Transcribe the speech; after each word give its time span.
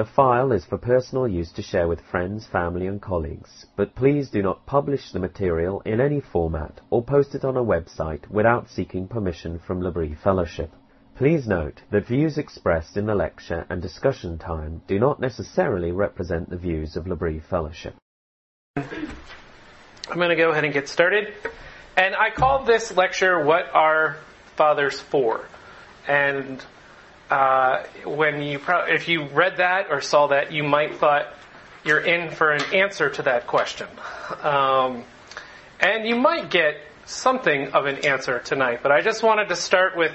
The 0.00 0.06
file 0.06 0.50
is 0.52 0.64
for 0.64 0.78
personal 0.78 1.28
use 1.28 1.52
to 1.52 1.60
share 1.60 1.86
with 1.86 2.00
friends, 2.00 2.46
family 2.46 2.86
and 2.86 3.02
colleagues, 3.02 3.66
but 3.76 3.94
please 3.94 4.30
do 4.30 4.40
not 4.40 4.64
publish 4.64 5.12
the 5.12 5.18
material 5.18 5.82
in 5.84 6.00
any 6.00 6.20
format 6.20 6.80
or 6.88 7.04
post 7.04 7.34
it 7.34 7.44
on 7.44 7.58
a 7.58 7.62
website 7.62 8.26
without 8.30 8.70
seeking 8.70 9.08
permission 9.08 9.58
from 9.58 9.82
L'Abri 9.82 10.14
Fellowship. 10.14 10.72
Please 11.16 11.46
note 11.46 11.82
that 11.90 12.06
views 12.06 12.38
expressed 12.38 12.96
in 12.96 13.04
the 13.04 13.14
lecture 13.14 13.66
and 13.68 13.82
discussion 13.82 14.38
time 14.38 14.80
do 14.86 14.98
not 14.98 15.20
necessarily 15.20 15.92
represent 15.92 16.48
the 16.48 16.56
views 16.56 16.96
of 16.96 17.06
L'Abri 17.06 17.38
Fellowship. 17.38 17.94
I'm 18.76 18.86
going 20.14 20.30
to 20.30 20.34
go 20.34 20.50
ahead 20.50 20.64
and 20.64 20.72
get 20.72 20.88
started. 20.88 21.34
And 21.98 22.16
I 22.16 22.30
called 22.30 22.66
this 22.66 22.96
lecture 22.96 23.44
What 23.44 23.66
Are 23.74 24.16
Fathers 24.56 24.98
For? 24.98 25.44
And 26.08 26.64
uh, 27.30 27.84
when 28.04 28.42
you 28.42 28.58
pro- 28.58 28.86
if 28.86 29.08
you 29.08 29.26
read 29.28 29.58
that 29.58 29.86
or 29.90 30.00
saw 30.00 30.26
that, 30.28 30.52
you 30.52 30.64
might 30.64 30.96
thought 30.96 31.26
you're 31.84 32.00
in 32.00 32.30
for 32.30 32.52
an 32.52 32.74
answer 32.74 33.08
to 33.08 33.22
that 33.22 33.46
question, 33.46 33.86
um, 34.42 35.04
and 35.78 36.06
you 36.06 36.16
might 36.16 36.50
get 36.50 36.76
something 37.06 37.68
of 37.72 37.86
an 37.86 38.04
answer 38.04 38.38
tonight. 38.40 38.80
But 38.82 38.92
I 38.92 39.00
just 39.00 39.22
wanted 39.22 39.48
to 39.48 39.56
start 39.56 39.96
with 39.96 40.12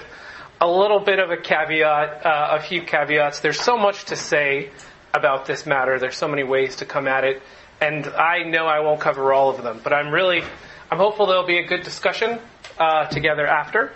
a 0.59 0.67
little 0.67 0.99
bit 0.99 1.19
of 1.19 1.31
a 1.31 1.37
caveat, 1.37 2.25
uh, 2.25 2.57
a 2.59 2.61
few 2.61 2.81
caveats. 2.81 3.39
There's 3.39 3.59
so 3.59 3.77
much 3.77 4.05
to 4.05 4.15
say 4.15 4.71
about 5.13 5.45
this 5.45 5.65
matter. 5.65 5.99
There's 5.99 6.17
so 6.17 6.27
many 6.27 6.43
ways 6.43 6.77
to 6.77 6.85
come 6.85 7.07
at 7.07 7.23
it, 7.23 7.41
and 7.79 8.07
I 8.07 8.43
know 8.43 8.65
I 8.65 8.81
won't 8.81 8.99
cover 8.99 9.33
all 9.33 9.49
of 9.49 9.63
them. 9.63 9.79
But 9.83 9.93
I'm 9.93 10.13
really, 10.13 10.43
I'm 10.91 10.97
hopeful 10.97 11.27
there'll 11.27 11.47
be 11.47 11.59
a 11.59 11.67
good 11.67 11.83
discussion 11.83 12.39
uh, 12.77 13.05
together 13.05 13.47
after. 13.47 13.93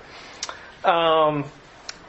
Um, 0.83 1.45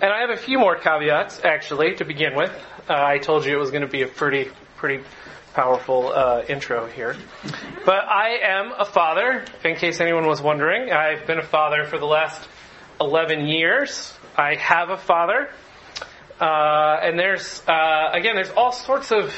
and 0.01 0.11
I 0.13 0.21
have 0.21 0.31
a 0.31 0.37
few 0.37 0.59
more 0.59 0.77
caveats, 0.77 1.41
actually, 1.45 1.95
to 1.97 2.05
begin 2.05 2.35
with. 2.35 2.51
Uh, 2.89 2.95
I 2.97 3.19
told 3.19 3.45
you 3.45 3.55
it 3.55 3.61
was 3.61 3.71
going 3.71 3.83
to 3.83 3.89
be 3.89 4.03
a 4.03 4.07
pretty, 4.07 4.51
pretty 4.77 5.05
powerful 5.53 6.09
uh, 6.09 6.43
intro 6.49 6.87
here. 6.87 7.17
But 7.85 8.05
I 8.09 8.39
am 8.43 8.73
a 8.79 8.87
father, 8.87 9.45
in 9.63 9.77
case 9.77 10.01
anyone 10.01 10.27
was 10.27 10.41
wondering. 10.41 10.91
I've 10.91 11.27
been 11.27 11.39
a 11.39 11.45
father 11.45 11.85
for 11.85 11.99
the 11.99 12.07
last 12.07 12.49
11 12.99 13.47
years. 13.47 14.15
I 14.37 14.55
have 14.55 14.89
a 14.89 14.97
father. 14.97 15.51
Uh, 16.41 16.99
and 17.03 17.19
there's, 17.19 17.63
uh, 17.69 18.11
again, 18.15 18.37
there's 18.37 18.51
all 18.51 18.73
sorts 18.73 19.13
of 19.13 19.35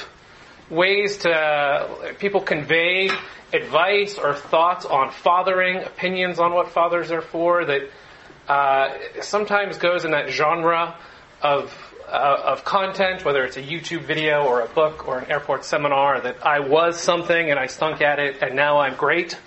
ways 0.71 1.19
to, 1.19 2.15
people 2.21 2.41
convey 2.41 3.11
advice 3.53 4.17
or 4.17 4.35
thoughts 4.35 4.87
on 4.87 5.11
fathering, 5.11 5.79
opinions 5.79 6.39
on 6.39 6.53
what 6.55 6.71
fathers 6.71 7.11
are 7.11 7.21
for 7.21 7.65
that 7.65 7.91
uh, 8.49 8.91
sometimes 9.21 9.79
goes 9.79 10.05
in 10.05 10.11
that 10.13 10.31
genre 10.31 10.97
of 11.41 11.73
uh, 12.09 12.43
of 12.45 12.65
content, 12.65 13.25
whether 13.25 13.43
it's 13.43 13.57
a 13.57 13.63
YouTube 13.63 14.05
video 14.05 14.45
or 14.45 14.61
a 14.61 14.69
book 14.69 15.09
or 15.09 15.19
an 15.19 15.31
airport 15.31 15.65
seminar, 15.65 16.21
that 16.21 16.45
I 16.45 16.61
was 16.61 17.01
something 17.01 17.51
and 17.51 17.59
I 17.59 17.67
stunk 17.67 18.03
at 18.03 18.19
it 18.19 18.43
and 18.43 18.55
now 18.55 18.81
I'm 18.81 18.97
great. 18.97 19.39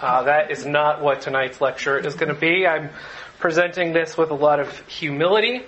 Uh, 0.00 0.24
that 0.24 0.50
is 0.50 0.66
not 0.66 1.02
what 1.02 1.20
tonight's 1.20 1.60
lecture 1.60 1.98
is 1.98 2.14
going 2.14 2.34
to 2.34 2.40
be. 2.40 2.66
I'm 2.66 2.90
presenting 3.38 3.92
this 3.92 4.16
with 4.16 4.30
a 4.30 4.34
lot 4.34 4.58
of 4.58 4.86
humility, 4.88 5.62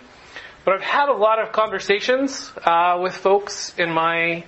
but 0.64 0.74
I've 0.74 0.82
had 0.82 1.08
a 1.10 1.14
lot 1.14 1.40
of 1.40 1.52
conversations 1.52 2.50
uh, 2.64 2.98
with 3.00 3.14
folks 3.14 3.74
in 3.78 3.90
my 3.92 4.44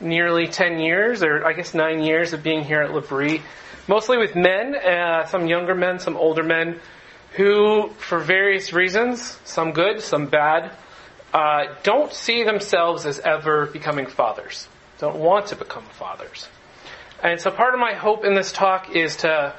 nearly 0.00 0.46
10 0.46 0.78
years, 0.78 1.22
or 1.22 1.44
I 1.44 1.52
guess 1.52 1.74
9 1.74 2.02
years 2.02 2.32
of 2.32 2.42
being 2.42 2.64
here 2.64 2.80
at 2.82 2.92
L'Abri, 2.92 3.42
mostly 3.88 4.16
with 4.16 4.36
men, 4.36 4.74
uh, 4.74 5.26
some 5.26 5.46
younger 5.46 5.74
men, 5.74 5.98
some 5.98 6.16
older 6.16 6.42
men, 6.42 6.80
who, 7.36 7.90
for 7.98 8.18
various 8.18 8.72
reasons, 8.72 9.38
some 9.44 9.72
good, 9.72 10.00
some 10.00 10.26
bad, 10.26 10.72
uh, 11.34 11.74
don't 11.82 12.12
see 12.12 12.44
themselves 12.44 13.04
as 13.04 13.18
ever 13.20 13.66
becoming 13.66 14.06
fathers, 14.06 14.68
don't 14.98 15.16
want 15.16 15.48
to 15.48 15.56
become 15.56 15.84
fathers. 15.98 16.48
And 17.22 17.40
so 17.40 17.50
part 17.50 17.74
of 17.74 17.80
my 17.80 17.94
hope 17.94 18.24
in 18.24 18.34
this 18.34 18.52
talk 18.52 18.94
is 18.94 19.16
to 19.18 19.54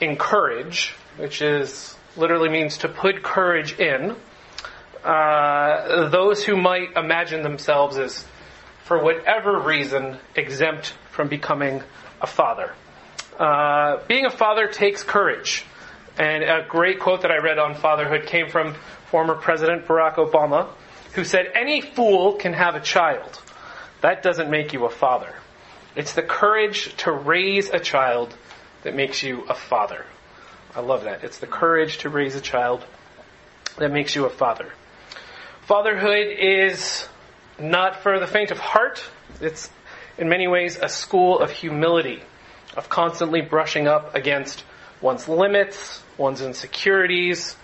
encourage, 0.00 0.94
which 1.16 1.40
is 1.40 1.96
literally 2.16 2.48
means 2.48 2.78
to 2.78 2.88
put 2.88 3.22
courage 3.22 3.78
in, 3.78 4.14
uh, 5.04 6.08
those 6.10 6.44
who 6.44 6.56
might 6.56 6.96
imagine 6.96 7.42
themselves 7.42 7.96
as, 7.96 8.24
for 8.84 9.02
whatever 9.02 9.58
reason, 9.58 10.18
exempt 10.36 10.94
from 11.10 11.28
becoming 11.28 11.82
a 12.20 12.26
father. 12.26 12.74
Uh, 13.38 14.04
being 14.06 14.26
a 14.26 14.30
father 14.30 14.68
takes 14.68 15.02
courage. 15.02 15.64
And 16.18 16.42
a 16.42 16.64
great 16.68 17.00
quote 17.00 17.22
that 17.22 17.30
I 17.30 17.38
read 17.38 17.58
on 17.58 17.74
fatherhood 17.74 18.26
came 18.26 18.48
from 18.48 18.74
former 19.06 19.34
President 19.34 19.86
Barack 19.86 20.16
Obama, 20.16 20.68
who 21.14 21.24
said, 21.24 21.50
Any 21.54 21.80
fool 21.80 22.34
can 22.34 22.52
have 22.52 22.74
a 22.74 22.80
child. 22.80 23.40
That 24.02 24.22
doesn't 24.22 24.50
make 24.50 24.72
you 24.72 24.84
a 24.84 24.90
father. 24.90 25.34
It's 25.94 26.14
the 26.14 26.22
courage 26.22 26.94
to 26.98 27.12
raise 27.12 27.70
a 27.70 27.78
child 27.78 28.34
that 28.82 28.94
makes 28.94 29.22
you 29.22 29.44
a 29.48 29.54
father. 29.54 30.04
I 30.74 30.80
love 30.80 31.04
that. 31.04 31.22
It's 31.22 31.38
the 31.38 31.46
courage 31.46 31.98
to 31.98 32.08
raise 32.08 32.34
a 32.34 32.40
child 32.40 32.84
that 33.78 33.92
makes 33.92 34.14
you 34.16 34.24
a 34.24 34.30
father. 34.30 34.72
Fatherhood 35.62 36.26
is 36.38 37.06
not 37.58 38.02
for 38.02 38.18
the 38.18 38.26
faint 38.26 38.50
of 38.50 38.58
heart. 38.58 39.02
It's 39.40 39.70
in 40.18 40.28
many 40.28 40.48
ways 40.48 40.78
a 40.80 40.88
school 40.88 41.38
of 41.38 41.50
humility, 41.50 42.22
of 42.76 42.88
constantly 42.88 43.40
brushing 43.40 43.86
up 43.86 44.14
against 44.14 44.64
one's 45.02 45.28
limits, 45.28 46.02
one's 46.16 46.40
insecurities, 46.40 47.56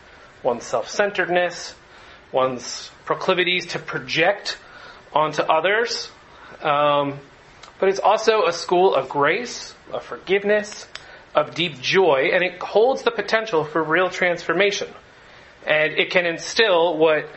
one's 0.42 0.64
self-centeredness, 0.64 1.74
one's 2.32 2.90
proclivities 3.04 3.66
to 3.66 3.78
project 3.78 4.58
onto 5.14 5.42
others. 5.42 6.10
Um, 6.60 7.18
but 7.78 7.88
it's 7.88 8.00
also 8.00 8.46
a 8.46 8.52
school 8.52 8.94
of 8.94 9.08
grace, 9.08 9.74
of 9.92 10.02
forgiveness, 10.02 10.86
of 11.34 11.54
deep 11.54 11.80
joy, 11.80 12.30
and 12.32 12.42
it 12.42 12.60
holds 12.60 13.02
the 13.02 13.10
potential 13.10 13.64
for 13.64 13.82
real 13.82 14.10
transformation. 14.10 14.88
And 15.66 15.92
it 15.92 16.10
can 16.10 16.26
instill 16.26 16.96
what 16.98 17.28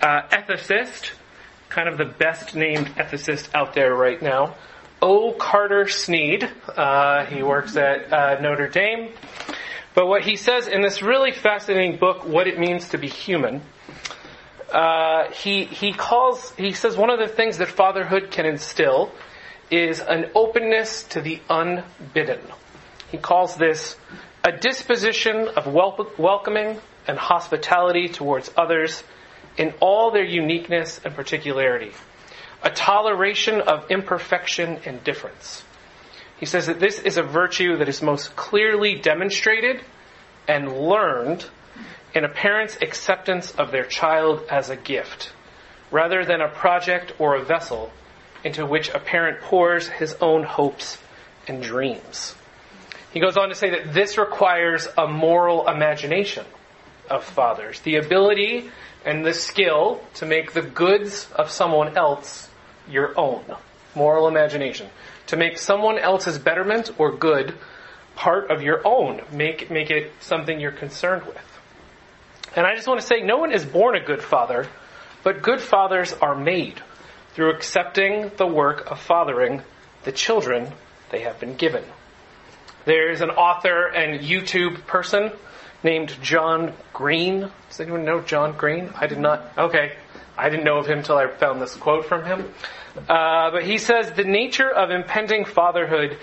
uh, 0.00 0.22
ethicist, 0.30 1.10
kind 1.68 1.88
of 1.88 1.98
the 1.98 2.04
best 2.04 2.54
named 2.54 2.86
ethicist 2.96 3.48
out 3.54 3.74
there 3.74 3.94
right 3.94 4.20
now, 4.20 4.56
O. 5.02 5.32
Carter 5.32 5.88
Snead, 5.88 6.50
uh, 6.76 7.24
he 7.26 7.42
works 7.42 7.76
at 7.76 8.12
uh, 8.12 8.40
Notre 8.40 8.68
Dame, 8.68 9.12
but 9.94 10.06
what 10.06 10.22
he 10.22 10.36
says 10.36 10.68
in 10.68 10.82
this 10.82 11.02
really 11.02 11.32
fascinating 11.32 11.96
book, 11.98 12.24
What 12.24 12.46
It 12.46 12.58
Means 12.58 12.90
to 12.90 12.98
Be 12.98 13.08
Human, 13.08 13.62
uh, 14.72 15.30
he, 15.32 15.64
he 15.64 15.92
calls, 15.92 16.52
he 16.56 16.72
says 16.72 16.96
one 16.96 17.10
of 17.10 17.18
the 17.18 17.28
things 17.28 17.58
that 17.58 17.68
fatherhood 17.68 18.30
can 18.30 18.46
instill 18.46 19.10
is 19.70 20.00
an 20.00 20.30
openness 20.34 21.04
to 21.04 21.20
the 21.20 21.40
unbidden. 21.48 22.40
He 23.10 23.18
calls 23.18 23.56
this 23.56 23.96
a 24.44 24.52
disposition 24.52 25.48
of 25.48 25.66
wel- 25.66 26.10
welcoming 26.18 26.78
and 27.06 27.18
hospitality 27.18 28.08
towards 28.08 28.50
others 28.56 29.02
in 29.56 29.74
all 29.80 30.10
their 30.10 30.24
uniqueness 30.24 31.00
and 31.04 31.14
particularity, 31.14 31.92
a 32.62 32.70
toleration 32.70 33.60
of 33.60 33.90
imperfection 33.90 34.80
and 34.84 35.02
difference. 35.02 35.64
He 36.38 36.46
says 36.46 36.66
that 36.66 36.80
this 36.80 36.98
is 36.98 37.16
a 37.16 37.22
virtue 37.22 37.76
that 37.76 37.88
is 37.88 38.02
most 38.02 38.34
clearly 38.36 38.96
demonstrated 38.96 39.82
and 40.48 40.72
learned 40.72 41.44
in 42.14 42.24
a 42.24 42.28
parent's 42.28 42.76
acceptance 42.80 43.52
of 43.52 43.70
their 43.70 43.84
child 43.84 44.44
as 44.50 44.70
a 44.70 44.76
gift, 44.76 45.32
rather 45.90 46.24
than 46.24 46.40
a 46.40 46.48
project 46.48 47.12
or 47.18 47.36
a 47.36 47.44
vessel 47.44 47.92
into 48.42 48.66
which 48.66 48.88
a 48.90 48.98
parent 48.98 49.40
pours 49.42 49.88
his 49.88 50.14
own 50.20 50.42
hopes 50.42 50.98
and 51.46 51.62
dreams. 51.62 52.34
He 53.12 53.20
goes 53.20 53.36
on 53.36 53.48
to 53.48 53.54
say 53.54 53.70
that 53.70 53.92
this 53.92 54.18
requires 54.18 54.86
a 54.96 55.06
moral 55.06 55.68
imagination 55.68 56.46
of 57.08 57.24
fathers, 57.24 57.80
the 57.80 57.96
ability 57.96 58.70
and 59.04 59.24
the 59.24 59.34
skill 59.34 60.00
to 60.14 60.26
make 60.26 60.52
the 60.52 60.62
goods 60.62 61.28
of 61.34 61.50
someone 61.50 61.96
else 61.96 62.49
your 62.90 63.18
own. 63.18 63.44
Moral 63.94 64.28
imagination 64.28 64.88
to 65.26 65.36
make 65.36 65.58
someone 65.58 65.98
else's 65.98 66.38
betterment 66.38 66.90
or 66.98 67.16
good 67.16 67.54
part 68.16 68.50
of 68.50 68.62
your 68.62 68.86
own. 68.86 69.22
Make, 69.32 69.70
make 69.70 69.90
it 69.90 70.12
something 70.20 70.60
you're 70.60 70.72
concerned 70.72 71.24
with. 71.24 71.38
And 72.56 72.66
I 72.66 72.74
just 72.74 72.88
want 72.88 73.00
to 73.00 73.06
say, 73.06 73.22
no 73.22 73.38
one 73.38 73.52
is 73.52 73.64
born 73.64 73.96
a 73.96 74.04
good 74.04 74.22
father, 74.22 74.68
but 75.22 75.42
good 75.42 75.60
fathers 75.60 76.12
are 76.14 76.34
made 76.34 76.82
through 77.34 77.50
accepting 77.50 78.30
the 78.36 78.46
work 78.46 78.90
of 78.90 79.00
fathering 79.00 79.62
the 80.02 80.12
children 80.12 80.72
they 81.10 81.20
have 81.20 81.38
been 81.38 81.54
given. 81.54 81.84
There's 82.84 83.20
an 83.20 83.30
author 83.30 83.86
and 83.86 84.20
YouTube 84.20 84.86
person 84.86 85.30
named 85.84 86.16
John 86.22 86.72
Green. 86.92 87.50
Does 87.68 87.80
anyone 87.80 88.04
know 88.04 88.20
John 88.20 88.56
Green? 88.56 88.90
I 88.96 89.06
did 89.06 89.18
not. 89.18 89.52
Okay. 89.56 89.92
I 90.36 90.48
didn't 90.48 90.64
know 90.64 90.78
of 90.78 90.86
him 90.86 90.98
until 90.98 91.18
I 91.18 91.28
found 91.28 91.60
this 91.60 91.76
quote 91.76 92.06
from 92.06 92.24
him. 92.24 92.52
Uh, 93.08 93.50
but 93.50 93.64
he 93.64 93.78
says 93.78 94.12
the 94.12 94.24
nature 94.24 94.70
of 94.70 94.90
impending 94.90 95.44
fatherhood 95.44 96.18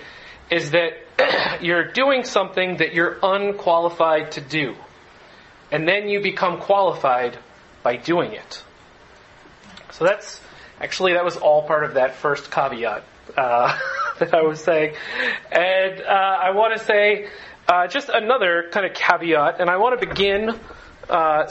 is 0.50 0.70
that 0.70 0.92
you're 1.62 1.92
doing 1.92 2.24
something 2.24 2.78
that 2.78 2.94
you're 2.94 3.18
unqualified 3.22 4.32
to 4.32 4.40
do. 4.40 4.74
And 5.70 5.86
then 5.86 6.08
you 6.08 6.20
become 6.22 6.60
qualified 6.60 7.38
by 7.82 7.96
doing 7.96 8.32
it. 8.32 8.62
So 9.92 10.04
that's 10.04 10.40
actually 10.80 11.14
that 11.14 11.24
was 11.24 11.36
all 11.36 11.66
part 11.66 11.84
of 11.84 11.94
that 11.94 12.14
first 12.16 12.50
caveat 12.50 13.04
uh, 13.36 13.78
that 14.18 14.34
I 14.34 14.42
was 14.42 14.62
saying, 14.62 14.94
and 15.50 16.00
uh, 16.00 16.04
I 16.04 16.50
want 16.50 16.78
to 16.78 16.84
say 16.84 17.28
uh, 17.68 17.86
just 17.86 18.08
another 18.08 18.68
kind 18.70 18.86
of 18.86 18.94
caveat, 18.94 19.60
and 19.60 19.68
I 19.68 19.76
want 19.76 20.00
to 20.00 20.06
begin 20.06 20.58
uh, 21.10 21.50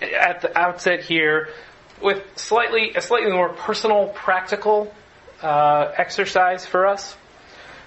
at 0.00 0.40
the 0.40 0.58
outset 0.58 1.00
here 1.00 1.50
with 2.04 2.22
slightly 2.36 2.92
a 2.94 3.00
slightly 3.00 3.32
more 3.32 3.48
personal, 3.48 4.08
practical 4.08 4.94
uh, 5.42 5.90
exercise 5.96 6.66
for 6.66 6.86
us. 6.86 7.16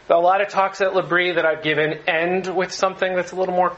A 0.09 0.15
lot 0.15 0.41
of 0.41 0.49
talks 0.49 0.81
at 0.81 0.95
L'Abri 0.95 1.33
that 1.33 1.45
I've 1.45 1.61
given 1.63 1.99
end 2.07 2.47
with 2.47 2.71
something 2.71 3.15
that's 3.15 3.31
a 3.31 3.35
little 3.35 3.53
more 3.53 3.77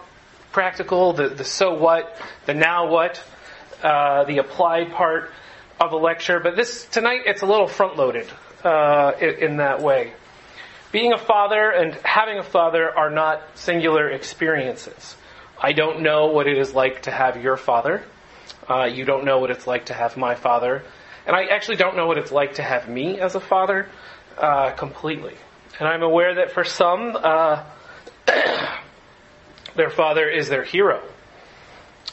practical, 0.51 1.13
the, 1.13 1.29
the 1.29 1.43
so 1.43 1.73
what, 1.73 2.15
the 2.45 2.53
now 2.53 2.87
what, 2.87 3.21
uh, 3.83 4.23
the 4.25 4.37
applied 4.37 4.91
part 4.91 5.31
of 5.79 5.91
a 5.91 5.97
lecture. 5.97 6.39
But 6.39 6.55
this 6.55 6.85
tonight, 6.85 7.21
it's 7.25 7.41
a 7.41 7.45
little 7.45 7.67
front 7.67 7.97
loaded 7.97 8.27
uh, 8.63 9.13
in, 9.19 9.29
in 9.43 9.57
that 9.57 9.81
way. 9.81 10.13
Being 10.91 11.13
a 11.13 11.17
father 11.17 11.69
and 11.69 11.93
having 12.03 12.37
a 12.37 12.43
father 12.43 12.95
are 12.95 13.09
not 13.09 13.41
singular 13.55 14.09
experiences. 14.09 15.15
I 15.59 15.73
don't 15.73 16.01
know 16.01 16.27
what 16.27 16.47
it 16.47 16.57
is 16.57 16.73
like 16.73 17.03
to 17.03 17.11
have 17.11 17.41
your 17.41 17.57
father. 17.57 18.03
Uh, 18.69 18.85
you 18.85 19.03
don't 19.03 19.25
know 19.25 19.39
what 19.39 19.49
it's 19.49 19.65
like 19.65 19.85
to 19.85 19.93
have 19.93 20.15
my 20.15 20.35
father. 20.35 20.83
And 21.25 21.35
I 21.35 21.45
actually 21.45 21.77
don't 21.77 21.95
know 21.95 22.07
what 22.07 22.17
it's 22.17 22.31
like 22.31 22.55
to 22.55 22.63
have 22.63 22.87
me 22.87 23.19
as 23.19 23.35
a 23.35 23.39
father 23.39 23.89
uh, 24.37 24.71
completely. 24.71 25.35
And 25.79 25.87
I'm 25.87 26.03
aware 26.03 26.35
that 26.35 26.51
for 26.51 26.63
some, 26.63 27.15
uh, 27.15 27.63
their 29.75 29.89
father 29.89 30.29
is 30.29 30.49
their 30.49 30.63
hero, 30.63 31.01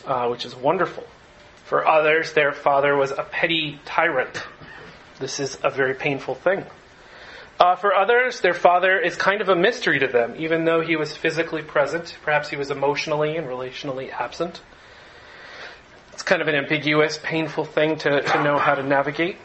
uh, 0.06 0.28
which 0.28 0.44
is 0.44 0.54
wonderful. 0.54 1.04
For 1.64 1.86
others, 1.86 2.32
their 2.32 2.52
father 2.52 2.96
was 2.96 3.10
a 3.10 3.24
petty 3.24 3.80
tyrant. 3.84 4.42
This 5.18 5.40
is 5.40 5.58
a 5.62 5.70
very 5.70 5.94
painful 5.94 6.36
thing. 6.36 6.64
Uh, 7.58 7.74
for 7.74 7.94
others, 7.94 8.40
their 8.40 8.54
father 8.54 8.98
is 8.98 9.16
kind 9.16 9.40
of 9.40 9.48
a 9.48 9.56
mystery 9.56 9.98
to 9.98 10.06
them, 10.06 10.34
even 10.38 10.64
though 10.64 10.80
he 10.80 10.94
was 10.94 11.16
physically 11.16 11.62
present. 11.62 12.16
Perhaps 12.22 12.50
he 12.50 12.56
was 12.56 12.70
emotionally 12.70 13.36
and 13.36 13.46
relationally 13.46 14.12
absent. 14.12 14.60
Kind 16.26 16.42
of 16.42 16.48
an 16.48 16.54
ambiguous, 16.54 17.18
painful 17.22 17.64
thing 17.64 17.96
to, 17.98 18.20
to 18.20 18.44
know 18.44 18.58
how 18.58 18.74
to 18.74 18.82
navigate. 18.82 19.38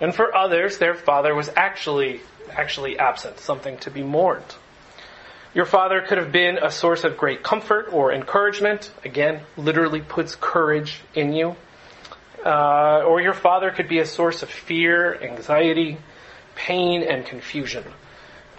And 0.00 0.14
for 0.14 0.34
others, 0.34 0.78
their 0.78 0.94
father 0.94 1.34
was 1.34 1.50
actually, 1.54 2.20
actually 2.50 2.98
absent, 2.98 3.38
something 3.40 3.76
to 3.78 3.90
be 3.90 4.02
mourned. 4.02 4.54
Your 5.54 5.66
father 5.66 6.00
could 6.00 6.16
have 6.16 6.32
been 6.32 6.56
a 6.56 6.70
source 6.70 7.04
of 7.04 7.18
great 7.18 7.42
comfort 7.42 7.92
or 7.92 8.10
encouragement. 8.12 8.90
Again, 9.04 9.42
literally 9.56 10.00
puts 10.00 10.34
courage 10.34 11.00
in 11.14 11.34
you. 11.34 11.56
Uh, 12.44 13.02
or 13.06 13.20
your 13.20 13.34
father 13.34 13.70
could 13.70 13.88
be 13.88 13.98
a 13.98 14.06
source 14.06 14.42
of 14.42 14.48
fear, 14.48 15.14
anxiety, 15.22 15.98
pain, 16.54 17.02
and 17.02 17.26
confusion. 17.26 17.84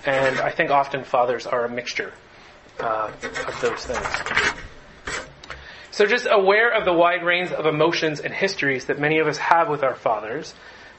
And 0.06 0.40
I 0.40 0.52
think 0.52 0.70
often 0.70 1.04
fathers 1.04 1.48
are 1.48 1.66
a 1.66 1.70
mixture 1.70 2.14
uh, 2.80 3.10
of 3.48 3.62
those 3.62 3.86
things. 3.86 4.60
So 5.94 6.08
just 6.08 6.26
aware 6.28 6.72
of 6.74 6.86
the 6.86 6.92
wide 6.92 7.24
range 7.24 7.52
of 7.52 7.68
emotions 7.68 8.20
and 8.20 8.34
histories 8.34 8.86
that 8.86 9.00
many 9.00 9.20
of 9.20 9.28
us 9.28 9.38
have 9.38 9.70
with 9.70 9.84
our 9.84 9.94
fathers, 9.94 10.56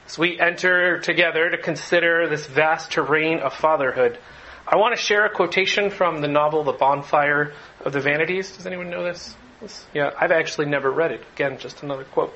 as 0.07 0.17
we 0.17 0.39
enter 0.39 1.01
together 1.01 1.49
to 1.49 1.57
consider 1.57 2.29
this 2.29 2.45
vast 2.45 2.93
terrain 2.93 3.39
of 3.39 3.53
fatherhood, 3.53 4.17
I 4.65 4.77
want 4.77 4.95
to 4.95 5.01
share 5.01 5.25
a 5.25 5.29
quotation 5.29 5.89
from 5.89 6.21
the 6.21 6.29
novel 6.29 6.63
The 6.63 6.71
Bonfire 6.71 7.51
of 7.83 7.91
the 7.91 7.99
Vanities. 7.99 8.55
Does 8.55 8.65
anyone 8.65 8.89
know 8.89 9.03
this? 9.03 9.35
this 9.59 9.85
yeah, 9.93 10.11
I've 10.17 10.31
actually 10.31 10.67
never 10.67 10.89
read 10.89 11.11
it. 11.11 11.25
Again, 11.33 11.57
just 11.57 11.83
another 11.83 12.05
quote. 12.05 12.33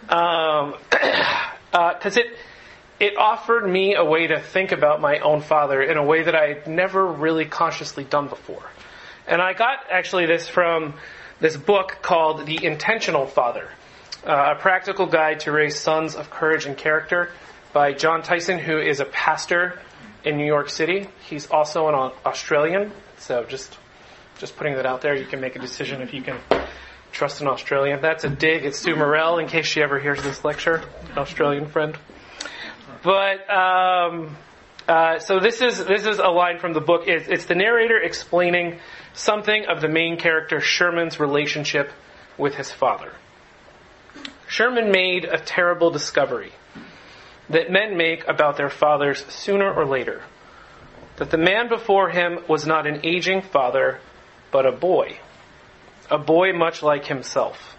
Because 0.00 0.72
um, 0.72 0.74
uh, 1.72 1.94
it 2.02 2.38
it 2.98 3.16
offered 3.16 3.68
me 3.68 3.94
a 3.94 4.04
way 4.04 4.26
to 4.26 4.40
think 4.40 4.72
about 4.72 5.00
my 5.00 5.20
own 5.20 5.42
father 5.42 5.80
in 5.80 5.96
a 5.96 6.04
way 6.04 6.24
that 6.24 6.34
I 6.34 6.54
had 6.54 6.66
never 6.66 7.06
really 7.06 7.44
consciously 7.44 8.02
done 8.02 8.26
before. 8.26 8.68
And 9.28 9.40
I 9.40 9.52
got 9.52 9.78
actually 9.92 10.26
this 10.26 10.48
from 10.48 10.94
this 11.40 11.56
book 11.56 11.98
called 12.02 12.46
The 12.46 12.64
Intentional 12.64 13.26
Father, 13.26 13.68
uh, 14.26 14.54
a 14.56 14.60
practical 14.60 15.06
guide 15.06 15.40
to 15.40 15.52
raise 15.52 15.78
sons 15.78 16.14
of 16.14 16.30
courage 16.30 16.66
and 16.66 16.76
character 16.76 17.30
by 17.72 17.92
Jon 17.92 18.22
Tyson, 18.22 18.58
who 18.58 18.78
is 18.78 19.00
a 19.00 19.04
pastor 19.04 19.80
in 20.24 20.36
New 20.36 20.46
York 20.46 20.68
City. 20.68 21.08
He's 21.28 21.50
also 21.50 21.88
an 21.88 21.94
Australian, 22.26 22.92
so 23.18 23.44
just 23.44 23.76
just 24.38 24.56
putting 24.56 24.74
that 24.74 24.86
out 24.86 25.00
there. 25.00 25.16
You 25.16 25.26
can 25.26 25.40
make 25.40 25.56
a 25.56 25.58
decision 25.58 26.00
if 26.00 26.14
you 26.14 26.22
can 26.22 26.38
trust 27.10 27.40
an 27.40 27.48
Australian. 27.48 28.00
That's 28.00 28.24
a 28.24 28.28
dig 28.28 28.64
at 28.64 28.74
Sue 28.74 28.94
Morrell 28.94 29.38
in 29.38 29.48
case 29.48 29.66
she 29.66 29.82
ever 29.82 29.98
hears 29.98 30.22
this 30.22 30.44
lecture, 30.44 30.82
an 31.10 31.18
Australian 31.18 31.66
friend. 31.66 31.96
But 33.02 33.48
um, 33.50 34.36
uh, 34.86 35.18
so 35.18 35.40
this 35.40 35.60
is 35.60 35.84
this 35.84 36.06
is 36.06 36.18
a 36.18 36.28
line 36.28 36.58
from 36.58 36.72
the 36.72 36.80
book. 36.80 37.06
It's, 37.06 37.28
it's 37.28 37.44
the 37.46 37.54
narrator 37.54 37.98
explaining 38.00 38.78
something 39.18 39.66
of 39.66 39.80
the 39.80 39.88
main 39.88 40.16
character 40.16 40.60
Sherman's 40.60 41.18
relationship 41.18 41.90
with 42.36 42.54
his 42.54 42.70
father. 42.70 43.12
Sherman 44.46 44.90
made 44.90 45.24
a 45.24 45.38
terrible 45.38 45.90
discovery 45.90 46.52
that 47.50 47.70
men 47.70 47.96
make 47.96 48.26
about 48.28 48.56
their 48.56 48.70
fathers 48.70 49.24
sooner 49.26 49.72
or 49.72 49.84
later. 49.84 50.22
That 51.16 51.30
the 51.30 51.38
man 51.38 51.68
before 51.68 52.10
him 52.10 52.38
was 52.46 52.66
not 52.66 52.86
an 52.86 53.00
aging 53.04 53.42
father, 53.42 54.00
but 54.52 54.66
a 54.66 54.72
boy. 54.72 55.18
A 56.10 56.18
boy 56.18 56.52
much 56.52 56.82
like 56.82 57.06
himself. 57.06 57.76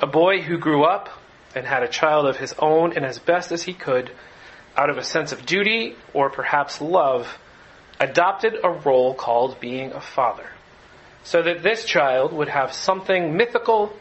A 0.00 0.06
boy 0.06 0.40
who 0.40 0.58
grew 0.58 0.84
up 0.84 1.10
and 1.54 1.66
had 1.66 1.82
a 1.82 1.88
child 1.88 2.26
of 2.26 2.38
his 2.38 2.54
own 2.58 2.94
and 2.96 3.04
as 3.04 3.18
best 3.18 3.52
as 3.52 3.64
he 3.64 3.74
could, 3.74 4.10
out 4.76 4.88
of 4.88 4.96
a 4.96 5.04
sense 5.04 5.32
of 5.32 5.44
duty 5.44 5.96
or 6.14 6.30
perhaps 6.30 6.80
love, 6.80 7.38
adopted 8.00 8.56
a 8.64 8.70
role 8.70 9.14
called 9.14 9.60
being 9.60 9.92
a 9.92 10.00
father. 10.00 10.48
So 11.24 11.42
that 11.42 11.62
this 11.62 11.84
child 11.84 12.32
would 12.32 12.48
have 12.48 12.72
something 12.72 13.36
mythical 13.36 13.92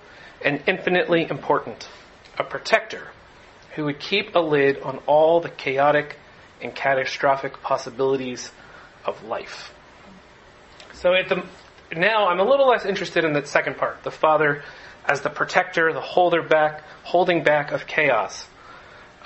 and 0.44 0.64
infinitely 0.68 1.28
important. 1.30 1.88
A 2.38 2.44
protector 2.44 3.10
who 3.76 3.86
would 3.86 4.00
keep 4.00 4.36
a 4.36 4.40
lid 4.40 4.80
on 4.82 4.98
all 5.06 5.40
the 5.40 5.50
chaotic 5.50 6.18
and 6.62 6.74
catastrophic 6.74 7.62
possibilities 7.62 8.52
of 9.06 9.24
life. 9.24 9.74
So 10.94 11.14
at 11.14 11.30
the, 11.30 11.44
now 11.96 12.28
I'm 12.28 12.40
a 12.40 12.44
little 12.44 12.68
less 12.68 12.86
interested 12.86 13.24
in 13.24 13.34
the 13.34 13.46
second 13.46 13.78
part, 13.78 14.04
the 14.04 14.12
father 14.12 14.64
as 15.06 15.22
the 15.22 15.30
protector, 15.30 15.94
the 15.94 16.02
holder 16.02 16.44
back, 16.44 16.84
holding 17.04 17.44
back 17.44 17.72
of 17.72 17.88
chaos. 17.88 18.46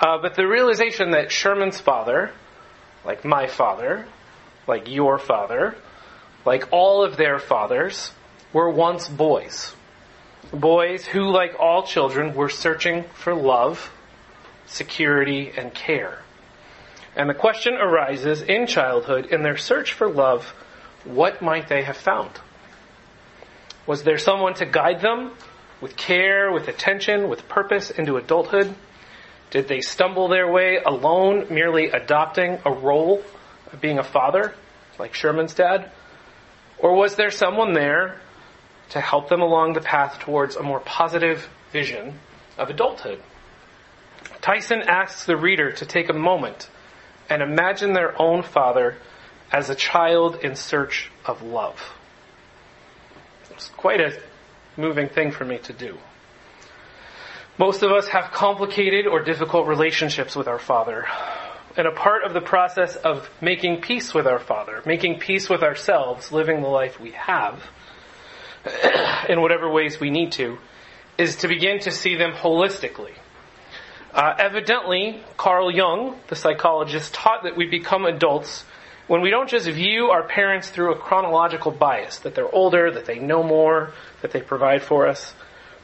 Uh, 0.00 0.18
but 0.20 0.34
the 0.34 0.46
realization 0.46 1.10
that 1.10 1.30
Sherman's 1.30 1.80
father, 1.80 2.32
like 3.04 3.24
my 3.24 3.46
father, 3.46 4.06
like 4.66 4.88
your 4.88 5.18
father, 5.18 5.76
like 6.46 6.72
all 6.72 7.04
of 7.04 7.18
their 7.18 7.38
fathers, 7.38 8.12
were 8.52 8.70
once 8.70 9.08
boys. 9.08 9.74
Boys 10.52 11.04
who, 11.04 11.30
like 11.30 11.56
all 11.58 11.82
children, 11.82 12.34
were 12.34 12.48
searching 12.48 13.02
for 13.14 13.34
love 13.34 13.90
security, 14.66 15.52
and 15.56 15.72
care. 15.72 16.20
And 17.14 17.30
the 17.30 17.34
question 17.34 17.74
arises 17.74 18.42
in 18.42 18.66
childhood, 18.66 19.26
in 19.26 19.42
their 19.42 19.56
search 19.56 19.92
for 19.92 20.08
love, 20.08 20.44
what 21.04 21.40
might 21.40 21.68
they 21.68 21.82
have 21.84 21.96
found? 21.96 22.30
Was 23.86 24.02
there 24.02 24.18
someone 24.18 24.54
to 24.54 24.66
guide 24.66 25.00
them 25.00 25.32
with 25.80 25.96
care, 25.96 26.50
with 26.52 26.68
attention, 26.68 27.28
with 27.28 27.48
purpose 27.48 27.90
into 27.90 28.16
adulthood? 28.16 28.74
Did 29.50 29.68
they 29.68 29.80
stumble 29.80 30.28
their 30.28 30.50
way 30.50 30.78
alone, 30.84 31.46
merely 31.50 31.90
adopting 31.90 32.58
a 32.64 32.72
role 32.72 33.22
of 33.72 33.80
being 33.80 33.98
a 33.98 34.04
father, 34.04 34.54
like 34.98 35.14
Sherman's 35.14 35.54
dad? 35.54 35.90
Or 36.78 36.94
was 36.94 37.16
there 37.16 37.30
someone 37.30 37.72
there 37.72 38.20
to 38.90 39.00
help 39.00 39.28
them 39.28 39.40
along 39.40 39.72
the 39.72 39.80
path 39.80 40.18
towards 40.20 40.56
a 40.56 40.62
more 40.62 40.80
positive 40.80 41.48
vision 41.72 42.20
of 42.58 42.70
adulthood? 42.70 43.22
Tyson 44.40 44.82
asks 44.82 45.24
the 45.24 45.36
reader 45.36 45.72
to 45.72 45.86
take 45.86 46.08
a 46.08 46.12
moment 46.12 46.68
and 47.28 47.42
imagine 47.42 47.92
their 47.92 48.20
own 48.20 48.42
father 48.42 48.96
as 49.52 49.70
a 49.70 49.74
child 49.74 50.36
in 50.42 50.54
search 50.54 51.10
of 51.24 51.42
love. 51.42 51.80
It's 53.50 53.68
quite 53.70 54.00
a 54.00 54.20
moving 54.76 55.08
thing 55.08 55.30
for 55.30 55.44
me 55.44 55.58
to 55.58 55.72
do. 55.72 55.98
Most 57.58 57.82
of 57.82 57.90
us 57.90 58.08
have 58.08 58.32
complicated 58.32 59.06
or 59.06 59.22
difficult 59.22 59.66
relationships 59.66 60.36
with 60.36 60.46
our 60.46 60.58
Father. 60.58 61.06
And 61.76 61.86
a 61.86 61.92
part 61.92 62.24
of 62.24 62.32
the 62.32 62.40
process 62.40 62.96
of 62.96 63.28
making 63.40 63.82
peace 63.82 64.14
with 64.14 64.26
our 64.26 64.38
Father, 64.38 64.82
making 64.86 65.18
peace 65.18 65.48
with 65.48 65.62
ourselves, 65.62 66.32
living 66.32 66.62
the 66.62 66.68
life 66.68 66.98
we 66.98 67.10
have, 67.12 67.62
in 69.28 69.40
whatever 69.42 69.70
ways 69.70 70.00
we 70.00 70.10
need 70.10 70.32
to, 70.32 70.58
is 71.18 71.36
to 71.36 71.48
begin 71.48 71.78
to 71.80 71.90
see 71.90 72.16
them 72.16 72.32
holistically. 72.32 73.14
Uh, 74.12 74.34
evidently, 74.38 75.22
Carl 75.36 75.70
Jung, 75.70 76.18
the 76.28 76.36
psychologist, 76.36 77.12
taught 77.12 77.42
that 77.42 77.56
we 77.56 77.66
become 77.66 78.06
adults 78.06 78.64
when 79.06 79.20
we 79.20 79.30
don't 79.30 79.48
just 79.48 79.68
view 79.68 80.06
our 80.06 80.26
parents 80.26 80.70
through 80.70 80.92
a 80.92 80.98
chronological 80.98 81.70
bias, 81.70 82.18
that 82.20 82.34
they're 82.34 82.52
older, 82.52 82.90
that 82.90 83.04
they 83.04 83.18
know 83.18 83.42
more, 83.42 83.92
that 84.22 84.32
they 84.32 84.40
provide 84.40 84.82
for 84.82 85.06
us, 85.06 85.34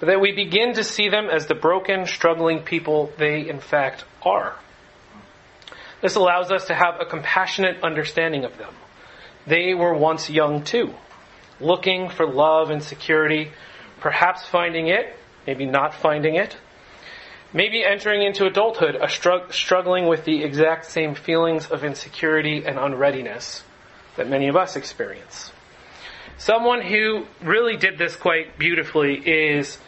but 0.01 0.07
that 0.07 0.21
we 0.21 0.33
begin 0.33 0.75
to 0.75 0.83
see 0.83 1.09
them 1.09 1.29
as 1.31 1.47
the 1.47 1.55
broken, 1.55 2.07
struggling 2.07 2.61
people 2.61 3.13
they 3.19 3.49
in 3.49 3.61
fact 3.61 4.05
are. 4.23 4.57
This 6.03 6.17
allows 6.17 6.51
us 6.51 6.67
to 6.67 6.75
have 6.75 7.01
a 7.01 7.07
compassionate 7.07 7.83
understanding 7.83 8.45
of 8.45 8.59
them. 8.59 8.75
They 9.47 9.73
were 9.73 9.95
once 9.95 10.29
young 10.29 10.65
too, 10.65 10.93
looking 11.61 12.11
for 12.11 12.27
love 12.27 12.71
and 12.71 12.83
security, 12.83 13.53
perhaps 14.01 14.45
finding 14.45 14.89
it, 14.89 15.17
maybe 15.47 15.65
not 15.65 15.95
finding 15.95 16.35
it, 16.35 16.57
maybe 17.53 17.85
entering 17.85 18.23
into 18.23 18.47
adulthood, 18.47 18.97
struggling 19.51 20.09
with 20.09 20.25
the 20.25 20.43
exact 20.43 20.87
same 20.87 21.15
feelings 21.15 21.71
of 21.71 21.85
insecurity 21.85 22.65
and 22.67 22.79
unreadiness 22.79 23.63
that 24.17 24.29
many 24.29 24.49
of 24.49 24.57
us 24.57 24.77
experience. 24.77 25.53
Someone 26.37 26.83
who 26.83 27.27
really 27.43 27.77
did 27.77 27.99
this 27.99 28.17
quite 28.17 28.59
beautifully 28.59 29.15
is 29.15 29.79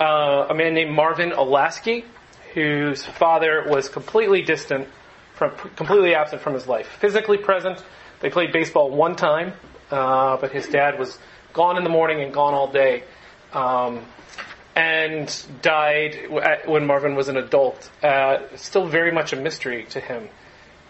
uh, 0.00 0.46
a 0.50 0.54
man 0.54 0.74
named 0.74 0.90
Marvin 0.92 1.30
Olasky, 1.30 2.04
whose 2.54 3.04
father 3.04 3.66
was 3.68 3.88
completely 3.88 4.42
distant, 4.42 4.88
from, 5.40 5.70
completely 5.74 6.14
absent 6.14 6.42
from 6.42 6.52
his 6.52 6.66
life. 6.66 6.86
Physically 7.00 7.38
present, 7.38 7.82
they 8.20 8.28
played 8.28 8.52
baseball 8.52 8.90
one 8.90 9.16
time, 9.16 9.54
uh, 9.90 10.36
but 10.36 10.52
his 10.52 10.68
dad 10.68 10.98
was 10.98 11.18
gone 11.54 11.78
in 11.78 11.82
the 11.82 11.90
morning 11.90 12.22
and 12.22 12.32
gone 12.32 12.52
all 12.52 12.70
day. 12.70 13.04
Um, 13.52 14.04
and 14.76 15.44
died 15.62 16.28
when 16.66 16.86
Marvin 16.86 17.16
was 17.16 17.28
an 17.28 17.36
adult. 17.36 17.90
Uh, 18.02 18.38
still 18.54 18.86
very 18.86 19.10
much 19.10 19.32
a 19.32 19.36
mystery 19.36 19.84
to 19.90 20.00
him. 20.00 20.28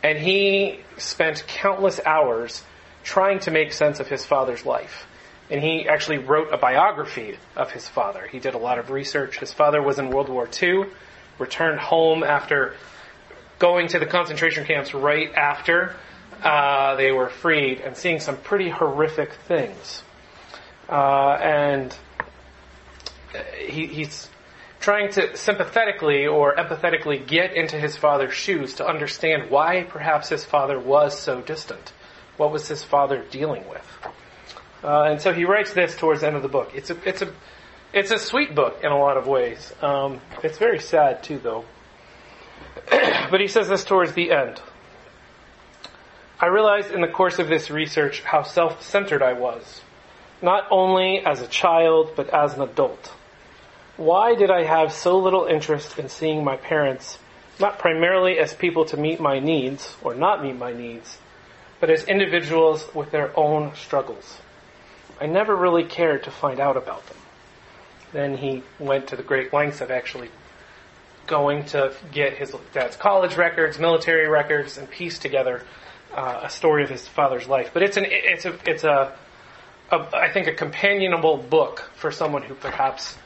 And 0.03 0.19
he 0.19 0.81
spent 0.99 1.45
countless 1.47 2.01
hours 2.05 2.63
trying 3.05 3.39
to 3.41 3.51
make 3.51 3.73
sense 3.73 4.01
of 4.01 4.09
his 4.09 4.27
father's 4.27 4.67
life 4.67 5.07
and 5.51 5.61
he 5.61 5.89
actually 5.89 6.19
wrote 6.19 6.53
a 6.53 6.57
biography 6.57 7.37
of 7.57 7.73
his 7.73 7.89
father. 7.89 8.27
He 8.31 8.39
did 8.39 8.55
a 8.55 8.59
lot 8.59 8.79
of 8.79 8.91
research. 8.91 9.41
His 9.41 9.53
father 9.53 9.83
was 9.83 9.99
in 9.99 10.11
World 10.11 10.29
War 10.29 10.49
II, 10.63 10.85
returned 11.39 11.81
home 11.81 12.23
after 12.23 12.77
going 13.61 13.87
to 13.87 14.01
the 14.01 14.07
concentration 14.07 14.65
camps 14.65 14.93
right 14.93 15.33
after 15.35 15.95
uh, 16.43 16.97
they 16.97 17.13
were 17.13 17.29
freed 17.29 17.81
and 17.81 17.97
seeing 17.97 18.19
some 18.19 18.37
pretty 18.37 18.71
horrific 18.71 19.33
things. 19.47 20.03
Uh, 20.89 21.39
and 21.41 21.97
he, 23.59 23.87
he's 23.87 24.29
trying 24.81 25.13
to 25.13 25.37
sympathetically 25.37 26.27
or 26.27 26.57
empathetically 26.57 27.25
get 27.25 27.55
into 27.55 27.79
his 27.79 27.97
father's 27.97 28.33
shoes 28.33 28.75
to 28.75 28.87
understand 28.87 29.51
why 29.51 29.85
perhaps 29.85 30.31
his 30.31 30.45
father 30.45 30.81
was 30.81 31.17
so 31.17 31.41
distant. 31.43 31.93
What 32.39 32.51
was 32.51 32.67
his 32.67 32.83
father 32.83 33.25
dealing 33.31 33.69
with? 33.69 33.87
Uh, 34.83 35.03
and 35.03 35.21
so 35.21 35.35
he 35.35 35.45
writes 35.45 35.75
this 35.75 35.95
towards 35.95 36.23
the 36.23 36.27
end 36.27 36.37
of 36.37 36.43
the 36.43 36.49
book. 36.49 36.73
It's 36.75 36.89
a, 36.89 36.97
it's 37.07 37.21
a, 37.21 37.33
it's 37.93 38.11
a 38.11 38.19
sweet 38.19 38.55
book 38.55 38.81
in 38.83 38.91
a 38.91 38.99
lot 38.99 39.19
of 39.19 39.27
ways. 39.27 39.75
Um, 39.83 40.23
it's 40.43 40.57
very 40.57 40.79
sad 40.81 41.23
too, 41.23 41.39
though. 41.39 41.67
but 43.31 43.41
he 43.41 43.47
says 43.47 43.69
this 43.69 43.85
towards 43.85 44.13
the 44.15 44.33
end. 44.33 44.61
I 46.41 46.47
realized 46.47 46.91
in 46.91 47.03
the 47.03 47.09
course 47.09 47.39
of 47.39 47.49
this 47.49 47.71
research 47.71 48.23
how 48.23 48.43
self-centered 48.43 49.23
I 49.23 49.35
was, 49.35 49.83
not 50.43 50.67
only 50.71 51.19
as 51.25 51.41
a 51.41 51.47
child, 51.47 52.13
but 52.17 52.31
as 52.31 52.55
an 52.55 52.63
adult. 52.63 53.13
Why 53.97 54.35
did 54.35 54.51
I 54.51 54.65
have 54.65 54.93
so 54.93 55.19
little 55.19 55.45
interest 55.45 55.99
in 55.99 56.09
seeing 56.09 56.43
my 56.43 56.57
parents, 56.57 57.19
not 57.61 57.79
primarily 57.79 58.39
as 58.39 58.55
people 58.55 58.87
to 58.87 58.97
meet 58.97 59.21
my 59.21 59.39
needs, 59.39 59.97
or 60.03 60.15
not 60.15 60.43
meet 60.43 60.57
my 60.57 60.73
needs, 60.73 61.19
but 61.79 61.91
as 61.91 62.05
individuals 62.05 62.89
with 62.95 63.11
their 63.11 63.39
own 63.39 63.75
struggles? 63.75 64.39
I 65.21 65.27
never 65.27 65.55
really 65.55 65.85
cared 65.85 66.25
to 66.25 66.31
find 66.31 66.59
out 66.59 66.79
about 66.79 67.07
them. 67.07 67.19
Then 68.13 68.39
he 68.39 68.63
went 68.79 69.09
to 69.09 69.17
the 69.17 69.23
great 69.23 69.53
lengths 69.53 69.83
of 69.83 69.91
actually 69.91 70.31
going 71.31 71.65
to 71.67 71.95
get 72.13 72.37
his 72.37 72.55
dad's 72.75 72.97
college 72.97 73.37
records, 73.37 73.79
military 73.79 74.29
records, 74.29 74.77
and 74.77 74.91
piece 74.91 75.19
together 75.19 75.63
uh, 76.13 76.41
a 76.43 76.51
story 76.51 76.83
of 76.83 76.91
his 76.91 77.07
father's 77.09 77.47
life. 77.49 77.71
But 77.73 77.83
it's 77.83 77.97
an 77.97 78.05
it's 78.07 78.45
a 78.45 78.59
it's 78.67 78.85
a, 78.85 79.17
a 79.91 79.97
I 80.13 80.31
think 80.33 80.49
a 80.49 80.55
companionable 80.55 81.39
book 81.39 81.91
for 81.95 82.11
someone 82.11 82.43
who 82.43 82.55
perhaps 82.55 83.17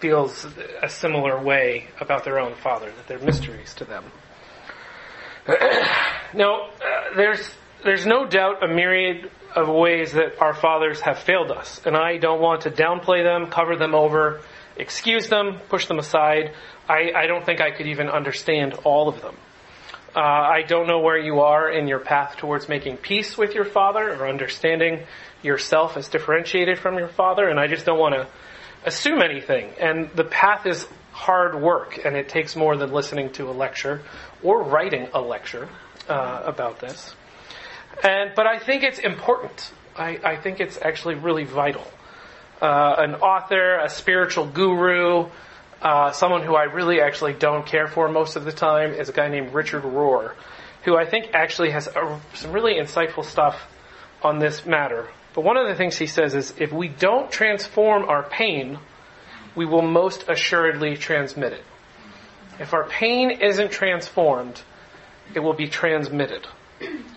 feels 0.00 0.46
a 0.82 0.88
similar 0.88 1.40
way 1.40 1.86
about 2.00 2.24
their 2.24 2.40
own 2.40 2.56
father, 2.56 2.90
that 2.90 3.06
they're 3.06 3.20
mysteries 3.20 3.72
to 3.74 3.84
them. 3.84 4.04
now, 6.34 6.66
uh, 6.66 7.14
there's 7.16 7.48
there's 7.84 8.04
no 8.04 8.26
doubt 8.26 8.62
a 8.64 8.68
myriad 8.68 9.30
of 9.54 9.68
ways 9.68 10.12
that 10.12 10.40
our 10.40 10.54
fathers 10.54 11.00
have 11.00 11.18
failed 11.18 11.50
us. 11.50 11.80
And 11.84 11.96
I 11.96 12.16
don't 12.16 12.40
want 12.40 12.62
to 12.62 12.70
downplay 12.70 13.22
them, 13.22 13.50
cover 13.50 13.76
them 13.76 13.94
over, 13.94 14.40
excuse 14.82 15.28
them, 15.28 15.60
push 15.68 15.86
them 15.86 15.98
aside. 15.98 16.52
I, 16.88 17.12
I 17.16 17.26
don't 17.26 17.46
think 17.46 17.60
I 17.60 17.70
could 17.70 17.86
even 17.86 18.08
understand 18.08 18.74
all 18.84 19.08
of 19.08 19.22
them. 19.22 19.36
Uh, 20.14 20.20
I 20.20 20.62
don't 20.68 20.86
know 20.86 21.00
where 21.00 21.16
you 21.18 21.40
are 21.40 21.70
in 21.70 21.88
your 21.88 22.00
path 22.00 22.36
towards 22.36 22.68
making 22.68 22.98
peace 22.98 23.38
with 23.38 23.54
your 23.54 23.64
father 23.64 24.12
or 24.12 24.28
understanding 24.28 25.04
yourself 25.42 25.96
as 25.96 26.08
differentiated 26.08 26.78
from 26.78 26.98
your 26.98 27.08
father, 27.08 27.48
and 27.48 27.58
I 27.58 27.66
just 27.66 27.86
don't 27.86 27.98
want 27.98 28.14
to 28.14 28.28
assume 28.84 29.22
anything. 29.22 29.70
And 29.80 30.10
the 30.10 30.24
path 30.24 30.66
is 30.66 30.86
hard 31.12 31.54
work, 31.54 31.98
and 32.04 32.14
it 32.14 32.28
takes 32.28 32.56
more 32.56 32.76
than 32.76 32.92
listening 32.92 33.32
to 33.32 33.48
a 33.48 33.52
lecture 33.52 34.02
or 34.42 34.62
writing 34.62 35.08
a 35.14 35.20
lecture 35.20 35.68
uh, 36.08 36.42
about 36.44 36.80
this. 36.80 37.14
And, 38.02 38.32
but 38.34 38.46
I 38.46 38.58
think 38.58 38.82
it's 38.82 38.98
important. 38.98 39.72
I, 39.96 40.18
I 40.22 40.36
think 40.36 40.60
it's 40.60 40.78
actually 40.82 41.14
really 41.14 41.44
vital. 41.44 41.86
Uh, 42.62 42.94
an 42.98 43.16
author, 43.16 43.80
a 43.80 43.90
spiritual 43.90 44.46
guru, 44.46 45.28
uh, 45.82 46.12
someone 46.12 46.42
who 46.44 46.54
I 46.54 46.64
really 46.64 47.00
actually 47.00 47.32
don't 47.32 47.66
care 47.66 47.88
for 47.88 48.08
most 48.08 48.36
of 48.36 48.44
the 48.44 48.52
time 48.52 48.92
is 48.92 49.08
a 49.08 49.12
guy 49.12 49.26
named 49.26 49.52
Richard 49.52 49.82
Rohr, 49.82 50.34
who 50.84 50.96
I 50.96 51.04
think 51.04 51.30
actually 51.34 51.70
has 51.70 51.88
a, 51.88 52.20
some 52.34 52.52
really 52.52 52.74
insightful 52.74 53.24
stuff 53.24 53.60
on 54.22 54.38
this 54.38 54.64
matter. 54.64 55.08
But 55.34 55.42
one 55.42 55.56
of 55.56 55.66
the 55.66 55.74
things 55.74 55.98
he 55.98 56.06
says 56.06 56.36
is 56.36 56.54
if 56.56 56.72
we 56.72 56.86
don't 56.86 57.32
transform 57.32 58.08
our 58.08 58.22
pain, 58.22 58.78
we 59.56 59.66
will 59.66 59.82
most 59.82 60.28
assuredly 60.28 60.96
transmit 60.96 61.54
it. 61.54 61.64
If 62.60 62.74
our 62.74 62.88
pain 62.88 63.32
isn't 63.42 63.72
transformed, 63.72 64.62
it 65.34 65.40
will 65.40 65.54
be 65.54 65.66
transmitted. 65.66 66.46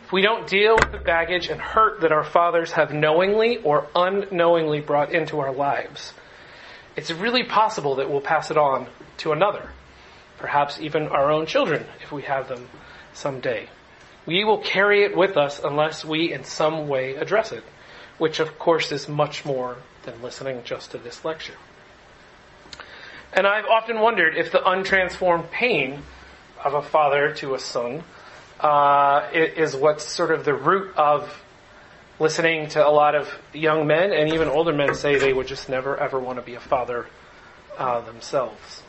If 0.06 0.12
we 0.12 0.22
don't 0.22 0.46
deal 0.46 0.76
with 0.76 0.92
the 0.92 1.00
baggage 1.00 1.48
and 1.48 1.60
hurt 1.60 2.02
that 2.02 2.12
our 2.12 2.24
fathers 2.24 2.74
have 2.74 2.94
knowingly 2.94 3.58
or 3.58 3.88
unknowingly 3.96 4.80
brought 4.80 5.12
into 5.12 5.40
our 5.40 5.52
lives, 5.52 6.14
it's 6.96 7.10
really 7.10 7.42
possible 7.42 7.96
that 7.96 8.08
we'll 8.08 8.22
pass 8.22 8.52
it 8.52 8.58
on 8.58 8.86
to 9.18 9.32
another. 9.32 9.72
Perhaps 10.38 10.80
even 10.80 11.08
our 11.08 11.32
own 11.32 11.48
children, 11.48 11.88
if 12.04 12.12
we 12.12 12.22
have 12.22 12.48
them 12.48 12.70
someday. 13.14 13.68
We 14.28 14.44
will 14.44 14.60
carry 14.60 15.04
it 15.06 15.18
with 15.18 15.38
us 15.38 15.60
unless 15.64 16.06
we 16.06 16.32
in 16.32 16.44
some 16.44 16.88
way 16.88 17.16
address 17.16 17.52
it, 17.52 17.64
which 18.20 18.40
of 18.40 18.60
course 18.60 18.92
is 18.92 19.10
much 19.10 19.44
more 19.44 19.78
than 20.04 20.22
listening 20.22 20.62
just 20.66 20.92
to 20.92 21.00
this 21.00 21.26
lecture. 21.26 21.56
And 23.34 23.48
I've 23.48 23.66
often 23.66 24.00
wondered 24.00 24.38
if 24.38 24.52
the 24.52 24.60
untransformed 24.60 25.50
pain 25.50 26.04
of 26.64 26.76
a 26.76 26.84
father 26.84 27.34
to 27.38 27.56
a 27.56 27.60
son 27.60 28.04
uh, 28.60 29.30
is 29.34 29.76
what's 29.76 30.06
sort 30.06 30.32
of 30.32 30.46
the 30.46 30.54
root 30.54 30.96
of 30.96 31.42
listening 32.20 32.70
to 32.70 32.86
a 32.86 32.90
lot 32.90 33.16
of 33.16 33.30
young 33.54 33.88
men 33.88 34.14
and 34.14 34.34
even 34.34 34.48
older 34.48 34.74
men 34.74 34.94
say 34.96 35.18
they 35.18 35.34
would 35.34 35.48
just 35.48 35.68
never 35.68 35.98
ever 35.98 36.20
want 36.20 36.38
to 36.40 36.42
be 36.42 36.56
a 36.56 36.60
father 36.60 37.08
uh, 37.78 38.02
themselves. 38.02 38.84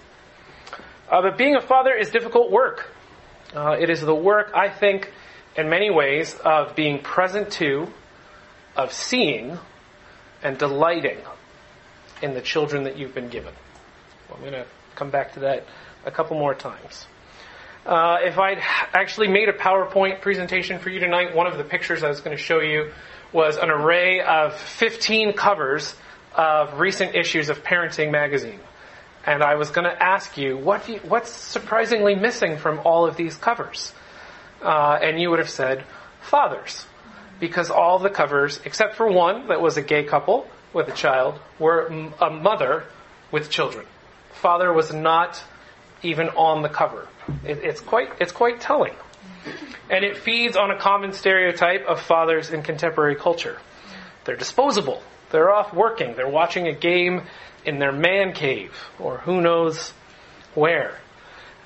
Uh, 1.10 1.22
but 1.22 1.38
being 1.38 1.56
a 1.56 1.60
father 1.60 1.94
is 1.94 2.10
difficult 2.10 2.50
work. 2.50 2.92
Uh, 3.54 3.76
it 3.78 3.90
is 3.90 4.00
the 4.00 4.14
work, 4.14 4.50
I 4.54 4.68
think, 4.68 5.12
in 5.56 5.68
many 5.68 5.90
ways, 5.90 6.34
of 6.44 6.74
being 6.74 7.00
present 7.00 7.52
to, 7.52 7.92
of 8.74 8.92
seeing, 8.92 9.58
and 10.42 10.58
delighting 10.58 11.18
in 12.22 12.34
the 12.34 12.40
children 12.40 12.84
that 12.84 12.96
you've 12.96 13.14
been 13.14 13.28
given. 13.28 13.54
Well, 14.28 14.38
I'm 14.38 14.50
going 14.50 14.64
to 14.64 14.66
come 14.94 15.10
back 15.10 15.34
to 15.34 15.40
that 15.40 15.64
a 16.04 16.10
couple 16.10 16.38
more 16.38 16.54
times. 16.54 17.06
Uh, 17.86 18.18
if 18.24 18.36
I'd 18.36 18.58
actually 18.94 19.28
made 19.28 19.48
a 19.48 19.52
PowerPoint 19.52 20.20
presentation 20.20 20.80
for 20.80 20.90
you 20.90 20.98
tonight, 20.98 21.36
one 21.36 21.46
of 21.46 21.56
the 21.56 21.62
pictures 21.62 22.02
I 22.02 22.08
was 22.08 22.20
going 22.20 22.36
to 22.36 22.42
show 22.42 22.58
you 22.58 22.90
was 23.32 23.58
an 23.58 23.70
array 23.70 24.20
of 24.22 24.56
15 24.56 25.34
covers 25.34 25.94
of 26.34 26.80
recent 26.80 27.14
issues 27.14 27.48
of 27.48 27.62
Parenting 27.62 28.10
Magazine. 28.10 28.58
And 29.24 29.40
I 29.40 29.54
was 29.54 29.70
going 29.70 29.84
to 29.84 30.02
ask 30.02 30.36
you, 30.36 30.56
what 30.56 30.88
you, 30.88 30.98
what's 31.04 31.30
surprisingly 31.30 32.16
missing 32.16 32.58
from 32.58 32.80
all 32.84 33.06
of 33.06 33.16
these 33.16 33.36
covers? 33.36 33.92
Uh, 34.60 34.98
and 35.00 35.20
you 35.20 35.30
would 35.30 35.38
have 35.38 35.50
said, 35.50 35.84
fathers. 36.22 36.84
Because 37.38 37.70
all 37.70 38.00
the 38.00 38.10
covers, 38.10 38.60
except 38.64 38.96
for 38.96 39.06
one 39.06 39.46
that 39.46 39.60
was 39.60 39.76
a 39.76 39.82
gay 39.82 40.02
couple, 40.02 40.48
with 40.72 40.88
a 40.88 40.92
child 40.92 41.38
were 41.60 41.86
a 42.20 42.30
mother 42.30 42.82
with 43.30 43.48
children. 43.48 43.86
Father 44.32 44.72
was 44.72 44.92
not 44.92 45.40
even 46.02 46.28
on 46.30 46.62
the 46.62 46.68
cover. 46.68 47.08
It, 47.44 47.58
it's 47.58 47.80
quite 47.80 48.10
it's 48.20 48.32
quite 48.32 48.60
telling, 48.60 48.94
and 49.90 50.04
it 50.04 50.18
feeds 50.18 50.56
on 50.56 50.70
a 50.70 50.78
common 50.78 51.12
stereotype 51.12 51.86
of 51.86 52.00
fathers 52.00 52.50
in 52.50 52.62
contemporary 52.62 53.16
culture. 53.16 53.58
They're 54.24 54.36
disposable. 54.36 55.02
They're 55.30 55.52
off 55.52 55.72
working. 55.72 56.14
They're 56.14 56.28
watching 56.28 56.68
a 56.68 56.72
game 56.72 57.22
in 57.64 57.78
their 57.78 57.92
man 57.92 58.32
cave 58.32 58.72
or 58.98 59.18
who 59.18 59.40
knows 59.40 59.92
where. 60.54 60.98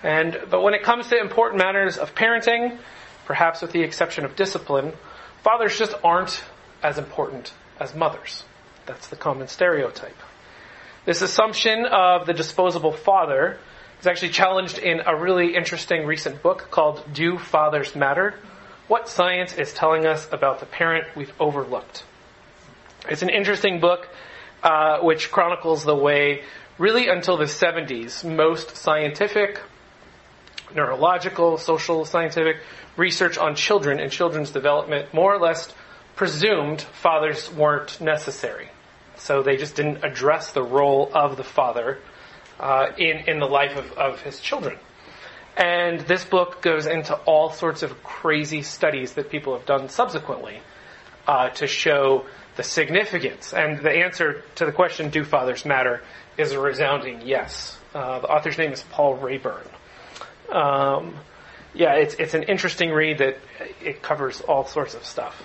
And 0.02 0.38
but 0.50 0.62
when 0.62 0.74
it 0.74 0.82
comes 0.82 1.08
to 1.08 1.20
important 1.20 1.58
matters 1.58 1.98
of 1.98 2.14
parenting, 2.14 2.78
perhaps 3.26 3.60
with 3.62 3.72
the 3.72 3.82
exception 3.82 4.24
of 4.24 4.34
discipline, 4.34 4.92
fathers 5.42 5.78
just 5.78 5.94
aren't 6.02 6.42
as 6.82 6.98
important 6.98 7.52
as 7.78 7.94
mothers. 7.94 8.44
That's 8.86 9.08
the 9.08 9.16
common 9.16 9.48
stereotype. 9.48 10.16
This 11.04 11.22
assumption 11.22 11.86
of 11.86 12.26
the 12.26 12.32
disposable 12.32 12.92
father 12.92 13.58
is 14.00 14.06
actually 14.06 14.30
challenged 14.30 14.78
in 14.78 15.02
a 15.04 15.14
really 15.14 15.54
interesting 15.54 16.06
recent 16.06 16.42
book 16.42 16.68
called 16.70 17.04
Do 17.12 17.36
Fathers 17.36 17.94
Matter? 17.94 18.34
What 18.88 19.10
Science 19.10 19.52
is 19.52 19.74
Telling 19.74 20.06
Us 20.06 20.26
About 20.32 20.60
the 20.60 20.66
Parent 20.66 21.04
We've 21.14 21.32
Overlooked. 21.38 22.04
It's 23.10 23.20
an 23.20 23.28
interesting 23.28 23.78
book 23.78 24.08
uh, 24.62 25.00
which 25.00 25.30
chronicles 25.30 25.84
the 25.84 25.94
way, 25.94 26.44
really 26.78 27.08
until 27.08 27.36
the 27.36 27.44
70s, 27.44 28.24
most 28.24 28.74
scientific, 28.74 29.60
neurological, 30.74 31.58
social, 31.58 32.06
scientific 32.06 32.56
research 32.96 33.36
on 33.36 33.54
children 33.54 34.00
and 34.00 34.10
children's 34.10 34.50
development 34.50 35.12
more 35.12 35.34
or 35.34 35.38
less 35.38 35.74
presumed 36.16 36.80
fathers 36.80 37.52
weren't 37.52 38.00
necessary. 38.00 38.70
So 39.16 39.42
they 39.42 39.58
just 39.58 39.76
didn't 39.76 40.04
address 40.04 40.52
the 40.52 40.62
role 40.62 41.10
of 41.12 41.36
the 41.36 41.44
father 41.44 41.98
uh, 42.60 42.92
in, 42.96 43.24
in 43.26 43.40
the 43.40 43.46
life 43.46 43.76
of, 43.76 43.92
of 43.92 44.20
his 44.20 44.38
children. 44.40 44.78
And 45.56 46.00
this 46.00 46.24
book 46.24 46.62
goes 46.62 46.86
into 46.86 47.14
all 47.14 47.50
sorts 47.50 47.82
of 47.82 48.02
crazy 48.02 48.62
studies 48.62 49.14
that 49.14 49.30
people 49.30 49.56
have 49.56 49.66
done 49.66 49.88
subsequently 49.88 50.60
uh, 51.26 51.48
to 51.50 51.66
show 51.66 52.26
the 52.56 52.62
significance. 52.62 53.52
And 53.52 53.78
the 53.78 53.90
answer 53.90 54.42
to 54.56 54.66
the 54.66 54.72
question, 54.72 55.10
do 55.10 55.24
fathers 55.24 55.64
matter, 55.64 56.02
is 56.36 56.52
a 56.52 56.60
resounding 56.60 57.22
yes. 57.22 57.78
Uh, 57.94 58.20
the 58.20 58.28
author's 58.28 58.58
name 58.58 58.72
is 58.72 58.82
Paul 58.90 59.16
Raeburn. 59.16 59.66
Um, 60.50 61.16
yeah, 61.74 61.94
it's, 61.94 62.14
it's 62.14 62.34
an 62.34 62.44
interesting 62.44 62.90
read 62.90 63.18
that 63.18 63.38
it 63.82 64.02
covers 64.02 64.40
all 64.40 64.66
sorts 64.66 64.94
of 64.94 65.04
stuff. 65.04 65.42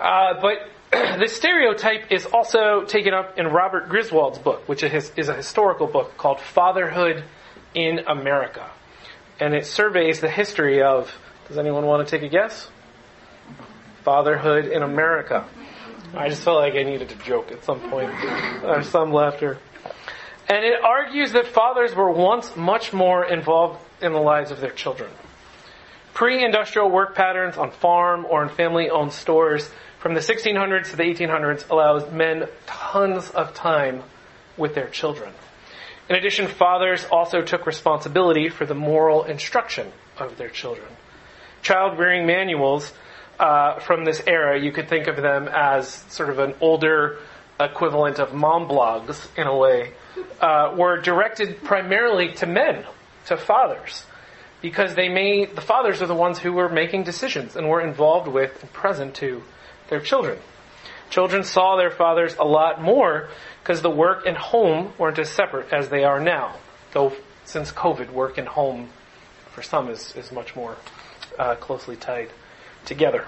Uh, 0.00 0.40
but 0.40 0.58
this 1.18 1.36
stereotype 1.36 2.12
is 2.12 2.26
also 2.26 2.84
taken 2.84 3.12
up 3.12 3.38
in 3.38 3.48
Robert 3.48 3.88
Griswold's 3.88 4.38
book, 4.38 4.68
which 4.68 4.82
is, 4.82 5.28
a 5.28 5.34
historical 5.34 5.86
book 5.86 6.16
called 6.16 6.40
Fatherhood 6.40 7.24
in 7.74 8.00
America. 8.06 8.70
And 9.40 9.54
it 9.54 9.66
surveys 9.66 10.20
the 10.20 10.30
history 10.30 10.82
of, 10.82 11.12
does 11.48 11.58
anyone 11.58 11.86
want 11.86 12.06
to 12.06 12.10
take 12.10 12.24
a 12.24 12.30
guess? 12.30 12.70
Fatherhood 14.04 14.66
in 14.66 14.82
America. 14.82 15.46
I 16.14 16.28
just 16.28 16.42
felt 16.42 16.60
like 16.60 16.74
I 16.74 16.84
needed 16.84 17.08
to 17.08 17.16
joke 17.16 17.50
at 17.50 17.64
some 17.64 17.80
point. 17.90 18.10
There's 18.62 18.88
some 18.88 19.12
laughter. 19.12 19.58
And 20.48 20.64
it 20.64 20.80
argues 20.82 21.32
that 21.32 21.48
fathers 21.48 21.94
were 21.94 22.10
once 22.10 22.54
much 22.54 22.92
more 22.92 23.24
involved 23.24 23.80
in 24.00 24.12
the 24.12 24.20
lives 24.20 24.52
of 24.52 24.60
their 24.60 24.70
children. 24.70 25.10
Pre-industrial 26.14 26.88
work 26.88 27.14
patterns 27.14 27.56
on 27.56 27.72
farm 27.72 28.24
or 28.30 28.44
in 28.44 28.48
family-owned 28.48 29.12
stores 29.12 29.68
from 30.06 30.14
the 30.14 30.20
1600s 30.20 30.90
to 30.90 30.96
the 30.96 31.02
1800s 31.02 31.68
allows 31.68 32.08
men 32.12 32.46
tons 32.64 33.28
of 33.30 33.52
time 33.54 34.04
with 34.56 34.72
their 34.72 34.86
children. 34.86 35.32
In 36.08 36.14
addition, 36.14 36.46
fathers 36.46 37.04
also 37.10 37.42
took 37.42 37.66
responsibility 37.66 38.48
for 38.48 38.64
the 38.64 38.74
moral 38.76 39.24
instruction 39.24 39.90
of 40.16 40.36
their 40.36 40.48
children. 40.48 40.86
Child 41.60 41.98
rearing 41.98 42.24
manuals 42.24 42.92
uh, 43.40 43.80
from 43.80 44.04
this 44.04 44.22
era, 44.28 44.56
you 44.62 44.70
could 44.70 44.88
think 44.88 45.08
of 45.08 45.16
them 45.16 45.48
as 45.48 45.88
sort 45.88 46.30
of 46.30 46.38
an 46.38 46.54
older 46.60 47.18
equivalent 47.58 48.20
of 48.20 48.32
mom 48.32 48.68
blogs 48.68 49.26
in 49.36 49.48
a 49.48 49.56
way, 49.56 49.90
uh, 50.40 50.72
were 50.76 51.00
directed 51.00 51.64
primarily 51.64 52.32
to 52.34 52.46
men, 52.46 52.84
to 53.24 53.36
fathers, 53.36 54.04
because 54.62 54.94
they 54.94 55.08
made 55.08 55.56
the 55.56 55.60
fathers 55.60 56.00
are 56.00 56.06
the 56.06 56.14
ones 56.14 56.38
who 56.38 56.52
were 56.52 56.68
making 56.68 57.02
decisions 57.02 57.56
and 57.56 57.68
were 57.68 57.80
involved 57.80 58.28
with 58.28 58.62
and 58.62 58.72
present 58.72 59.12
to 59.16 59.42
their 59.88 60.00
children. 60.00 60.38
Children 61.10 61.44
saw 61.44 61.76
their 61.76 61.90
fathers 61.90 62.36
a 62.38 62.44
lot 62.44 62.82
more 62.82 63.28
because 63.62 63.82
the 63.82 63.90
work 63.90 64.26
and 64.26 64.36
home 64.36 64.92
weren't 64.98 65.18
as 65.18 65.30
separate 65.30 65.72
as 65.72 65.88
they 65.88 66.04
are 66.04 66.20
now. 66.20 66.56
Though 66.92 67.12
since 67.44 67.72
COVID, 67.72 68.10
work 68.10 68.38
and 68.38 68.48
home 68.48 68.90
for 69.52 69.62
some 69.62 69.88
is, 69.88 70.14
is 70.16 70.32
much 70.32 70.54
more 70.56 70.76
uh, 71.38 71.54
closely 71.56 71.96
tied 71.96 72.30
together. 72.84 73.26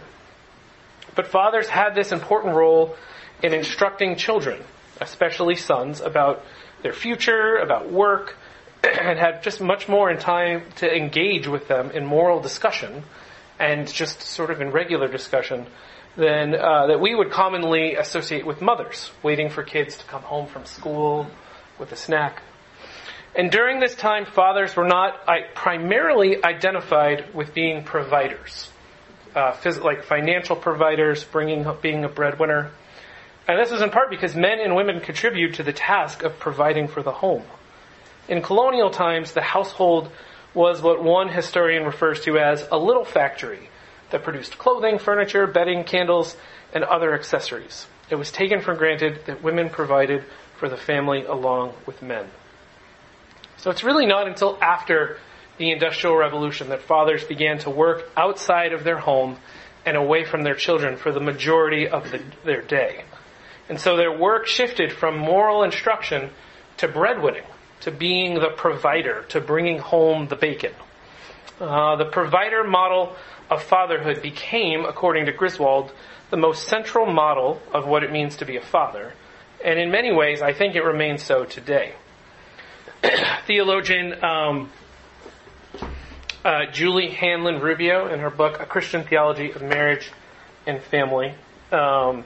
But 1.14 1.28
fathers 1.28 1.68
had 1.68 1.94
this 1.94 2.12
important 2.12 2.54
role 2.54 2.96
in 3.42 3.54
instructing 3.54 4.16
children, 4.16 4.62
especially 5.00 5.54
sons, 5.54 6.00
about 6.00 6.44
their 6.82 6.92
future, 6.92 7.56
about 7.56 7.90
work, 7.90 8.36
and 8.84 9.18
had 9.18 9.42
just 9.42 9.60
much 9.60 9.88
more 9.88 10.10
in 10.10 10.18
time 10.18 10.62
to 10.76 10.94
engage 10.94 11.46
with 11.46 11.68
them 11.68 11.90
in 11.92 12.04
moral 12.04 12.40
discussion 12.40 13.04
and 13.58 13.92
just 13.92 14.22
sort 14.22 14.50
of 14.50 14.60
in 14.60 14.70
regular 14.70 15.08
discussion 15.08 15.66
than 16.18 16.54
uh, 16.54 16.88
that 16.88 17.00
we 17.00 17.14
would 17.14 17.30
commonly 17.30 17.94
associate 17.94 18.44
with 18.44 18.60
mothers, 18.60 19.10
waiting 19.22 19.48
for 19.48 19.62
kids 19.62 19.96
to 19.96 20.04
come 20.04 20.22
home 20.22 20.46
from 20.48 20.66
school 20.66 21.26
with 21.78 21.92
a 21.92 21.96
snack. 21.96 22.42
And 23.34 23.50
during 23.50 23.78
this 23.78 23.94
time, 23.94 24.26
fathers 24.26 24.74
were 24.74 24.86
not 24.86 25.26
primarily 25.54 26.44
identified 26.44 27.32
with 27.34 27.54
being 27.54 27.84
providers 27.84 28.68
uh, 29.34 29.52
phys- 29.52 29.82
like 29.82 30.04
financial 30.04 30.56
providers, 30.56 31.24
bringing 31.24 31.66
being 31.80 32.04
a 32.04 32.08
breadwinner. 32.08 32.70
And 33.46 33.58
this 33.58 33.72
is 33.72 33.80
in 33.80 33.90
part 33.90 34.10
because 34.10 34.34
men 34.34 34.60
and 34.60 34.74
women 34.74 35.00
contribute 35.00 35.54
to 35.54 35.62
the 35.62 35.72
task 35.72 36.22
of 36.22 36.38
providing 36.38 36.88
for 36.88 37.02
the 37.02 37.12
home. 37.12 37.44
In 38.28 38.42
colonial 38.42 38.90
times, 38.90 39.32
the 39.32 39.40
household 39.40 40.10
was 40.54 40.82
what 40.82 41.02
one 41.02 41.28
historian 41.28 41.84
refers 41.84 42.20
to 42.22 42.38
as 42.38 42.66
a 42.70 42.78
little 42.78 43.04
factory 43.04 43.70
that 44.10 44.22
produced 44.22 44.58
clothing, 44.58 44.98
furniture, 44.98 45.46
bedding, 45.46 45.84
candles, 45.84 46.36
and 46.72 46.84
other 46.84 47.14
accessories. 47.14 47.86
It 48.10 48.16
was 48.16 48.30
taken 48.30 48.60
for 48.60 48.74
granted 48.74 49.26
that 49.26 49.42
women 49.42 49.70
provided 49.70 50.24
for 50.56 50.68
the 50.68 50.76
family 50.76 51.24
along 51.24 51.74
with 51.86 52.02
men. 52.02 52.26
So 53.58 53.70
it's 53.70 53.84
really 53.84 54.06
not 54.06 54.26
until 54.26 54.58
after 54.60 55.18
the 55.58 55.72
Industrial 55.72 56.16
Revolution 56.16 56.68
that 56.70 56.82
fathers 56.82 57.24
began 57.24 57.58
to 57.58 57.70
work 57.70 58.08
outside 58.16 58.72
of 58.72 58.84
their 58.84 58.98
home 58.98 59.36
and 59.84 59.96
away 59.96 60.24
from 60.24 60.42
their 60.42 60.54
children 60.54 60.96
for 60.96 61.12
the 61.12 61.20
majority 61.20 61.88
of 61.88 62.10
the, 62.10 62.22
their 62.44 62.62
day. 62.62 63.04
And 63.68 63.80
so 63.80 63.96
their 63.96 64.16
work 64.16 64.46
shifted 64.46 64.92
from 64.92 65.18
moral 65.18 65.62
instruction 65.62 66.30
to 66.78 66.88
breadwinning, 66.88 67.44
to 67.80 67.90
being 67.90 68.34
the 68.34 68.50
provider, 68.56 69.24
to 69.30 69.40
bringing 69.40 69.78
home 69.78 70.28
the 70.28 70.36
bacon. 70.36 70.72
Uh, 71.60 71.96
the 71.96 72.04
provider 72.04 72.62
model 72.64 73.16
of 73.50 73.62
fatherhood 73.62 74.22
became, 74.22 74.84
according 74.84 75.26
to 75.26 75.32
Griswold, 75.32 75.92
the 76.30 76.36
most 76.36 76.68
central 76.68 77.06
model 77.06 77.60
of 77.72 77.86
what 77.86 78.04
it 78.04 78.12
means 78.12 78.36
to 78.36 78.44
be 78.44 78.56
a 78.56 78.60
father. 78.60 79.14
And 79.64 79.78
in 79.78 79.90
many 79.90 80.12
ways, 80.12 80.40
I 80.40 80.52
think 80.52 80.76
it 80.76 80.82
remains 80.82 81.22
so 81.22 81.44
today. 81.44 81.94
Theologian 83.46 84.22
um, 84.22 84.70
uh, 86.44 86.66
Julie 86.72 87.10
Hanlon 87.10 87.60
Rubio 87.60 88.12
in 88.12 88.20
her 88.20 88.30
book 88.30 88.60
A 88.60 88.66
Christian 88.66 89.04
Theology 89.04 89.50
of 89.50 89.62
Marriage 89.62 90.12
and 90.66 90.80
Family 90.82 91.34
um, 91.72 92.24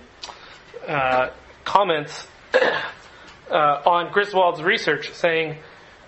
uh, 0.86 1.30
comments 1.64 2.26
uh, 3.50 3.54
on 3.54 4.12
Griswold's 4.12 4.62
research, 4.62 5.12
saying 5.14 5.58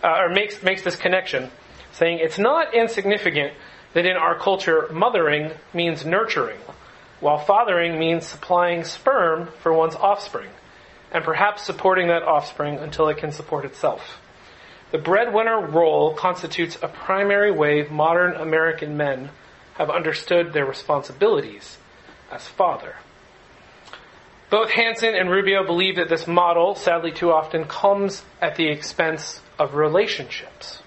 uh, 0.02 0.18
or 0.18 0.28
makes 0.28 0.62
makes 0.62 0.82
this 0.82 0.96
connection, 0.96 1.50
saying 1.94 2.18
it's 2.20 2.38
not 2.38 2.74
insignificant 2.74 3.52
that 3.94 4.06
in 4.06 4.16
our 4.16 4.38
culture 4.38 4.88
mothering 4.92 5.52
means 5.72 6.04
nurturing, 6.04 6.58
while 7.20 7.38
fathering 7.38 7.98
means 7.98 8.26
supplying 8.26 8.84
sperm 8.84 9.48
for 9.62 9.72
one's 9.72 9.94
offspring, 9.94 10.50
and 11.12 11.24
perhaps 11.24 11.62
supporting 11.62 12.08
that 12.08 12.22
offspring 12.22 12.76
until 12.78 13.08
it 13.08 13.16
can 13.16 13.32
support 13.32 13.64
itself. 13.64 14.20
The 14.90 14.98
breadwinner 14.98 15.66
role 15.66 16.14
constitutes 16.14 16.78
a 16.82 16.88
primary 16.88 17.50
way 17.50 17.86
modern 17.88 18.34
American 18.34 18.96
men 18.96 19.30
have 19.74 19.90
understood 19.90 20.52
their 20.52 20.66
responsibilities 20.66 21.78
as 22.30 22.46
father. 22.46 22.96
Both 24.50 24.70
Hanson 24.70 25.14
and 25.16 25.30
Rubio 25.30 25.64
believe 25.66 25.96
that 25.96 26.08
this 26.08 26.28
model, 26.28 26.76
sadly 26.76 27.10
too 27.10 27.32
often, 27.32 27.64
comes 27.64 28.24
at 28.40 28.54
the 28.54 28.68
expense 28.68 29.40
of 29.58 29.74
relationships. 29.74 30.80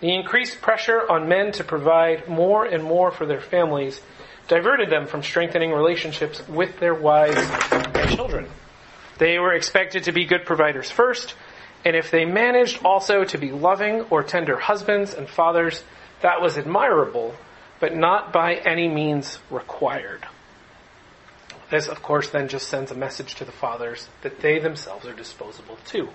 The 0.00 0.14
increased 0.14 0.60
pressure 0.60 1.10
on 1.10 1.28
men 1.28 1.52
to 1.52 1.64
provide 1.64 2.28
more 2.28 2.64
and 2.64 2.84
more 2.84 3.10
for 3.10 3.26
their 3.26 3.40
families 3.40 4.00
diverted 4.46 4.90
them 4.90 5.06
from 5.06 5.22
strengthening 5.22 5.72
relationships 5.72 6.46
with 6.48 6.78
their 6.78 6.94
wives 6.94 7.36
and 7.70 8.10
children. 8.10 8.48
They 9.18 9.38
were 9.38 9.54
expected 9.54 10.04
to 10.04 10.12
be 10.12 10.24
good 10.24 10.46
providers 10.46 10.90
first, 10.90 11.34
and 11.84 11.96
if 11.96 12.10
they 12.10 12.24
managed 12.24 12.84
also 12.84 13.24
to 13.24 13.38
be 13.38 13.50
loving 13.50 14.02
or 14.10 14.22
tender 14.22 14.56
husbands 14.56 15.14
and 15.14 15.28
fathers, 15.28 15.82
that 16.22 16.40
was 16.40 16.56
admirable, 16.56 17.34
but 17.80 17.94
not 17.94 18.32
by 18.32 18.54
any 18.54 18.88
means 18.88 19.38
required. 19.50 20.26
This, 21.70 21.88
of 21.88 22.02
course, 22.02 22.30
then 22.30 22.48
just 22.48 22.68
sends 22.68 22.90
a 22.90 22.94
message 22.94 23.34
to 23.36 23.44
the 23.44 23.52
fathers 23.52 24.08
that 24.22 24.40
they 24.40 24.58
themselves 24.58 25.06
are 25.06 25.12
disposable 25.12 25.76
too. 25.84 26.08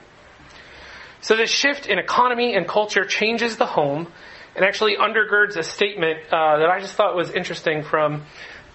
So 1.24 1.38
this 1.38 1.50
shift 1.50 1.86
in 1.86 2.00
economy 2.00 2.54
and 2.54 2.68
culture 2.68 3.06
changes 3.06 3.56
the 3.56 3.66
home 3.66 4.12
and 4.58 4.66
actually 4.66 4.98
undergirds 4.98 5.56
a 5.56 5.64
statement 5.64 6.20
uh, 6.30 6.58
that 6.58 6.70
I 6.70 6.82
just 6.82 6.96
thought 6.96 7.16
was 7.16 7.32
interesting 7.32 7.82
from 7.84 8.26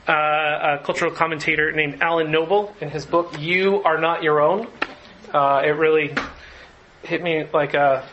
uh, 0.08 0.12
a 0.12 0.82
cultural 0.82 1.10
commentator 1.10 1.72
named 1.72 1.98
Alan 2.00 2.32
Noble 2.32 2.74
in 2.80 2.88
his 2.88 3.04
book 3.04 3.38
"You 3.38 3.82
Are 3.82 4.00
Not 4.00 4.22
Your 4.22 4.40
Own." 4.40 4.66
Uh, 5.30 5.60
it 5.62 5.76
really 5.76 6.14
hit 7.02 7.22
me 7.22 7.44
like 7.52 7.74
a 7.74 8.08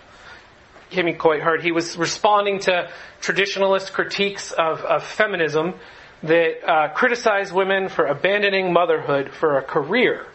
hit 0.90 1.06
me 1.06 1.14
quite 1.14 1.42
hard. 1.42 1.64
He 1.64 1.72
was 1.72 1.96
responding 1.96 2.60
to 2.60 2.92
traditionalist 3.22 3.94
critiques 3.94 4.52
of, 4.52 4.82
of 4.82 5.06
feminism 5.06 5.76
that 6.24 6.70
uh, 6.70 6.90
criticize 6.90 7.54
women 7.54 7.88
for 7.88 8.06
abandoning 8.06 8.74
motherhood 8.74 9.32
for 9.32 9.60
a 9.60 9.64
career. 9.64 10.28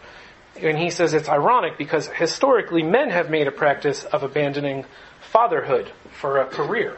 And 0.59 0.77
he 0.77 0.89
says 0.89 1.13
it's 1.13 1.29
ironic 1.29 1.77
because 1.77 2.07
historically 2.07 2.83
men 2.83 3.09
have 3.09 3.29
made 3.29 3.47
a 3.47 3.51
practice 3.51 4.03
of 4.03 4.23
abandoning 4.23 4.85
fatherhood 5.21 5.91
for 6.19 6.39
a 6.39 6.45
career. 6.45 6.97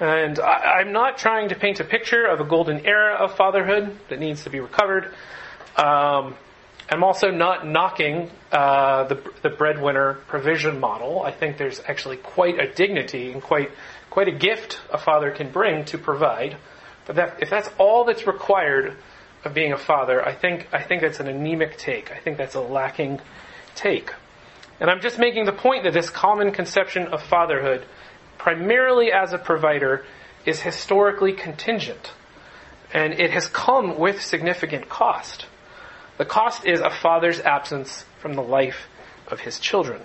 And 0.00 0.40
I, 0.40 0.80
am 0.80 0.92
not 0.92 1.18
trying 1.18 1.50
to 1.50 1.54
paint 1.54 1.78
a 1.78 1.84
picture 1.84 2.24
of 2.24 2.40
a 2.40 2.44
golden 2.44 2.84
era 2.86 3.14
of 3.14 3.36
fatherhood 3.36 3.96
that 4.08 4.18
needs 4.18 4.44
to 4.44 4.50
be 4.50 4.58
recovered. 4.58 5.14
Um, 5.76 6.34
I'm 6.90 7.04
also 7.04 7.30
not 7.30 7.66
knocking 7.66 8.30
uh, 8.50 9.04
the, 9.04 9.22
the 9.42 9.50
breadwinner 9.50 10.14
provision 10.26 10.80
model. 10.80 11.22
I 11.22 11.30
think 11.30 11.56
there's 11.56 11.80
actually 11.86 12.16
quite 12.16 12.58
a 12.58 12.72
dignity 12.72 13.32
and 13.32 13.40
quite 13.40 13.70
quite 14.10 14.28
a 14.28 14.32
gift 14.32 14.78
a 14.90 14.98
father 14.98 15.30
can 15.30 15.50
bring 15.50 15.86
to 15.86 15.96
provide. 15.96 16.56
But 17.06 17.16
that, 17.16 17.42
if 17.42 17.48
that's 17.48 17.70
all 17.78 18.04
that's 18.04 18.26
required 18.26 18.98
of 19.44 19.54
being 19.54 19.72
a 19.72 19.78
father, 19.78 20.24
I 20.24 20.34
think 20.34 20.68
I 20.72 20.82
think 20.82 21.02
that's 21.02 21.20
an 21.20 21.28
anemic 21.28 21.76
take. 21.76 22.12
I 22.12 22.18
think 22.18 22.36
that's 22.36 22.54
a 22.54 22.60
lacking 22.60 23.20
take. 23.74 24.12
And 24.80 24.90
I'm 24.90 25.00
just 25.00 25.18
making 25.18 25.44
the 25.44 25.52
point 25.52 25.84
that 25.84 25.92
this 25.92 26.10
common 26.10 26.52
conception 26.52 27.08
of 27.08 27.22
fatherhood, 27.22 27.86
primarily 28.38 29.12
as 29.12 29.32
a 29.32 29.38
provider, 29.38 30.04
is 30.44 30.60
historically 30.60 31.32
contingent. 31.32 32.12
And 32.92 33.14
it 33.14 33.30
has 33.30 33.46
come 33.46 33.98
with 33.98 34.20
significant 34.20 34.88
cost. 34.88 35.46
The 36.18 36.24
cost 36.24 36.66
is 36.66 36.80
a 36.80 36.90
father's 36.90 37.40
absence 37.40 38.04
from 38.20 38.34
the 38.34 38.42
life 38.42 38.86
of 39.28 39.40
his 39.40 39.58
children. 39.58 40.02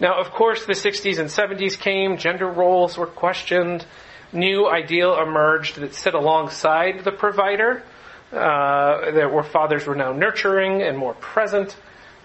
Now, 0.00 0.18
of 0.18 0.30
course, 0.30 0.64
the 0.64 0.72
60s 0.72 1.18
and 1.18 1.28
70s 1.28 1.78
came, 1.78 2.16
gender 2.16 2.48
roles 2.48 2.98
were 2.98 3.06
questioned, 3.06 3.86
new 4.32 4.66
ideal 4.66 5.16
emerged 5.20 5.76
that 5.76 5.94
sit 5.94 6.14
alongside 6.14 7.04
the 7.04 7.12
provider, 7.12 7.84
uh, 8.32 9.10
that 9.12 9.32
where 9.32 9.42
fathers 9.42 9.86
were 9.86 9.94
now 9.94 10.12
nurturing 10.12 10.82
and 10.82 10.96
more 10.96 11.14
present. 11.14 11.76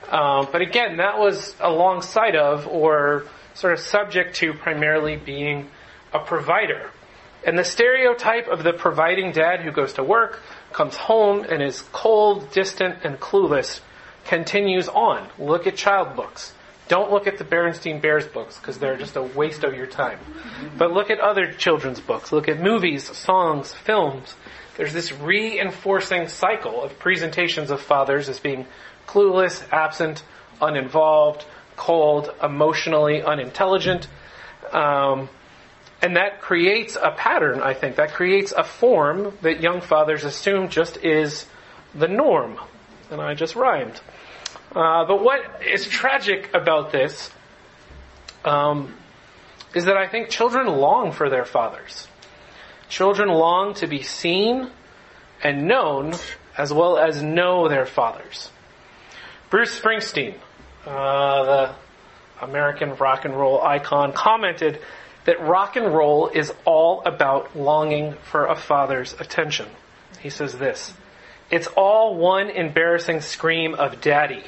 Um, 0.10 0.48
but 0.52 0.62
again, 0.62 0.98
that 0.98 1.20
was 1.20 1.56
alongside 1.60 2.36
of 2.36 2.67
or 2.67 3.26
sort 3.54 3.74
of 3.74 3.80
subject 3.80 4.36
to 4.38 4.54
primarily 4.54 5.17
being 5.17 5.70
a 6.13 6.20
provider. 6.20 6.91
And 7.46 7.58
the 7.58 7.63
stereotype 7.63 8.48
of 8.48 8.63
the 8.63 8.74
providing 8.74 9.32
dad 9.32 9.62
who 9.62 9.72
goes 9.72 9.93
to 9.93 10.04
work, 10.04 10.41
comes 10.74 10.96
home, 10.96 11.46
and 11.50 11.62
is 11.62 11.82
cold, 11.91 12.52
distant, 12.52 13.04
and 13.04 13.20
clueless 13.20 13.82
continues 14.26 14.89
on. 14.89 15.30
Look 15.39 15.67
at 15.67 15.76
child 15.76 16.15
books. 16.15 16.54
Don't 16.88 17.12
look 17.12 17.28
at 17.28 17.38
the 17.38 17.43
Berenstain 17.43 18.02
Bears 18.02 18.26
books 18.28 18.58
because 18.58 18.78
they're 18.78 18.98
just 18.98 19.15
a 19.17 19.22
waste 19.22 19.63
of 19.63 19.76
your 19.76 19.88
time. 19.88 20.20
But 20.78 20.91
look 20.91 21.10
at 21.10 21.20
other 21.20 21.52
children's 21.52 22.00
books. 22.00 22.32
Look 22.32 22.48
at 22.48 22.60
movies, 22.60 23.04
songs, 23.06 23.74
films. 23.74 24.36
There's 24.78 24.94
this 24.94 25.12
reinforcing 25.12 26.28
cycle 26.30 26.84
of 26.84 26.98
presentations 27.00 27.72
of 27.72 27.82
fathers 27.82 28.30
as 28.30 28.40
being 28.40 28.68
clueless, 29.08 29.62
absent, 29.72 30.24
uninvolved, 30.62 31.46
cold, 31.76 32.34
emotionally 32.42 33.24
unintelligent. 33.24 34.08
Um, 34.72 35.30
and 36.02 36.16
that 36.16 36.42
creates 36.42 36.96
a 36.96 37.12
pattern, 37.12 37.60
I 37.62 37.74
think. 37.74 37.96
That 37.96 38.13
creates 38.13 38.52
a 38.52 38.63
form 38.63 39.36
that 39.42 39.62
young 39.62 39.82
fathers 39.82 40.24
assume 40.24 40.70
just 40.70 40.98
is 40.98 41.48
the 41.96 42.08
norm. 42.08 42.60
And 43.10 43.20
I 43.20 43.34
just 43.34 43.56
rhymed. 43.56 44.00
Uh, 44.76 45.06
but 45.06 45.24
what 45.24 45.63
is 45.66 45.88
tragic 45.88 46.54
about 46.54 46.92
this 46.92 47.32
um, 48.46 48.94
is 49.74 49.86
that 49.86 49.98
I 49.98 50.08
think 50.08 50.30
children 50.30 50.68
long 50.68 51.12
for 51.12 51.30
their 51.30 51.46
fathers. 51.46 52.07
Children 52.89 53.30
long 53.30 53.73
to 53.76 53.88
be 53.88 54.02
seen 54.04 54.69
and 55.43 55.67
known 55.67 56.15
as 56.58 56.73
well 56.73 56.97
as 56.97 57.21
know 57.21 57.67
their 57.67 57.86
fathers. 57.86 58.50
Bruce 59.50 59.80
Springsteen, 59.80 60.36
uh, 60.86 61.45
the 61.45 61.76
American 62.41 62.95
rock 62.95 63.26
and 63.26 63.38
roll 63.38 63.62
icon, 63.62 64.13
commented 64.13 64.80
that 65.26 65.41
rock 65.41 65.76
and 65.76 65.93
roll 65.93 66.30
is 66.30 66.54
all 66.65 67.02
about 67.06 67.56
longing 67.56 68.15
for 68.32 68.45
a 68.45 68.56
father's 68.56 69.13
attention. 69.19 69.67
He 70.19 70.30
says 70.30 70.58
this 70.58 70.93
It's 71.52 71.67
all 71.67 72.15
one 72.15 72.50
embarrassing 72.50 73.21
scream 73.21 73.76
of 73.76 74.02
daddy. 74.02 74.43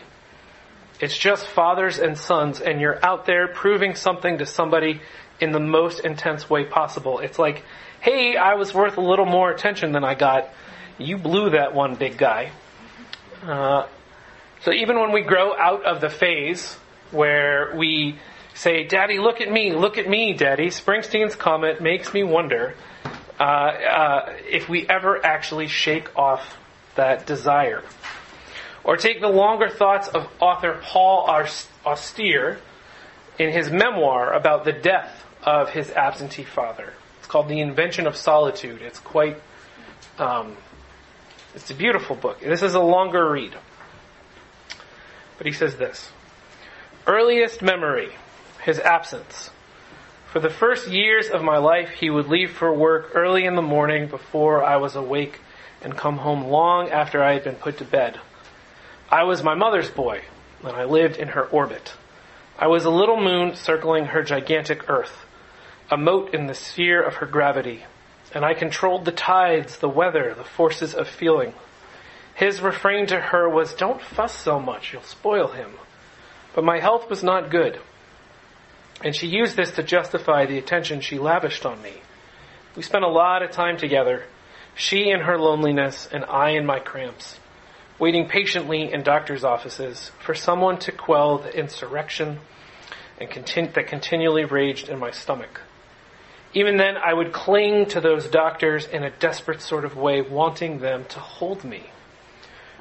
It's 0.99 1.17
just 1.17 1.47
fathers 1.47 1.97
and 1.97 2.17
sons, 2.17 2.59
and 2.59 2.81
you're 2.81 3.03
out 3.05 3.25
there 3.25 3.47
proving 3.47 3.95
something 3.95 4.39
to 4.39 4.45
somebody 4.45 5.01
in 5.39 5.51
the 5.51 5.59
most 5.59 6.01
intense 6.01 6.49
way 6.49 6.65
possible. 6.65 7.19
It's 7.19 7.39
like, 7.39 7.63
hey, 8.01 8.37
I 8.37 8.55
was 8.55 8.73
worth 8.73 8.97
a 8.97 9.01
little 9.01 9.25
more 9.25 9.51
attention 9.51 9.91
than 9.91 10.03
I 10.03 10.15
got. 10.15 10.49
You 10.97 11.17
blew 11.17 11.51
that 11.51 11.73
one 11.73 11.95
big 11.95 12.17
guy. 12.17 12.51
Uh, 13.43 13.87
so 14.61 14.71
even 14.71 14.99
when 14.99 15.11
we 15.11 15.21
grow 15.21 15.55
out 15.57 15.85
of 15.85 16.01
the 16.01 16.09
phase 16.09 16.75
where 17.11 17.73
we 17.75 18.19
say, 18.53 18.83
Daddy, 18.83 19.19
look 19.19 19.41
at 19.41 19.51
me, 19.51 19.73
look 19.73 19.97
at 19.97 20.07
me, 20.09 20.33
Daddy, 20.33 20.67
Springsteen's 20.67 21.35
comment 21.35 21.81
makes 21.81 22.13
me 22.13 22.23
wonder 22.23 22.75
uh, 23.39 23.43
uh, 23.43 24.33
if 24.49 24.67
we 24.67 24.87
ever 24.87 25.25
actually 25.25 25.67
shake 25.67 26.15
off 26.17 26.57
that 26.95 27.25
desire. 27.25 27.83
Or 28.83 28.97
take 28.97 29.21
the 29.21 29.29
longer 29.29 29.69
thoughts 29.69 30.07
of 30.09 30.27
author 30.39 30.79
Paul 30.83 31.47
Auster 31.85 32.59
in 33.37 33.51
his 33.51 33.71
memoir 33.71 34.33
about 34.33 34.65
the 34.65 34.73
death 34.73 35.23
of 35.43 35.69
his 35.69 35.91
absentee 35.91 36.43
father. 36.43 36.93
Called 37.29 37.47
The 37.47 37.61
Invention 37.61 38.07
of 38.07 38.17
Solitude. 38.17 38.81
It's 38.81 38.99
quite, 38.99 39.41
um, 40.17 40.57
it's 41.55 41.71
a 41.71 41.75
beautiful 41.75 42.17
book. 42.17 42.41
This 42.41 42.61
is 42.61 42.73
a 42.73 42.81
longer 42.81 43.31
read. 43.31 43.53
But 45.37 45.47
he 45.47 45.53
says 45.53 45.77
this 45.77 46.11
Earliest 47.07 47.61
memory, 47.61 48.09
his 48.63 48.79
absence. 48.79 49.51
For 50.31 50.39
the 50.39 50.49
first 50.49 50.89
years 50.89 51.29
of 51.29 51.41
my 51.41 51.57
life, 51.57 51.91
he 51.91 52.09
would 52.09 52.27
leave 52.27 52.51
for 52.51 52.73
work 52.73 53.11
early 53.15 53.45
in 53.45 53.55
the 53.55 53.61
morning 53.61 54.07
before 54.07 54.63
I 54.63 54.75
was 54.77 54.95
awake 54.95 55.39
and 55.81 55.97
come 55.97 56.17
home 56.17 56.45
long 56.45 56.89
after 56.89 57.23
I 57.23 57.33
had 57.33 57.43
been 57.43 57.55
put 57.55 57.77
to 57.77 57.85
bed. 57.85 58.19
I 59.09 59.23
was 59.23 59.41
my 59.41 59.55
mother's 59.55 59.89
boy, 59.89 60.21
and 60.63 60.75
I 60.75 60.83
lived 60.83 61.17
in 61.17 61.29
her 61.29 61.45
orbit. 61.45 61.93
I 62.59 62.67
was 62.67 62.85
a 62.85 62.91
little 62.91 63.19
moon 63.19 63.55
circling 63.55 64.05
her 64.05 64.21
gigantic 64.21 64.89
earth, 64.89 65.25
a 65.91 65.97
mote 65.97 66.33
in 66.33 66.47
the 66.47 66.53
sphere 66.53 67.01
of 67.01 67.15
her 67.15 67.25
gravity, 67.25 67.83
and 68.33 68.45
I 68.45 68.53
controlled 68.53 69.05
the 69.05 69.11
tides, 69.11 69.77
the 69.77 69.89
weather, 69.89 70.33
the 70.35 70.43
forces 70.43 70.93
of 70.93 71.07
feeling. 71.07 71.53
His 72.35 72.61
refrain 72.61 73.07
to 73.07 73.19
her 73.19 73.49
was, 73.49 73.73
Don't 73.73 74.01
fuss 74.01 74.35
so 74.35 74.59
much, 74.59 74.93
you'll 74.93 75.01
spoil 75.01 75.47
him. 75.47 75.71
But 76.53 76.63
my 76.63 76.79
health 76.79 77.09
was 77.09 77.23
not 77.23 77.49
good, 77.49 77.79
and 79.03 79.15
she 79.15 79.27
used 79.27 79.55
this 79.55 79.71
to 79.71 79.83
justify 79.83 80.45
the 80.45 80.57
attention 80.57 81.01
she 81.01 81.17
lavished 81.17 81.65
on 81.65 81.81
me. 81.81 81.93
We 82.75 82.83
spent 82.83 83.03
a 83.03 83.09
lot 83.09 83.43
of 83.43 83.51
time 83.51 83.77
together, 83.77 84.25
she 84.75 85.09
in 85.09 85.21
her 85.21 85.37
loneliness, 85.37 86.07
and 86.11 86.23
I 86.25 86.51
in 86.51 86.65
my 86.65 86.79
cramps 86.79 87.39
waiting 87.99 88.29
patiently 88.29 88.91
in 88.93 89.03
doctors' 89.03 89.43
offices 89.43 90.11
for 90.19 90.33
someone 90.33 90.79
to 90.79 90.91
quell 90.91 91.37
the 91.37 91.53
insurrection 91.55 92.39
and 93.19 93.29
that 93.73 93.87
continually 93.87 94.45
raged 94.45 94.87
in 94.87 94.97
my 94.97 95.11
stomach. 95.11 95.59
Even 96.53 96.77
then, 96.77 96.97
I 96.97 97.13
would 97.13 97.31
cling 97.31 97.85
to 97.87 98.01
those 98.01 98.27
doctors 98.27 98.87
in 98.87 99.03
a 99.03 99.11
desperate 99.11 99.61
sort 99.61 99.85
of 99.85 99.95
way, 99.95 100.21
wanting 100.21 100.79
them 100.79 101.05
to 101.09 101.19
hold 101.19 101.63
me. 101.63 101.91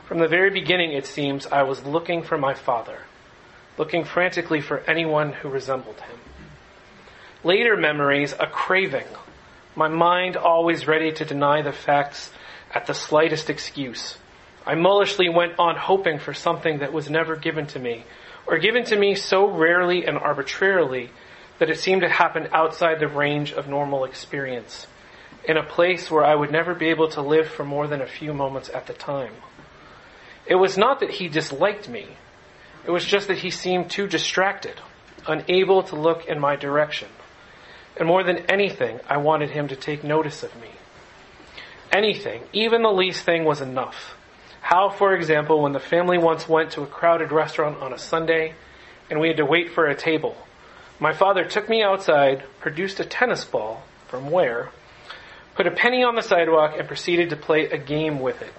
From 0.07 0.19
the 0.19 0.29
very 0.29 0.51
beginning, 0.51 0.93
it 0.93 1.07
seems, 1.07 1.47
I 1.47 1.65
was 1.65 1.85
looking 1.85 2.23
for 2.23 2.39
my 2.39 2.55
father, 2.55 3.01
looking 3.77 4.05
frantically 4.05 4.63
for 4.63 4.79
anyone 4.89 5.33
who 5.33 5.51
resembled 5.51 6.01
him. 6.01 6.19
Later 7.45 7.77
memories, 7.77 8.33
a 8.33 8.47
craving, 8.47 9.07
my 9.77 9.89
mind 9.89 10.37
always 10.37 10.89
ready 10.89 11.13
to 11.13 11.25
deny 11.25 11.61
the 11.63 11.73
facts 11.73 12.31
at 12.75 12.87
the 12.87 12.95
slightest 12.95 13.51
excuse 13.51 14.19
I 14.69 14.75
mullishly 14.75 15.31
went 15.31 15.59
on 15.59 15.77
hoping 15.77 16.19
for 16.19 16.35
something 16.35 16.81
that 16.81 16.93
was 16.93 17.09
never 17.09 17.37
given 17.37 17.67
to 17.69 17.79
me, 17.79 18.05
or 18.47 18.59
given 18.59 18.85
to 18.85 18.97
me 18.97 19.15
so 19.15 19.47
rarely 19.49 20.05
and 20.05 20.19
arbitrarily 20.19 21.09
that 21.59 21.71
it 21.71 21.79
seemed 21.79 22.03
to 22.03 22.09
happen 22.09 22.49
outside 22.53 23.01
the 23.01 23.09
range 23.09 23.53
of 23.53 23.69
normal 23.69 24.05
experience, 24.05 24.87
in 25.45 25.57
a 25.57 25.63
place 25.63 26.11
where 26.11 26.25
I 26.25 26.35
would 26.35 26.53
never 26.53 26.75
be 26.75 26.89
able 26.89 27.09
to 27.11 27.23
live 27.23 27.49
for 27.49 27.65
more 27.65 27.87
than 27.87 28.01
a 28.01 28.07
few 28.07 28.33
moments 28.33 28.71
at 28.73 28.87
the 28.87 28.93
time. 28.93 29.33
It 30.47 30.55
was 30.55 30.79
not 30.79 31.01
that 31.01 31.11
he 31.11 31.29
disliked 31.29 31.89
me. 31.89 32.07
It 32.87 32.91
was 32.91 33.05
just 33.05 33.29
that 33.29 33.39
he 33.39 33.51
seemed 33.51 33.91
too 33.91 34.07
distracted, 34.07 34.81
unable 35.27 35.83
to 35.85 35.97
look 35.97 36.27
in 36.27 36.39
my 36.39 36.57
direction. 36.57 37.09
And 37.97 38.07
more 38.07 38.23
than 38.23 38.51
anything, 38.51 39.01
I 39.09 39.17
wanted 39.17 39.51
him 39.51 39.69
to 39.69 39.77
take 39.77 40.05
notice 40.05 40.43
of 40.43 40.55
me. 40.61 40.71
Anything, 41.91 42.43
even 42.53 42.83
the 42.83 42.93
least 42.93 43.25
thing, 43.25 43.45
was 43.45 43.61
enough. 43.61 44.17
How, 44.61 44.91
for 44.91 45.15
example, 45.15 45.63
when 45.63 45.73
the 45.73 45.81
family 45.81 46.19
once 46.19 46.49
went 46.49 46.73
to 46.73 46.83
a 46.83 46.87
crowded 46.87 47.33
restaurant 47.33 47.83
on 47.83 47.93
a 47.93 47.99
Sunday 47.99 48.55
and 49.11 49.19
we 49.19 49.29
had 49.29 49.39
to 49.39 49.47
wait 49.47 49.73
for 49.73 49.87
a 49.87 49.97
table, 49.97 50.37
my 51.01 51.13
father 51.13 51.45
took 51.45 51.69
me 51.69 51.83
outside, 51.83 52.45
produced 52.61 53.01
a 53.01 53.05
tennis 53.05 53.45
ball 53.45 53.83
from 54.09 54.31
where, 54.31 54.71
put 55.55 55.67
a 55.67 55.71
penny 55.71 56.03
on 56.03 56.15
the 56.15 56.23
sidewalk, 56.23 56.75
and 56.79 56.89
proceeded 56.89 57.31
to 57.31 57.37
play 57.37 57.67
a 57.67 57.79
game 57.79 58.21
with 58.21 58.43
it, 58.43 58.53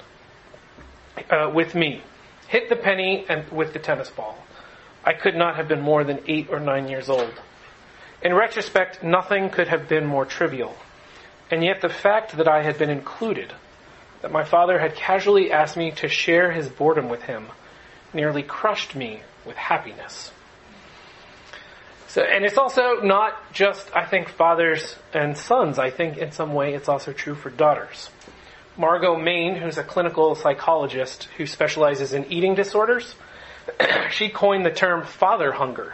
uh, 1.32 1.50
with 1.54 1.76
me. 1.76 2.02
Hit 2.48 2.70
the 2.70 2.76
penny 2.76 3.26
and 3.28 3.50
with 3.52 3.74
the 3.74 3.80
tennis 3.80 4.10
ball. 4.10 4.38
I 5.04 5.14
could 5.14 5.36
not 5.36 5.56
have 5.56 5.68
been 5.68 5.82
more 5.82 6.04
than 6.04 6.20
eight 6.28 6.48
or 6.50 6.60
nine 6.60 6.88
years 6.88 7.10
old. 7.10 7.34
In 8.22 8.34
retrospect, 8.34 9.04
nothing 9.04 9.50
could 9.50 9.68
have 9.68 9.88
been 9.88 10.06
more 10.06 10.26
trivial. 10.26 10.76
And 11.52 11.64
yet 11.64 11.82
the 11.82 11.90
fact 11.90 12.38
that 12.38 12.48
I 12.48 12.64
had 12.64 12.78
been 12.78 12.90
included, 12.90 13.54
that 14.22 14.32
my 14.32 14.44
father 14.44 14.80
had 14.80 14.96
casually 14.96 15.52
asked 15.52 15.78
me 15.78 15.92
to 15.92 16.08
share 16.08 16.52
his 16.52 16.70
boredom 16.70 17.10
with 17.10 17.24
him, 17.24 17.48
nearly 18.14 18.44
crushed 18.44 18.96
me 18.96 19.22
with 19.46 19.56
happiness. 19.56 20.32
So, 22.10 22.24
and 22.24 22.44
it's 22.44 22.58
also 22.58 23.02
not 23.02 23.54
just, 23.54 23.96
I 23.96 24.04
think, 24.04 24.30
fathers 24.30 24.96
and 25.14 25.38
sons. 25.38 25.78
I 25.78 25.92
think 25.92 26.18
in 26.18 26.32
some 26.32 26.54
way 26.54 26.74
it's 26.74 26.90
also 26.90 27.14
true 27.14 27.36
for 27.36 27.52
daughters. 27.52 28.10
Margo 28.76 29.16
Maine, 29.16 29.56
who's 29.56 29.78
a 29.78 29.84
clinical 29.84 30.34
psychologist 30.34 31.26
who 31.38 31.46
specializes 31.46 32.14
in 32.14 32.26
eating 32.32 32.56
disorders, 32.56 33.14
she 34.10 34.30
coined 34.30 34.66
the 34.66 34.72
term 34.72 35.06
father 35.06 35.52
hunger 35.52 35.94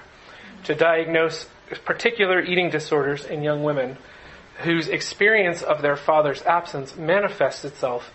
to 0.63 0.73
diagnose 0.73 1.47
particular 1.83 2.41
eating 2.41 2.69
disorders 2.69 3.25
in 3.25 3.43
young 3.43 3.63
women 3.63 3.97
whose 4.63 4.87
experience 4.87 5.61
of 5.63 5.81
their 5.81 5.97
father's 5.97 6.41
absence 6.43 6.95
manifests 6.95 7.65
itself 7.65 8.09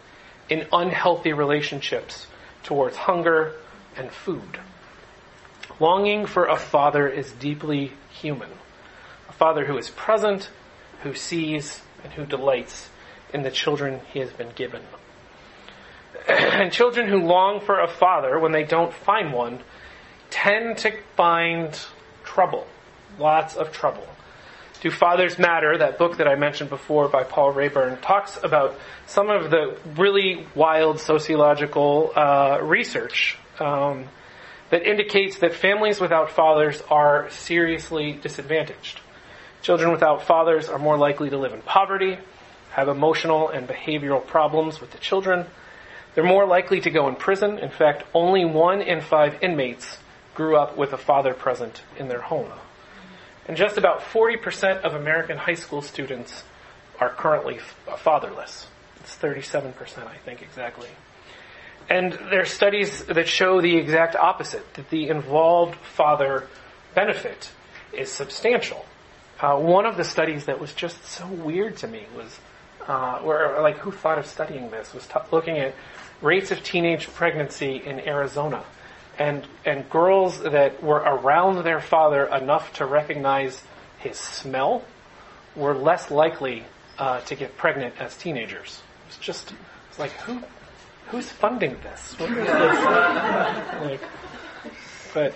in 0.48 0.66
unhealthy 0.72 1.34
relationships 1.34 2.26
towards 2.62 2.96
hunger 2.96 3.52
and 3.94 4.10
food. 4.10 4.58
Longing 5.80 6.26
for 6.26 6.44
a 6.44 6.56
father 6.56 7.08
is 7.08 7.32
deeply 7.32 7.92
human. 8.10 8.50
A 9.30 9.32
father 9.32 9.64
who 9.64 9.78
is 9.78 9.88
present, 9.88 10.50
who 11.02 11.14
sees, 11.14 11.80
and 12.04 12.12
who 12.12 12.26
delights 12.26 12.90
in 13.32 13.42
the 13.42 13.50
children 13.50 14.00
he 14.12 14.18
has 14.18 14.30
been 14.30 14.50
given. 14.54 14.82
and 16.28 16.70
children 16.70 17.08
who 17.08 17.18
long 17.18 17.60
for 17.60 17.80
a 17.80 17.88
father 17.88 18.38
when 18.38 18.52
they 18.52 18.64
don't 18.64 18.92
find 18.92 19.32
one 19.32 19.60
tend 20.28 20.78
to 20.78 20.92
find 21.16 21.78
trouble. 22.24 22.66
Lots 23.18 23.56
of 23.56 23.72
trouble. 23.72 24.06
Do 24.82 24.90
Fathers 24.90 25.38
Matter, 25.38 25.76
that 25.78 25.98
book 25.98 26.18
that 26.18 26.28
I 26.28 26.36
mentioned 26.36 26.70
before 26.70 27.08
by 27.08 27.22
Paul 27.22 27.52
Raeburn, 27.52 28.00
talks 28.00 28.38
about 28.42 28.78
some 29.06 29.28
of 29.28 29.50
the 29.50 29.78
really 29.96 30.46
wild 30.54 31.00
sociological 31.00 32.12
uh, 32.14 32.58
research 32.62 33.36
um, 33.58 34.06
that 34.70 34.88
indicates 34.88 35.38
that 35.38 35.54
families 35.54 36.00
without 36.00 36.30
fathers 36.30 36.82
are 36.90 37.28
seriously 37.30 38.12
disadvantaged. 38.12 39.00
Children 39.62 39.92
without 39.92 40.22
fathers 40.22 40.68
are 40.68 40.78
more 40.78 40.96
likely 40.96 41.28
to 41.30 41.36
live 41.36 41.52
in 41.52 41.60
poverty, 41.62 42.18
have 42.70 42.88
emotional 42.88 43.48
and 43.48 43.68
behavioral 43.68 44.24
problems 44.24 44.80
with 44.80 44.92
the 44.92 44.98
children. 44.98 45.46
They're 46.14 46.24
more 46.24 46.46
likely 46.46 46.80
to 46.80 46.90
go 46.90 47.08
in 47.08 47.16
prison. 47.16 47.58
In 47.58 47.70
fact, 47.70 48.04
only 48.14 48.44
one 48.44 48.80
in 48.80 49.00
five 49.00 49.42
inmates 49.42 49.98
grew 50.34 50.56
up 50.56 50.76
with 50.76 50.92
a 50.92 50.98
father 50.98 51.34
present 51.34 51.82
in 51.98 52.08
their 52.08 52.20
home. 52.20 52.50
And 53.46 53.56
just 53.56 53.76
about 53.76 54.00
40% 54.00 54.82
of 54.82 54.94
American 54.94 55.36
high 55.36 55.54
school 55.54 55.82
students 55.82 56.44
are 57.00 57.10
currently 57.10 57.58
fatherless. 57.98 58.68
It's 59.00 59.16
37%, 59.16 60.06
I 60.06 60.16
think, 60.18 60.42
exactly. 60.42 60.88
And 61.88 62.12
there 62.12 62.42
are 62.42 62.46
studies 62.46 63.04
that 63.06 63.28
show 63.28 63.60
the 63.60 63.76
exact 63.76 64.14
opposite, 64.14 64.74
that 64.74 64.90
the 64.90 65.08
involved 65.08 65.74
father 65.74 66.46
benefit 66.94 67.50
is 67.92 68.10
substantial. 68.10 68.84
Uh, 69.40 69.56
one 69.56 69.86
of 69.86 69.96
the 69.96 70.04
studies 70.04 70.44
that 70.44 70.60
was 70.60 70.72
just 70.74 71.04
so 71.04 71.26
weird 71.26 71.76
to 71.78 71.88
me 71.88 72.04
was, 72.14 72.38
uh, 72.86 73.18
where, 73.20 73.60
like, 73.62 73.78
who 73.78 73.90
thought 73.90 74.18
of 74.18 74.26
studying 74.26 74.70
this, 74.70 74.92
was 74.92 75.06
t- 75.06 75.14
looking 75.32 75.58
at 75.58 75.74
rates 76.20 76.50
of 76.50 76.62
teenage 76.62 77.08
pregnancy 77.14 77.82
in 77.84 77.98
Arizona. 78.00 78.62
And, 79.18 79.46
and 79.64 79.88
girls 79.90 80.40
that 80.42 80.82
were 80.82 80.98
around 80.98 81.64
their 81.64 81.80
father 81.80 82.26
enough 82.26 82.74
to 82.74 82.86
recognize 82.86 83.62
his 83.98 84.16
smell 84.16 84.84
were 85.56 85.74
less 85.74 86.10
likely 86.10 86.64
uh, 86.98 87.20
to 87.22 87.34
get 87.34 87.56
pregnant 87.56 87.94
as 87.98 88.16
teenagers. 88.16 88.80
It's 89.08 89.18
just, 89.18 89.52
it's 89.88 89.98
like, 89.98 90.12
who, 90.12 90.42
who's 91.10 91.28
funding 91.30 91.76
this? 91.82 92.14
this? 92.14 92.28
like, 93.82 94.00
but, 95.14 95.34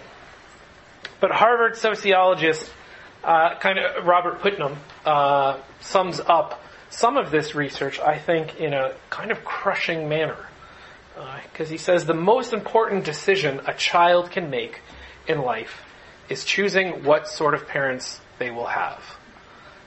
but 1.20 1.30
Harvard 1.30 1.76
sociologist, 1.76 2.70
uh, 3.22 3.58
kind 3.58 3.78
of 3.78 4.06
Robert 4.06 4.40
Putnam, 4.40 4.76
uh, 5.04 5.58
sums 5.80 6.20
up 6.20 6.62
some 6.90 7.16
of 7.16 7.30
this 7.30 7.54
research, 7.54 7.98
I 7.98 8.18
think, 8.18 8.60
in 8.60 8.72
a 8.72 8.94
kind 9.10 9.30
of 9.30 9.44
crushing 9.44 10.08
manner. 10.08 10.48
Because 11.52 11.68
uh, 11.68 11.72
he 11.72 11.78
says 11.78 12.06
the 12.06 12.14
most 12.14 12.52
important 12.52 13.04
decision 13.04 13.60
a 13.66 13.74
child 13.74 14.30
can 14.30 14.50
make 14.50 14.80
in 15.26 15.42
life 15.42 15.82
is 16.28 16.44
choosing 16.44 17.04
what 17.04 17.28
sort 17.28 17.54
of 17.54 17.66
parents 17.68 18.20
they 18.38 18.50
will 18.50 18.66
have. 18.66 19.02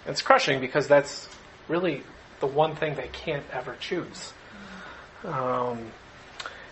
And 0.06 0.14
it's 0.14 0.22
crushing 0.22 0.62
because 0.62 0.88
that's 0.88 1.28
really 1.68 2.04
the 2.40 2.48
one 2.48 2.76
thing 2.76 2.96
they 2.96 3.10
can't 3.10 3.44
ever 3.52 3.76
choose. 3.80 4.34
Um, 5.24 5.92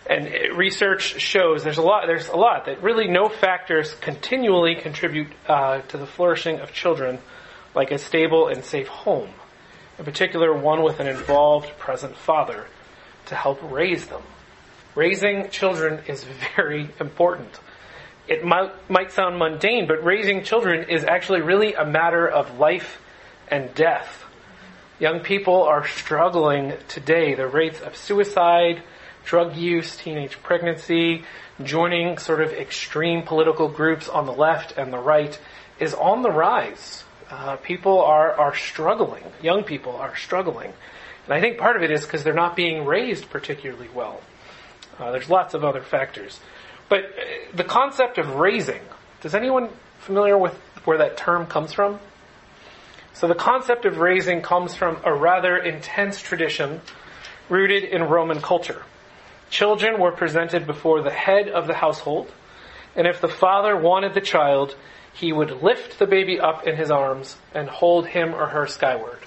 and 0.08 0.56
research 0.56 1.20
shows 1.20 1.64
there's 1.64 1.78
a 1.78 1.82
lot 1.82 2.06
there's 2.06 2.28
a 2.28 2.36
lot 2.36 2.66
that 2.66 2.82
really 2.82 3.08
no 3.08 3.28
factors 3.28 3.94
continually 3.94 4.76
contribute 4.76 5.28
uh, 5.48 5.80
to 5.80 5.96
the 5.96 6.06
flourishing 6.06 6.60
of 6.60 6.72
children 6.72 7.18
like 7.74 7.90
a 7.90 7.98
stable 7.98 8.48
and 8.48 8.64
safe 8.64 8.88
home. 8.88 9.30
In 9.98 10.04
particular 10.04 10.56
one 10.56 10.82
with 10.82 11.00
an 11.00 11.06
involved 11.06 11.76
present 11.78 12.16
father 12.16 12.66
to 13.26 13.34
help 13.34 13.58
raise 13.62 14.06
them. 14.06 14.22
Raising 14.94 15.50
children 15.50 16.02
is 16.06 16.24
very 16.56 16.88
important. 17.00 17.58
It 18.28 18.44
might, 18.44 18.72
might 18.90 19.12
sound 19.12 19.38
mundane 19.38 19.86
but 19.88 20.04
raising 20.04 20.44
children 20.44 20.88
is 20.88 21.04
actually 21.04 21.40
really 21.40 21.74
a 21.74 21.84
matter 21.84 22.28
of 22.28 22.58
life 22.58 23.00
and 23.48 23.74
death 23.74 24.25
Young 24.98 25.20
people 25.20 25.62
are 25.62 25.86
struggling 25.86 26.72
today. 26.88 27.34
The 27.34 27.46
rates 27.46 27.80
of 27.80 27.96
suicide, 27.96 28.82
drug 29.26 29.54
use, 29.54 29.94
teenage 29.94 30.42
pregnancy, 30.42 31.24
joining 31.62 32.16
sort 32.16 32.40
of 32.40 32.52
extreme 32.54 33.22
political 33.22 33.68
groups 33.68 34.08
on 34.08 34.24
the 34.24 34.32
left 34.32 34.78
and 34.78 34.90
the 34.90 34.98
right 34.98 35.38
is 35.78 35.92
on 35.92 36.22
the 36.22 36.30
rise. 36.30 37.04
Uh, 37.28 37.56
people 37.56 38.00
are, 38.00 38.32
are 38.32 38.54
struggling. 38.54 39.24
Young 39.42 39.64
people 39.64 39.96
are 39.96 40.16
struggling. 40.16 40.72
And 41.26 41.34
I 41.34 41.40
think 41.42 41.58
part 41.58 41.76
of 41.76 41.82
it 41.82 41.90
is 41.90 42.02
because 42.02 42.24
they're 42.24 42.32
not 42.32 42.56
being 42.56 42.86
raised 42.86 43.28
particularly 43.28 43.88
well. 43.94 44.22
Uh, 44.98 45.10
there's 45.10 45.28
lots 45.28 45.52
of 45.52 45.62
other 45.62 45.82
factors. 45.82 46.40
But 46.88 47.00
uh, 47.00 47.54
the 47.54 47.64
concept 47.64 48.16
of 48.16 48.36
raising, 48.36 48.80
does 49.20 49.34
anyone 49.34 49.68
familiar 49.98 50.38
with 50.38 50.54
where 50.86 50.96
that 50.98 51.18
term 51.18 51.44
comes 51.44 51.74
from? 51.74 51.98
So 53.16 53.26
the 53.26 53.34
concept 53.34 53.86
of 53.86 53.96
raising 53.96 54.42
comes 54.42 54.74
from 54.74 54.98
a 55.02 55.14
rather 55.14 55.56
intense 55.56 56.20
tradition 56.20 56.82
rooted 57.48 57.82
in 57.82 58.02
Roman 58.02 58.42
culture. 58.42 58.82
Children 59.48 59.98
were 59.98 60.12
presented 60.12 60.66
before 60.66 61.00
the 61.00 61.10
head 61.10 61.48
of 61.48 61.66
the 61.66 61.72
household, 61.72 62.30
and 62.94 63.06
if 63.06 63.22
the 63.22 63.28
father 63.28 63.74
wanted 63.74 64.12
the 64.12 64.20
child, 64.20 64.76
he 65.14 65.32
would 65.32 65.62
lift 65.62 65.98
the 65.98 66.06
baby 66.06 66.38
up 66.38 66.66
in 66.66 66.76
his 66.76 66.90
arms 66.90 67.38
and 67.54 67.70
hold 67.70 68.06
him 68.06 68.34
or 68.34 68.48
her 68.48 68.66
skyward, 68.66 69.20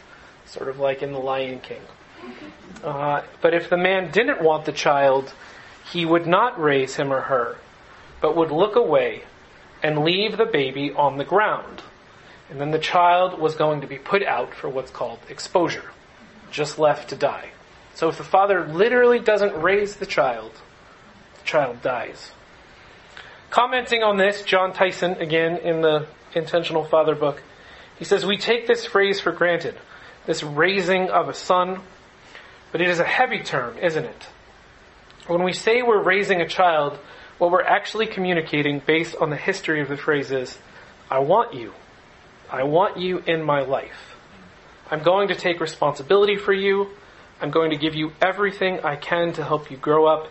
sort 0.46 0.70
of 0.70 0.78
like 0.78 1.02
in 1.02 1.12
The 1.12 1.18
Lion 1.18 1.60
King. 1.60 1.82
Uh, 2.84 3.24
but 3.42 3.56
if 3.56 3.72
the 3.72 3.78
man 3.78 4.12
didn't 4.12 4.44
want 4.44 4.66
the 4.66 4.72
child, 4.72 5.34
he 5.92 6.06
would 6.06 6.28
not 6.28 6.62
raise 6.62 6.96
him 6.96 7.12
or 7.12 7.22
her, 7.22 7.58
but 8.22 8.36
would 8.36 8.52
look 8.52 8.76
away 8.76 9.24
and 9.82 10.04
leave 10.04 10.38
the 10.38 10.46
baby 10.46 10.94
on 10.94 11.18
the 11.18 11.26
ground 11.26 11.82
and 12.50 12.60
then 12.60 12.72
the 12.72 12.80
child 12.80 13.40
was 13.40 13.56
going 13.56 13.82
to 13.82 13.88
be 13.88 13.98
put 13.98 14.24
out 14.24 14.54
for 14.54 14.70
what's 14.70 14.92
called 14.92 15.20
exposure, 15.30 15.92
just 16.52 16.80
left 16.80 17.10
to 17.10 17.16
die. 17.16 17.52
So 17.96 18.10
if 18.10 18.18
the 18.18 18.24
father 18.24 18.66
literally 18.68 19.20
doesn't 19.20 19.62
raise 19.62 19.96
the 19.96 20.06
child, 20.06 20.52
the 21.38 21.46
child 21.46 21.82
dies. 21.82 22.32
Commenting 23.50 24.04
on 24.04 24.18
this, 24.18 24.44
Jon 24.44 24.74
Tyson, 24.74 25.14
again 25.14 25.58
in 25.58 25.82
the 25.82 26.08
Intentional 26.34 26.84
Father 26.84 27.16
book, 27.16 27.42
he 27.98 28.06
says, 28.06 28.26
We 28.26 28.38
take 28.38 28.68
this 28.68 28.86
phrase 28.86 29.20
for 29.20 29.32
granted, 29.32 29.76
this 30.26 30.44
raising 30.44 31.10
of 31.10 31.30
a 31.30 31.34
son, 31.34 31.82
but 32.72 32.82
it 32.82 32.90
is 32.90 33.00
a 33.00 33.06
heavy 33.06 33.40
term, 33.40 33.78
isn't 33.80 34.06
it? 34.06 34.28
When 35.28 35.44
we 35.44 35.54
say 35.54 35.82
we're 35.82 36.02
raising 36.02 36.42
a 36.42 36.48
child, 36.48 36.98
what 37.38 37.52
we're 37.52 37.64
actually 37.64 38.08
communicating 38.08 38.80
based 38.80 39.16
on 39.16 39.30
the 39.30 39.36
history 39.36 39.82
of 39.82 39.90
the 39.90 39.98
phrase 39.98 40.32
is, 40.32 40.58
I 41.10 41.20
want 41.20 41.54
you. 41.54 41.74
I 42.52 42.64
want 42.64 42.98
you 42.98 43.20
in 43.20 43.44
my 43.44 43.62
life. 43.62 44.16
I'm 44.90 45.04
going 45.04 45.28
to 45.28 45.36
take 45.36 45.60
responsibility 45.60 46.36
for 46.36 46.52
you. 46.52 46.90
I'm 47.40 47.52
going 47.52 47.70
to 47.70 47.78
give 47.78 47.94
you 47.94 48.12
everything 48.22 48.80
I 48.80 48.96
can 48.96 49.34
to 49.34 49.44
help 49.44 49.70
you 49.70 49.78
grow 49.78 50.08
up 50.08 50.30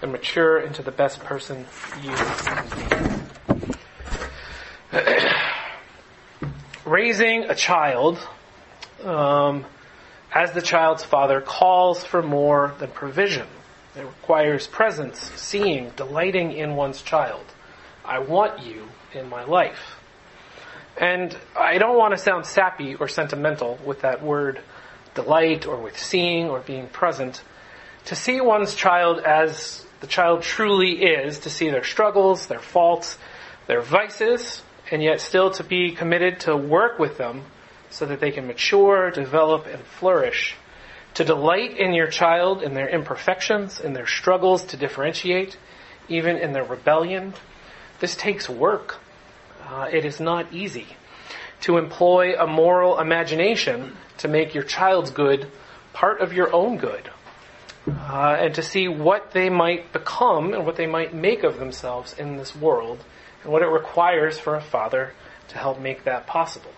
and 0.00 0.12
mature 0.12 0.60
into 0.60 0.82
the 0.82 0.92
best 0.92 1.18
person 1.24 1.66
you 2.00 2.10
can 2.10 3.28
be. 4.92 4.98
Raising 6.86 7.44
a 7.44 7.56
child, 7.56 8.18
um, 9.02 9.66
as 10.32 10.52
the 10.52 10.62
child's 10.62 11.02
father, 11.02 11.40
calls 11.40 12.04
for 12.04 12.22
more 12.22 12.76
than 12.78 12.90
provision. 12.90 13.48
It 13.96 14.02
requires 14.02 14.68
presence, 14.68 15.18
seeing, 15.34 15.90
delighting 15.96 16.52
in 16.52 16.76
one's 16.76 17.02
child. 17.02 17.44
I 18.04 18.20
want 18.20 18.62
you 18.62 18.88
in 19.12 19.28
my 19.28 19.42
life. 19.42 19.97
And 20.98 21.36
I 21.56 21.78
don't 21.78 21.96
want 21.96 22.12
to 22.12 22.18
sound 22.18 22.44
sappy 22.44 22.96
or 22.96 23.06
sentimental 23.06 23.78
with 23.84 24.00
that 24.00 24.22
word 24.22 24.60
delight 25.14 25.66
or 25.66 25.76
with 25.76 25.98
seeing 25.98 26.48
or 26.48 26.60
being 26.60 26.88
present. 26.88 27.42
To 28.06 28.16
see 28.16 28.40
one's 28.40 28.74
child 28.74 29.20
as 29.20 29.86
the 30.00 30.06
child 30.06 30.42
truly 30.42 31.02
is, 31.02 31.40
to 31.40 31.50
see 31.50 31.70
their 31.70 31.84
struggles, 31.84 32.46
their 32.46 32.60
faults, 32.60 33.16
their 33.66 33.80
vices, 33.80 34.62
and 34.90 35.02
yet 35.02 35.20
still 35.20 35.50
to 35.52 35.64
be 35.64 35.92
committed 35.92 36.40
to 36.40 36.56
work 36.56 36.98
with 36.98 37.18
them 37.18 37.44
so 37.90 38.06
that 38.06 38.20
they 38.20 38.30
can 38.30 38.46
mature, 38.46 39.10
develop, 39.10 39.66
and 39.66 39.82
flourish. 39.82 40.56
To 41.14 41.24
delight 41.24 41.78
in 41.78 41.94
your 41.94 42.08
child, 42.08 42.62
in 42.62 42.74
their 42.74 42.88
imperfections, 42.88 43.80
in 43.80 43.92
their 43.92 44.06
struggles 44.06 44.64
to 44.66 44.76
differentiate, 44.76 45.56
even 46.08 46.36
in 46.36 46.52
their 46.52 46.64
rebellion. 46.64 47.34
This 48.00 48.14
takes 48.14 48.48
work. 48.48 48.98
Uh, 49.68 49.88
it 49.92 50.04
is 50.06 50.18
not 50.18 50.50
easy 50.52 50.86
to 51.60 51.76
employ 51.76 52.34
a 52.38 52.46
moral 52.46 52.98
imagination 52.98 53.96
to 54.16 54.28
make 54.28 54.54
your 54.54 54.64
child's 54.64 55.10
good 55.10 55.50
part 55.92 56.20
of 56.20 56.32
your 56.32 56.52
own 56.54 56.78
good. 56.78 57.10
Uh, 57.86 58.36
and 58.38 58.54
to 58.54 58.62
see 58.62 58.88
what 58.88 59.32
they 59.32 59.50
might 59.50 59.92
become 59.92 60.54
and 60.54 60.64
what 60.64 60.76
they 60.76 60.86
might 60.86 61.14
make 61.14 61.42
of 61.42 61.58
themselves 61.58 62.14
in 62.18 62.36
this 62.36 62.54
world 62.54 63.02
and 63.42 63.52
what 63.52 63.62
it 63.62 63.66
requires 63.66 64.38
for 64.38 64.56
a 64.56 64.60
father 64.60 65.12
to 65.48 65.58
help 65.58 65.78
make 65.80 66.04
that 66.04 66.26
possible. 66.26 66.70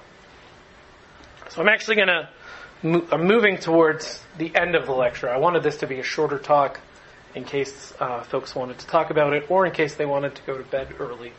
So 1.48 1.60
I'm 1.60 1.68
actually 1.68 1.96
going 1.96 2.08
to, 2.08 2.28
I'm 3.12 3.26
moving 3.26 3.58
towards 3.58 4.22
the 4.38 4.54
end 4.54 4.74
of 4.74 4.86
the 4.86 4.92
lecture. 4.92 5.28
I 5.28 5.38
wanted 5.38 5.62
this 5.62 5.78
to 5.78 5.86
be 5.86 5.98
a 5.98 6.04
shorter 6.04 6.38
talk 6.38 6.80
in 7.34 7.44
case 7.44 7.92
uh, 8.00 8.22
folks 8.22 8.54
wanted 8.54 8.78
to 8.78 8.86
talk 8.86 9.10
about 9.10 9.32
it 9.32 9.50
or 9.50 9.66
in 9.66 9.72
case 9.72 9.94
they 9.94 10.06
wanted 10.06 10.34
to 10.36 10.42
go 10.42 10.56
to 10.56 10.64
bed 10.64 10.94
early. 10.98 11.32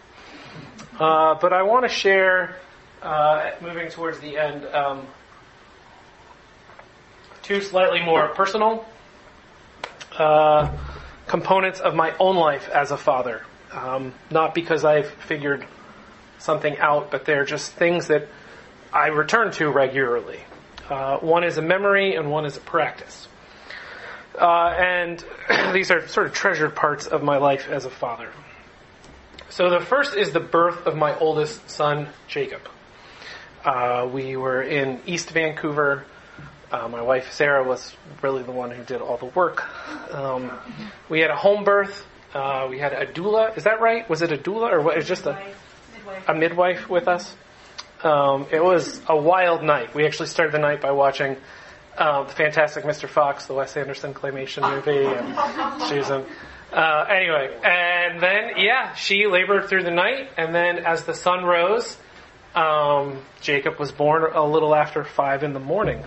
Uh, 0.99 1.35
but 1.35 1.53
I 1.53 1.63
want 1.63 1.83
to 1.83 1.89
share, 1.89 2.57
uh, 3.01 3.51
moving 3.61 3.89
towards 3.89 4.19
the 4.19 4.37
end, 4.37 4.65
um, 4.65 5.07
two 7.41 7.61
slightly 7.61 8.01
more 8.01 8.29
personal 8.29 8.85
uh, 10.17 10.71
components 11.27 11.79
of 11.79 11.95
my 11.95 12.13
own 12.19 12.35
life 12.35 12.69
as 12.69 12.91
a 12.91 12.97
father. 12.97 13.43
Um, 13.71 14.13
not 14.29 14.53
because 14.53 14.83
I've 14.83 15.09
figured 15.09 15.65
something 16.39 16.77
out, 16.79 17.09
but 17.09 17.25
they're 17.25 17.45
just 17.45 17.71
things 17.71 18.07
that 18.07 18.27
I 18.93 19.07
return 19.07 19.51
to 19.53 19.69
regularly. 19.69 20.39
Uh, 20.89 21.17
one 21.19 21.43
is 21.43 21.57
a 21.57 21.61
memory 21.61 22.15
and 22.15 22.29
one 22.29 22.45
is 22.45 22.57
a 22.57 22.59
practice. 22.59 23.27
Uh, 24.39 24.75
and 24.77 25.23
these 25.73 25.91
are 25.91 26.07
sort 26.07 26.27
of 26.27 26.33
treasured 26.33 26.75
parts 26.75 27.07
of 27.07 27.23
my 27.23 27.37
life 27.37 27.69
as 27.69 27.85
a 27.85 27.89
father. 27.89 28.29
So 29.51 29.69
the 29.69 29.81
first 29.81 30.15
is 30.15 30.31
the 30.31 30.39
birth 30.39 30.87
of 30.87 30.95
my 30.95 31.17
oldest 31.19 31.69
son, 31.69 32.07
Jacob. 32.29 32.61
Uh, 33.65 34.09
we 34.09 34.37
were 34.37 34.61
in 34.61 35.01
East 35.05 35.29
Vancouver. 35.31 36.05
Uh, 36.71 36.87
my 36.87 37.01
wife 37.01 37.33
Sarah 37.33 37.61
was 37.61 37.93
really 38.21 38.43
the 38.43 38.53
one 38.53 38.71
who 38.71 38.81
did 38.85 39.01
all 39.01 39.17
the 39.17 39.25
work. 39.25 39.69
Um, 40.13 40.57
we 41.09 41.19
had 41.19 41.31
a 41.31 41.35
home 41.35 41.65
birth. 41.65 42.05
Uh, 42.33 42.67
we 42.69 42.79
had 42.79 42.93
a 42.93 43.05
doula. 43.05 43.57
Is 43.57 43.65
that 43.65 43.81
right? 43.81 44.09
Was 44.09 44.21
it 44.21 44.31
a 44.31 44.37
doula 44.37 44.71
or 44.71 44.81
what? 44.81 44.93
It 44.93 44.99
was 44.99 45.07
just 45.09 45.25
a 45.25 45.33
Midwife. 45.93 46.29
a 46.29 46.33
midwife 46.33 46.89
with 46.89 47.09
us. 47.09 47.35
Um, 48.03 48.47
it 48.51 48.63
was 48.63 49.01
a 49.09 49.17
wild 49.17 49.63
night. 49.63 49.93
We 49.93 50.05
actually 50.05 50.27
started 50.27 50.53
the 50.53 50.59
night 50.59 50.79
by 50.79 50.91
watching 50.91 51.35
uh, 51.97 52.23
the 52.23 52.31
Fantastic 52.31 52.85
Mr. 52.85 53.09
Fox, 53.09 53.47
the 53.47 53.53
Wes 53.53 53.75
Anderson 53.75 54.13
claymation 54.13 54.63
movie, 54.73 55.05
and 55.05 55.89
she 55.89 55.97
was 55.97 56.09
in. 56.09 56.25
Uh, 56.71 57.05
anyway, 57.09 57.53
and 57.63 58.21
then 58.21 58.51
yeah, 58.57 58.93
she 58.93 59.27
labored 59.27 59.67
through 59.67 59.83
the 59.83 59.91
night, 59.91 60.29
and 60.37 60.55
then 60.55 60.79
as 60.79 61.03
the 61.03 61.13
sun 61.13 61.43
rose, 61.43 61.97
um, 62.55 63.19
Jacob 63.41 63.77
was 63.77 63.91
born 63.91 64.23
a 64.33 64.45
little 64.45 64.73
after 64.73 65.03
five 65.03 65.43
in 65.43 65.53
the 65.53 65.59
morning. 65.59 66.03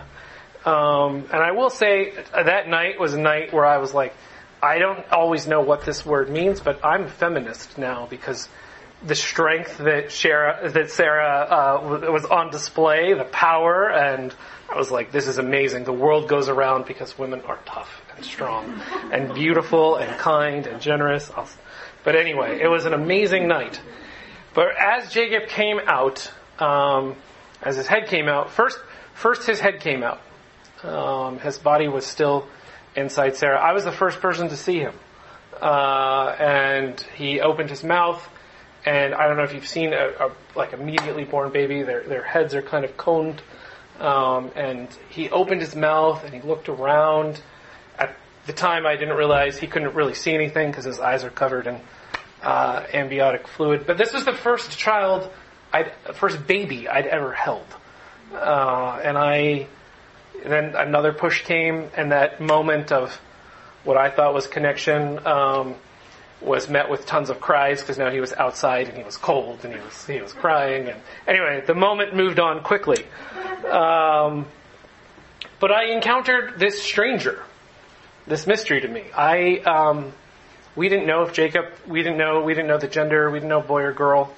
Um, 0.64 1.27
and 1.31 1.42
I 1.42 1.50
will 1.53 1.68
say 1.68 2.14
that 2.33 2.68
night 2.68 2.98
was 2.98 3.12
a 3.12 3.20
night 3.20 3.53
where 3.53 3.66
I 3.66 3.77
was 3.77 3.92
like, 3.92 4.14
I 4.62 4.79
don't 4.79 5.05
always 5.12 5.46
know 5.46 5.61
what 5.61 5.85
this 5.85 6.07
word 6.07 6.31
means, 6.31 6.61
but 6.61 6.83
I'm 6.83 7.05
a 7.05 7.11
feminist 7.11 7.77
now 7.77 8.07
because 8.07 8.48
the 9.07 9.14
strength 9.14 9.77
that 9.79 10.11
Sarah, 10.11 10.70
that 10.70 10.90
Sarah 10.90 11.46
uh, 11.50 12.11
was 12.11 12.24
on 12.24 12.50
display, 12.50 13.12
the 13.12 13.24
power, 13.24 13.90
and 13.90 14.35
I 14.72 14.77
was 14.77 14.90
like, 14.90 15.12
this 15.12 15.29
is 15.29 15.38
amazing. 15.38 15.85
The 15.85 15.92
world 15.92 16.29
goes 16.29 16.48
around 16.48 16.87
because 16.87 17.18
women 17.18 17.42
are 17.42 17.59
tough 17.64 18.03
and 18.16 18.24
strong 18.24 18.81
and 19.12 19.35
beautiful 19.35 19.96
and 19.96 20.18
kind 20.18 20.66
and 20.66 20.81
generous. 20.81 21.31
But 22.03 22.16
anyway, 22.16 22.61
it 22.61 22.68
was 22.68 22.85
an 22.87 22.92
amazing 22.94 23.48
night. 23.48 23.81
But 24.55 24.68
as 24.79 25.12
Jacob 25.12 25.48
came 25.48 25.81
out, 25.87 26.31
um, 26.59 27.16
as 27.62 27.77
his 27.77 27.87
head 27.87 28.09
came 28.09 28.29
out, 28.29 28.50
first, 28.50 28.79
first 29.14 29.46
his 29.46 29.61
head 29.61 29.81
came 29.81 30.03
out. 30.03 30.20
Um, 30.83 31.38
his 31.38 31.59
body 31.59 31.88
was 31.88 32.07
still 32.07 32.46
inside 32.94 33.37
Sarah. 33.37 33.59
I 33.59 33.72
was 33.72 33.85
the 33.85 33.92
first 33.92 34.20
person 34.20 34.48
to 34.48 34.57
see 34.57 34.79
him. 34.79 34.94
Uh, 35.61 36.35
and 36.38 37.00
he 37.16 37.40
opened 37.40 37.70
his 37.70 37.85
mouth, 37.85 38.29
and 38.85 39.14
I 39.14 39.27
don't 39.27 39.37
know 39.37 39.44
if 39.44 39.55
you've 39.55 39.68
seen 39.68 39.92
a, 39.92 40.27
a 40.27 40.33
like 40.57 40.72
immediately 40.72 41.24
born 41.24 41.53
baby. 41.53 41.83
Their 41.83 42.03
their 42.03 42.24
heads 42.24 42.55
are 42.55 42.62
kind 42.62 42.85
of 42.85 42.96
coned, 42.96 43.40
um, 44.00 44.50
and 44.57 44.88
he 45.11 45.30
opened 45.30 45.61
his 45.61 45.76
mouth 45.76 46.24
and 46.24 46.35
he 46.35 46.40
looked 46.40 46.68
around. 46.68 47.40
At 47.98 48.16
the 48.46 48.52
time, 48.52 48.87
I 48.87 48.96
didn't 48.96 49.16
realize 49.16 49.59
he 49.59 49.66
couldn't 49.66 49.94
really 49.94 50.14
see 50.14 50.35
anything 50.35 50.70
because 50.70 50.85
his 50.85 51.00
eyes 51.00 51.24
are 51.24 51.30
covered 51.30 51.66
in 51.66 51.80
uh, 52.42 52.85
amniotic 52.92 53.48
fluid. 53.48 53.87
But 53.87 53.98
this 53.98 54.12
was 54.12 54.24
the 54.24 54.35
first 54.35 54.76
child, 54.76 55.30
I'd, 55.72 55.92
first 56.14 56.46
baby 56.46 56.88
I'd 56.88 57.07
ever 57.07 57.33
held, 57.33 57.66
uh, 58.33 59.00
and 59.02 59.16
I. 59.16 59.66
Then 60.44 60.74
another 60.76 61.12
push 61.14 61.42
came, 61.42 61.88
and 61.96 62.12
that 62.12 62.40
moment 62.40 62.92
of 62.92 63.18
what 63.85 63.96
I 63.96 64.11
thought 64.11 64.35
was 64.35 64.46
connection 64.46 65.24
um, 65.26 65.76
was 66.44 66.68
met 66.68 66.90
with 66.90 67.07
tons 67.07 67.30
of 67.30 67.40
cries 67.40 67.80
because 67.80 67.98
now 67.98 68.11
he 68.11 68.20
was 68.20 68.33
outside 68.33 68.88
and 68.88 68.96
he 68.96 69.02
was 69.02 69.16
cold 69.16 69.61
and 69.64 69.74
he 69.74 69.80
was 69.80 70.07
he 70.07 70.20
was 70.20 70.33
crying. 70.33 70.88
And 70.88 71.00
anyway, 71.26 71.62
the 71.66 71.74
moment 71.74 72.14
moved 72.14 72.38
on 72.38 72.62
quickly. 72.62 73.04
Um, 73.70 74.46
but 75.61 75.72
I 75.72 75.92
encountered 75.92 76.59
this 76.59 76.83
stranger, 76.83 77.42
this 78.26 78.47
mystery 78.47 78.80
to 78.80 78.88
me. 78.88 79.05
I 79.14 79.59
um, 79.59 80.12
we 80.76 80.88
didn't 80.88 81.07
know 81.07 81.22
if 81.22 81.32
Jacob. 81.32 81.66
We 81.86 82.03
didn't 82.03 82.18
know. 82.18 82.42
We 82.42 82.55
didn't 82.55 82.68
know 82.68 82.78
the 82.78 82.88
gender. 82.88 83.30
We 83.30 83.38
didn't 83.38 83.51
know 83.51 83.61
boy 83.61 83.82
or 83.82 83.92
girl. 83.92 84.34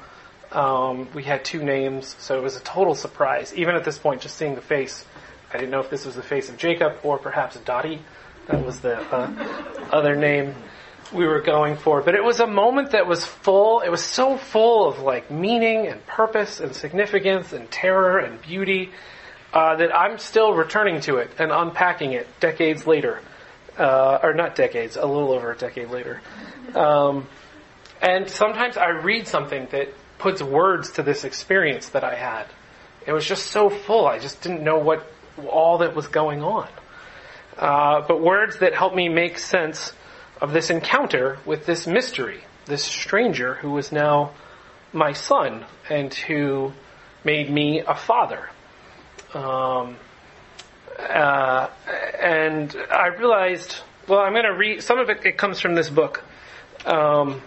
Um, 0.53 1.09
we 1.13 1.25
had 1.25 1.45
two 1.45 1.63
names, 1.63 2.15
so 2.19 2.39
it 2.39 2.43
was 2.43 2.57
a 2.57 2.61
total 2.61 2.95
surprise. 2.95 3.53
Even 3.55 3.75
at 3.75 3.85
this 3.85 3.99
point, 3.99 4.21
just 4.21 4.37
seeing 4.37 4.55
the 4.55 4.61
face, 4.61 5.05
I 5.53 5.59
didn't 5.59 5.71
know 5.71 5.81
if 5.81 5.91
this 5.91 6.07
was 6.07 6.15
the 6.15 6.23
face 6.23 6.49
of 6.49 6.57
Jacob 6.57 6.99
or 7.03 7.19
perhaps 7.19 7.57
Dottie. 7.61 8.01
That 8.47 8.65
was 8.65 8.81
the 8.81 8.97
uh, 9.13 9.89
other 9.91 10.15
name 10.15 10.55
we 11.13 11.27
were 11.27 11.41
going 11.41 11.77
for. 11.77 12.03
But 12.03 12.15
it 12.15 12.25
was 12.25 12.41
a 12.41 12.47
moment 12.47 12.93
that 12.93 13.07
was 13.07 13.25
full. 13.25 13.81
It 13.81 13.91
was 13.91 14.03
so 14.03 14.37
full 14.37 14.89
of 14.89 15.01
like 15.01 15.31
meaning 15.31 15.87
and 15.87 16.05
purpose 16.07 16.61
and 16.61 16.75
significance 16.75 17.53
and 17.53 17.71
terror 17.71 18.19
and 18.19 18.41
beauty 18.41 18.91
uh, 19.53 19.77
that 19.77 19.95
I'm 19.95 20.19
still 20.19 20.53
returning 20.53 21.01
to 21.03 21.17
it 21.17 21.31
and 21.39 21.51
unpacking 21.51 22.13
it 22.13 22.27
decades 22.41 22.87
later, 22.87 23.21
uh, 23.79 24.19
or 24.23 24.35
not 24.35 24.55
decades, 24.55 24.97
a 24.97 25.07
little 25.07 25.33
over 25.33 25.53
a 25.53 25.57
decade 25.57 25.91
later. 25.91 26.21
Um, 26.75 27.27
and 28.03 28.29
sometimes 28.29 28.77
I 28.77 28.89
read 28.89 29.27
something 29.27 29.69
that 29.71 29.89
puts 30.19 30.43
words 30.43 30.93
to 30.93 31.03
this 31.03 31.25
experience 31.25 31.91
that 31.91 32.05
I 32.05 32.15
had. 32.15 32.47
It 33.07 33.13
was 33.13 33.25
just 33.25 33.47
so 33.47 33.71
full. 33.71 34.07
I 34.07 34.19
just 34.19 34.43
didn't 34.43 34.63
know 34.63 34.79
what 34.79 35.11
all 35.49 35.79
that 35.79 35.95
was 35.95 36.09
going 36.09 36.43
on. 36.43 36.69
Uh, 37.57 38.03
but 38.07 38.21
words 38.21 38.59
that 38.59 38.75
help 38.75 38.95
me 38.95 39.09
make 39.09 39.39
sense 39.39 39.93
of 40.41 40.53
this 40.53 40.71
encounter 40.71 41.39
with 41.45 41.67
this 41.67 41.87
mystery, 41.87 42.45
this 42.67 42.85
stranger 42.85 43.55
who 43.55 43.71
was 43.71 43.93
now 43.93 44.33
my 44.93 45.13
son 45.13 45.65
and 45.89 46.13
who 46.13 46.73
made 47.25 47.51
me 47.51 47.81
a 47.81 47.95
father. 47.95 48.49
Um, 49.35 49.97
uh, 50.99 51.69
and 52.21 52.75
I 52.91 53.09
realized, 53.09 53.77
well, 54.09 54.21
I'm 54.21 54.33
going 54.33 54.45
to 54.45 54.55
read, 54.55 54.83
some 54.83 54.99
of 54.99 55.11
it, 55.11 55.25
it 55.25 55.37
comes 55.37 55.61
from 55.61 55.75
this 55.75 55.91
book, 55.91 56.25
um, 56.85 57.43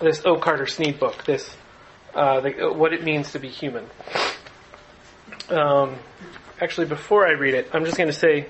this 0.00 0.22
O. 0.24 0.36
Carter 0.36 0.66
Snead 0.66 1.00
book, 1.00 1.24
this, 1.24 1.56
uh, 2.14 2.40
the, 2.40 2.50
what 2.72 2.92
it 2.92 3.02
means 3.02 3.32
to 3.32 3.38
be 3.38 3.48
human. 3.48 3.86
Um, 5.48 5.96
actually, 6.60 6.86
before 6.86 7.26
I 7.26 7.32
read 7.32 7.54
it, 7.54 7.70
I'm 7.72 7.84
just 7.84 7.96
going 7.96 8.08
to 8.10 8.12
say, 8.12 8.46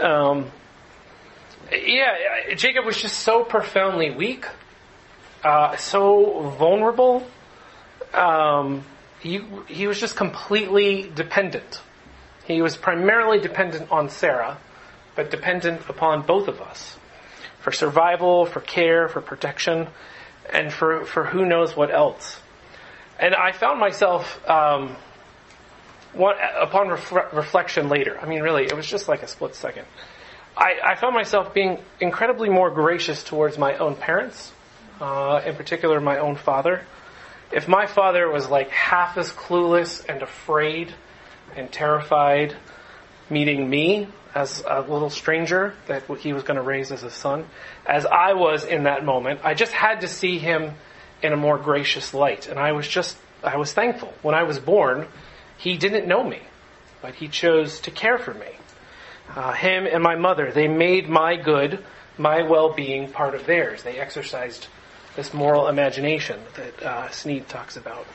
um, 0.00 0.50
yeah, 1.72 2.54
Jacob 2.54 2.84
was 2.84 3.00
just 3.00 3.20
so 3.20 3.44
profoundly 3.44 4.10
weak, 4.10 4.46
uh, 5.44 5.76
so 5.76 6.54
vulnerable. 6.58 7.26
Um, 8.12 8.84
he 9.20 9.44
he 9.66 9.86
was 9.86 10.00
just 10.00 10.16
completely 10.16 11.10
dependent. 11.14 11.80
He 12.46 12.62
was 12.62 12.76
primarily 12.76 13.40
dependent 13.40 13.90
on 13.90 14.08
Sarah, 14.08 14.58
but 15.14 15.30
dependent 15.30 15.82
upon 15.88 16.22
both 16.22 16.48
of 16.48 16.60
us 16.60 16.96
for 17.60 17.72
survival, 17.72 18.46
for 18.46 18.60
care, 18.60 19.08
for 19.08 19.20
protection, 19.20 19.88
and 20.50 20.72
for 20.72 21.04
for 21.04 21.24
who 21.24 21.44
knows 21.44 21.76
what 21.76 21.90
else. 21.90 22.40
And 23.18 23.34
I 23.34 23.52
found 23.52 23.80
myself. 23.80 24.48
Um, 24.48 24.96
upon 26.14 26.88
ref- 26.88 27.32
reflection 27.32 27.88
later, 27.88 28.18
I 28.20 28.26
mean, 28.26 28.40
really, 28.42 28.64
it 28.64 28.74
was 28.74 28.86
just 28.86 29.08
like 29.08 29.22
a 29.22 29.28
split 29.28 29.54
second. 29.54 29.86
I, 30.58 30.74
I 30.82 30.94
found 30.96 31.14
myself 31.14 31.54
being 31.54 31.78
incredibly 32.00 32.48
more 32.48 32.70
gracious 32.70 33.22
towards 33.22 33.56
my 33.56 33.76
own 33.76 33.94
parents, 33.94 34.52
uh, 35.00 35.40
in 35.46 35.54
particular 35.54 36.00
my 36.00 36.18
own 36.18 36.34
father. 36.34 36.84
If 37.52 37.68
my 37.68 37.86
father 37.86 38.28
was 38.28 38.48
like 38.48 38.68
half 38.70 39.16
as 39.16 39.30
clueless 39.30 40.04
and 40.08 40.20
afraid 40.20 40.92
and 41.54 41.70
terrified 41.70 42.56
meeting 43.30 43.70
me 43.70 44.08
as 44.34 44.64
a 44.68 44.80
little 44.80 45.10
stranger 45.10 45.74
that 45.86 46.04
he 46.18 46.32
was 46.32 46.42
going 46.42 46.56
to 46.56 46.62
raise 46.62 46.90
as 46.90 47.04
a 47.04 47.10
son, 47.10 47.46
as 47.86 48.04
I 48.04 48.32
was 48.32 48.64
in 48.64 48.82
that 48.82 49.04
moment, 49.04 49.40
I 49.44 49.54
just 49.54 49.72
had 49.72 50.00
to 50.00 50.08
see 50.08 50.38
him 50.38 50.74
in 51.22 51.32
a 51.32 51.36
more 51.36 51.56
gracious 51.56 52.12
light. 52.12 52.48
And 52.48 52.58
I 52.58 52.72
was 52.72 52.88
just, 52.88 53.16
I 53.44 53.58
was 53.58 53.72
thankful. 53.72 54.12
When 54.22 54.34
I 54.34 54.42
was 54.42 54.58
born, 54.58 55.06
he 55.56 55.76
didn't 55.76 56.08
know 56.08 56.24
me, 56.24 56.42
but 57.00 57.14
he 57.14 57.28
chose 57.28 57.78
to 57.82 57.92
care 57.92 58.18
for 58.18 58.34
me 58.34 58.48
uh, 59.34 59.52
him 59.52 59.86
and 59.86 60.02
my 60.02 60.16
mother. 60.16 60.52
They 60.52 60.68
made 60.68 61.08
my 61.08 61.36
good, 61.36 61.84
my 62.16 62.42
well-being 62.42 63.10
part 63.10 63.34
of 63.34 63.46
theirs. 63.46 63.82
They 63.82 63.98
exercised 63.98 64.66
this 65.16 65.34
moral 65.34 65.68
imagination 65.68 66.40
that 66.56 66.82
uh, 66.82 67.10
Snead 67.10 67.48
talks 67.48 67.76
about. 67.76 68.06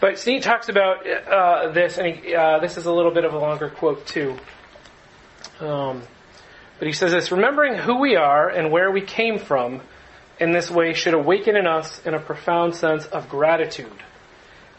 But 0.00 0.18
Snead 0.18 0.42
talks 0.42 0.68
about 0.68 1.06
uh, 1.06 1.70
this, 1.70 1.96
and 1.96 2.16
he, 2.16 2.34
uh, 2.34 2.58
this 2.58 2.76
is 2.76 2.86
a 2.86 2.92
little 2.92 3.12
bit 3.12 3.24
of 3.24 3.34
a 3.34 3.38
longer 3.38 3.70
quote 3.70 4.04
too. 4.04 4.36
Um, 5.60 6.02
but 6.78 6.88
he 6.88 6.92
says 6.92 7.12
this: 7.12 7.30
remembering 7.30 7.76
who 7.76 8.00
we 8.00 8.16
are 8.16 8.48
and 8.48 8.72
where 8.72 8.90
we 8.90 9.00
came 9.00 9.38
from 9.38 9.80
in 10.40 10.50
this 10.50 10.68
way 10.68 10.92
should 10.92 11.14
awaken 11.14 11.56
in 11.56 11.68
us 11.68 12.04
in 12.04 12.14
a 12.14 12.18
profound 12.18 12.74
sense 12.74 13.06
of 13.06 13.28
gratitude, 13.28 14.02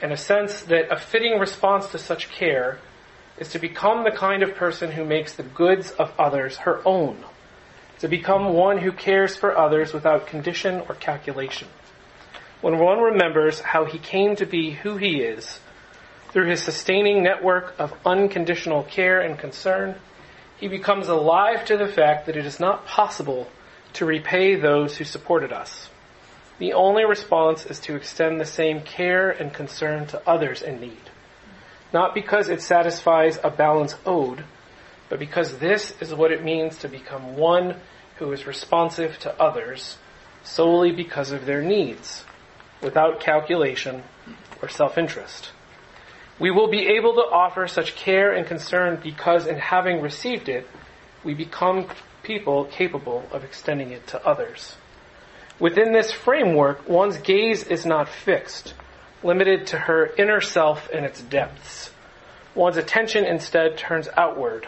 and 0.02 0.12
a 0.12 0.18
sense 0.18 0.64
that 0.64 0.92
a 0.92 1.00
fitting 1.00 1.40
response 1.40 1.88
to 1.88 1.98
such 1.98 2.30
care 2.30 2.80
is 3.38 3.50
to 3.50 3.60
become 3.60 4.04
the 4.04 4.12
kind 4.12 4.44
of 4.44 4.56
person 4.56 4.92
who 4.92 5.04
makes 5.04 5.34
the 5.34 5.44
goods 5.44 5.92
of 5.92 6.14
others 6.20 6.58
her 6.58 6.82
own, 6.88 7.18
to 8.00 8.08
become 8.08 8.54
one 8.54 8.78
who 8.78 8.92
cares 8.92 9.36
for 9.36 9.58
others 9.58 9.94
without 9.94 10.28
condition 10.28 10.82
or 10.88 10.96
calculation. 10.96 11.68
When 12.62 12.80
one 12.80 13.00
remembers 13.00 13.60
how 13.60 13.86
he 13.86 13.98
came 13.98 14.36
to 14.38 14.46
be 14.46 14.72
who 14.72 14.98
he 14.98 15.22
is, 15.22 15.60
through 16.30 16.50
his 16.50 16.64
sustaining 16.64 17.22
network 17.24 17.76
of 17.78 17.94
unconditional 18.06 18.84
care 18.84 19.22
and 19.22 19.38
concern, 19.38 19.96
he 20.58 20.68
becomes 20.68 21.08
alive 21.08 21.66
to 21.66 21.78
the 21.78 21.88
fact 21.88 22.26
that 22.26 22.38
it 22.38 22.46
is 22.46 22.60
not 22.60 22.86
possible 22.86 23.48
to 23.94 24.06
repay 24.06 24.56
those 24.56 24.98
who 24.98 25.04
supported 25.04 25.52
us. 25.52 25.90
The 26.60 26.74
only 26.74 27.04
response 27.04 27.66
is 27.66 27.80
to 27.82 27.96
extend 27.96 28.40
the 28.40 28.46
same 28.46 28.82
care 28.82 29.30
and 29.30 29.54
concern 29.54 30.08
to 30.08 30.22
others 30.28 30.62
in 30.62 30.80
need 30.80 31.10
not 31.94 32.16
because 32.16 32.50
it 32.50 32.62
satisfies 32.62 33.40
a 33.44 33.52
balance 33.52 33.96
owed, 34.06 34.44
but 35.10 35.20
because 35.20 35.60
this 35.60 35.94
is 36.02 36.14
what 36.14 36.32
it 36.32 36.44
means 36.44 36.80
to 36.80 36.90
become 36.90 37.38
one 37.38 37.76
who 38.18 38.32
is 38.32 38.48
responsive 38.48 39.18
to 39.20 39.42
others 39.42 39.98
solely 40.44 40.92
because 40.92 41.32
of 41.32 41.46
their 41.46 41.62
needs, 41.62 42.26
without 42.82 43.20
calculation 43.20 44.04
or 44.62 44.68
self-interest. 44.68 45.52
We 46.40 46.52
will 46.52 46.68
be 46.68 46.88
able 46.88 47.14
to 47.14 47.22
offer 47.22 47.68
such 47.68 47.96
care 47.96 48.34
and 48.34 48.46
concern 48.46 49.00
because 49.02 49.46
in 49.46 49.58
having 49.58 50.02
received 50.02 50.50
it, 50.50 50.68
we 51.24 51.34
become 51.34 51.88
people 52.24 52.66
capable 52.66 53.28
of 53.32 53.44
extending 53.44 53.92
it 53.92 54.08
to 54.08 54.26
others. 54.26 54.76
Within 55.60 55.94
this 55.94 56.12
framework, 56.12 56.90
one's 56.90 57.18
gaze 57.18 57.64
is 57.64 57.86
not 57.86 58.10
fixed, 58.10 58.74
limited 59.24 59.68
to 59.68 59.78
her 59.78 60.12
inner 60.18 60.42
self 60.42 60.90
and 60.94 61.06
its 61.06 61.22
depths. 61.22 61.92
One's 62.56 62.78
attention 62.78 63.26
instead 63.26 63.78
turns 63.78 64.08
outward, 64.16 64.68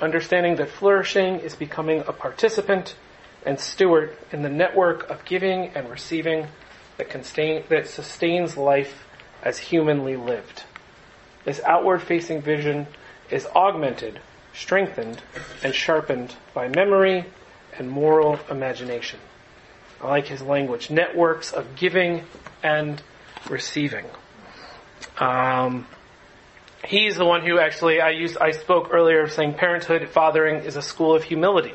understanding 0.00 0.56
that 0.56 0.68
flourishing 0.68 1.40
is 1.40 1.54
becoming 1.54 2.00
a 2.00 2.12
participant 2.12 2.94
and 3.44 3.58
steward 3.58 4.16
in 4.32 4.42
the 4.42 4.48
network 4.48 5.08
of 5.08 5.24
giving 5.24 5.68
and 5.74 5.88
receiving 5.88 6.46
that, 6.98 7.08
constain, 7.08 7.62
that 7.68 7.88
sustains 7.88 8.56
life 8.56 9.04
as 9.42 9.58
humanly 9.58 10.16
lived. 10.16 10.64
This 11.44 11.60
outward 11.64 12.02
facing 12.02 12.42
vision 12.42 12.86
is 13.30 13.46
augmented, 13.46 14.20
strengthened, 14.52 15.22
and 15.62 15.74
sharpened 15.74 16.34
by 16.52 16.68
memory 16.68 17.24
and 17.78 17.88
moral 17.88 18.38
imagination. 18.50 19.20
I 20.00 20.08
like 20.08 20.26
his 20.26 20.42
language. 20.42 20.90
Networks 20.90 21.52
of 21.52 21.76
giving 21.76 22.24
and 22.62 23.00
receiving. 23.50 24.04
Um, 25.18 25.86
he's 26.84 27.16
the 27.16 27.24
one 27.24 27.44
who 27.44 27.58
actually 27.58 28.00
I 28.00 28.10
used 28.10 28.36
I 28.38 28.52
spoke 28.52 28.88
earlier 28.92 29.22
of 29.22 29.32
saying 29.32 29.54
parenthood 29.54 30.08
fathering 30.08 30.64
is 30.64 30.76
a 30.76 30.82
school 30.82 31.14
of 31.14 31.24
humility. 31.24 31.74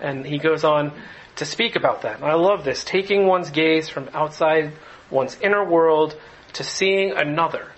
And 0.00 0.24
he 0.24 0.38
goes 0.38 0.64
on 0.64 0.92
to 1.36 1.44
speak 1.44 1.76
about 1.76 2.02
that. 2.02 2.16
And 2.16 2.24
I 2.24 2.34
love 2.34 2.64
this, 2.64 2.84
taking 2.84 3.26
one's 3.26 3.50
gaze 3.50 3.88
from 3.88 4.08
outside 4.12 4.72
one's 5.10 5.38
inner 5.40 5.64
world 5.64 6.16
to 6.54 6.64
seeing 6.64 7.12
another 7.12 7.68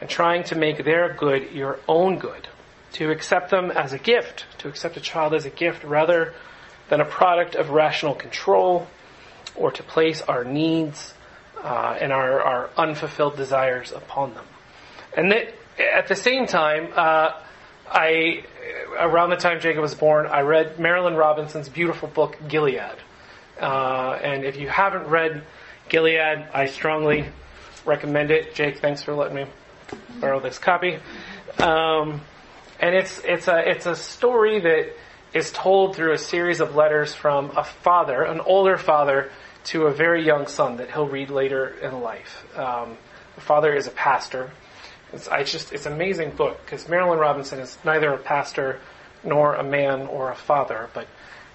and 0.00 0.08
trying 0.08 0.44
to 0.44 0.54
make 0.54 0.84
their 0.84 1.14
good 1.14 1.52
your 1.52 1.80
own 1.88 2.18
good. 2.18 2.48
To 2.94 3.10
accept 3.10 3.50
them 3.50 3.72
as 3.72 3.92
a 3.92 3.98
gift, 3.98 4.46
to 4.58 4.68
accept 4.68 4.96
a 4.96 5.00
child 5.00 5.34
as 5.34 5.46
a 5.46 5.50
gift 5.50 5.82
rather 5.82 6.32
than 6.88 7.00
a 7.00 7.04
product 7.04 7.56
of 7.56 7.70
rational 7.70 8.14
control 8.14 8.86
or 9.56 9.72
to 9.72 9.82
place 9.82 10.22
our 10.22 10.44
needs 10.44 11.13
uh, 11.64 11.96
and 12.00 12.12
our, 12.12 12.40
our 12.42 12.70
unfulfilled 12.76 13.36
desires 13.36 13.90
upon 13.90 14.34
them. 14.34 14.44
And 15.16 15.32
that 15.32 15.54
at 15.78 16.06
the 16.06 16.14
same 16.14 16.46
time, 16.46 16.92
uh, 16.94 17.32
I 17.90 18.44
around 18.98 19.30
the 19.30 19.36
time 19.36 19.60
Jacob 19.60 19.82
was 19.82 19.94
born, 19.94 20.26
I 20.26 20.40
read 20.40 20.76
Marilynne 20.76 21.16
Robinson's 21.16 21.68
beautiful 21.68 22.08
book 22.08 22.36
Gilead. 22.48 22.96
Uh, 23.60 24.18
and 24.22 24.44
if 24.44 24.56
you 24.56 24.68
haven't 24.68 25.06
read 25.08 25.42
Gilead, 25.88 26.48
I 26.52 26.66
strongly 26.66 27.26
recommend 27.84 28.30
it. 28.30 28.54
Jake, 28.54 28.78
thanks 28.78 29.02
for 29.02 29.14
letting 29.14 29.36
me 29.36 29.46
borrow 30.20 30.40
this 30.40 30.58
copy. 30.58 30.98
Um, 31.58 32.20
and 32.80 32.94
it's 32.94 33.20
it's 33.24 33.48
a 33.48 33.70
it's 33.70 33.86
a 33.86 33.96
story 33.96 34.60
that 34.60 34.92
is 35.32 35.50
told 35.52 35.96
through 35.96 36.12
a 36.12 36.18
series 36.18 36.60
of 36.60 36.74
letters 36.74 37.14
from 37.14 37.56
a 37.56 37.64
father, 37.64 38.22
an 38.22 38.40
older 38.40 38.76
father, 38.76 39.30
to 39.64 39.86
a 39.86 39.92
very 39.92 40.24
young 40.24 40.46
son 40.46 40.76
that 40.76 40.90
he'll 40.90 41.08
read 41.08 41.30
later 41.30 41.68
in 41.68 42.00
life. 42.00 42.44
Um, 42.56 42.96
the 43.34 43.40
father 43.40 43.74
is 43.74 43.86
a 43.86 43.90
pastor, 43.90 44.50
it's, 45.14 45.28
I 45.28 45.44
just, 45.44 45.72
it's 45.72 45.86
an 45.86 45.92
amazing 45.92 46.30
book 46.32 46.60
because 46.64 46.84
Marilynne 46.84 47.20
Robinson 47.20 47.60
is 47.60 47.78
neither 47.84 48.12
a 48.12 48.18
pastor 48.18 48.80
nor 49.22 49.54
a 49.54 49.62
man 49.62 50.02
or 50.02 50.30
a 50.30 50.34
father, 50.34 50.90
but 50.92 51.06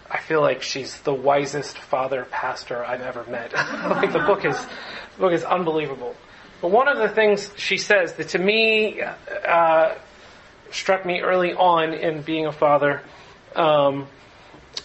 I 0.10 0.20
feel 0.20 0.42
like 0.42 0.64
she's 0.64 1.00
the 1.02 1.14
wisest 1.14 1.78
father 1.78 2.26
pastor 2.32 2.84
I've 2.84 3.02
ever 3.02 3.24
met. 3.26 3.54
like 3.54 4.14
the 4.14 4.20
book 4.20 4.46
is, 4.46 4.58
the 4.58 5.20
book 5.20 5.34
is 5.34 5.44
unbelievable. 5.44 6.16
But 6.62 6.72
one 6.72 6.88
of 6.88 6.98
the 6.98 7.10
things 7.10 7.52
she 7.58 7.78
says 7.78 8.14
that 8.14 8.30
to 8.30 8.40
me 8.40 9.02
uh, 9.02 9.96
struck 10.72 11.06
me 11.06 11.20
early 11.20 11.54
on 11.54 11.94
in 11.94 12.22
being 12.22 12.46
a 12.46 12.52
father 12.52 13.02
um, 13.56 14.08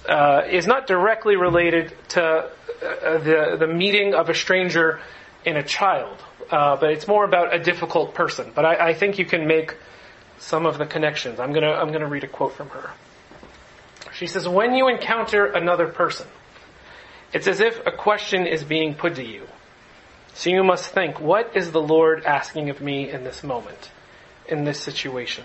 uh, 0.08 0.42
is 0.50 0.66
not 0.66 0.86
directly 0.86 1.36
related 1.36 1.96
to 2.08 2.50
the 2.84 3.56
the 3.58 3.66
meeting 3.66 4.14
of 4.14 4.28
a 4.28 4.34
stranger 4.34 5.00
in 5.44 5.56
a 5.56 5.62
child, 5.62 6.18
uh, 6.50 6.76
but 6.76 6.90
it's 6.90 7.08
more 7.08 7.24
about 7.24 7.54
a 7.54 7.58
difficult 7.58 8.14
person. 8.14 8.52
But 8.54 8.64
I, 8.64 8.88
I 8.90 8.94
think 8.94 9.18
you 9.18 9.24
can 9.24 9.46
make 9.46 9.76
some 10.38 10.66
of 10.66 10.78
the 10.78 10.86
connections. 10.86 11.40
I'm 11.40 11.52
gonna 11.52 11.72
I'm 11.72 11.92
gonna 11.92 12.08
read 12.08 12.24
a 12.24 12.28
quote 12.28 12.52
from 12.52 12.68
her. 12.70 12.90
She 14.12 14.26
says, 14.26 14.46
when 14.46 14.74
you 14.74 14.88
encounter 14.88 15.46
another 15.46 15.88
person, 15.88 16.28
it's 17.32 17.48
as 17.48 17.60
if 17.60 17.84
a 17.84 17.90
question 17.90 18.46
is 18.46 18.62
being 18.62 18.94
put 18.94 19.16
to 19.16 19.24
you. 19.24 19.48
So 20.34 20.50
you 20.50 20.62
must 20.62 20.90
think, 20.90 21.20
what 21.20 21.56
is 21.56 21.72
the 21.72 21.82
Lord 21.82 22.24
asking 22.24 22.70
of 22.70 22.80
me 22.80 23.10
in 23.10 23.24
this 23.24 23.42
moment, 23.42 23.90
in 24.46 24.64
this 24.64 24.80
situation? 24.80 25.44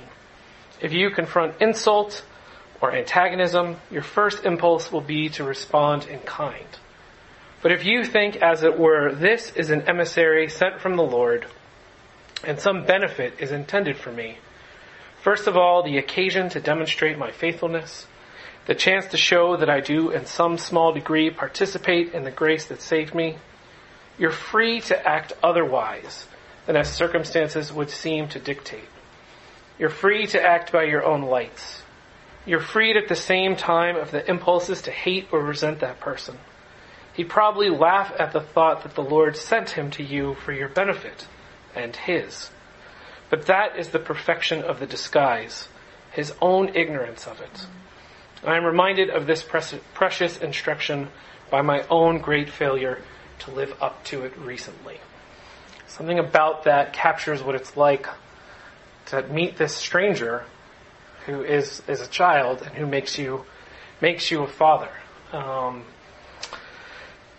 If 0.82 0.94
you 0.94 1.10
confront 1.10 1.62
insult 1.62 2.24
or 2.82 2.92
antagonism, 2.92 3.78
your 3.92 4.04
first 4.04 4.46
impulse 4.46 4.92
will 4.92 5.02
be 5.02 5.30
to 5.30 5.44
respond 5.44 6.06
in 6.06 6.20
kind. 6.20 6.68
But 7.62 7.72
if 7.74 7.86
you 7.86 8.06
think, 8.06 8.38
as 8.38 8.64
it 8.64 8.80
were, 8.80 9.14
this 9.14 9.52
is 9.52 9.70
an 9.70 9.90
emissary 9.90 10.48
sent 10.50 10.80
from 10.80 10.96
the 10.96 11.04
Lord, 11.04 11.46
and 12.44 12.60
some 12.60 12.86
benefit 12.86 13.34
is 13.40 13.52
intended 13.52 13.98
for 13.98 14.12
me, 14.12 14.38
first 15.22 15.48
of 15.48 15.58
all, 15.58 15.84
the 15.84 15.98
occasion 15.98 16.50
to 16.50 16.62
demonstrate 16.62 17.18
my 17.18 17.32
faithfulness, 17.32 18.08
the 18.66 18.76
chance 18.76 19.08
to 19.08 19.18
show 19.18 19.58
that 19.58 19.70
I 19.70 19.82
do 19.82 20.12
in 20.12 20.26
some 20.26 20.58
small 20.58 20.94
degree 20.94 21.30
participate 21.30 22.14
in 22.14 22.24
the 22.24 22.32
grace 22.32 22.68
that 22.68 22.82
saved 22.82 23.14
me, 23.14 23.38
you're 24.18 24.32
free 24.32 24.80
to 24.82 25.08
act 25.08 25.34
otherwise 25.44 26.28
than 26.66 26.78
as 26.78 26.94
circumstances 26.94 27.74
would 27.74 27.90
seem 27.90 28.28
to 28.30 28.40
dictate. 28.40 28.88
You're 29.80 29.90
free 29.90 30.28
to 30.28 30.42
act 30.42 30.72
by 30.72 30.84
your 30.84 31.04
own 31.06 31.24
lights. 31.24 31.82
You're 32.46 32.60
freed 32.60 32.96
at 32.96 33.08
the 33.08 33.16
same 33.16 33.56
time 33.56 33.96
of 33.96 34.12
the 34.12 34.30
impulses 34.30 34.84
to 34.84 34.92
hate 34.92 35.28
or 35.32 35.42
resent 35.42 35.80
that 35.80 36.00
person. 36.00 36.38
He'd 37.20 37.28
probably 37.28 37.70
laugh 37.70 38.14
at 38.18 38.32
the 38.32 38.40
thought 38.40 38.84
that 38.84 38.96
the 38.96 39.04
Lord 39.04 39.36
sent 39.36 39.72
him 39.72 39.92
to 39.92 40.04
you 40.04 40.36
for 40.36 40.54
your 40.54 40.70
benefit 40.70 41.28
and 41.76 41.94
his. 41.94 42.50
But 43.30 43.48
that 43.48 43.78
is 43.78 43.90
the 43.90 44.00
perfection 44.00 44.64
of 44.64 44.80
the 44.80 44.86
disguise, 44.86 45.68
his 46.14 46.34
own 46.42 46.74
ignorance 46.78 47.28
of 47.28 47.42
it. 47.42 47.66
I 48.46 48.56
am 48.56 48.64
reminded 48.64 49.10
of 49.10 49.28
this 49.28 49.44
precious 49.44 50.38
instruction 50.38 51.10
by 51.50 51.62
my 51.62 51.86
own 51.90 52.20
great 52.20 52.50
failure 52.50 53.02
to 53.40 53.52
live 53.52 53.76
up 53.82 54.02
to 54.06 54.24
it 54.24 54.38
recently. 54.38 55.02
Something 55.88 56.20
about 56.20 56.64
that 56.64 56.94
captures 56.94 57.44
what 57.44 57.56
it's 57.56 57.76
like 57.76 58.08
to 59.08 59.24
meet 59.24 59.58
this 59.58 59.76
stranger 59.76 60.46
who 61.26 61.44
is, 61.44 61.82
is 61.86 62.00
a 62.00 62.08
child 62.08 62.62
and 62.62 62.76
who 62.76 62.86
makes 62.86 63.18
you, 63.18 63.44
makes 64.00 64.32
you 64.32 64.44
a 64.44 64.48
father. 64.48 64.92
Um, 65.34 65.84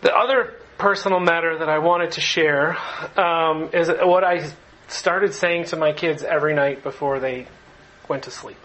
the 0.02 0.14
other 0.14 0.54
personal 0.78 1.20
matter 1.20 1.58
that 1.58 1.68
I 1.68 1.78
wanted 1.78 2.12
to 2.12 2.20
share 2.20 2.76
um, 3.18 3.70
is 3.72 3.88
what 3.88 4.24
I 4.24 4.50
started 4.88 5.34
saying 5.34 5.64
to 5.66 5.76
my 5.76 5.92
kids 5.92 6.22
every 6.22 6.54
night 6.54 6.82
before 6.82 7.20
they 7.20 7.46
went 8.08 8.24
to 8.24 8.30
sleep. 8.30 8.58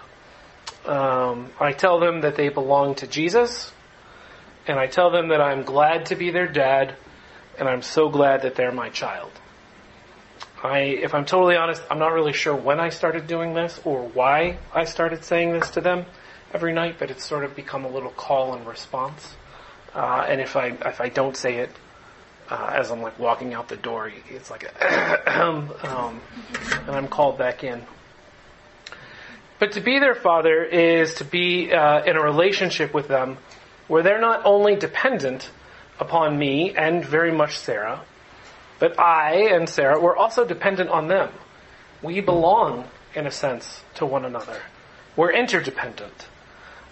Um, 0.86 1.50
I 1.60 1.74
tell 1.74 2.00
them 2.00 2.22
that 2.22 2.36
they 2.36 2.50
belong 2.50 2.96
to 2.96 3.08
Jesus, 3.08 3.74
and 4.68 4.80
I 4.80 4.88
tell 4.88 5.12
them 5.12 5.30
that 5.30 5.42
I'm 5.42 5.64
glad 5.64 6.08
to 6.08 6.16
be 6.16 6.32
their 6.32 6.48
dad, 6.48 6.96
and 7.60 7.68
I'm 7.68 7.82
so 7.82 8.10
glad 8.10 8.44
that 8.44 8.56
they're 8.56 8.72
my 8.72 8.90
child. 8.90 9.32
I, 10.64 10.80
if 10.80 11.14
I'm 11.14 11.26
totally 11.26 11.58
honest, 11.58 11.84
I'm 11.92 12.00
not 12.00 12.14
really 12.14 12.34
sure 12.34 12.56
when 12.56 12.80
I 12.80 12.90
started 12.90 13.28
doing 13.28 13.54
this 13.54 13.80
or 13.84 14.08
why 14.08 14.58
I 14.74 14.86
started 14.86 15.24
saying 15.24 15.54
this 15.54 15.70
to 15.72 15.82
them 15.82 16.06
every 16.54 16.74
night, 16.74 16.96
but 16.98 17.12
it's 17.12 17.26
sort 17.26 17.44
of 17.44 17.56
become 17.56 17.86
a 17.86 17.90
little 17.90 18.10
call 18.10 18.56
and 18.56 18.66
response. 18.66 19.36
Uh, 19.96 20.26
and 20.28 20.42
if 20.42 20.58
I 20.58 20.68
if 20.86 21.00
I 21.00 21.08
don't 21.08 21.38
say 21.38 21.56
it 21.58 21.70
uh, 22.50 22.74
as 22.74 22.92
I'm 22.92 23.02
like 23.02 23.18
walking 23.18 23.54
out 23.54 23.70
the 23.70 23.78
door, 23.78 24.12
it's 24.30 24.52
like 24.52 24.64
a 24.64 25.42
um, 25.42 25.72
and 26.88 26.92
I'm 26.92 27.08
called 27.08 27.38
back 27.38 27.64
in. 27.64 27.82
But 29.58 29.72
to 29.74 29.82
be 29.82 30.00
their 30.00 30.16
father 30.16 30.64
is 30.64 31.16
to 31.16 31.26
be 31.26 31.72
uh, 31.72 32.04
in 32.04 32.18
a 32.18 32.22
relationship 32.22 32.94
with 32.94 33.08
them 33.08 33.38
where 33.88 34.04
they're 34.04 34.20
not 34.20 34.42
only 34.46 34.76
dependent 34.76 35.50
upon 35.98 36.38
me 36.38 36.76
and 36.76 37.06
very 37.06 37.32
much 37.32 37.58
Sarah, 37.58 38.04
but 38.80 39.00
I 39.00 39.54
and 39.54 39.70
Sarah 39.70 40.00
were 40.00 40.16
also 40.16 40.46
dependent 40.46 40.90
on 40.90 41.08
them. 41.08 41.32
We 42.02 42.20
belong, 42.20 42.90
in 43.16 43.26
a 43.26 43.32
sense, 43.32 43.82
to 43.96 44.06
one 44.06 44.26
another. 44.26 44.62
We're 45.16 45.32
interdependent. 45.32 46.28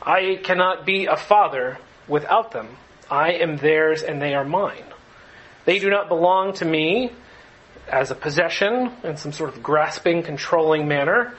I 0.02 0.40
cannot 0.42 0.86
be 0.86 1.06
a 1.06 1.18
father 1.18 1.80
without 2.08 2.52
them. 2.52 2.78
I 3.14 3.34
am 3.34 3.58
theirs 3.58 4.02
and 4.02 4.20
they 4.20 4.34
are 4.34 4.44
mine. 4.44 4.86
They 5.66 5.78
do 5.78 5.92
not 5.92 6.08
belong 6.08 6.54
to 6.54 6.66
me 6.66 7.12
as 7.88 8.10
a 8.10 8.16
possession 8.16 8.92
in 9.04 9.18
some 9.18 9.32
sort 9.32 9.52
of 9.52 9.62
grasping, 9.62 10.24
controlling 10.24 10.88
manner. 10.88 11.36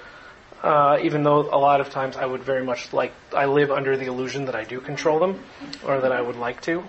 Uh, 0.63 0.99
even 1.03 1.25
though 1.25 1.41
a 1.41 1.59
lot 1.59 1.81
of 1.81 1.91
times 1.91 2.17
I 2.17 2.27
would 2.27 2.45
very 2.45 2.65
much 2.65 2.93
like, 2.93 3.13
I 3.35 3.47
live 3.47 3.73
under 3.73 3.97
the 3.97 4.07
illusion 4.07 4.45
that 4.45 4.55
I 4.55 4.63
do 4.63 4.81
control 4.81 5.19
them, 5.19 5.43
or 5.85 6.01
that 6.01 6.13
I 6.13 6.23
would 6.23 6.37
like 6.37 6.61
to. 6.63 6.85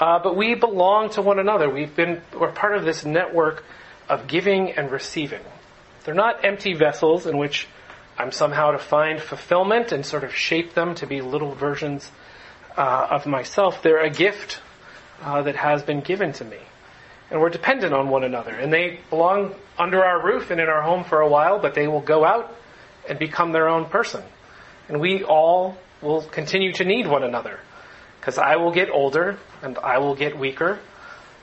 Uh, 0.00 0.18
but 0.18 0.36
we 0.36 0.54
belong 0.54 1.10
to 1.10 1.22
one 1.22 1.38
another. 1.38 1.70
We've 1.70 1.94
been, 1.94 2.20
we're 2.36 2.50
part 2.50 2.76
of 2.76 2.84
this 2.84 3.04
network 3.04 3.64
of 4.08 4.26
giving 4.26 4.72
and 4.72 4.90
receiving. 4.90 5.44
They're 6.04 6.12
not 6.12 6.44
empty 6.44 6.74
vessels 6.74 7.24
in 7.24 7.38
which 7.38 7.68
I'm 8.18 8.32
somehow 8.32 8.72
to 8.72 8.78
find 8.78 9.22
fulfillment 9.22 9.92
and 9.92 10.04
sort 10.04 10.24
of 10.24 10.34
shape 10.34 10.74
them 10.74 10.96
to 10.96 11.06
be 11.06 11.20
little 11.20 11.54
versions 11.54 12.10
uh, 12.76 13.08
of 13.10 13.26
myself. 13.26 13.82
They're 13.82 14.04
a 14.04 14.10
gift 14.10 14.60
uh, 15.22 15.42
that 15.42 15.56
has 15.56 15.82
been 15.82 16.00
given 16.00 16.32
to 16.34 16.44
me. 16.44 16.58
And 17.30 17.40
we're 17.40 17.50
dependent 17.50 17.92
on 17.92 18.08
one 18.08 18.22
another. 18.22 18.52
And 18.52 18.72
they 18.72 19.00
belong 19.10 19.54
under 19.78 20.04
our 20.04 20.24
roof 20.24 20.50
and 20.50 20.60
in 20.60 20.68
our 20.68 20.82
home 20.82 21.04
for 21.04 21.20
a 21.20 21.28
while, 21.28 21.58
but 21.58 21.74
they 21.74 21.88
will 21.88 22.00
go 22.00 22.24
out 22.24 22.54
and 23.08 23.18
become 23.18 23.52
their 23.52 23.68
own 23.68 23.86
person. 23.86 24.22
And 24.88 25.00
we 25.00 25.24
all 25.24 25.76
will 26.02 26.22
continue 26.22 26.72
to 26.74 26.84
need 26.84 27.06
one 27.06 27.24
another. 27.24 27.58
Because 28.20 28.38
I 28.38 28.56
will 28.56 28.72
get 28.72 28.90
older 28.90 29.38
and 29.62 29.78
I 29.78 29.98
will 29.98 30.14
get 30.14 30.38
weaker. 30.38 30.78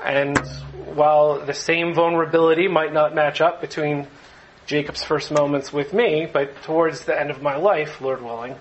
And 0.03 0.38
while 0.93 1.45
the 1.45 1.53
same 1.53 1.93
vulnerability 1.93 2.67
might 2.67 2.93
not 2.93 3.15
match 3.15 3.41
up 3.41 3.61
between 3.61 4.07
Jacob's 4.65 5.03
first 5.03 5.31
moments 5.31 5.73
with 5.73 5.93
me, 5.93 6.27
but 6.31 6.61
towards 6.63 7.05
the 7.05 7.19
end 7.19 7.31
of 7.31 7.41
my 7.41 7.57
life, 7.57 7.99
Lord 8.01 8.21
willing, 8.21 8.55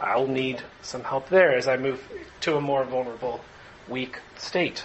I'll 0.00 0.26
need 0.26 0.62
some 0.82 1.04
help 1.04 1.28
there 1.28 1.56
as 1.56 1.68
I 1.68 1.76
move 1.76 2.02
to 2.42 2.56
a 2.56 2.60
more 2.60 2.84
vulnerable, 2.84 3.40
weak 3.88 4.18
state. 4.36 4.84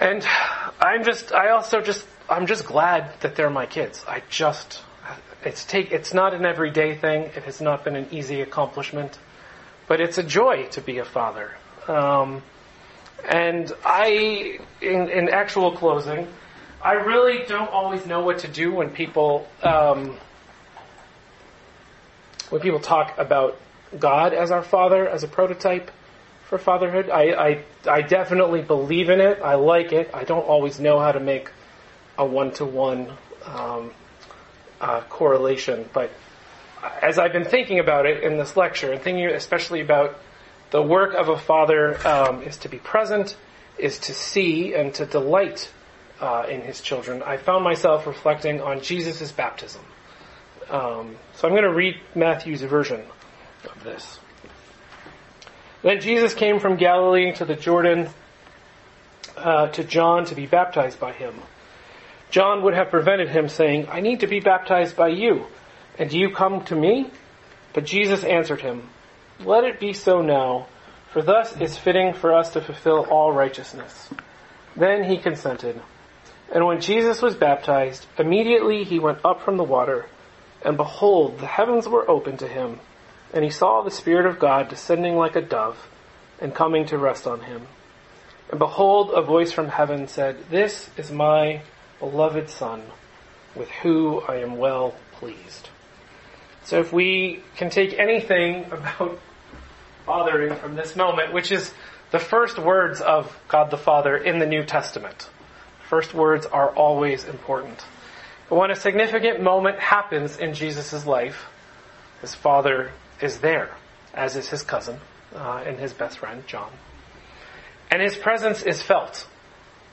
And 0.00 0.26
I'm 0.80 1.04
just, 1.04 1.32
I 1.32 1.50
also 1.50 1.80
just, 1.80 2.04
I'm 2.28 2.46
just 2.46 2.66
glad 2.66 3.20
that 3.20 3.36
they're 3.36 3.50
my 3.50 3.66
kids. 3.66 4.04
I 4.08 4.22
just, 4.28 4.82
it's 5.44 5.64
take, 5.64 5.92
it's 5.92 6.12
not 6.12 6.34
an 6.34 6.44
everyday 6.44 6.96
thing. 6.96 7.22
It 7.36 7.44
has 7.44 7.60
not 7.60 7.84
been 7.84 7.96
an 7.96 8.08
easy 8.10 8.40
accomplishment 8.40 9.18
but 9.86 10.00
it's 10.00 10.18
a 10.18 10.22
joy 10.22 10.66
to 10.70 10.80
be 10.80 10.98
a 10.98 11.04
father. 11.04 11.52
Um, 11.88 12.42
and 13.28 13.72
I, 13.84 14.58
in, 14.80 15.08
in, 15.08 15.28
actual 15.28 15.72
closing, 15.72 16.26
I 16.82 16.92
really 16.92 17.44
don't 17.46 17.70
always 17.70 18.06
know 18.06 18.20
what 18.20 18.40
to 18.40 18.48
do 18.48 18.72
when 18.72 18.90
people 18.90 19.46
um, 19.62 20.16
when 22.54 22.62
people 22.62 22.78
talk 22.78 23.18
about 23.18 23.60
God 23.98 24.32
as 24.32 24.52
our 24.52 24.62
Father 24.62 25.08
as 25.08 25.24
a 25.24 25.28
prototype 25.28 25.90
for 26.44 26.56
fatherhood. 26.56 27.10
I, 27.10 27.32
I, 27.32 27.64
I 27.90 28.02
definitely 28.02 28.62
believe 28.62 29.10
in 29.10 29.20
it. 29.20 29.40
I 29.42 29.54
like 29.54 29.92
it. 29.92 30.08
I 30.14 30.22
don't 30.22 30.46
always 30.46 30.78
know 30.78 31.00
how 31.00 31.10
to 31.10 31.18
make 31.18 31.50
a 32.16 32.24
one 32.24 32.52
to 32.52 32.64
one 32.64 33.12
correlation, 35.08 35.90
but 35.92 36.12
as 37.02 37.18
I've 37.18 37.32
been 37.32 37.44
thinking 37.44 37.80
about 37.80 38.06
it 38.06 38.22
in 38.22 38.36
this 38.36 38.56
lecture, 38.56 38.92
and 38.92 39.02
thinking 39.02 39.26
especially 39.26 39.80
about 39.80 40.16
the 40.70 40.80
work 40.80 41.14
of 41.14 41.28
a 41.28 41.36
father 41.36 41.98
um, 42.06 42.40
is 42.44 42.58
to 42.58 42.68
be 42.68 42.78
present, 42.78 43.36
is 43.78 43.98
to 43.98 44.14
see, 44.14 44.74
and 44.74 44.94
to 44.94 45.06
delight 45.06 45.72
uh, 46.20 46.46
in 46.48 46.60
his 46.60 46.80
children, 46.80 47.20
I 47.24 47.36
found 47.36 47.64
myself 47.64 48.06
reflecting 48.06 48.60
on 48.60 48.80
Jesus' 48.80 49.32
baptism. 49.32 49.82
Um, 50.70 51.16
so 51.34 51.46
I'm 51.46 51.54
going 51.54 51.64
to 51.64 51.74
read 51.74 52.00
Matthew's 52.14 52.62
version 52.62 53.02
of 53.70 53.84
this. 53.84 54.18
Then 55.82 56.00
Jesus 56.00 56.34
came 56.34 56.60
from 56.60 56.76
Galilee 56.76 57.32
to 57.34 57.44
the 57.44 57.56
Jordan 57.56 58.08
uh, 59.36 59.68
to 59.68 59.84
John 59.84 60.24
to 60.26 60.34
be 60.34 60.46
baptized 60.46 60.98
by 60.98 61.12
him. 61.12 61.34
John 62.30 62.62
would 62.62 62.74
have 62.74 62.90
prevented 62.90 63.28
him, 63.28 63.48
saying, 63.48 63.88
I 63.90 64.00
need 64.00 64.20
to 64.20 64.26
be 64.26 64.40
baptized 64.40 64.96
by 64.96 65.08
you 65.08 65.46
and 65.98 66.10
do 66.10 66.18
you 66.18 66.30
come 66.30 66.64
to 66.66 66.74
me? 66.74 67.10
But 67.72 67.84
Jesus 67.84 68.24
answered 68.24 68.60
him, 68.60 68.88
Let 69.40 69.64
it 69.64 69.80
be 69.80 69.92
so 69.92 70.22
now, 70.22 70.66
for 71.12 71.22
thus 71.22 71.56
is 71.60 71.78
fitting 71.78 72.14
for 72.14 72.32
us 72.34 72.52
to 72.52 72.60
fulfill 72.60 73.06
all 73.10 73.32
righteousness. 73.32 74.10
Then 74.76 75.04
he 75.04 75.18
consented. 75.18 75.80
And 76.52 76.66
when 76.66 76.80
Jesus 76.80 77.22
was 77.22 77.36
baptized, 77.36 78.06
immediately 78.18 78.84
he 78.84 78.98
went 78.98 79.24
up 79.24 79.42
from 79.42 79.56
the 79.56 79.64
water, 79.64 80.06
and 80.64 80.76
behold, 80.76 81.38
the 81.38 81.46
heavens 81.46 81.88
were 81.88 82.08
opened 82.08 82.38
to 82.40 82.48
him, 82.48 82.80
and 83.32 83.44
he 83.44 83.50
saw 83.50 83.82
the 83.82 83.90
Spirit 83.90 84.26
of 84.26 84.38
God 84.38 84.68
descending 84.68 85.16
like 85.16 85.36
a 85.36 85.42
dove, 85.42 85.88
and 86.40 86.54
coming 86.54 86.86
to 86.86 86.98
rest 86.98 87.26
on 87.26 87.40
him. 87.40 87.66
And 88.50 88.58
behold, 88.58 89.10
a 89.10 89.22
voice 89.22 89.52
from 89.52 89.68
heaven 89.68 90.08
said, 90.08 90.50
This 90.50 90.90
is 90.96 91.10
my 91.10 91.62
beloved 92.00 92.50
Son, 92.50 92.82
with 93.54 93.70
whom 93.70 94.22
I 94.28 94.36
am 94.36 94.56
well 94.56 94.94
pleased. 95.12 95.68
So 96.64 96.80
if 96.80 96.92
we 96.92 97.42
can 97.56 97.70
take 97.70 97.98
anything 97.98 98.64
about 98.70 99.18
fathering 100.06 100.54
from 100.56 100.76
this 100.76 100.96
moment, 100.96 101.32
which 101.32 101.52
is 101.52 101.72
the 102.10 102.18
first 102.18 102.58
words 102.58 103.00
of 103.00 103.36
God 103.48 103.70
the 103.70 103.76
Father 103.76 104.16
in 104.16 104.38
the 104.38 104.46
New 104.46 104.64
Testament. 104.64 105.28
First 105.88 106.14
words 106.14 106.46
are 106.46 106.70
always 106.70 107.24
important. 107.24 107.84
But 108.48 108.56
when 108.56 108.70
a 108.70 108.76
significant 108.76 109.42
moment 109.42 109.78
happens 109.78 110.38
in 110.38 110.54
Jesus' 110.54 111.06
life, 111.06 111.46
his 112.20 112.34
father 112.34 112.92
is 113.20 113.38
there, 113.38 113.70
as 114.12 114.36
is 114.36 114.48
his 114.48 114.62
cousin 114.62 114.98
uh, 115.34 115.62
and 115.66 115.78
his 115.78 115.92
best 115.92 116.18
friend, 116.18 116.46
John. 116.46 116.70
And 117.90 118.02
his 118.02 118.16
presence 118.16 118.62
is 118.62 118.82
felt 118.82 119.26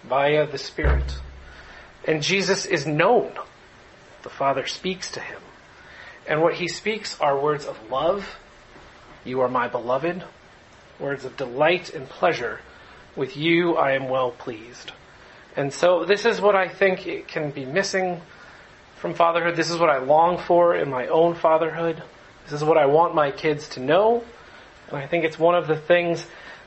via 0.03 0.47
the 0.47 0.57
Spirit. 0.57 1.17
And 2.07 2.23
Jesus 2.23 2.65
is 2.65 2.87
known. 2.87 3.33
The 4.23 4.29
Father 4.29 4.65
speaks 4.65 5.11
to 5.11 5.19
him. 5.19 5.39
And 6.27 6.41
what 6.41 6.55
he 6.55 6.67
speaks 6.67 7.19
are 7.19 7.39
words 7.39 7.65
of 7.65 7.77
love. 7.89 8.37
You 9.23 9.41
are 9.41 9.49
my 9.49 9.67
beloved. 9.67 10.23
Words 10.99 11.25
of 11.25 11.37
delight 11.37 11.93
and 11.93 12.07
pleasure. 12.07 12.59
With 13.15 13.35
you 13.35 13.75
I 13.75 13.93
am 13.93 14.09
well 14.09 14.31
pleased. 14.31 14.91
And 15.55 15.73
so 15.73 16.05
this 16.05 16.25
is 16.25 16.39
what 16.39 16.55
I 16.55 16.69
think 16.69 17.05
it 17.07 17.27
can 17.27 17.51
be 17.51 17.65
missing 17.65 18.21
from 19.01 19.15
fatherhood. 19.15 19.55
This 19.55 19.71
is 19.71 19.79
what 19.79 19.89
I 19.89 19.97
long 19.97 20.37
for 20.37 20.75
in 20.75 20.87
my 20.87 21.07
own 21.07 21.33
fatherhood. 21.33 22.03
This 22.43 22.53
is 22.53 22.63
what 22.63 22.77
I 22.77 22.85
want 22.85 23.15
my 23.15 23.31
kids 23.31 23.67
to 23.69 23.79
know. 23.79 24.23
And 24.89 24.97
I 24.97 25.07
think 25.07 25.25
it's 25.25 25.39
one 25.39 25.55
of 25.55 25.65
the 25.65 25.75
things 25.75 26.23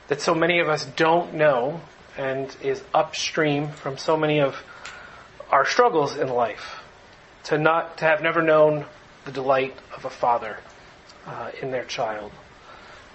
that 0.09 0.19
so 0.19 0.35
many 0.35 0.59
of 0.59 0.67
us 0.67 0.85
don't 0.97 1.35
know 1.35 1.79
and 2.17 2.53
is 2.61 2.83
upstream 2.93 3.69
from 3.69 3.97
so 3.97 4.17
many 4.17 4.41
of 4.41 4.61
our 5.49 5.65
struggles 5.65 6.17
in 6.17 6.27
life. 6.27 6.81
To 7.45 7.57
not, 7.57 7.99
to 7.99 8.05
have 8.05 8.21
never 8.21 8.41
known 8.41 8.85
the 9.23 9.31
delight 9.31 9.77
of 9.95 10.03
a 10.03 10.09
father 10.09 10.57
uh, 11.25 11.51
in 11.61 11.71
their 11.71 11.85
child. 11.85 12.33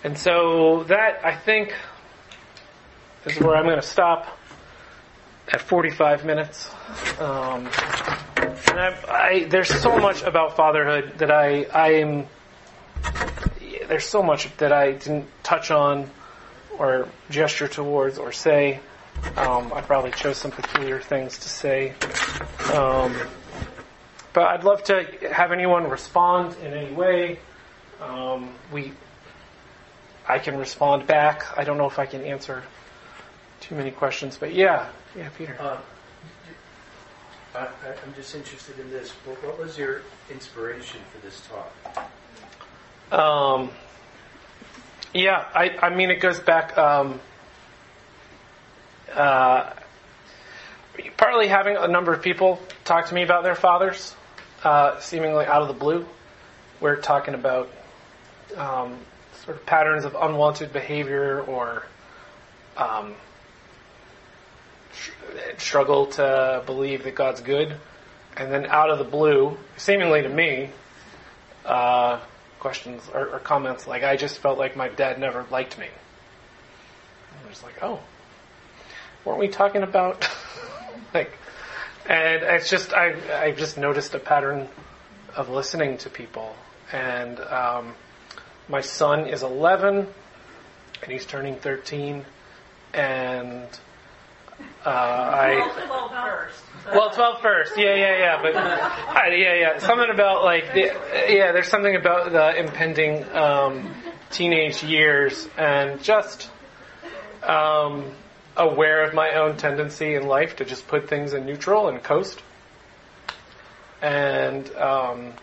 And 0.03 0.17
so 0.17 0.85
that, 0.85 1.23
I 1.23 1.37
think, 1.37 1.75
is 3.27 3.39
where 3.39 3.55
I'm 3.55 3.65
going 3.65 3.77
to 3.77 3.83
stop 3.87 4.39
at 5.53 5.61
45 5.61 6.25
minutes. 6.25 6.71
Um, 7.19 7.69
and 8.69 8.79
I, 8.79 8.97
I, 9.09 9.45
there's 9.45 9.69
so 9.69 9.97
much 9.99 10.23
about 10.23 10.57
fatherhood 10.57 11.19
that 11.19 11.31
I, 11.31 11.65
I 11.65 11.89
am, 11.95 12.27
there's 13.89 14.05
so 14.05 14.23
much 14.23 14.55
that 14.59 14.73
I 14.73 14.93
didn't 14.93 15.27
touch 15.43 15.71
on 15.71 16.11
or 16.79 17.09
gesture 17.29 17.69
towards 17.69 18.19
or 18.19 18.33
say. 18.33 18.81
Um, 19.37 19.73
I 19.73 19.81
probably 19.83 20.13
chose 20.13 20.39
some 20.39 20.51
peculiar 20.51 21.01
things 21.01 21.39
to 21.39 21.49
say. 21.49 21.95
Um, 22.73 23.17
but 24.33 24.45
I'd 24.45 24.65
love 24.65 24.85
to 24.85 25.05
have 25.33 25.53
anyone 25.53 25.89
respond 25.89 26.57
in 26.63 26.73
any 26.73 26.93
way. 26.93 27.39
Um, 28.01 28.55
we, 28.73 28.93
I 30.27 30.39
can 30.39 30.57
respond 30.57 31.07
back. 31.07 31.45
I 31.59 31.65
don't 31.65 31.77
know 31.77 31.87
if 31.87 31.99
I 31.99 32.07
can 32.07 32.23
answer 32.23 32.63
too 33.61 33.75
many 33.75 33.91
questions, 33.91 34.39
but 34.39 34.55
yeah, 34.55 34.89
yeah, 35.17 35.29
Peter. 35.37 35.57
Uh, 35.59 35.79
I, 37.55 37.67
I'm 38.05 38.15
just 38.15 38.35
interested 38.35 38.79
in 38.79 38.91
this. 38.91 39.11
What, 39.25 39.43
what 39.45 39.59
was 39.59 39.77
your 39.77 40.03
inspiration 40.31 41.01
for 41.13 41.19
this 41.27 41.43
talk? 41.49 42.11
Um, 43.13 43.71
yeah, 45.13 45.47
I, 45.55 45.77
I 45.83 45.95
mean, 45.95 46.11
it 46.11 46.21
goes 46.21 46.39
back. 46.39 46.79
Um, 46.79 47.21
uh, 49.13 49.73
partly 51.17 51.49
having 51.49 51.77
a 51.77 51.89
number 51.89 52.13
of 52.13 52.23
people 52.23 52.61
talk 52.85 53.09
to 53.09 53.15
me 53.15 53.23
about 53.23 53.43
their 53.43 53.57
fathers, 53.57 54.15
uh, 54.63 55.01
seemingly 55.01 55.47
out 55.47 55.63
of 55.63 55.69
the 55.69 55.75
blue. 55.75 56.07
We're 56.81 57.01
talking 57.01 57.35
about 57.35 57.71
um, 58.57 58.99
sort 59.45 59.57
of 59.57 59.67
patterns 59.67 60.05
of 60.05 60.15
unwanted 60.15 60.73
behavior 60.73 61.41
or 61.43 61.87
um, 62.77 63.15
struggle 65.59 66.07
to 66.07 66.63
believe 66.67 67.05
that 67.05 67.15
God's 67.15 67.41
good. 67.41 67.77
And 68.37 68.53
then 68.53 68.67
out 68.67 68.91
of 68.91 68.99
the 68.99 69.05
blue, 69.05 69.57
seemingly 69.77 70.23
to 70.23 70.29
me, 70.29 70.71
uh, 71.65 72.21
questions 72.59 73.03
or, 73.13 73.29
or, 73.29 73.39
comments 73.39 73.87
like, 73.87 74.03
I 74.03 74.17
just 74.17 74.39
felt 74.39 74.59
like 74.59 74.77
my 74.77 74.89
dad 74.89 75.19
never 75.19 75.45
liked 75.51 75.79
me. 75.79 75.87
And 75.87 77.47
I 77.47 77.49
was 77.49 77.63
like, 77.63 77.83
oh, 77.83 78.01
weren't 79.25 79.39
we 79.39 79.49
talking 79.49 79.83
about, 79.83 80.29
like, 81.15 81.33
and 82.07 82.43
it's 82.43 82.71
just, 82.71 82.93
I, 82.93 83.15
I've 83.43 83.59
just 83.59 83.79
noticed 83.79 84.15
a 84.15 84.19
pattern 84.19 84.69
of 85.37 85.49
listening 85.49 85.99
to 85.99 86.11
people. 86.11 86.55
And 86.93 87.39
um, 87.41 87.95
my 88.69 88.81
son 88.81 89.27
is 89.27 89.43
11, 89.43 90.07
and 91.03 91.13
he's 91.13 91.27
turning 91.27 91.57
13, 91.57 92.25
and 92.95 93.69
uh, 94.85 94.89
I. 94.89 95.85
12 95.87 96.11
first. 96.11 96.63
Well, 96.87 97.11
12 97.11 97.41
first. 97.43 97.77
Yeah, 97.77 97.95
yeah, 97.95 98.19
yeah. 98.19 98.43
But 98.43 98.57
uh, 98.57 99.35
yeah, 99.35 99.55
yeah. 99.55 99.79
Something 99.79 100.11
about 100.11 100.45
like 100.45 100.73
the, 100.73 100.93
yeah. 101.29 101.53
There's 101.53 101.69
something 101.69 101.97
about 101.97 102.33
the 102.33 102.59
impending 102.59 103.25
um, 103.35 103.95
teenage 104.31 104.83
years 104.83 105.49
and 105.59 106.03
just 106.03 106.51
um, 107.43 108.11
aware 108.57 109.05
of 109.05 109.15
my 109.15 109.35
own 109.35 109.57
tendency 109.57 110.15
in 110.15 110.27
life 110.27 110.57
to 110.57 110.65
just 110.65 110.87
put 110.89 111.09
things 111.09 111.33
in 111.33 111.47
neutral 111.47 111.89
and 111.89 112.03
coast. 112.03 112.43
And 114.03 114.71
um, 114.77 115.35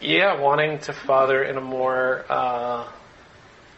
yeah, 0.00 0.40
wanting 0.40 0.80
to 0.80 0.92
father 0.92 1.42
in 1.44 1.56
a 1.56 1.60
more 1.60 2.24
uh, 2.28 2.88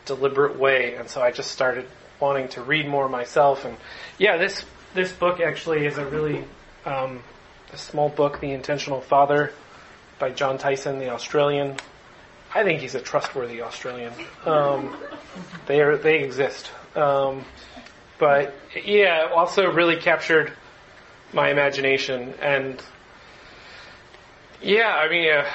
deliberate 0.07 0.59
way, 0.59 0.95
and 0.95 1.09
so 1.09 1.21
I 1.21 1.31
just 1.31 1.51
started 1.51 1.87
wanting 2.21 2.49
to 2.49 2.63
read 2.63 2.89
more 2.89 3.09
myself. 3.09 3.65
And 3.65 3.77
yeah, 4.19 4.37
this 4.37 4.65
this 4.95 5.13
book 5.13 5.41
actually 5.41 5.87
is 5.87 5.99
a 5.99 6.07
really 6.07 6.45
um, 6.85 7.23
a 7.73 7.77
small 7.77 8.09
book, 8.09 8.41
The 8.41 8.53
Intentional 8.53 9.01
Father, 9.01 9.53
by 10.19 10.31
Jon 10.31 10.59
Tyson, 10.59 10.99
the 10.99 11.11
Australian. 11.11 11.77
I 12.55 12.65
think 12.65 12.81
he's 12.81 12.95
a 12.95 13.01
trustworthy 13.01 13.61
Australian. 13.61 14.13
Um, 14.47 14.97
they 15.67 15.81
are 15.81 15.97
they 15.97 16.23
exist, 16.25 16.71
um, 16.97 17.45
but 18.19 18.55
yeah, 18.85 19.29
also 19.35 19.71
really 19.71 19.97
captured 19.97 20.53
my 21.33 21.51
imagination 21.51 22.33
and 22.41 22.83
yeah, 24.61 24.89
I 24.89 25.09
mean, 25.09 25.31
uh, 25.31 25.49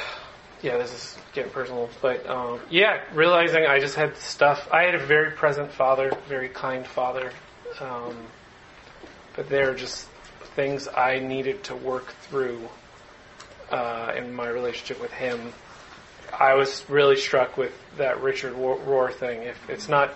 yeah, 0.64 0.78
this 0.78 0.94
is 0.94 1.18
getting 1.34 1.52
personal, 1.52 1.90
but 2.02 2.26
um, 2.28 2.62
yeah, 2.70 3.02
realizing 3.14 3.66
I 3.66 3.80
just 3.80 3.96
had 3.96 4.16
stuff. 4.16 4.70
I 4.72 4.84
had 4.84 4.96
a 4.96 5.06
very 5.06 5.32
present 5.32 5.70
father, 5.72 6.12
very 6.30 6.48
kind 6.48 6.88
father, 6.88 7.32
um, 7.82 8.16
but 9.36 9.50
there 9.50 9.70
are 9.70 9.76
just 9.76 10.08
things 10.56 10.88
I 10.88 11.20
needed 11.20 11.66
to 11.66 11.76
work 11.76 12.14
through 12.22 12.62
uh, 13.72 14.14
in 14.16 14.34
my 14.34 14.48
relationship 14.48 15.02
with 15.02 15.12
him. 15.12 15.52
I 16.32 16.54
was 16.54 16.86
really 16.90 17.18
struck 17.18 17.58
with 17.58 17.78
that 17.98 18.22
Richard 18.22 18.54
Rohr 18.54 19.14
thing. 19.14 19.44
If 19.44 19.70
it's 19.70 19.90
not, 19.90 20.14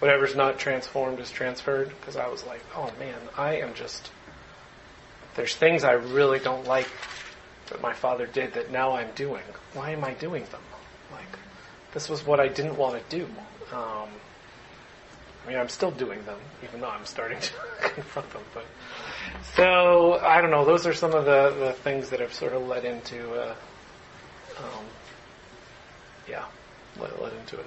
whatever's 0.00 0.36
not 0.36 0.58
transformed 0.58 1.18
is 1.18 1.30
transferred, 1.30 1.88
because 1.88 2.16
I 2.16 2.28
was 2.28 2.44
like, 2.44 2.60
oh 2.76 2.92
man, 2.98 3.18
I 3.38 3.56
am 3.56 3.72
just. 3.72 4.10
There's 5.34 5.56
things 5.56 5.82
I 5.82 5.92
really 5.92 6.40
don't 6.40 6.66
like 6.66 6.88
that 7.72 7.80
my 7.80 7.92
father 7.92 8.26
did 8.26 8.52
that 8.52 8.70
now 8.70 8.92
I'm 8.92 9.10
doing. 9.14 9.42
Why 9.72 9.90
am 9.90 10.04
I 10.04 10.12
doing 10.14 10.44
them? 10.44 10.60
Like, 11.10 11.38
this 11.92 12.08
was 12.08 12.24
what 12.24 12.38
I 12.38 12.48
didn't 12.48 12.76
want 12.76 13.02
to 13.08 13.16
do. 13.16 13.24
Um, 13.72 14.08
I 15.44 15.48
mean, 15.48 15.58
I'm 15.58 15.70
still 15.70 15.90
doing 15.90 16.22
them, 16.24 16.38
even 16.62 16.80
though 16.80 16.90
I'm 16.90 17.06
starting 17.06 17.40
to 17.40 17.52
confront 17.88 18.30
them. 18.32 18.42
But 18.54 18.66
so 19.56 20.20
I 20.22 20.40
don't 20.40 20.50
know. 20.50 20.64
Those 20.64 20.86
are 20.86 20.94
some 20.94 21.14
of 21.14 21.24
the, 21.24 21.54
the 21.58 21.72
things 21.72 22.10
that 22.10 22.20
have 22.20 22.32
sort 22.32 22.52
of 22.52 22.66
led 22.68 22.84
into, 22.84 23.32
uh, 23.32 23.54
um, 24.58 24.84
yeah, 26.28 26.44
led, 27.00 27.18
led 27.18 27.32
into 27.32 27.58
it. 27.58 27.66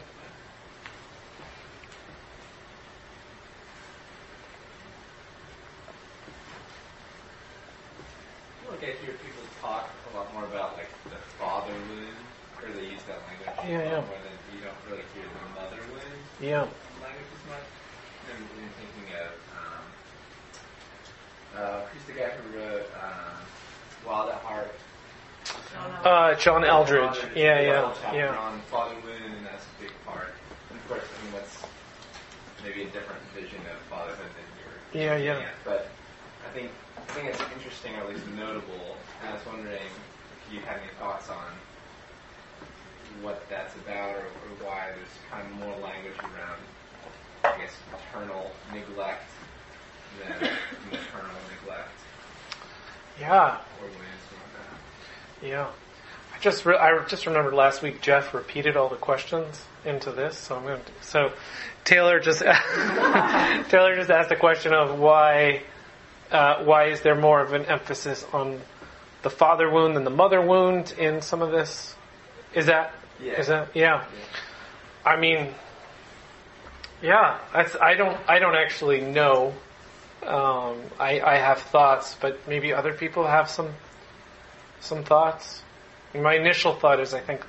Okay, 8.73 8.93
so 8.99 9.05
your 9.05 9.15
people 9.15 9.43
talk 9.85 10.13
a 10.13 10.17
lot 10.17 10.33
more 10.33 10.45
about 10.45 10.77
like 10.77 10.89
the 11.05 11.19
father 11.37 11.73
wound, 11.73 12.17
or 12.63 12.69
they 12.73 12.89
use 12.89 13.03
that 13.07 13.19
language. 13.27 13.49
Yeah, 13.69 13.83
yeah. 13.83 14.01
More 14.01 14.19
than 14.23 14.35
you 14.55 14.61
don't 14.65 14.81
really 14.89 15.05
hear 15.13 15.25
the 15.29 15.61
mother 15.61 15.81
wound 15.91 16.21
Yeah. 16.41 16.65
language 17.01 17.29
as 17.29 17.43
much. 17.49 17.65
I'm, 18.29 18.41
I'm 18.41 18.71
thinking 18.81 19.07
of 19.21 19.31
um, 19.53 19.83
uh, 21.57 21.79
who's 21.93 22.05
the 22.09 22.13
guy 22.13 22.29
who 22.33 22.57
wrote 22.57 22.87
um, 22.97 23.37
Wild 24.05 24.29
at 24.29 24.41
Heart? 24.41 24.71
Uh, 26.03 26.33
John 26.35 26.63
Eldredge. 26.63 27.15
Father- 27.17 27.31
Yeah, 27.35 27.59
yeah, 27.61 28.13
yeah. 28.13 28.37
On 28.37 28.59
father 28.71 28.95
wound, 29.05 29.33
and 29.37 29.45
that's 29.45 29.65
a 29.65 29.83
big 29.83 29.91
part. 30.05 30.33
And 30.69 30.79
of 30.79 30.87
course, 30.87 31.03
I 31.03 31.23
mean 31.23 31.33
that's 31.33 31.57
maybe 32.63 32.81
a 32.83 32.89
different 32.89 33.21
vision 33.35 33.59
of 33.69 33.77
fatherhood 33.89 34.31
than 34.33 34.47
you're. 34.57 35.03
Yeah, 35.05 35.17
yeah. 35.17 35.33
looking 35.33 35.47
at. 35.47 35.63
But 35.65 35.89
I 36.47 36.49
think 36.53 36.71
I 37.09 37.11
think 37.13 37.29
it's 37.29 37.41
interesting, 37.53 37.95
or 37.95 38.01
at 38.01 38.09
least 38.09 38.27
notable. 38.35 38.97
And 39.21 39.29
I 39.29 39.33
was 39.33 39.45
wondering 39.45 39.75
if 39.77 40.53
you 40.53 40.59
had 40.61 40.77
any 40.79 40.91
thoughts 40.99 41.29
on 41.29 41.51
what 43.21 43.47
that's 43.49 43.73
about, 43.75 44.09
or, 44.15 44.19
or 44.25 44.65
why 44.67 44.89
there's 44.95 45.07
kind 45.31 45.45
of 45.47 45.53
more 45.59 45.77
language 45.79 46.17
around, 46.19 46.59
I 47.43 47.57
guess, 47.57 47.71
maternal 47.91 48.51
neglect 48.73 49.29
than 50.19 50.31
maternal 50.91 51.35
neglect, 51.61 51.89
Yeah, 53.19 53.57
or 53.81 53.87
ways 53.87 53.97
like 54.31 55.41
that. 55.41 55.47
yeah. 55.47 55.67
I 56.35 56.39
just 56.39 56.65
re- 56.65 56.77
I 56.77 56.99
just 57.07 57.25
remembered 57.25 57.53
last 57.53 57.81
week 57.81 58.01
Jeff 58.01 58.33
repeated 58.33 58.75
all 58.75 58.89
the 58.89 58.97
questions 58.97 59.63
into 59.85 60.11
this, 60.11 60.37
so 60.37 60.57
I'm 60.57 60.63
going 60.63 60.81
to. 60.81 60.91
So 61.01 61.31
Taylor 61.85 62.19
just 62.19 62.39
Taylor 63.69 63.95
just 63.95 64.09
asked 64.11 64.29
the 64.29 64.35
question 64.37 64.73
of 64.73 64.99
why 64.99 65.63
uh, 66.31 66.63
why 66.63 66.85
is 66.85 67.01
there 67.01 67.15
more 67.15 67.41
of 67.41 67.53
an 67.53 67.65
emphasis 67.65 68.25
on 68.33 68.61
the 69.21 69.29
father 69.29 69.69
wound 69.69 69.95
than 69.95 70.03
the 70.03 70.09
mother 70.09 70.41
wound 70.41 70.93
in 70.97 71.21
some 71.21 71.41
of 71.41 71.51
this? 71.51 71.95
Is 72.53 72.67
that 72.67 72.93
Yeah. 73.21 73.33
is 73.39 73.47
that 73.47 73.69
yeah? 73.75 74.05
I 75.05 75.17
mean, 75.17 75.53
yeah. 77.01 77.39
That's, 77.53 77.75
I 77.75 77.93
don't 77.95 78.17
I 78.27 78.39
don't 78.39 78.55
actually 78.55 79.01
know. 79.01 79.53
Um, 80.25 80.81
I 80.99 81.21
I 81.21 81.37
have 81.37 81.59
thoughts, 81.59 82.15
but 82.19 82.47
maybe 82.47 82.73
other 82.73 82.93
people 82.93 83.27
have 83.27 83.49
some 83.49 83.73
some 84.79 85.03
thoughts. 85.03 85.61
My 86.13 86.35
initial 86.35 86.73
thought 86.73 86.99
is 86.99 87.13
I 87.13 87.19
think 87.19 87.41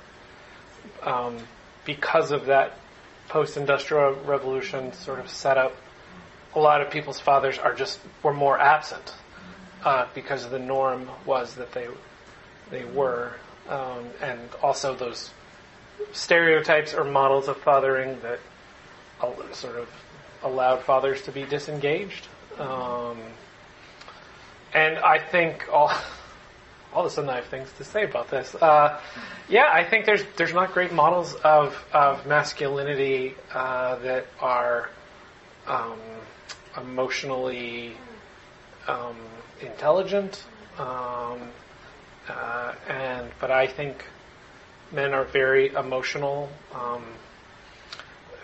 um, 1.03 1.37
because 1.85 2.31
of 2.31 2.47
that 2.47 2.73
post-industrial 3.29 4.13
revolution 4.25 4.93
sort 4.93 5.19
of 5.19 5.29
setup, 5.29 5.75
a 6.55 6.59
lot 6.59 6.81
of 6.81 6.89
people's 6.89 7.19
fathers 7.19 7.57
are 7.57 7.73
just 7.73 7.99
were 8.23 8.33
more 8.33 8.59
absent 8.59 9.13
uh, 9.83 10.07
because 10.13 10.49
the 10.49 10.59
norm 10.59 11.09
was 11.25 11.55
that 11.55 11.71
they 11.71 11.87
they 12.69 12.85
were, 12.85 13.33
um, 13.69 14.09
and 14.21 14.39
also 14.61 14.95
those 14.95 15.31
stereotypes 16.11 16.93
or 16.93 17.03
models 17.03 17.47
of 17.47 17.57
fathering 17.57 18.19
that 18.21 18.39
sort 19.53 19.77
of 19.77 19.89
allowed 20.43 20.81
fathers 20.83 21.21
to 21.23 21.31
be 21.31 21.43
disengaged. 21.43 22.27
Um, 22.59 23.17
and 24.73 24.97
I 24.99 25.19
think 25.19 25.67
all 25.71 25.91
all 26.93 27.05
of 27.05 27.07
a 27.07 27.09
sudden 27.09 27.29
I 27.29 27.35
have 27.35 27.45
things 27.45 27.71
to 27.77 27.83
say 27.83 28.03
about 28.03 28.29
this. 28.29 28.55
Uh, 28.55 28.99
yeah, 29.49 29.69
I 29.71 29.83
think 29.83 30.05
there's 30.05 30.23
there's 30.35 30.53
not 30.53 30.73
great 30.73 30.91
models 30.91 31.35
of 31.43 31.83
of 31.93 32.25
masculinity 32.25 33.35
uh, 33.53 33.95
that 33.97 34.25
are 34.39 34.89
um, 35.67 35.99
emotionally 36.77 37.95
um, 38.87 39.17
intelligent, 39.61 40.43
um, 40.77 41.49
uh, 42.29 42.73
and 42.87 43.29
but 43.39 43.51
I 43.51 43.67
think 43.67 44.05
men 44.91 45.13
are 45.13 45.25
very 45.25 45.73
emotional 45.73 46.49
um, 46.73 47.03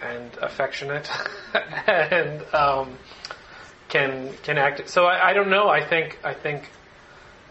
and 0.02 0.32
affectionate, 0.42 1.10
and 1.88 2.44
um, 2.54 2.98
can 3.90 4.34
can 4.44 4.58
act. 4.58 4.90
So 4.90 5.06
I, 5.06 5.30
I 5.30 5.34
don't 5.34 5.50
know. 5.50 5.70
I 5.70 5.86
think 5.86 6.20
I 6.24 6.34
think 6.34 6.70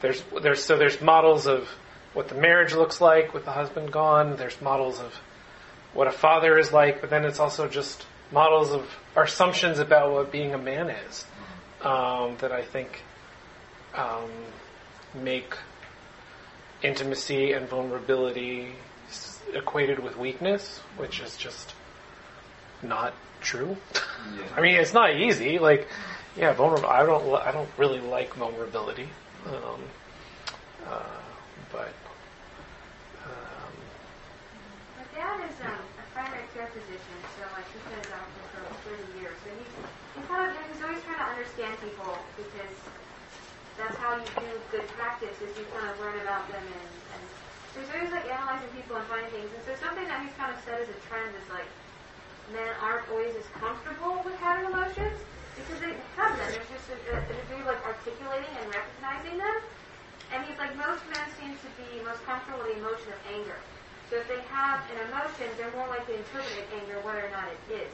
there's 0.00 0.22
there's 0.42 0.62
so 0.62 0.76
there's 0.76 1.00
models 1.00 1.46
of 1.46 1.68
what 2.14 2.28
the 2.28 2.34
marriage 2.34 2.74
looks 2.74 3.00
like 3.00 3.32
with 3.32 3.44
the 3.44 3.52
husband 3.52 3.92
gone. 3.92 4.36
There's 4.36 4.60
models 4.60 5.00
of 5.00 5.14
what 5.94 6.06
a 6.06 6.12
father 6.12 6.58
is 6.58 6.72
like, 6.72 7.00
but 7.00 7.10
then 7.10 7.24
it's 7.24 7.38
also 7.38 7.68
just 7.68 8.06
models 8.32 8.72
of 8.72 8.88
our 9.14 9.24
assumptions 9.24 9.78
about 9.78 10.12
what 10.12 10.32
being 10.32 10.54
a 10.54 10.58
man 10.58 10.90
is 10.90 11.24
um, 11.82 12.36
that 12.38 12.52
I 12.52 12.62
think 12.62 13.02
um, 13.94 14.30
make 15.14 15.54
intimacy 16.82 17.52
and 17.52 17.68
vulnerability 17.68 18.74
equated 19.54 19.98
with 19.98 20.16
weakness, 20.16 20.78
which 20.96 21.20
is 21.20 21.36
just 21.36 21.74
not 22.82 23.14
true. 23.40 23.76
Yeah. 24.36 24.42
I 24.56 24.60
mean, 24.60 24.76
it's 24.76 24.94
not 24.94 25.14
easy. 25.14 25.58
Like, 25.58 25.88
yeah, 26.36 26.52
vulnerable. 26.54 26.88
I 26.88 27.04
don't. 27.04 27.34
I 27.34 27.52
don't 27.52 27.68
really 27.76 28.00
like 28.00 28.34
vulnerability. 28.34 29.08
Um, 29.46 29.80
uh, 30.86 31.02
but 31.70 31.92
um, 33.26 33.74
My 34.96 35.04
dad 35.14 35.50
is 35.50 35.56
um, 35.60 35.76
a 35.76 36.14
primary 36.14 36.46
care 36.54 36.66
physician, 36.72 37.18
so 37.36 37.44
like 37.54 37.66
he's 37.68 37.84
been 37.84 38.00
a 38.00 38.10
doctor 38.10 38.42
for 38.54 38.60
over 38.64 38.96
30 38.96 39.20
years. 39.20 39.36
So 39.44 39.50
he's, 39.52 39.72
he's 40.16 40.26
kind 40.26 40.50
of 40.50 40.56
he's 40.72 40.82
always 40.82 41.02
trying 41.04 41.20
to 41.20 41.28
understand 41.36 41.74
people 41.84 42.16
because 42.36 42.76
that's 43.76 43.98
how 44.12 44.20
you 44.20 44.28
do 44.44 44.60
good 44.68 44.84
practice 44.92 45.32
is 45.40 45.48
you 45.56 45.64
kind 45.72 45.88
of 45.88 45.96
learn 45.96 46.20
about 46.20 46.44
them 46.52 46.60
and, 46.60 46.92
and 47.16 47.22
so 47.72 47.80
always 47.96 48.12
like 48.12 48.28
analyzing 48.28 48.68
people 48.76 49.00
and 49.00 49.08
finding 49.08 49.32
things. 49.32 49.48
And 49.48 49.64
so 49.64 49.72
something 49.80 50.04
that 50.04 50.20
he's 50.20 50.36
kind 50.36 50.52
of 50.52 50.60
said 50.68 50.84
as 50.84 50.92
a 50.92 50.98
trend 51.08 51.32
is 51.32 51.48
like 51.48 51.64
men 52.52 52.68
aren't 52.84 53.08
always 53.08 53.32
as 53.32 53.48
comfortable 53.56 54.20
with 54.20 54.36
having 54.36 54.68
emotions 54.68 55.16
because 55.56 55.80
they 55.80 55.96
have 56.20 56.36
them. 56.36 56.44
There's 56.52 56.68
just 56.68 56.92
a, 56.92 56.96
a, 57.08 57.24
a 57.24 57.34
degree 57.40 57.64
of 57.64 57.72
like 57.72 57.80
articulating 57.88 58.52
and 58.60 58.68
recognizing 58.68 59.40
them. 59.40 59.56
And 60.28 60.44
he's 60.44 60.60
like 60.60 60.76
most 60.76 61.00
men 61.08 61.24
seem 61.40 61.56
to 61.56 61.68
be 61.80 62.04
most 62.04 62.20
comfortable 62.28 62.60
with 62.68 62.76
the 62.76 62.84
emotion 62.84 63.16
of 63.16 63.20
anger. 63.32 63.56
So 64.12 64.20
if 64.20 64.28
they 64.28 64.44
have 64.52 64.84
an 64.92 65.08
emotion, 65.08 65.48
they're 65.56 65.72
more 65.72 65.88
likely 65.88 66.20
to 66.20 66.20
interpret 66.20 66.68
anger 66.76 67.00
whether 67.00 67.24
or 67.24 67.32
not 67.32 67.48
it 67.48 67.88
is. 67.88 67.92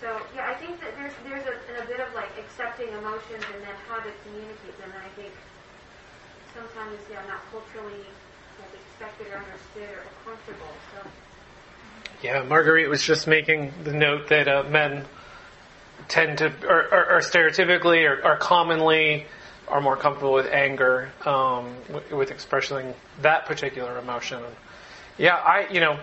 So 0.00 0.20
yeah, 0.34 0.46
I 0.46 0.54
think 0.54 0.80
that 0.80 0.94
there's 0.96 1.12
there's 1.24 1.46
a, 1.46 1.82
a 1.82 1.86
bit 1.86 2.00
of 2.00 2.14
like 2.14 2.30
accepting 2.38 2.88
emotions 2.88 3.44
and 3.54 3.62
then 3.62 3.74
how 3.88 3.96
to 3.96 4.10
communicate 4.24 4.78
them. 4.78 4.90
And 4.94 5.02
I 5.02 5.10
think 5.20 5.32
sometimes 6.54 6.98
yeah, 7.10 7.22
not 7.26 7.42
culturally 7.50 8.06
like 8.60 8.74
expected 8.74 9.26
or 9.32 9.38
understood 9.38 9.90
or 9.98 10.06
comfortable. 10.24 10.72
So 10.94 11.08
yeah, 12.22 12.42
Marguerite 12.42 12.88
was 12.88 13.02
just 13.02 13.26
making 13.26 13.72
the 13.84 13.92
note 13.92 14.28
that 14.28 14.48
uh, 14.48 14.64
men 14.64 15.04
tend 16.08 16.38
to, 16.38 16.52
or, 16.66 16.82
or, 16.92 17.10
or 17.16 17.20
stereotypically, 17.20 18.08
or, 18.08 18.24
or 18.24 18.36
commonly, 18.36 19.26
are 19.68 19.80
more 19.80 19.96
comfortable 19.96 20.32
with 20.32 20.46
anger, 20.46 21.12
um, 21.26 21.76
with, 21.92 22.10
with 22.10 22.30
expressing 22.30 22.94
that 23.22 23.46
particular 23.46 23.98
emotion. 23.98 24.42
Yeah, 25.16 25.34
I, 25.34 25.68
you 25.70 25.80
know, 25.80 25.98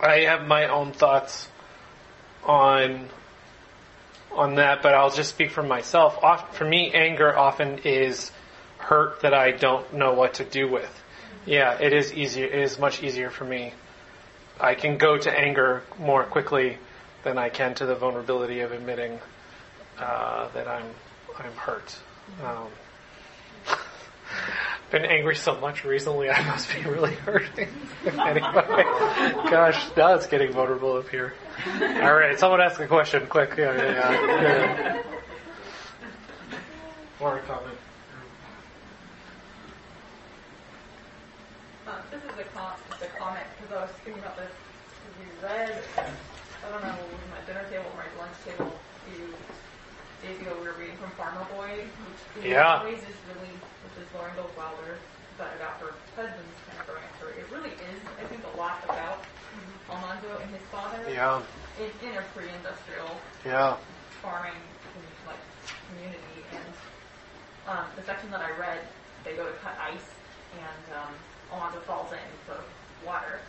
I 0.00 0.20
have 0.20 0.46
my 0.46 0.68
own 0.68 0.92
thoughts 0.92 1.48
on 2.46 3.08
on 4.32 4.56
that, 4.56 4.82
but 4.82 4.94
I'll 4.94 5.10
just 5.10 5.30
speak 5.30 5.50
for 5.50 5.62
myself. 5.62 6.18
For 6.54 6.64
me, 6.64 6.92
anger 6.92 7.36
often 7.36 7.78
is 7.84 8.32
hurt 8.78 9.20
that 9.22 9.32
I 9.32 9.52
don't 9.52 9.94
know 9.94 10.12
what 10.12 10.34
to 10.34 10.44
do 10.44 10.68
with. 10.68 11.02
Yeah, 11.46 11.78
it 11.80 11.92
is 11.92 12.12
easier. 12.12 12.46
It 12.46 12.58
is 12.58 12.78
much 12.78 13.02
easier 13.02 13.30
for 13.30 13.44
me. 13.44 13.72
I 14.60 14.74
can 14.74 14.98
go 14.98 15.16
to 15.16 15.30
anger 15.30 15.82
more 15.98 16.24
quickly 16.24 16.78
than 17.22 17.38
I 17.38 17.48
can 17.48 17.74
to 17.76 17.86
the 17.86 17.94
vulnerability 17.94 18.60
of 18.60 18.72
admitting 18.72 19.18
uh, 19.98 20.48
that 20.54 20.68
I'm 20.68 20.86
I'm 21.38 21.52
hurt. 21.52 21.96
Um, 22.44 22.68
been 24.90 25.04
angry 25.04 25.36
so 25.36 25.58
much 25.60 25.84
recently, 25.84 26.30
I 26.30 26.44
must 26.46 26.72
be 26.72 26.82
really 26.82 27.14
hurting. 27.14 27.68
anyway, 28.06 28.84
gosh, 29.50 29.84
now 29.96 30.14
it's 30.14 30.26
getting 30.26 30.52
vulnerable 30.52 30.96
up 30.96 31.08
here. 31.08 31.34
All 32.02 32.14
right, 32.14 32.38
someone 32.38 32.60
ask 32.60 32.80
a 32.80 32.86
question, 32.86 33.26
quick. 33.26 33.54
Yeah, 33.56 33.74
yeah, 33.76 33.92
yeah. 33.92 34.12
yeah. 34.94 35.02
Or 37.20 37.38
a 37.38 37.42
comment. 37.42 37.78
Um, 41.86 41.94
this 42.10 42.20
is 42.20 42.36
a, 42.36 42.44
com- 42.52 42.74
just 42.90 43.02
a 43.02 43.10
comment 43.16 43.46
because 43.56 43.70
I 43.72 43.80
was 43.86 43.92
thinking 44.04 44.20
about 44.20 44.36
this. 44.36 44.50
You 45.22 45.30
read, 45.40 45.78
I 45.96 46.66
don't 46.72 46.82
know, 46.84 46.96
with 47.08 47.24
my 47.32 47.40
dinner 47.46 47.64
table 47.70 47.86
or 47.94 48.02
my 48.02 48.10
lunch 48.20 48.36
table, 48.44 48.72
you 49.14 49.30
days 50.20 50.40
ago 50.42 50.52
we 50.60 50.66
were 50.68 50.76
reading 50.76 50.96
from 50.96 51.12
Farmer 51.16 51.46
Boy, 51.54 51.84
which 51.86 52.44
in 52.44 52.50
Yeah. 52.50 52.80
some 52.82 52.88
ways 52.92 53.00
is 53.04 53.16
really, 53.30 53.52
which 53.84 53.96
is 54.04 54.08
Laura 54.12 54.28
Ingalls 54.34 54.52
Wilder 54.58 54.96
that 55.38 55.48
I 55.54 55.56
got 55.60 55.80
her 55.80 55.92
husband's 56.18 56.56
kind 56.68 56.80
of 56.80 56.84
growing 56.88 57.04
up 57.04 57.14
story. 57.20 57.34
It 57.40 57.48
really 57.52 57.72
is, 57.78 58.00
I 58.20 58.24
think, 58.28 58.42
a 58.42 58.54
lot 58.58 58.80
about 58.84 58.93
Almanzo 60.04 60.36
and 60.42 60.50
his 60.52 60.62
father. 60.68 61.00
Yeah, 61.08 61.40
in, 61.80 61.88
in 62.04 62.16
a 62.18 62.22
pre-industrial 62.36 63.08
yeah, 63.44 63.76
farming 64.20 64.60
like 65.26 65.40
community. 65.88 66.44
And 66.52 66.68
um, 67.66 67.86
the 67.96 68.02
section 68.04 68.30
that 68.30 68.40
I 68.40 68.52
read, 68.60 68.80
they 69.24 69.32
go 69.32 69.46
to 69.48 69.56
cut 69.64 69.76
ice 69.80 70.12
and 70.60 70.84
um, 70.92 71.12
Almanzo 71.52 71.80
falls 71.80 72.12
in 72.12 72.28
for 72.44 72.60
water. 73.06 73.40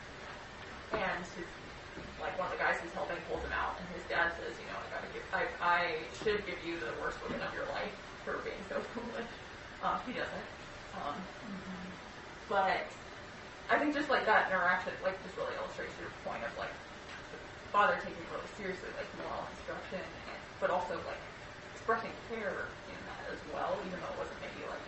And 0.94 1.20
his, 1.36 1.44
like 2.22 2.40
one 2.40 2.48
of 2.48 2.54
the 2.56 2.62
guys 2.64 2.80
who's 2.80 2.94
helping 2.96 3.20
pulls 3.28 3.44
him 3.44 3.52
out. 3.52 3.76
And 3.76 3.86
his 3.92 4.08
dad 4.08 4.32
says, 4.40 4.56
you 4.56 4.68
know, 4.72 4.80
I 4.80 4.88
gotta 4.96 5.12
give, 5.12 5.26
I, 5.36 5.44
I 5.60 5.82
should 6.24 6.40
give 6.48 6.64
you 6.64 6.80
the 6.80 6.96
worst 7.04 7.20
woman 7.20 7.44
of 7.44 7.52
your 7.52 7.68
life 7.76 7.92
for 8.24 8.40
being 8.48 8.64
so 8.72 8.80
foolish. 8.96 9.28
Um, 9.84 10.00
he 10.08 10.16
doesn't. 10.16 10.48
Um, 10.96 11.20
but 12.48 12.88
I 13.70 13.80
think 13.80 13.94
just 13.94 14.10
like 14.10 14.26
that 14.26 14.50
interaction, 14.50 14.94
like 15.04 15.22
just 15.24 15.36
really 15.38 15.56
illustrates 15.58 15.98
your 16.00 16.10
point 16.24 16.44
of 16.44 16.54
like 16.58 16.74
the 17.32 17.38
father 17.72 17.98
taking 18.04 18.22
really 18.30 18.48
seriously 18.56 18.90
like 18.98 19.10
moral 19.18 19.48
instruction, 19.52 20.00
and, 20.00 20.38
but 20.62 20.70
also 20.70 21.02
like 21.06 21.22
expressing 21.74 22.12
care 22.30 22.70
in 22.88 22.98
that 23.06 23.26
as 23.34 23.40
well, 23.52 23.82
even 23.86 24.00
though 24.00 24.14
it 24.14 24.20
wasn't 24.22 24.40
maybe 24.42 24.66
like 24.70 24.86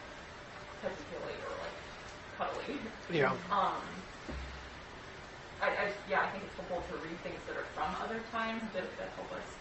feely 1.09 1.41
or 1.41 1.57
like 1.59 1.77
cuddly. 2.37 2.79
yeah. 3.11 3.33
Um, 3.49 3.81
I 5.61 5.67
I 5.67 5.93
yeah, 6.07 6.21
I 6.21 6.29
think 6.31 6.43
it's 6.45 6.55
helpful 6.55 6.85
to 6.89 6.97
read 7.01 7.17
things 7.23 7.41
that 7.47 7.57
are 7.57 7.67
from 7.73 7.95
other 8.01 8.21
times 8.31 8.61
that, 8.73 8.85
that 8.97 9.09
help 9.15 9.31
us 9.33 9.57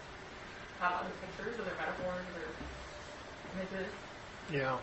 have 0.78 0.92
other 1.04 1.14
pictures, 1.20 1.58
other 1.58 1.72
metaphors, 1.78 2.28
or 2.36 2.52
images. 3.56 3.88
Yeah. 4.50 4.78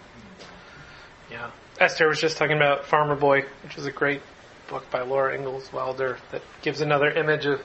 Yeah. 1.31 1.51
Esther 1.79 2.07
was 2.07 2.19
just 2.19 2.37
talking 2.37 2.55
about 2.55 2.85
Farmer 2.85 3.15
Boy, 3.15 3.45
which 3.63 3.77
is 3.77 3.85
a 3.85 3.91
great 3.91 4.21
book 4.67 4.89
by 4.91 5.01
Laura 5.01 5.35
Ingalls 5.35 5.71
Wilder 5.73 6.17
that 6.31 6.41
gives 6.61 6.81
another 6.81 7.11
image 7.11 7.45
of 7.45 7.61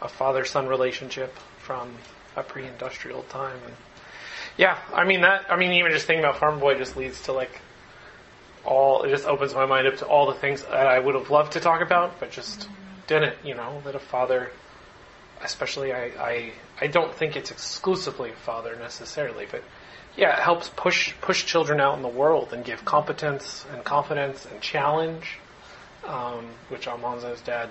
a 0.00 0.08
father 0.08 0.44
son 0.44 0.66
relationship 0.66 1.34
from 1.58 1.94
a 2.36 2.42
pre 2.42 2.66
industrial 2.66 3.22
time. 3.24 3.58
And 3.64 3.74
yeah, 4.56 4.78
I 4.92 5.04
mean 5.04 5.22
that 5.22 5.46
I 5.50 5.56
mean 5.56 5.72
even 5.72 5.92
just 5.92 6.06
thinking 6.06 6.24
about 6.24 6.38
Farmer 6.38 6.58
Boy 6.58 6.76
just 6.76 6.96
leads 6.96 7.22
to 7.22 7.32
like 7.32 7.60
all 8.64 9.02
it 9.02 9.10
just 9.10 9.26
opens 9.26 9.54
my 9.54 9.66
mind 9.66 9.86
up 9.86 9.96
to 9.98 10.06
all 10.06 10.26
the 10.26 10.38
things 10.38 10.62
that 10.62 10.86
I 10.86 10.98
would 10.98 11.14
have 11.14 11.30
loved 11.30 11.52
to 11.52 11.60
talk 11.60 11.80
about, 11.80 12.20
but 12.20 12.30
just 12.30 12.60
mm-hmm. 12.60 12.74
didn't, 13.06 13.36
you 13.44 13.54
know, 13.54 13.80
that 13.84 13.94
a 13.94 14.00
father 14.00 14.50
especially 15.42 15.92
I, 15.92 16.04
I 16.04 16.52
I 16.80 16.86
don't 16.86 17.14
think 17.14 17.36
it's 17.36 17.50
exclusively 17.50 18.30
a 18.30 18.34
father 18.34 18.76
necessarily, 18.76 19.46
but 19.50 19.62
yeah, 20.16 20.36
it 20.36 20.42
helps 20.42 20.68
push 20.68 21.14
push 21.20 21.44
children 21.44 21.80
out 21.80 21.96
in 21.96 22.02
the 22.02 22.08
world 22.08 22.52
and 22.52 22.64
give 22.64 22.84
competence 22.84 23.64
and 23.72 23.82
confidence 23.82 24.46
and 24.46 24.60
challenge, 24.60 25.38
um, 26.06 26.46
which 26.68 26.86
Almanzo's 26.86 27.40
dad, 27.40 27.70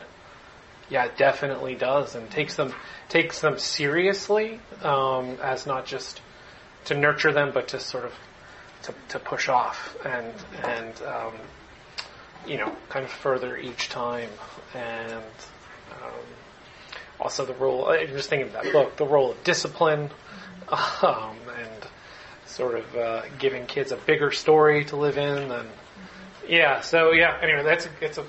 yeah, 0.90 1.08
definitely 1.18 1.76
does, 1.76 2.16
and 2.16 2.30
takes 2.32 2.56
them 2.56 2.74
takes 3.10 3.42
them 3.42 3.60
seriously 3.60 4.60
um, 4.82 5.38
as 5.44 5.68
not 5.68 5.86
just 5.86 6.22
to 6.86 6.96
nurture 6.96 7.32
them, 7.32 7.52
but 7.54 7.70
to 7.70 7.80
sort 7.80 8.06
of 8.06 8.14
to, 8.84 8.94
to 9.10 9.20
push 9.20 9.48
off 9.48 9.96
and 10.04 10.34
and 10.64 11.02
um, 11.04 11.34
you 12.48 12.58
know 12.58 12.76
kind 12.90 13.06
of 13.06 13.12
further 13.12 13.58
each 13.58 13.90
time 13.90 14.30
and. 14.74 15.24
Um, 15.92 16.26
also, 17.20 17.46
the 17.46 17.54
role, 17.54 17.88
I'm 17.88 18.08
just 18.08 18.30
thinking 18.30 18.48
of 18.48 18.54
that 18.54 18.74
book, 18.74 18.96
the 18.98 19.06
role 19.06 19.30
of 19.30 19.44
discipline, 19.44 20.10
um, 21.04 21.38
and 21.56 21.81
sort 22.52 22.76
of 22.76 22.96
uh, 22.96 23.22
giving 23.40 23.66
kids 23.66 23.92
a 23.92 23.98
bigger 23.98 24.32
story 24.32 24.86
to 24.86 24.96
live 24.96 25.18
in. 25.18 25.52
And 25.52 25.70
yeah, 26.48 26.82
so 26.82 27.12
yeah. 27.12 27.38
Anyway, 27.42 27.64
that's 27.64 27.86
a, 27.86 27.90
it's 28.02 28.18
a. 28.18 28.26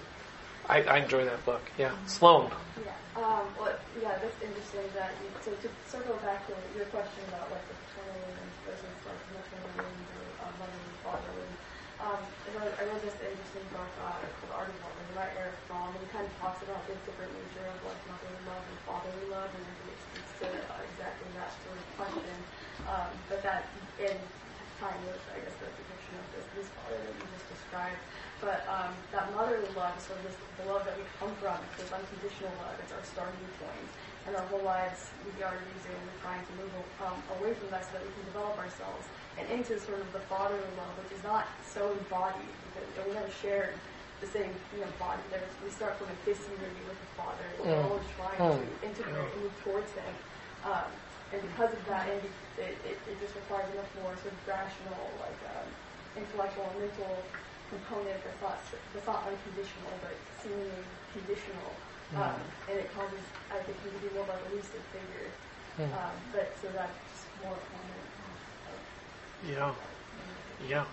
I, 0.69 0.83
I 0.83 0.97
enjoy 0.99 1.25
that 1.25 1.45
book. 1.45 1.63
Yeah, 1.77 1.93
Sloan. 2.07 2.51
Yeah. 2.79 2.95
Um, 3.19 3.45
well, 3.59 3.75
yeah, 4.01 4.17
that's 4.23 4.39
interesting 4.41 4.87
that 4.95 5.11
you, 5.21 5.29
so 5.45 5.51
to 5.51 5.69
circle 5.91 6.17
back 6.23 6.47
to 6.47 6.55
your 6.79 6.87
question 6.95 7.21
about 7.29 7.51
like 7.51 7.61
the 7.69 7.77
paternal 7.77 8.25
and 8.25 8.49
versus 8.65 8.95
like 9.05 9.21
maternal 9.37 9.69
wounds 9.85 10.11
or 10.17 10.27
uh, 10.41 10.53
mother 10.57 10.79
and 10.81 10.97
father 11.05 11.33
wounds. 11.37 11.59
Um, 12.01 12.19
I 12.19 12.49
wrote, 12.57 12.75
I 12.79 12.83
wrote 12.89 13.03
this 13.05 13.15
interesting 13.21 13.67
book 13.75 13.91
uh, 14.03 14.17
called 14.17 14.55
Art 14.59 14.71
of 14.71 14.79
Loving 14.81 15.13
by 15.15 15.29
Erich 15.39 15.55
Fromm, 15.69 15.93
and 15.93 16.03
he 16.03 16.09
kind 16.11 16.25
of 16.25 16.35
talks 16.41 16.59
about 16.65 16.83
this 16.89 16.99
different 17.05 17.31
nature 17.37 17.69
of 17.69 17.79
like 17.85 18.01
motherly 18.09 18.43
love 18.49 18.65
and 18.65 18.79
fatherly 18.87 19.27
love, 19.29 19.51
and 19.55 19.63
I 19.63 19.73
think 19.77 19.93
it 19.93 20.01
speaks 20.09 20.33
to 20.43 20.47
uh, 20.51 20.89
exactly 20.95 21.29
that 21.37 21.51
sort 21.63 21.79
of 21.79 21.87
question. 22.01 22.39
Um, 22.91 23.11
but 23.31 23.39
that 23.47 23.71
in 24.03 24.17
time 24.83 24.99
with, 25.07 25.23
I 25.31 25.39
guess, 25.47 25.55
the 25.63 25.71
depiction 25.71 26.15
of 26.19 26.27
this, 26.35 26.47
this 26.59 26.69
father 26.75 26.99
that 26.99 27.15
you 27.15 27.27
just 27.39 27.47
described. 27.55 28.03
But 28.43 28.67
um, 28.67 28.91
that 29.15 29.31
motherly 29.39 29.71
love 29.79 29.95
is 29.95 30.03
sort 30.03 30.19
of 30.19 30.27
this, 30.27 30.35
the 30.59 30.67
love 30.67 30.83
that 30.83 30.99
we 30.99 31.07
come 31.23 31.31
from, 31.39 31.55
it's 31.63 31.87
this 31.87 31.95
unconditional 31.95 32.51
love, 32.59 32.75
it's 32.83 32.91
our 32.91 33.07
starting 33.07 33.39
point. 33.63 33.87
And 34.27 34.35
our 34.35 34.43
whole 34.51 34.67
lives, 34.67 35.15
we 35.23 35.47
are 35.47 35.55
using, 35.79 35.95
we're 35.95 36.19
trying 36.27 36.43
to 36.43 36.53
move 36.59 36.75
um, 37.07 37.23
away 37.39 37.55
from 37.55 37.71
that 37.71 37.87
so 37.87 37.95
that 37.95 38.03
we 38.03 38.11
can 38.19 38.27
develop 38.35 38.59
ourselves 38.59 39.07
and 39.39 39.47
into 39.47 39.79
sort 39.79 40.03
of 40.03 40.11
the 40.11 40.23
fatherly 40.27 40.67
love, 40.75 40.91
which 41.07 41.15
is 41.15 41.23
not 41.23 41.47
so 41.71 41.95
embodied 41.95 42.43
because 42.75 42.87
we 43.07 43.15
never 43.15 43.31
shared 43.31 43.79
the 44.19 44.27
same 44.27 44.51
you 44.75 44.83
know 44.83 44.91
body. 44.99 45.23
There's, 45.31 45.51
we 45.63 45.71
start 45.71 45.95
from 45.99 46.11
a 46.11 46.17
disunity 46.27 46.83
with 46.87 46.99
the 46.99 47.11
father. 47.15 47.47
We're 47.63 47.79
Mm. 47.79 47.87
always 47.91 48.07
trying 48.19 48.39
to 48.59 48.87
integrate 48.87 49.31
and 49.35 49.43
move 49.43 49.55
towards 49.63 49.91
him. 49.95 50.13
Um, 50.67 50.91
and 51.35 51.43
because 51.43 51.75
of 51.75 51.83
that, 51.91 52.07
and 52.11 52.23
it, 52.59 52.75
it, 52.87 52.99
it 53.07 53.17
just 53.23 53.35
requires 53.35 53.67
a 53.71 53.75
much 53.79 53.91
more 54.03 54.15
sort 54.23 54.35
of 54.35 54.43
rational, 54.47 55.03
like 55.19 55.39
um, 55.51 55.67
intellectual 56.19 56.67
and 56.71 56.87
mental 56.87 57.23
component 57.73 58.21
that's 58.21 58.43
not 58.45 58.59
that's 58.93 59.07
not 59.09 59.25
unconditional, 59.25 59.93
but 60.05 60.15
seemingly 60.45 60.85
conditional. 61.17 61.73
Um, 62.15 62.37
and 62.69 62.79
it 62.79 62.93
causes, 62.93 63.25
I 63.51 63.57
think, 63.65 63.81
him 63.81 63.93
to 63.97 64.07
be 64.07 64.15
more 64.15 64.25
of 64.25 64.29
a 64.29 64.53
elusive 64.53 64.85
figure. 64.93 65.33
Um, 65.81 66.13
but 66.33 66.53
so 66.61 66.69
that's 66.77 66.93
just 66.93 67.25
more 67.43 67.57
comment. 67.73 68.13
Yeah, 69.49 69.73
yeah. 70.69 70.85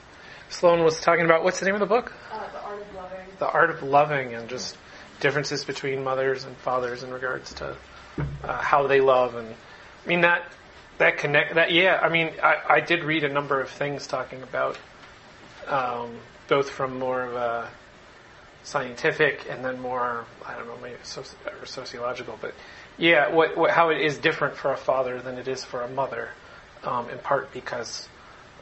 Sloan 0.49 0.83
was 0.83 0.99
talking 0.99 1.25
about 1.25 1.43
what's 1.43 1.59
the 1.59 1.65
name 1.65 1.75
of 1.75 1.81
the 1.81 1.85
book? 1.85 2.13
Uh, 2.31 2.47
the 2.51 2.63
art 2.63 2.81
of 2.81 2.95
loving. 2.95 3.25
The 3.37 3.49
Art 3.49 3.69
of 3.69 3.83
Loving, 3.83 4.33
and 4.33 4.49
just 4.49 4.77
differences 5.19 5.65
between 5.65 6.03
mothers 6.03 6.45
and 6.45 6.55
fathers 6.57 7.03
in 7.03 7.11
regards 7.11 7.53
to 7.55 7.75
uh, 8.43 8.61
how 8.61 8.87
they 8.87 9.01
love, 9.01 9.35
and 9.35 9.47
I 9.47 10.07
mean 10.07 10.21
that 10.21 10.43
that 10.97 11.17
connect 11.17 11.55
that. 11.55 11.71
Yeah, 11.71 11.99
I 12.01 12.09
mean 12.09 12.31
I, 12.41 12.55
I 12.69 12.79
did 12.79 13.03
read 13.03 13.23
a 13.23 13.29
number 13.29 13.61
of 13.61 13.69
things 13.69 14.07
talking 14.07 14.41
about 14.41 14.77
um, 15.67 16.15
both 16.49 16.69
from 16.69 16.99
more 16.99 17.23
of 17.23 17.35
a 17.35 17.69
scientific 18.63 19.45
and 19.49 19.63
then 19.63 19.79
more 19.79 20.25
I 20.45 20.55
don't 20.55 20.67
know 20.67 20.77
maybe 20.81 20.97
soci- 21.03 21.35
or 21.61 21.65
sociological, 21.65 22.37
but 22.41 22.53
yeah, 22.97 23.29
what, 23.29 23.55
what 23.55 23.71
how 23.71 23.89
it 23.89 24.01
is 24.01 24.17
different 24.17 24.57
for 24.57 24.73
a 24.73 24.77
father 24.77 25.21
than 25.21 25.37
it 25.37 25.47
is 25.47 25.63
for 25.63 25.81
a 25.83 25.87
mother, 25.87 26.29
um, 26.83 27.09
in 27.09 27.17
part 27.19 27.53
because 27.53 28.09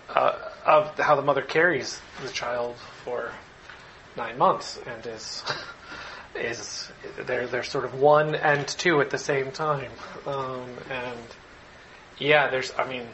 uh, 0.10 0.38
of 0.66 0.98
how 1.00 1.16
the 1.16 1.22
mother 1.22 1.42
carries 1.42 2.00
the 2.22 2.30
child 2.30 2.76
for 3.04 3.32
nine 4.16 4.38
months 4.38 4.80
and 4.86 5.06
is 5.08 5.44
is 6.36 6.92
they're 7.26 7.48
they're 7.48 7.64
sort 7.64 7.86
of 7.86 7.96
one 7.96 8.36
and 8.36 8.68
two 8.68 9.02
at 9.02 9.10
the 9.10 9.18
same 9.18 9.52
time, 9.52 9.92
um, 10.26 10.68
and 10.90 11.20
yeah, 12.20 12.50
there's 12.50 12.72
I 12.78 12.88
mean, 12.88 13.08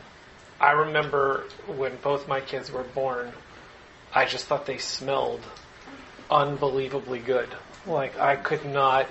I 0.59 0.71
remember 0.71 1.45
when 1.67 1.95
both 2.01 2.28
my 2.28 2.41
kids 2.41 2.71
were 2.71 2.84
born, 2.84 3.32
I 4.14 4.26
just 4.26 4.45
thought 4.45 4.66
they 4.66 4.78
smelled 4.78 5.41
unbelievably 6.30 7.20
good. 7.20 7.49
Like 7.86 8.20
I 8.20 8.36
could 8.36 8.66
not. 8.66 9.07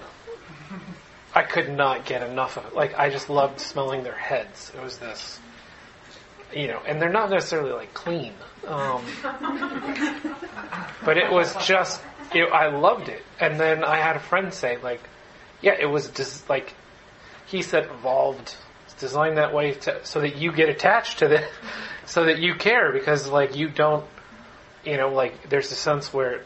I 1.35 1.43
could 1.43 1.71
not 1.71 2.05
get 2.05 2.23
enough 2.23 2.57
of 2.59 2.67
it. 2.67 2.75
Like 2.75 2.99
I 2.99 3.09
just 3.11 3.31
loved 3.31 3.59
smelling 3.59 4.03
their 4.03 4.17
heads. 4.17 4.71
It 4.77 4.83
was 4.83 4.99
this, 4.99 5.41
you 6.55 6.69
know, 6.69 6.83
and 6.87 7.01
they're 7.01 7.11
not 7.11 7.31
necessarily 7.31 7.73
like 7.73 7.95
clean, 7.95 8.35
um, 8.67 9.03
but 11.05 11.17
it 11.17 11.31
was 11.31 11.55
just, 11.67 12.03
know, 12.35 12.49
I 12.49 12.69
loved 12.69 13.09
it. 13.09 13.23
And 13.41 13.59
then 13.59 13.83
I 13.83 13.97
had 13.97 14.17
a 14.17 14.21
friend 14.21 14.53
say 14.53 14.77
like, 14.83 15.01
yeah, 15.63 15.75
it 15.79 15.87
was 15.87 16.09
just 16.11 16.49
like, 16.51 16.75
he 17.47 17.63
said 17.63 17.85
evolved, 17.85 18.55
it's 18.85 18.95
designed 18.95 19.39
that 19.39 19.55
way 19.55 19.73
to, 19.73 20.05
so 20.05 20.21
that 20.21 20.37
you 20.37 20.53
get 20.53 20.69
attached 20.69 21.21
to 21.21 21.29
the, 21.29 21.45
so 22.07 22.27
that 22.27 22.39
you 22.39 22.55
care 22.55 22.93
because 22.93 23.27
like 23.29 23.57
you 23.57 23.69
don't, 23.69 24.05
you 24.85 24.97
know, 24.97 25.09
like 25.11 25.49
there's 25.49 25.71
a 25.73 25.75
sense 25.77 26.13
where 26.13 26.43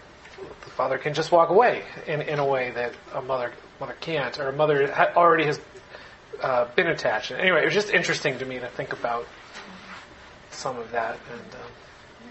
the 0.65 0.71
father 0.71 0.99
can 0.99 1.15
just 1.15 1.33
walk 1.33 1.49
away 1.51 1.83
in, 2.07 2.21
in 2.23 2.39
a 2.39 2.45
way 2.45 2.71
that 2.73 2.95
a 3.15 3.23
mother 3.23 3.53
mother 3.81 3.97
can't, 4.01 4.39
or 4.39 4.49
a 4.49 4.53
mother 4.53 4.93
ha- 4.93 5.13
already 5.17 5.45
has 5.45 5.61
uh, 6.43 6.67
been 6.75 6.87
attached. 6.89 7.31
And 7.31 7.41
anyway, 7.41 7.63
it 7.63 7.65
was 7.67 7.75
just 7.75 7.91
interesting 7.91 8.39
to 8.39 8.45
me 8.45 8.59
to 8.59 8.69
think 8.69 8.93
about 8.93 9.27
some 10.51 10.79
of 10.79 10.91
that. 10.93 11.19
And 11.33 11.41
um, 11.55 11.71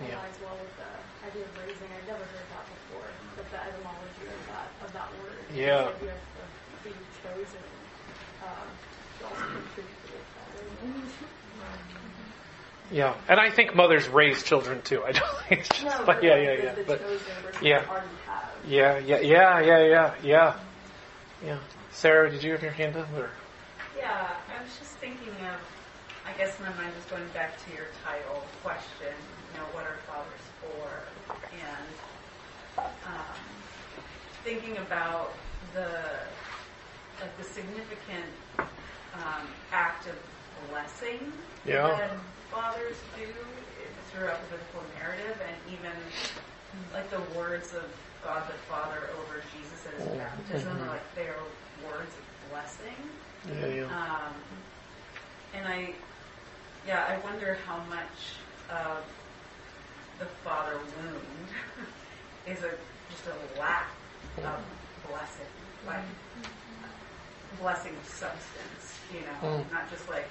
Yeah. 0.02 0.08
yeah, 0.10 0.22
As 0.30 0.38
well 0.42 0.58
with 0.62 0.76
the 0.78 1.28
idea 1.28 1.44
of 1.46 1.58
raising, 1.58 1.90
I'd 1.94 2.08
never 2.08 2.20
heard 2.26 2.48
that 2.54 2.66
before, 2.70 3.10
but 3.36 3.46
the 3.52 3.62
etymology 3.62 4.26
of 4.30 4.42
that 4.50 4.70
of 4.86 4.94
that 4.94 5.10
word. 5.22 5.42
Yeah. 5.54 5.66
The 5.66 5.96
idea 5.96 6.14
of, 6.14 6.22
of 6.42 6.84
being 6.84 7.04
chosen. 7.24 7.66
Um, 8.46 8.70
to 9.20 9.26
also 9.26 9.42
contribute 9.42 9.98
to 10.06 10.12
the 10.14 10.22
father. 10.38 10.66
Yeah, 12.96 13.14
and 13.28 13.42
I 13.42 13.50
think 13.50 13.76
mothers 13.76 14.08
raise 14.08 14.42
children 14.42 14.82
too. 14.82 15.04
I 15.04 15.12
don't 15.12 15.38
think 15.50 15.60
it's 15.62 15.70
just 15.70 15.84
No, 15.84 15.90
like 15.98 16.06
but 16.06 16.24
yeah, 16.24 16.38
yeah, 16.38 16.52
yeah. 16.54 16.76
But 16.88 17.02
yeah. 17.62 17.82
the 17.82 17.90
already 17.90 18.08
have. 18.26 18.44
yeah, 18.66 18.98
yeah, 19.00 19.20
yeah, 19.20 19.60
yeah, 19.60 19.80
yeah, 19.86 20.14
yeah, 20.24 20.60
yeah. 21.46 21.58
Sarah, 21.92 22.32
did 22.32 22.42
you 22.42 22.54
have 22.54 22.64
your 22.64 22.72
hand 22.72 22.96
up? 22.96 23.12
Or 23.18 23.30
Yeah, 23.98 24.30
I 24.48 24.64
was 24.64 24.72
just 24.80 24.92
thinking 24.94 25.34
of, 25.44 25.60
I 26.26 26.32
guess 26.38 26.58
my 26.62 26.70
mind 26.82 26.94
was 26.96 27.04
going 27.12 27.28
back 27.34 27.58
to 27.66 27.76
your 27.76 27.88
title 28.06 28.42
question, 28.64 29.12
you 29.52 29.60
know, 29.60 29.66
what 29.74 29.84
are 29.84 29.98
fathers 30.08 30.46
for? 30.62 31.36
And 31.52 32.86
um, 33.08 33.36
thinking 34.46 34.78
about 34.78 35.34
the, 35.74 35.90
like 37.20 37.38
the 37.38 37.44
significant 37.44 38.32
um, 38.58 39.48
act 39.74 40.08
of 40.08 40.16
blessing 40.70 41.34
Yeah. 41.66 41.88
that 41.88 42.12
fathers 42.56 42.96
do 43.18 43.28
throughout 44.12 44.40
the 44.48 44.56
biblical 44.56 44.82
narrative 44.98 45.38
and 45.44 45.56
even 45.76 45.92
like 46.94 47.10
the 47.12 47.20
words 47.38 47.74
of 47.74 47.84
God 48.24 48.48
the 48.48 48.54
Father 48.72 49.10
over 49.20 49.44
Jesus 49.54 49.86
at 49.86 49.94
his 50.00 50.08
baptism 50.18 50.82
are 50.82 50.88
like 50.88 51.16
they 51.16 51.28
are 51.28 51.44
words 51.86 52.12
of 52.16 52.50
blessing. 52.52 52.96
yeah, 53.60 53.68
yeah, 53.68 53.84
Um, 53.86 54.34
and 55.54 55.68
I, 55.68 55.94
yeah, 56.88 57.04
I 57.10 57.18
wonder 57.26 57.58
how 57.68 57.78
much 57.90 58.40
of 58.72 59.04
the 60.20 60.26
father 60.46 60.78
wound 60.78 61.22
is 62.48 62.60
a 62.64 62.72
just 63.12 63.26
a 63.28 63.60
lack 63.60 63.90
of 64.38 64.60
blessing. 65.10 65.52
Like 65.86 66.00
blessing 67.62 67.92
of 68.02 68.08
substance, 68.08 69.00
you 69.14 69.20
know, 69.22 69.48
Mm. 69.60 69.72
not 69.72 69.90
just 69.92 70.10
like, 70.10 70.28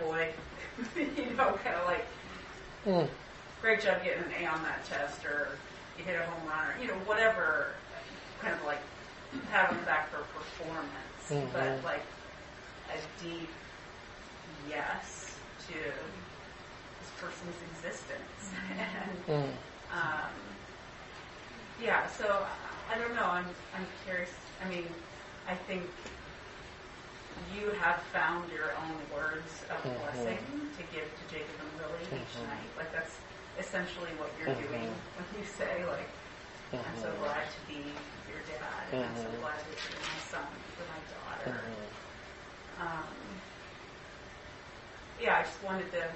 boy, 0.00 0.32
you 0.96 1.34
know, 1.34 1.58
kind 1.62 1.76
of 1.76 1.86
like, 1.86 2.06
Mm. 2.86 3.06
great 3.60 3.82
job 3.82 4.02
getting 4.02 4.22
an 4.24 4.32
A 4.40 4.46
on 4.46 4.62
that 4.62 4.82
test, 4.86 5.22
or 5.26 5.58
you 5.98 6.04
hit 6.04 6.16
a 6.18 6.24
home 6.24 6.48
run, 6.48 6.66
or, 6.70 6.80
you 6.80 6.86
know, 6.88 6.94
whatever, 7.04 7.74
kind 8.40 8.54
of 8.54 8.64
like 8.64 8.80
pat 9.50 9.70
on 9.70 9.76
the 9.76 9.82
back 9.84 10.10
for 10.10 10.18
performance, 10.32 11.28
Mhm. 11.28 11.52
but 11.52 11.84
like 11.84 12.02
a 12.88 13.22
deep 13.22 13.50
yes 14.66 15.36
to 15.68 15.74
this 15.74 17.10
person's 17.20 17.54
existence. 17.70 18.50
and 18.70 19.26
Mm. 19.28 19.52
um, 19.92 20.30
yeah, 21.78 22.06
so 22.06 22.46
I 22.90 22.98
don't 22.98 23.14
know. 23.14 23.26
I'm 23.26 23.46
I'm 23.74 23.86
curious. 24.04 24.32
I 24.64 24.68
mean, 24.68 24.86
I 25.46 25.54
think 25.54 25.84
you 27.48 27.70
have 27.72 28.02
found 28.12 28.50
your 28.50 28.76
own 28.76 29.08
words 29.08 29.64
of 29.70 29.78
Mhm. 29.84 30.00
blessing 30.00 30.70
to 30.76 30.82
give 30.82 31.14
to 31.16 31.24
Jacob 31.26 31.56
and 31.60 31.76
Lily 31.76 32.04
each 32.20 32.34
Mhm. 32.36 32.44
night. 32.44 32.70
Like 32.76 32.92
that's 32.92 33.20
essentially 33.58 34.10
what 34.16 34.36
you're 34.38 34.48
Mhm. 34.48 34.68
doing 34.68 35.02
when 35.14 35.26
you 35.36 35.44
say 35.44 35.84
like, 35.86 36.14
"I'm 36.84 36.96
so 36.96 37.12
Mhm. 37.12 37.18
glad 37.18 37.50
to 37.50 37.60
be 37.66 38.12
your 38.26 38.42
dad, 38.42 38.92
and 38.92 39.02
I'm 39.04 39.16
so 39.16 39.30
Mhm. 39.30 39.40
glad 39.40 39.66
that 39.68 39.78
you're 39.88 40.00
my 40.12 40.18
son 40.18 40.46
for 40.76 40.86
my 40.86 41.00
daughter." 41.08 41.64
Mhm. 41.66 41.90
Um, 42.78 43.40
yeah, 45.18 45.36
I 45.38 45.42
just 45.42 45.62
wanted 45.62 45.90
to, 45.92 46.14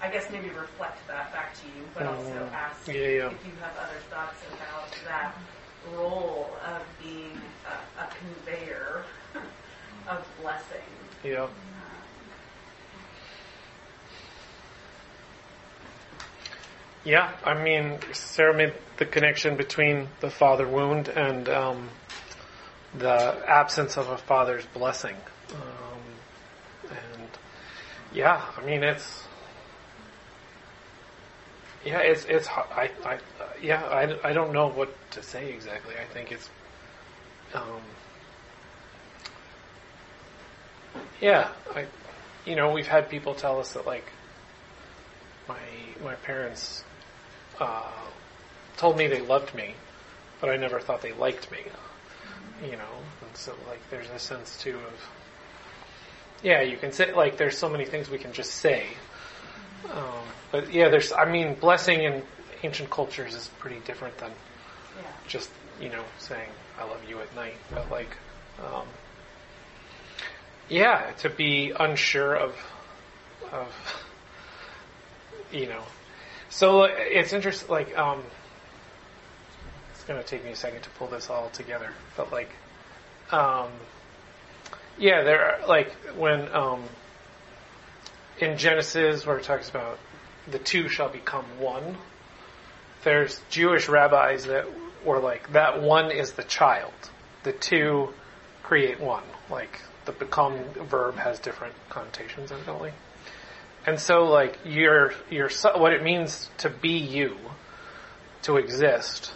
I 0.00 0.10
guess 0.10 0.30
maybe 0.30 0.50
reflect 0.50 1.06
that 1.06 1.32
back 1.32 1.54
to 1.60 1.68
you, 1.68 1.90
but 1.94 2.06
also 2.06 2.48
ask 2.52 2.88
Yeah, 2.88 3.08
yeah. 3.08 3.32
if 3.32 3.44
you 3.44 3.56
have 3.56 3.76
other 3.76 4.00
thoughts 4.10 4.44
about 4.44 5.02
that 5.04 5.38
role 5.82 6.56
of 6.64 6.82
being 6.98 7.42
a, 7.64 8.02
a 8.02 8.08
conveyor 8.18 9.06
of 10.08 10.26
blessing. 10.40 10.80
Yeah. 11.22 11.48
Yeah, 17.04 17.32
I 17.44 17.52
mean, 17.62 17.98
Sarah 18.12 18.56
made 18.56 18.72
the 18.96 19.04
connection 19.04 19.56
between 19.56 20.08
the 20.20 20.30
father 20.30 20.66
wound 20.66 21.08
and 21.08 21.48
um, 21.50 21.90
the 22.96 23.42
absence 23.46 23.98
of 23.98 24.08
a 24.08 24.16
father's 24.16 24.64
blessing. 24.66 25.16
Um, 25.52 26.90
and 26.90 27.28
yeah, 28.14 28.42
I 28.56 28.64
mean, 28.64 28.82
it's 28.82 29.24
yeah, 31.84 31.98
it's 31.98 32.24
it's 32.24 32.48
I 32.48 32.90
I 33.04 33.18
yeah, 33.60 33.82
I, 33.82 34.30
I 34.30 34.32
don't 34.32 34.52
know 34.52 34.68
what 34.68 34.94
to 35.10 35.22
say 35.22 35.52
exactly. 35.52 35.94
I 36.00 36.04
think 36.04 36.32
it's 36.32 36.48
um, 37.52 37.82
yeah, 41.24 41.48
I 41.74 41.86
you 42.44 42.54
know 42.54 42.70
we've 42.70 42.86
had 42.86 43.08
people 43.08 43.34
tell 43.34 43.58
us 43.58 43.72
that 43.72 43.86
like 43.86 44.12
my 45.48 45.56
my 46.04 46.14
parents 46.16 46.84
uh, 47.58 47.90
told 48.76 48.98
me 48.98 49.06
they 49.06 49.22
loved 49.22 49.54
me, 49.54 49.74
but 50.42 50.50
I 50.50 50.56
never 50.56 50.80
thought 50.80 51.00
they 51.00 51.12
liked 51.12 51.50
me. 51.50 51.60
You 52.62 52.72
know, 52.76 52.94
and 53.22 53.36
so 53.36 53.54
like 53.66 53.80
there's 53.88 54.10
a 54.10 54.18
sense 54.18 54.58
too 54.58 54.76
of 54.76 55.08
yeah, 56.42 56.60
you 56.60 56.76
can 56.76 56.92
say 56.92 57.14
like 57.14 57.38
there's 57.38 57.56
so 57.56 57.70
many 57.70 57.86
things 57.86 58.10
we 58.10 58.18
can 58.18 58.34
just 58.34 58.56
say, 58.56 58.86
um, 59.90 60.24
but 60.52 60.70
yeah, 60.70 60.90
there's 60.90 61.10
I 61.10 61.24
mean 61.24 61.54
blessing 61.54 62.02
in 62.02 62.22
ancient 62.62 62.90
cultures 62.90 63.34
is 63.34 63.48
pretty 63.58 63.80
different 63.86 64.18
than 64.18 64.30
yeah. 64.98 65.08
just 65.26 65.48
you 65.80 65.88
know 65.88 66.04
saying 66.18 66.50
I 66.78 66.84
love 66.84 67.00
you 67.08 67.18
at 67.20 67.34
night, 67.34 67.56
but 67.72 67.90
like 67.90 68.14
um, 68.62 68.86
yeah, 70.68 71.12
to 71.18 71.30
be 71.30 71.72
unsure 71.78 72.34
of 72.34 72.54
of 73.52 73.68
you 75.52 75.66
know. 75.66 75.82
So 76.50 76.84
it's 76.84 77.32
interesting. 77.32 77.68
Like 77.70 77.96
um, 77.98 78.22
it's 79.94 80.04
going 80.04 80.20
to 80.20 80.26
take 80.26 80.44
me 80.44 80.50
a 80.52 80.56
second 80.56 80.82
to 80.82 80.90
pull 80.90 81.08
this 81.08 81.30
all 81.30 81.50
together, 81.50 81.90
but 82.16 82.32
like 82.32 82.50
um, 83.32 83.68
yeah, 84.98 85.22
there 85.22 85.44
are 85.44 85.66
like 85.66 85.92
when 86.16 86.52
um, 86.52 86.82
in 88.38 88.58
Genesis 88.58 89.26
where 89.26 89.38
it 89.38 89.44
talks 89.44 89.68
about 89.68 89.98
the 90.50 90.58
two 90.58 90.88
shall 90.88 91.08
become 91.08 91.44
one 91.58 91.96
there's 93.04 93.40
Jewish 93.50 93.88
rabbis 93.88 94.46
that 94.46 94.66
were 95.04 95.20
like, 95.20 95.52
that 95.52 95.82
one 95.82 96.10
is 96.10 96.32
the 96.32 96.42
child. 96.42 96.92
The 97.44 97.52
two 97.52 98.12
create 98.62 98.98
one. 98.98 99.22
Like, 99.50 99.80
the 100.06 100.12
become 100.12 100.58
verb 100.88 101.16
has 101.16 101.38
different 101.38 101.74
connotations, 101.88 102.52
evidently. 102.52 102.92
And 103.86 104.00
so, 104.00 104.24
like, 104.24 104.58
your, 104.64 105.12
your, 105.30 105.50
what 105.76 105.92
it 105.92 106.02
means 106.02 106.48
to 106.58 106.70
be 106.70 106.96
you, 106.98 107.36
to 108.42 108.56
exist, 108.56 109.32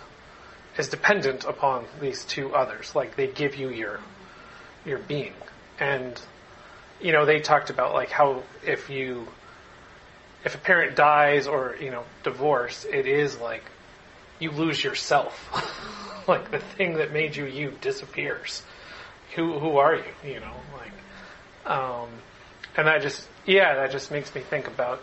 is 0.78 0.88
dependent 0.88 1.44
upon 1.44 1.84
these 2.00 2.24
two 2.24 2.54
others. 2.54 2.94
Like, 2.94 3.16
they 3.16 3.26
give 3.26 3.56
you 3.56 3.68
your, 3.68 4.00
your 4.86 4.98
being. 4.98 5.34
And, 5.78 6.20
you 7.00 7.12
know, 7.12 7.26
they 7.26 7.40
talked 7.40 7.70
about, 7.70 7.92
like, 7.92 8.10
how 8.10 8.42
if 8.64 8.88
you, 8.88 9.28
if 10.44 10.54
a 10.54 10.58
parent 10.58 10.96
dies 10.96 11.46
or 11.46 11.76
you 11.80 11.90
know 11.90 12.04
divorce, 12.22 12.84
it 12.84 13.06
is 13.06 13.38
like 13.38 13.64
you 14.38 14.50
lose 14.50 14.82
yourself. 14.82 15.34
like 16.28 16.50
the 16.50 16.58
thing 16.58 16.94
that 16.94 17.12
made 17.12 17.36
you 17.36 17.44
you 17.44 17.72
disappears. 17.80 18.62
Who 19.38 19.56
who 19.60 19.76
are 19.76 19.94
you? 19.94 20.02
You 20.24 20.40
know, 20.40 20.54
like, 20.76 21.72
um, 21.72 22.08
and 22.76 22.88
that 22.88 23.02
just 23.02 23.28
yeah, 23.46 23.76
that 23.76 23.92
just 23.92 24.10
makes 24.10 24.34
me 24.34 24.40
think 24.40 24.66
about. 24.66 25.00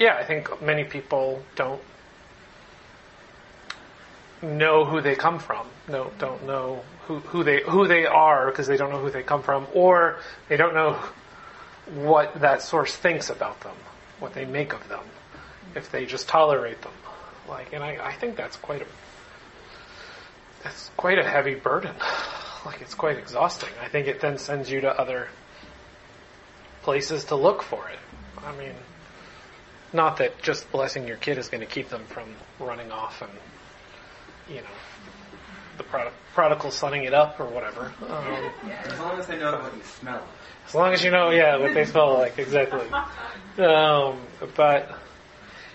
Yeah, 0.00 0.16
I 0.16 0.24
think 0.24 0.60
many 0.60 0.82
people 0.82 1.40
don't 1.54 1.80
know 4.42 4.84
who 4.84 5.00
they 5.00 5.14
come 5.14 5.38
from. 5.38 5.68
No, 5.86 6.10
don't 6.18 6.44
know 6.44 6.82
who 7.06 7.20
who 7.20 7.44
they 7.44 7.62
who 7.62 7.86
they 7.86 8.04
are 8.04 8.46
because 8.46 8.66
they 8.66 8.76
don't 8.76 8.90
know 8.90 8.98
who 8.98 9.10
they 9.10 9.22
come 9.22 9.44
from, 9.44 9.68
or 9.72 10.18
they 10.48 10.56
don't 10.56 10.74
know 10.74 10.98
what 11.94 12.40
that 12.40 12.62
source 12.62 12.96
thinks 12.96 13.30
about 13.30 13.60
them, 13.60 13.76
what 14.18 14.34
they 14.34 14.44
make 14.44 14.72
of 14.72 14.88
them, 14.88 15.04
if 15.76 15.92
they 15.92 16.04
just 16.04 16.26
tolerate 16.26 16.82
them. 16.82 16.92
Like, 17.48 17.72
and 17.72 17.84
I, 17.84 18.08
I 18.08 18.12
think 18.14 18.34
that's 18.34 18.56
quite 18.56 18.82
a, 18.82 18.86
that's 20.64 20.90
quite 20.96 21.20
a 21.20 21.24
heavy 21.24 21.54
burden. 21.54 21.94
Like, 22.66 22.82
it's 22.82 22.94
quite 22.94 23.16
exhausting. 23.16 23.70
I 23.82 23.88
think 23.88 24.06
it 24.08 24.20
then 24.20 24.38
sends 24.38 24.70
you 24.70 24.82
to 24.82 25.00
other 25.00 25.28
places 26.82 27.24
to 27.26 27.36
look 27.36 27.62
for 27.62 27.88
it. 27.88 27.98
I 28.44 28.54
mean, 28.56 28.74
not 29.92 30.18
that 30.18 30.42
just 30.42 30.70
blessing 30.70 31.06
your 31.08 31.16
kid 31.16 31.38
is 31.38 31.48
going 31.48 31.60
to 31.62 31.66
keep 31.66 31.88
them 31.88 32.04
from 32.06 32.28
running 32.60 32.92
off 32.92 33.22
and, 33.22 33.30
you 34.48 34.62
know, 34.62 34.76
the 35.78 35.84
prod- 35.84 36.12
prodigal 36.34 36.70
sunning 36.70 37.04
it 37.04 37.14
up 37.14 37.40
or 37.40 37.46
whatever. 37.46 37.92
Um, 38.08 38.70
As 38.84 38.98
long 38.98 39.18
as 39.18 39.26
they 39.26 39.38
know 39.38 39.52
what 39.52 39.74
you 39.76 39.82
smell 39.82 40.22
as 40.66 40.74
long 40.74 40.92
as 40.92 41.04
you 41.04 41.10
know, 41.10 41.30
yeah, 41.30 41.56
what 41.56 41.74
they 41.74 41.84
smell 41.84 42.14
like, 42.14 42.38
exactly. 42.38 42.86
Um, 43.64 44.20
but 44.56 44.90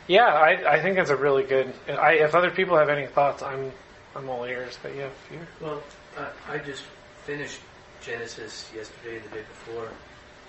yeah, 0.08 0.26
I, 0.26 0.74
I 0.74 0.82
think 0.82 0.98
it's 0.98 1.10
a 1.10 1.16
really 1.16 1.44
good. 1.44 1.74
I, 1.88 2.14
if 2.16 2.36
other 2.36 2.52
people 2.52 2.78
have 2.78 2.90
any 2.90 3.08
thoughts, 3.08 3.42
I'm 3.42 3.72
I'm 4.16 4.30
all 4.30 4.44
ears. 4.44 4.78
But 4.84 4.96
yeah, 4.96 5.06
if 5.06 5.30
you 5.32 5.40
Well, 5.62 5.82
uh, 6.18 6.28
I 6.50 6.58
just 6.58 6.84
finished 7.26 7.60
Genesis 8.02 8.70
yesterday, 8.76 9.18
and 9.18 9.26
the 9.26 9.36
day 9.36 9.44
before, 9.44 9.88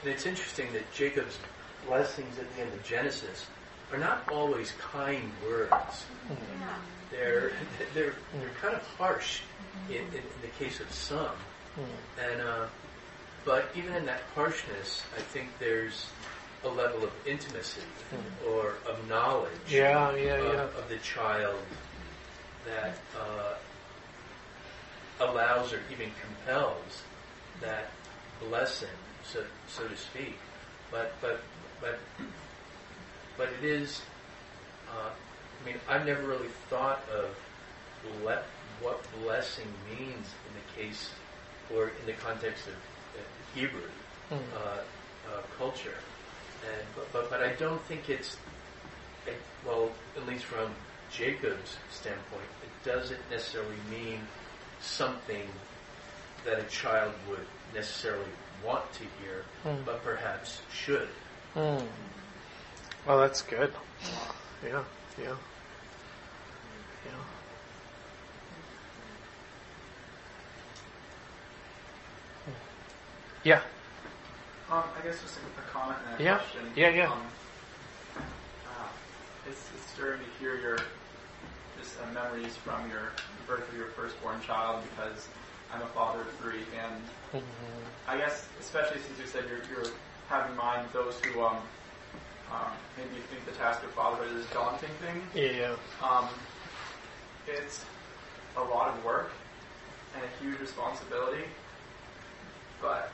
and 0.02 0.10
it's 0.10 0.26
interesting 0.26 0.72
that 0.72 0.90
Jacob's 0.92 1.38
blessings 1.86 2.38
at 2.38 2.54
the 2.54 2.62
end 2.62 2.72
of 2.72 2.82
Genesis 2.82 3.46
are 3.92 3.98
not 3.98 4.28
always 4.30 4.72
kind 4.80 5.30
words. 5.46 6.06
They're 7.10 7.52
they're 7.94 8.14
they're 8.34 8.50
kind 8.60 8.74
of 8.74 8.82
harsh 8.98 9.40
in, 9.88 9.96
in, 9.96 10.14
in 10.14 10.40
the 10.40 10.48
case 10.58 10.80
of 10.80 10.90
some, 10.92 11.36
and 12.18 12.40
uh, 12.40 12.66
but 13.44 13.70
even 13.74 13.94
in 13.94 14.06
that 14.06 14.22
harshness, 14.34 15.02
I 15.16 15.20
think 15.20 15.48
there's 15.58 16.06
a 16.64 16.68
level 16.68 17.04
of 17.04 17.10
intimacy 17.26 17.82
or 18.48 18.74
of 18.88 19.08
knowledge 19.08 19.50
yeah, 19.68 20.14
yeah, 20.14 20.34
of, 20.34 20.54
yeah, 20.54 20.62
of 20.62 20.88
the 20.88 20.98
child 20.98 21.58
that 22.64 22.96
uh, 23.18 23.54
allows 25.20 25.72
or 25.72 25.80
even 25.90 26.10
compels 26.20 27.02
that 27.60 27.90
blessing, 28.48 28.88
so 29.24 29.44
so 29.68 29.86
to 29.86 29.96
speak. 29.96 30.36
But 30.90 31.14
but 31.20 31.40
but 31.80 31.98
but 33.36 33.48
it 33.60 33.64
is. 33.64 34.02
Uh, 34.88 35.10
I 35.10 35.66
mean, 35.66 35.76
I've 35.88 36.04
never 36.04 36.22
really 36.26 36.48
thought 36.68 37.00
of 37.14 37.34
ble- 38.20 38.42
what 38.80 39.00
blessing 39.22 39.68
means 39.88 40.26
in 40.26 40.52
the 40.58 40.82
case 40.82 41.10
or 41.74 41.88
in 42.00 42.06
the 42.06 42.12
context 42.14 42.66
of 42.66 42.74
uh, 42.74 43.22
Hebrew 43.54 43.88
Mm. 44.30 44.38
uh, 44.56 44.58
uh, 45.28 45.42
culture. 45.58 45.96
And 46.64 46.86
but, 46.96 47.12
but 47.12 47.28
but 47.30 47.42
I 47.42 47.52
don't 47.54 47.80
think 47.82 48.08
it's 48.08 48.36
it, 49.26 49.36
well, 49.66 49.90
at 50.16 50.26
least 50.26 50.44
from 50.44 50.70
Jacob's 51.10 51.76
standpoint, 51.90 52.48
it 52.62 52.88
doesn't 52.88 53.20
necessarily 53.30 53.76
mean 53.90 54.20
something 54.82 55.48
that 56.44 56.58
a 56.58 56.64
child 56.64 57.12
would 57.28 57.46
necessarily 57.74 58.30
want 58.64 58.92
to 58.94 59.04
hear, 59.20 59.44
Mm. 59.64 59.84
but 59.84 60.02
perhaps 60.02 60.60
should. 60.72 61.08
Hmm. 61.54 61.78
Well, 63.06 63.18
that's 63.20 63.42
good. 63.42 63.72
Yeah, 64.64 64.82
yeah, 65.18 65.34
yeah. 67.04 67.12
Yeah. 73.44 73.60
Um, 74.70 74.84
I 74.96 75.04
guess 75.04 75.20
just 75.20 75.36
a, 75.36 75.60
a 75.60 75.64
comment 75.72 75.98
and 76.06 76.20
a 76.20 76.24
Yeah. 76.24 76.36
question. 76.38 76.72
Yeah, 76.76 76.88
yeah. 76.90 77.12
Um, 77.12 77.22
uh, 78.66 78.88
it's, 79.48 79.68
it's 79.74 79.90
stirring 79.92 80.20
to 80.20 80.30
hear 80.38 80.56
your 80.56 80.78
just 81.92 82.02
uh, 82.02 82.12
memories 82.12 82.56
from 82.56 82.88
your 82.88 83.12
birth 83.46 83.68
of 83.68 83.76
your 83.76 83.88
firstborn 83.96 84.40
child 84.40 84.82
because 84.90 85.26
I'm 85.72 85.82
a 85.82 85.86
father 85.88 86.22
of 86.22 86.32
three, 86.38 86.64
and 86.76 87.02
Mhm. 87.32 87.42
I 88.06 88.16
guess 88.16 88.48
especially 88.60 89.00
since 89.00 89.18
you 89.18 89.26
said 89.26 89.44
you're, 89.48 89.62
you're 89.70 89.92
have 90.28 90.50
in 90.50 90.56
mind 90.56 90.88
those 90.92 91.16
who 91.20 91.42
um, 91.42 91.58
um, 92.50 92.72
maybe 92.96 93.20
think 93.30 93.44
the 93.46 93.52
task 93.52 93.82
of 93.82 93.90
fatherhood 93.92 94.36
is 94.36 94.46
a 94.46 94.54
daunting 94.54 94.90
thing. 95.00 95.22
Yeah. 95.34 95.76
Um, 96.02 96.28
it's 97.46 97.84
a 98.56 98.62
lot 98.62 98.96
of 98.96 99.04
work 99.04 99.32
and 100.14 100.24
a 100.24 100.44
huge 100.44 100.60
responsibility, 100.60 101.44
but 102.80 103.12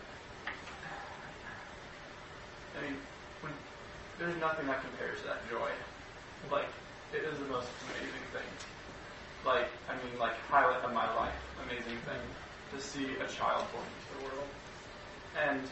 I 2.76 2.82
mean, 2.82 2.96
when, 3.40 3.52
there's 4.18 4.36
nothing 4.40 4.66
that 4.66 4.80
compares 4.82 5.20
to 5.22 5.26
that 5.28 5.48
joy. 5.50 5.70
Like, 6.50 6.68
it 7.12 7.24
is 7.24 7.38
the 7.38 7.46
most 7.46 7.68
amazing 7.88 8.24
thing. 8.32 8.50
Like, 9.46 9.68
I 9.88 9.94
mean, 10.04 10.18
like 10.18 10.34
highlight 10.48 10.82
of 10.84 10.92
my 10.92 11.08
life, 11.14 11.34
amazing 11.64 11.96
thing 12.04 12.22
to 12.74 12.80
see 12.82 13.04
a 13.16 13.28
child 13.28 13.64
born 13.72 13.84
into 13.86 14.08
the 14.18 14.20
world. 14.28 14.48
And 15.40 15.62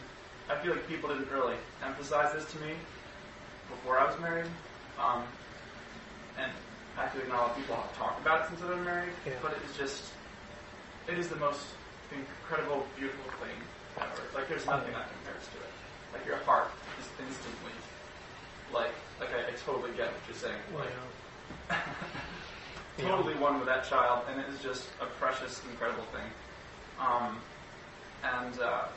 I 0.49 0.57
feel 0.63 0.71
like 0.71 0.87
people 0.87 1.09
didn't 1.09 1.29
really 1.29 1.55
emphasize 1.83 2.33
this 2.33 2.49
to 2.53 2.57
me 2.59 2.73
before 3.69 3.99
I 3.99 4.05
was 4.09 4.19
married. 4.19 4.49
Um, 4.97 5.23
and 6.39 6.51
I 6.97 7.07
feel 7.09 7.21
like 7.21 7.29
not 7.29 7.37
a 7.37 7.41
lot 7.41 7.51
of 7.51 7.57
people 7.57 7.75
have 7.75 7.93
talked 7.97 8.21
about 8.21 8.41
it 8.45 8.47
since 8.49 8.61
I've 8.61 8.69
been 8.69 8.85
married, 8.85 9.13
Yeah. 9.25 9.33
but 9.41 9.51
it 9.51 9.61
is 9.69 9.77
just, 9.77 10.03
it 11.07 11.19
is 11.19 11.27
the 11.27 11.35
most 11.37 11.61
incredible, 12.09 12.87
beautiful 12.97 13.29
thing 13.43 13.53
ever. 14.01 14.23
Like 14.33 14.49
there's 14.49 14.65
nothing 14.65 14.93
that 14.93 15.05
compares 15.21 15.45
to 15.53 15.57
it. 15.61 15.71
Like 16.13 16.25
your 16.25 16.37
heart 16.49 16.71
is 16.97 17.05
instantly, 17.21 17.75
like, 18.73 18.95
like 19.19 19.29
I, 19.35 19.51
I 19.51 19.53
totally 19.65 19.91
get 19.93 20.09
what 20.09 20.21
you're 20.25 20.37
saying. 20.39 20.57
Like. 20.73 20.89
totally 22.97 23.35
one 23.35 23.59
with 23.59 23.67
that 23.67 23.85
child, 23.85 24.25
and 24.29 24.39
it 24.39 24.47
is 24.49 24.61
just 24.61 24.87
a 25.01 25.05
precious, 25.05 25.61
incredible 25.69 26.03
thing. 26.13 26.29
Um, 26.99 27.37
and 28.23 28.59
uh, 28.59 28.87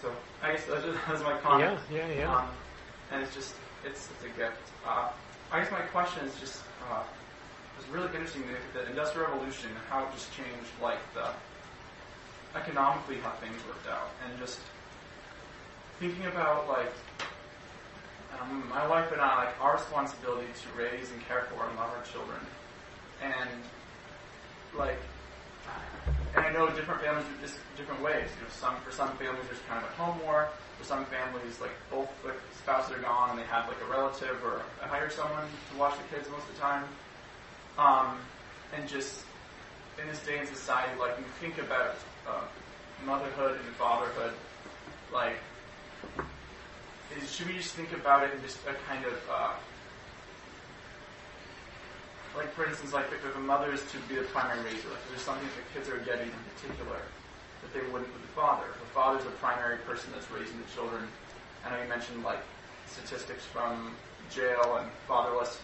so 0.00 0.12
I 0.42 0.52
guess 0.52 0.64
that's, 0.66 0.84
just, 0.84 0.98
that's 1.08 1.22
my 1.22 1.38
comment. 1.38 1.78
Yeah, 1.90 2.06
yeah, 2.08 2.14
yeah. 2.14 2.36
Um, 2.36 2.48
and 3.10 3.22
it's 3.22 3.34
just, 3.34 3.54
it's, 3.84 4.08
it's 4.14 4.24
a 4.24 4.38
gift. 4.38 4.56
Uh, 4.86 5.10
I 5.52 5.60
guess 5.60 5.70
my 5.70 5.80
question 5.80 6.26
is 6.26 6.34
just, 6.40 6.62
uh, 6.90 7.02
it 7.02 7.82
was 7.82 7.88
really 7.88 8.06
interesting 8.14 8.42
the, 8.42 8.80
the 8.80 8.90
Industrial 8.90 9.28
Revolution, 9.28 9.70
and 9.70 9.78
how 9.88 10.04
it 10.04 10.12
just 10.12 10.32
changed, 10.36 10.70
like, 10.82 10.98
the 11.14 11.28
economically 12.56 13.16
how 13.18 13.30
things 13.42 13.56
worked 13.66 13.88
out, 13.88 14.10
and 14.24 14.38
just 14.38 14.58
thinking 15.98 16.26
about, 16.26 16.68
like, 16.68 16.92
um, 18.40 18.68
my 18.68 18.86
wife 18.86 19.12
and 19.12 19.20
I, 19.20 19.44
like, 19.44 19.60
our 19.60 19.74
responsibility 19.74 20.48
to 20.48 20.78
raise 20.78 21.10
and 21.10 21.20
care 21.26 21.46
for 21.50 21.66
and 21.66 21.76
love 21.76 21.90
our 21.90 22.04
children. 22.04 22.40
And, 23.22 23.50
like, 24.76 24.98
and 26.36 26.44
I 26.44 26.52
know 26.52 26.68
different 26.70 27.00
families 27.00 27.26
do 27.26 27.46
this 27.46 27.56
different 27.76 28.02
ways. 28.02 28.28
You 28.36 28.42
know, 28.42 28.50
some 28.50 28.76
for 28.80 28.90
some 28.90 29.16
families 29.16 29.46
there's 29.46 29.62
kind 29.68 29.82
of 29.82 29.90
a 29.90 29.92
home 29.94 30.18
more. 30.24 30.48
For 30.78 30.84
some 30.84 31.04
families, 31.06 31.60
like 31.60 31.70
both 31.90 32.10
the 32.24 32.34
spouses 32.58 32.96
are 32.96 33.00
gone 33.00 33.30
and 33.30 33.38
they 33.38 33.44
have 33.44 33.68
like 33.68 33.80
a 33.86 33.90
relative 33.90 34.42
or 34.44 34.62
hire 34.80 35.08
someone 35.10 35.46
to 35.70 35.78
watch 35.78 35.94
the 35.96 36.16
kids 36.16 36.28
most 36.30 36.42
of 36.48 36.54
the 36.54 36.60
time. 36.60 36.84
Um, 37.78 38.18
and 38.76 38.88
just 38.88 39.24
in 40.00 40.08
this 40.08 40.24
day 40.26 40.38
in 40.40 40.46
society, 40.46 40.98
like 40.98 41.16
you 41.18 41.24
think 41.40 41.58
about 41.58 41.94
uh, 42.28 42.42
motherhood 43.06 43.60
and 43.64 43.74
fatherhood, 43.76 44.32
like 45.12 45.36
is, 47.16 47.30
should 47.32 47.46
we 47.46 47.54
just 47.54 47.74
think 47.74 47.92
about 47.92 48.24
it 48.24 48.34
in 48.34 48.42
just 48.42 48.58
a 48.66 48.74
kind 48.88 49.04
of 49.04 49.14
uh, 49.30 49.52
like 52.36 52.52
for 52.52 52.66
instance, 52.66 52.92
like 52.92 53.06
if 53.12 53.24
if 53.24 53.36
a 53.36 53.40
mother 53.40 53.72
is 53.72 53.82
to 53.92 53.98
be 54.08 54.16
the 54.16 54.26
primary 54.34 54.58
raiser, 54.64 54.88
like 54.88 54.98
if 55.04 55.08
there's 55.10 55.22
something 55.22 55.46
that 55.46 55.56
the 55.56 55.68
kids 55.78 55.88
are 55.88 56.02
getting 56.04 56.28
in 56.28 56.42
particular 56.54 56.98
that 57.62 57.72
they 57.72 57.80
wouldn't 57.92 58.12
with 58.12 58.22
the 58.22 58.34
father. 58.34 58.66
The 58.80 58.90
father's 58.92 59.24
the 59.24 59.30
primary 59.42 59.78
person 59.78 60.10
that's 60.12 60.30
raising 60.30 60.58
the 60.58 60.68
children. 60.74 61.08
I 61.64 61.70
know 61.70 61.82
you 61.82 61.88
mentioned 61.88 62.22
like 62.24 62.40
statistics 62.86 63.44
from 63.44 63.94
jail 64.30 64.78
and 64.80 64.90
fatherless. 65.08 65.58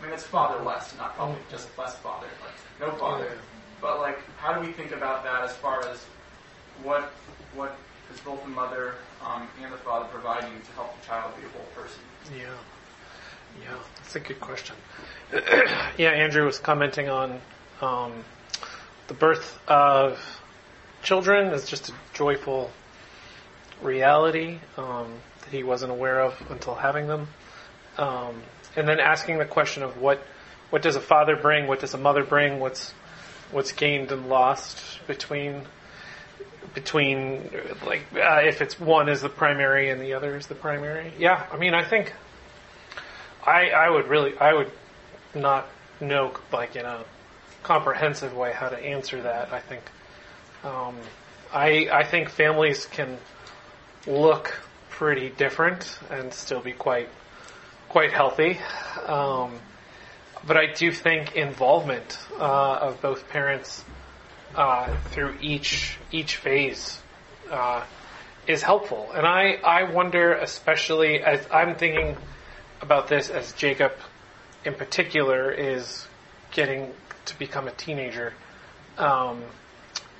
I 0.00 0.06
mean, 0.06 0.14
it's 0.14 0.24
fatherless, 0.24 0.94
not 0.96 1.14
probably 1.14 1.36
just 1.50 1.68
less 1.78 1.96
father, 1.98 2.26
like 2.40 2.56
no 2.80 2.96
father. 2.96 3.24
Yeah. 3.24 3.40
But 3.80 4.00
like, 4.00 4.18
how 4.38 4.52
do 4.54 4.60
we 4.66 4.72
think 4.72 4.92
about 4.92 5.24
that 5.24 5.42
as 5.42 5.54
far 5.56 5.84
as 5.86 5.98
what 6.82 7.12
what 7.54 7.76
is 8.12 8.20
both 8.20 8.42
the 8.42 8.50
mother 8.50 8.94
um, 9.26 9.48
and 9.62 9.72
the 9.72 9.78
father 9.78 10.06
providing 10.10 10.50
to 10.60 10.72
help 10.72 11.00
the 11.00 11.06
child 11.06 11.34
be 11.36 11.46
a 11.46 11.48
whole 11.50 11.66
person? 11.74 12.00
Yeah. 12.36 12.54
Yeah, 13.62 13.78
that's 13.96 14.16
a 14.16 14.20
good 14.20 14.40
question. 14.40 14.74
yeah, 15.32 16.10
Andrew 16.10 16.44
was 16.44 16.58
commenting 16.58 17.08
on 17.08 17.40
um, 17.80 18.12
the 19.06 19.14
birth 19.14 19.58
of 19.68 20.18
children 21.02 21.48
as 21.52 21.68
just 21.68 21.90
a 21.90 21.92
joyful 22.14 22.70
reality 23.82 24.58
um, 24.76 25.12
that 25.40 25.50
he 25.50 25.62
wasn't 25.62 25.92
aware 25.92 26.20
of 26.20 26.34
until 26.50 26.74
having 26.74 27.06
them, 27.06 27.28
um, 27.98 28.42
and 28.76 28.88
then 28.88 28.98
asking 28.98 29.38
the 29.38 29.44
question 29.44 29.82
of 29.82 29.98
what 29.98 30.24
what 30.70 30.82
does 30.82 30.96
a 30.96 31.00
father 31.00 31.36
bring, 31.36 31.68
what 31.68 31.78
does 31.78 31.94
a 31.94 31.98
mother 31.98 32.24
bring, 32.24 32.58
what's 32.58 32.92
what's 33.52 33.72
gained 33.72 34.10
and 34.10 34.28
lost 34.28 34.82
between 35.06 35.62
between 36.74 37.50
like 37.86 38.02
uh, 38.14 38.40
if 38.44 38.60
it's 38.60 38.78
one 38.78 39.08
is 39.08 39.22
the 39.22 39.28
primary 39.28 39.90
and 39.90 40.00
the 40.00 40.14
other 40.14 40.36
is 40.36 40.46
the 40.46 40.54
primary. 40.54 41.12
Yeah, 41.18 41.46
I 41.52 41.56
mean 41.56 41.74
I 41.74 41.84
think 41.84 42.12
I 43.46 43.70
I 43.70 43.88
would 43.88 44.08
really 44.08 44.36
I 44.38 44.52
would 44.52 44.70
not 45.34 45.68
know 46.00 46.32
like 46.52 46.76
in 46.76 46.84
a 46.84 47.04
comprehensive 47.62 48.34
way 48.34 48.52
how 48.52 48.68
to 48.68 48.78
answer 48.78 49.22
that. 49.22 49.52
I 49.52 49.60
think 49.60 49.82
um, 50.64 50.96
I 51.52 51.88
I 51.92 52.04
think 52.04 52.28
families 52.28 52.86
can 52.86 53.16
look 54.06 54.60
pretty 54.90 55.30
different 55.30 55.98
and 56.10 56.32
still 56.32 56.60
be 56.60 56.72
quite 56.72 57.08
quite 57.88 58.12
healthy. 58.12 58.58
Um, 59.06 59.58
but 60.46 60.56
I 60.56 60.66
do 60.66 60.92
think 60.92 61.36
involvement 61.36 62.18
uh, 62.38 62.78
of 62.82 63.00
both 63.00 63.28
parents 63.30 63.84
uh, 64.54 64.96
through 65.10 65.34
each 65.40 65.98
each 66.12 66.36
phase 66.36 67.00
uh, 67.50 67.84
is 68.46 68.62
helpful, 68.62 69.10
and 69.14 69.26
I 69.26 69.58
I 69.64 69.84
wonder 69.84 70.34
especially 70.34 71.20
as 71.20 71.46
I'm 71.50 71.74
thinking 71.74 72.16
about 72.80 73.08
this 73.08 73.30
as 73.30 73.52
Jacob 73.52 73.92
in 74.64 74.74
particular 74.74 75.50
is 75.50 76.06
getting 76.52 76.92
to 77.26 77.38
become 77.38 77.68
a 77.68 77.72
teenager, 77.72 78.32
um, 78.98 79.42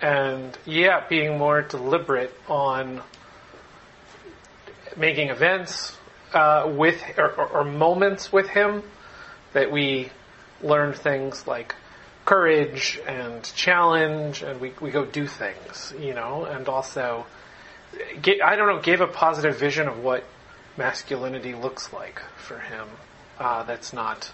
and 0.00 0.56
yeah, 0.64 1.06
being 1.08 1.38
more 1.38 1.62
deliberate 1.62 2.34
on 2.48 3.02
making 4.96 5.28
events 5.28 5.96
uh, 6.32 6.70
with 6.74 7.00
or, 7.16 7.30
or, 7.32 7.46
or 7.46 7.64
moments 7.64 8.32
with 8.32 8.48
him 8.48 8.82
that 9.52 9.70
we 9.70 10.10
learn 10.62 10.92
things 10.92 11.46
like 11.46 11.74
courage 12.24 12.98
and 13.06 13.42
challenge 13.54 14.42
and 14.42 14.60
we, 14.60 14.72
we 14.80 14.90
go 14.90 15.04
do 15.04 15.26
things, 15.26 15.92
you 15.98 16.14
know, 16.14 16.44
and 16.44 16.68
also, 16.68 17.26
get, 18.22 18.42
I 18.42 18.56
don't 18.56 18.68
know, 18.68 18.80
gave 18.80 19.00
a 19.00 19.06
positive 19.06 19.58
vision 19.58 19.88
of 19.88 20.02
what 20.02 20.24
masculinity 20.76 21.54
looks 21.54 21.92
like 21.92 22.20
for 22.36 22.58
him. 22.58 22.88
Uh, 23.38 23.62
that's 23.64 23.92
not, 23.92 24.30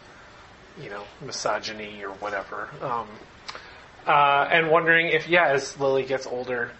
you 0.80 0.90
know, 0.90 1.04
misogyny 1.24 2.02
or 2.04 2.10
whatever. 2.10 2.68
Um, 2.80 3.08
uh, 4.06 4.48
and 4.50 4.70
wondering 4.70 5.08
if, 5.08 5.28
yeah, 5.28 5.48
as 5.48 5.78
Lily 5.78 6.04
gets 6.04 6.26
older 6.26 6.70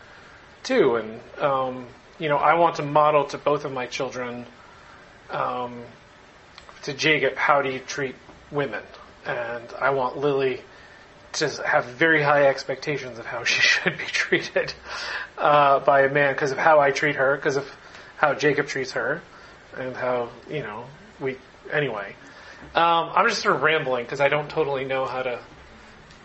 too, 0.62 0.97
and, 0.97 1.20
um, 1.39 1.87
you 2.19 2.28
know, 2.28 2.37
I 2.37 2.55
want 2.55 2.77
to 2.77 2.82
model 2.82 3.24
to 3.27 3.39
both 3.39 3.65
of 3.65 3.73
my 3.73 3.87
children, 3.87 4.47
um, 5.31 5.82
to 6.82 6.95
Jacob, 6.95 7.37
how 7.37 7.62
do 7.62 7.70
you 7.70 7.78
treat 7.78 8.15
women? 8.51 8.82
And 9.27 9.65
I 9.78 9.91
want 9.91 10.16
Lily 10.16 10.62
to 11.35 11.48
have 11.66 11.85
very 11.85 12.23
high 12.23 12.47
expectations 12.47 13.19
of 13.19 13.27
how 13.27 13.44
she 13.51 13.61
should 13.61 13.97
be 13.98 14.05
treated 14.05 14.73
uh, 15.39 15.81
by 15.81 16.02
a 16.02 16.09
man 16.12 16.35
because 16.35 16.51
of 16.52 16.59
how 16.59 16.81
I 16.81 16.90
treat 16.90 17.16
her, 17.16 17.36
because 17.36 17.57
of 17.57 17.70
how 18.16 18.35
Jacob 18.35 18.66
treats 18.66 18.93
her, 18.93 19.23
and 19.77 19.97
how 19.97 20.28
you 20.48 20.61
know 20.62 20.86
we. 21.20 21.36
Anyway, 21.73 22.16
um, 22.74 23.11
I'm 23.15 23.28
just 23.28 23.43
sort 23.43 23.55
of 23.57 23.62
rambling 23.62 24.05
because 24.05 24.20
I 24.20 24.28
don't 24.28 24.48
totally 24.51 24.85
know 24.85 25.07
how 25.07 25.23
to 25.23 25.40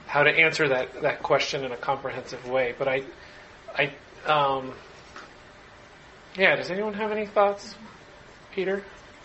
how 0.07 0.23
to 0.23 0.30
answer 0.32 0.68
that 0.69 1.02
that 1.02 1.22
question 1.23 1.64
in 1.64 1.72
a 1.72 1.77
comprehensive 1.77 2.48
way. 2.49 2.73
But 2.77 2.88
I 2.88 3.03
I 3.77 3.94
Um, 4.26 4.73
yeah, 6.36 6.56
does 6.56 6.72
anyone 6.72 6.94
have 6.95 7.11
any 7.11 7.26
thoughts? 7.27 7.76
Peter? 8.52 8.84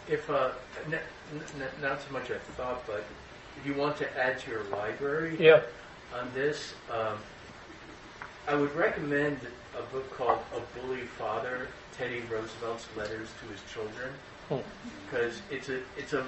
If 0.09 0.29
uh, 0.29 0.51
n- 0.87 0.99
n- 1.35 1.69
not 1.81 2.03
so 2.03 2.13
much 2.13 2.31
a 2.31 2.39
thought, 2.57 2.87
but 2.87 3.05
you 3.65 3.75
want 3.75 3.97
to 3.99 4.19
add 4.19 4.39
to 4.41 4.51
your 4.51 4.65
library 4.65 5.37
Yeah. 5.39 5.61
on 6.15 6.31
this, 6.35 6.75
um, 6.91 7.19
I 8.49 8.55
would 8.55 8.75
recommend 8.75 9.41
a 9.79 9.83
book 9.93 10.11
called 10.17 10.41
A 10.55 10.61
Bully 10.79 11.03
Father: 11.03 11.69
Teddy 11.97 12.21
Roosevelt's 12.31 12.87
Letters 12.97 13.29
to 13.41 13.47
His 13.53 13.61
Children, 13.73 14.13
Hmm. 14.49 14.59
because 15.09 15.41
it's 15.51 15.69
a 15.69 15.81
it's 15.97 16.13
a 16.13 16.25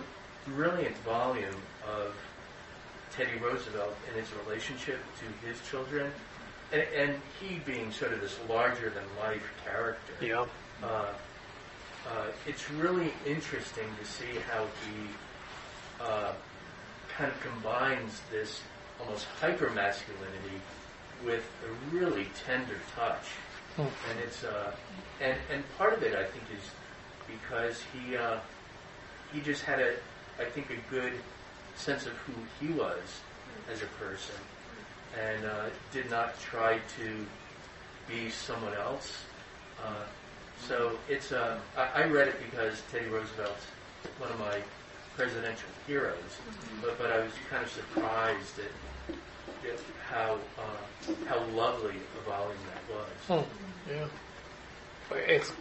brilliant 0.47 0.97
volume 0.99 1.61
of 1.89 2.15
Teddy 3.17 3.39
Roosevelt 3.39 3.95
and 4.09 4.17
his 4.17 4.29
relationship 4.47 4.99
to 5.19 5.47
his 5.47 5.59
children, 5.69 6.13
and, 6.73 6.83
and 6.97 7.21
he 7.41 7.59
being 7.61 7.91
sort 7.93 8.13
of 8.13 8.21
this 8.21 8.39
larger 8.49 8.91
than 8.91 9.05
life 9.21 9.43
character 9.65 10.13
Yeah. 10.21 10.47
uh, 10.83 10.87
uh, 10.87 12.27
it's 12.47 12.71
really 12.71 13.13
interesting 13.27 13.85
to 14.01 14.05
see 14.05 14.39
how 14.51 14.65
he 14.85 16.05
uh, 16.05 16.33
kind 17.17 17.31
of 17.31 17.41
combines 17.41 18.21
this 18.31 18.61
almost 19.01 19.27
hyper 19.41 19.71
masculinity 19.71 20.61
with 21.25 21.45
a 21.65 21.95
really 21.95 22.27
tender 22.47 22.77
touch, 22.97 23.27
Hmm. 23.77 23.83
and 24.11 24.19
it's 24.23 24.45
uh, 24.45 24.73
and 25.21 25.37
and 25.51 25.65
part 25.79 25.95
of 25.95 26.03
it 26.03 26.15
I 26.15 26.25
think 26.25 26.45
is 26.55 26.71
because 27.27 27.81
he 27.93 28.17
uh, 28.17 28.39
he 29.33 29.41
just 29.41 29.63
had 29.63 29.81
a 29.81 29.95
I 30.39 30.45
think 30.45 30.71
a 30.71 30.91
good 30.91 31.15
sense 31.77 32.07
of 32.07 32.13
who 32.13 32.33
he 32.61 32.73
was 32.73 33.21
as 33.73 33.83
a 33.83 33.87
person, 33.99 34.35
and 35.19 35.45
uh, 35.45 35.67
did 35.93 36.11
not 36.11 36.39
try 36.41 36.79
to 36.99 37.27
be 38.09 38.29
someone 38.31 38.75
else. 38.75 39.25
Uh, 39.83 40.05
so 40.69 40.99
it's 41.09 41.33
uh, 41.33 41.59
I, 41.77 42.03
I 42.03 42.05
read 42.05 42.29
it 42.29 42.37
because 42.51 42.83
Teddy 42.91 43.07
Roosevelt's 43.07 43.65
one 44.19 44.31
of 44.31 44.39
my 44.39 44.59
presidential 45.17 45.69
heroes, 45.87 46.17
but 46.81 46.99
but 46.99 47.11
I 47.11 47.21
was 47.21 47.33
kind 47.51 47.63
of 47.65 47.71
surprised 47.71 48.59
at, 48.59 49.15
at 49.71 49.81
how 50.09 50.39
uh, 50.59 51.13
how 51.29 51.43
lovely 51.55 51.97
a 52.19 52.29
volume 52.29 52.59
that 52.69 52.95
was. 52.95 53.45
Hmm. 53.45 53.91
Yeah. 53.91 54.07
It's 55.27 55.53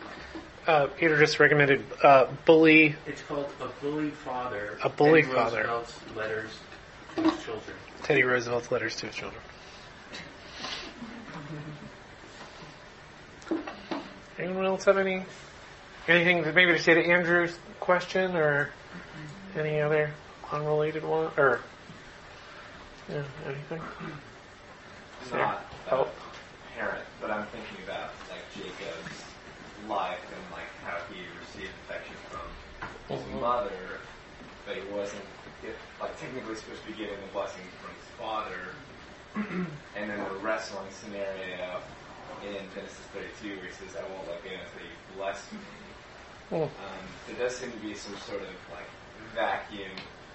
uh, 0.67 0.87
Peter 0.87 1.17
just 1.17 1.39
recommended 1.39 1.83
uh, 2.03 2.27
Bully. 2.45 2.95
It's 3.07 3.21
called 3.23 3.49
A 3.59 3.67
Bully 3.83 4.11
Father. 4.11 4.77
A 4.83 4.89
Bully 4.89 5.23
Teddy 5.23 5.33
Father. 5.33 5.57
Roosevelt's 5.59 5.99
letters 6.15 6.49
to 7.15 7.21
his 7.23 7.43
children. 7.43 7.77
Teddy 8.03 8.23
Roosevelt's 8.23 8.71
letters 8.71 8.95
to 8.97 9.07
his 9.07 9.15
children. 9.15 9.41
Anyone 14.39 14.65
else 14.65 14.85
have 14.85 14.97
any 14.97 15.23
anything 16.07 16.41
maybe 16.55 16.71
to 16.71 16.79
say 16.79 16.95
to 16.95 17.05
Andrew's 17.05 17.57
question 17.79 18.35
or 18.35 18.71
any 19.57 19.79
other 19.81 20.11
unrelated 20.51 21.03
one 21.03 21.31
or 21.37 21.61
yeah, 23.09 23.23
anything? 23.45 23.81
Not 25.31 25.65
Oh. 25.91 26.03
a 26.03 26.77
parent, 26.77 27.03
but 27.19 27.31
I'm 27.31 27.45
thinking 27.47 27.83
about 27.85 28.11
like 28.29 28.43
Jacob's 28.55 29.21
life 29.87 30.19
and 30.31 30.43
like 30.51 30.69
how 30.85 30.97
he 31.13 31.21
received 31.39 31.73
affection 31.85 32.15
from 32.29 33.17
his 33.17 33.25
Mhm. 33.27 33.41
mother, 33.41 33.99
but 34.65 34.75
he 34.75 34.83
wasn't 34.91 35.23
like 35.99 36.19
technically 36.19 36.55
supposed 36.55 36.81
to 36.83 36.91
be 36.91 36.97
getting 36.97 37.19
the 37.21 37.27
blessing 37.33 37.61
from 37.81 37.93
his 37.95 38.07
father. 38.17 38.59
and 39.95 40.09
then 40.09 40.17
the 40.23 40.35
wrestling 40.41 40.89
scenario 40.91 41.79
in 42.43 42.57
Genesis 42.73 43.05
32 43.13 43.55
where 43.57 43.65
he 43.65 43.71
says, 43.71 43.95
"I 43.95 44.01
won't 44.09 44.27
let 44.27 44.43
go 44.43 44.49
until 44.49 44.81
you 44.81 44.95
bless 45.15 45.51
me." 45.51 45.59
Hmm. 46.49 46.55
Um, 46.63 46.69
there 47.27 47.35
does 47.47 47.55
seem 47.57 47.71
to 47.71 47.77
be 47.77 47.93
some 47.95 48.15
sort 48.17 48.41
of 48.41 48.49
like 48.71 48.89
vacuum 49.35 49.91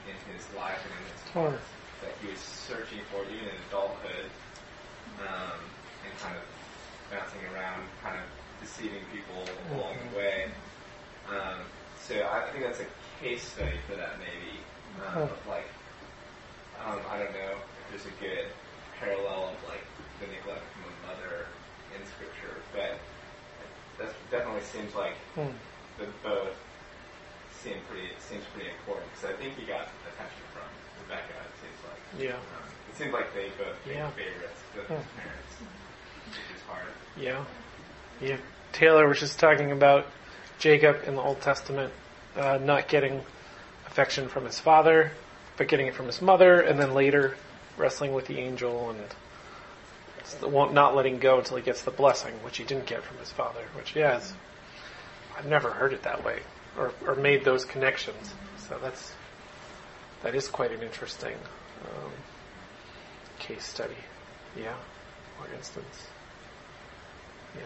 in 0.07 0.17
his 0.33 0.45
life 0.57 0.79
and 0.85 0.93
in 0.95 1.05
his 1.13 1.23
heart 1.33 1.61
that 2.03 2.13
he 2.23 2.29
was 2.31 2.39
searching 2.41 3.01
for 3.11 3.23
even 3.25 3.49
in 3.49 3.59
adulthood, 3.69 4.29
um, 5.21 5.59
and 6.05 6.13
kind 6.21 6.37
of 6.37 6.45
bouncing 7.11 7.41
around, 7.55 7.83
kind 8.03 8.17
of 8.17 8.27
deceiving 8.61 9.03
people 9.13 9.43
along 9.73 9.95
the 10.13 10.19
way. 10.19 10.47
Um, 11.31 11.61
so 12.07 12.15
I 12.15 12.47
think 12.53 12.65
that's 12.65 12.81
a 12.81 12.87
case 13.23 13.43
study 13.43 13.79
for 13.89 13.97
that 13.97 14.19
maybe, 14.21 14.61
um, 15.03 15.23
of 15.25 15.41
like, 15.49 15.67
um, 16.85 17.01
I 17.11 17.19
don't 17.19 17.33
know 17.33 17.57
if 17.57 17.85
there's 17.91 18.07
a 18.07 18.17
good 18.23 18.47
parallel 19.01 19.51
of 19.57 19.59
like 19.69 19.83
the 20.21 20.27
neglect 20.29 20.63
from 20.77 20.85
a 20.87 20.95
mother 21.09 21.47
in 21.97 22.01
scripture, 22.07 22.61
but 22.73 22.99
that 23.99 24.13
definitely 24.31 24.63
seems 24.63 24.95
like 24.95 25.17
Hmm. 25.35 25.53
the 25.99 26.07
both 26.23 26.57
seem 27.67 27.79
pretty 27.91 28.09
seems 28.21 28.45
pretty 28.55 28.71
important 28.71 29.11
because 29.13 29.31
I 29.31 29.35
think 29.43 29.59
he 29.59 29.67
got 29.67 29.89
attention 30.07 30.43
from 30.55 30.63
Rebecca. 31.03 31.35
It 31.35 31.55
seems 31.59 31.79
like 31.83 32.01
Yeah. 32.23 32.37
um, 32.39 32.71
it 32.91 32.97
seems 32.97 33.13
like 33.13 33.35
they 33.35 33.49
both 33.59 33.75
became 33.83 33.99
Yeah. 33.99 34.11
favorites 34.11 34.61
with 34.75 34.87
Hmm. 34.87 34.95
his 34.95 35.07
parents, 35.19 35.55
which 36.31 36.57
is 36.57 36.63
hard. 36.69 36.87
Yeah. 37.17 37.45
Yeah. 38.21 38.37
Taylor 38.73 39.09
was 39.09 39.19
just 39.19 39.41
talking 39.41 39.73
about 39.73 40.07
Jacob 40.61 41.03
in 41.07 41.17
the 41.17 41.23
Old 41.23 41.41
Testament 41.41 41.93
uh, 42.37 42.59
not 42.59 42.87
getting 42.87 43.25
affection 43.87 44.29
from 44.29 44.45
his 44.45 44.61
father, 44.61 45.11
but 45.57 45.69
getting 45.69 45.87
it 45.87 45.95
from 45.95 46.05
his 46.07 46.21
mother, 46.21 46.61
and 46.61 46.79
then 46.79 46.93
later 46.95 47.35
wrestling 47.79 48.13
with 48.13 48.27
the 48.27 48.39
angel 48.39 48.91
and 48.91 49.01
it's 50.19 50.35
the 50.35 50.49
one- 50.49 50.75
not 50.75 50.95
letting 50.95 51.19
go 51.19 51.39
until 51.39 51.57
he 51.57 51.63
gets 51.63 51.83
the 51.83 51.91
blessing, 51.91 52.35
which 52.45 52.59
he 52.59 52.65
didn't 52.65 52.85
get 52.87 53.03
from 53.03 53.17
his 53.19 53.33
father. 53.33 53.63
Which, 53.75 53.97
yeah, 53.97 54.21
I've 55.39 55.47
never 55.47 55.71
heard 55.71 55.93
it 55.95 56.03
that 56.03 56.23
way 56.25 56.41
or, 56.79 56.93
or 57.07 57.15
made 57.17 57.45
those 57.45 57.65
connections. 57.65 58.33
So 58.59 58.79
that's 58.83 59.13
that 60.23 60.35
is 60.35 60.49
quite 60.49 60.73
an 60.73 60.83
interesting 60.83 61.35
um, 61.85 62.11
case 63.39 63.65
study. 63.65 63.97
Yeah, 64.59 64.75
for 65.39 65.53
instance. 65.55 66.07
Yeah. 67.57 67.63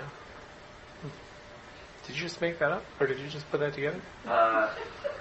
Did 2.07 2.17
you 2.17 2.23
just 2.23 2.41
make 2.41 2.59
that 2.59 2.73
up, 2.73 2.85
or 2.99 3.07
did 3.07 3.19
you 3.21 3.29
just 3.29 3.49
put 3.51 3.61
that 3.61 3.75
together? 3.75 4.01
Uh, 4.27 4.69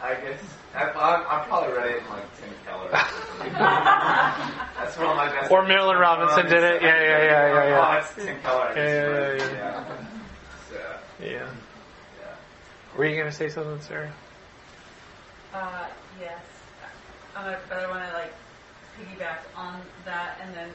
I 0.01 0.15
guess 0.15 0.41
I, 0.73 0.83
I, 0.85 1.41
I 1.41 1.45
probably 1.45 1.73
read 1.77 1.91
it 1.91 1.97
in 2.03 2.09
like 2.09 2.39
Tim 2.39 2.49
Keller. 2.65 2.89
That's 2.91 4.97
one 4.97 5.07
of 5.07 5.17
my 5.17 5.27
best. 5.29 5.51
Or 5.51 5.63
Marilynne 5.63 5.99
Robinson 5.99 6.45
did 6.45 6.63
it. 6.63 6.81
Yeah, 6.81 7.01
yeah, 7.01 7.23
yeah, 7.23 7.47
yeah, 7.47 7.69
yeah. 7.69 7.93
Oh, 7.93 7.97
it's 7.99 8.15
Tim 8.15 8.39
Keller. 8.41 8.61
I 8.61 8.67
just 8.67 8.77
Yeah, 8.77 9.11
yeah, 9.11 9.35
yeah, 9.35 9.53
yeah. 9.53 9.83
So, 10.69 10.77
Yeah. 11.23 11.49
Were 12.97 13.05
you 13.05 13.17
gonna 13.17 13.31
say 13.31 13.49
something, 13.49 13.79
Sarah? 13.81 14.11
Uh, 15.53 15.85
yes. 16.19 16.43
Um, 17.35 17.55
but 17.69 17.79
I 17.79 17.89
want 17.89 18.07
to 18.07 18.13
like 18.13 18.33
piggyback 18.97 19.39
on 19.55 19.79
that 20.05 20.39
and 20.41 20.53
then 20.53 20.69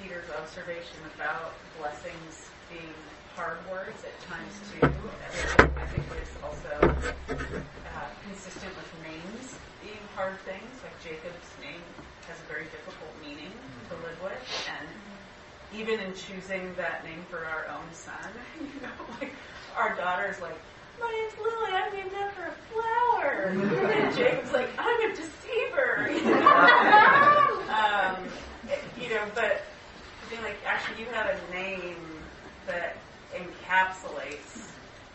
Peter's 0.00 0.28
observation 0.30 0.98
about 1.14 1.52
blessings 1.78 2.50
being 2.70 2.92
hard 3.36 3.58
words 3.70 4.02
at 4.04 4.16
times 4.28 4.52
too. 4.72 4.88
I 5.76 5.86
think 5.86 6.04
it's 6.20 6.36
also 6.42 6.72
uh, 6.82 8.08
consistent 8.26 8.72
with 8.76 8.90
names 9.04 9.54
being 9.82 10.02
hard 10.14 10.38
things. 10.40 10.66
Like 10.82 10.96
Jacob's 11.04 11.52
name 11.62 11.84
has 12.26 12.36
a 12.40 12.52
very 12.52 12.64
difficult 12.64 13.12
meaning 13.22 13.52
to 13.88 13.94
live 14.02 14.18
with, 14.22 14.40
and 14.66 14.88
even 15.78 16.00
in 16.00 16.14
choosing 16.14 16.74
that 16.76 17.04
name 17.04 17.24
for 17.30 17.44
our 17.44 17.68
own 17.68 17.86
son, 17.92 18.32
you 18.60 18.80
know, 18.80 18.96
like 19.20 19.34
our 19.76 19.94
daughter's 19.94 20.40
like, 20.40 20.58
my 21.00 21.10
name's 21.12 21.38
Lily, 21.38 21.72
I'm 21.72 21.92
named 21.92 22.12
after 22.14 22.46
a 22.46 22.54
flower. 22.72 23.44
and 23.92 24.16
Jacob's 24.16 24.52
like, 24.52 24.68
I'm 24.78 25.10
a 25.10 25.14
deceiver. 25.14 26.10
You 26.12 26.24
know, 26.30 27.62
um, 27.70 28.16
you 29.00 29.10
know 29.10 29.24
but 29.34 29.62
think 30.28 30.42
like 30.42 30.58
actually 30.66 31.00
you 31.00 31.08
have 31.10 31.26
a 31.26 31.54
name 31.54 31.96
that 32.66 32.96
encapsulates 33.32 34.70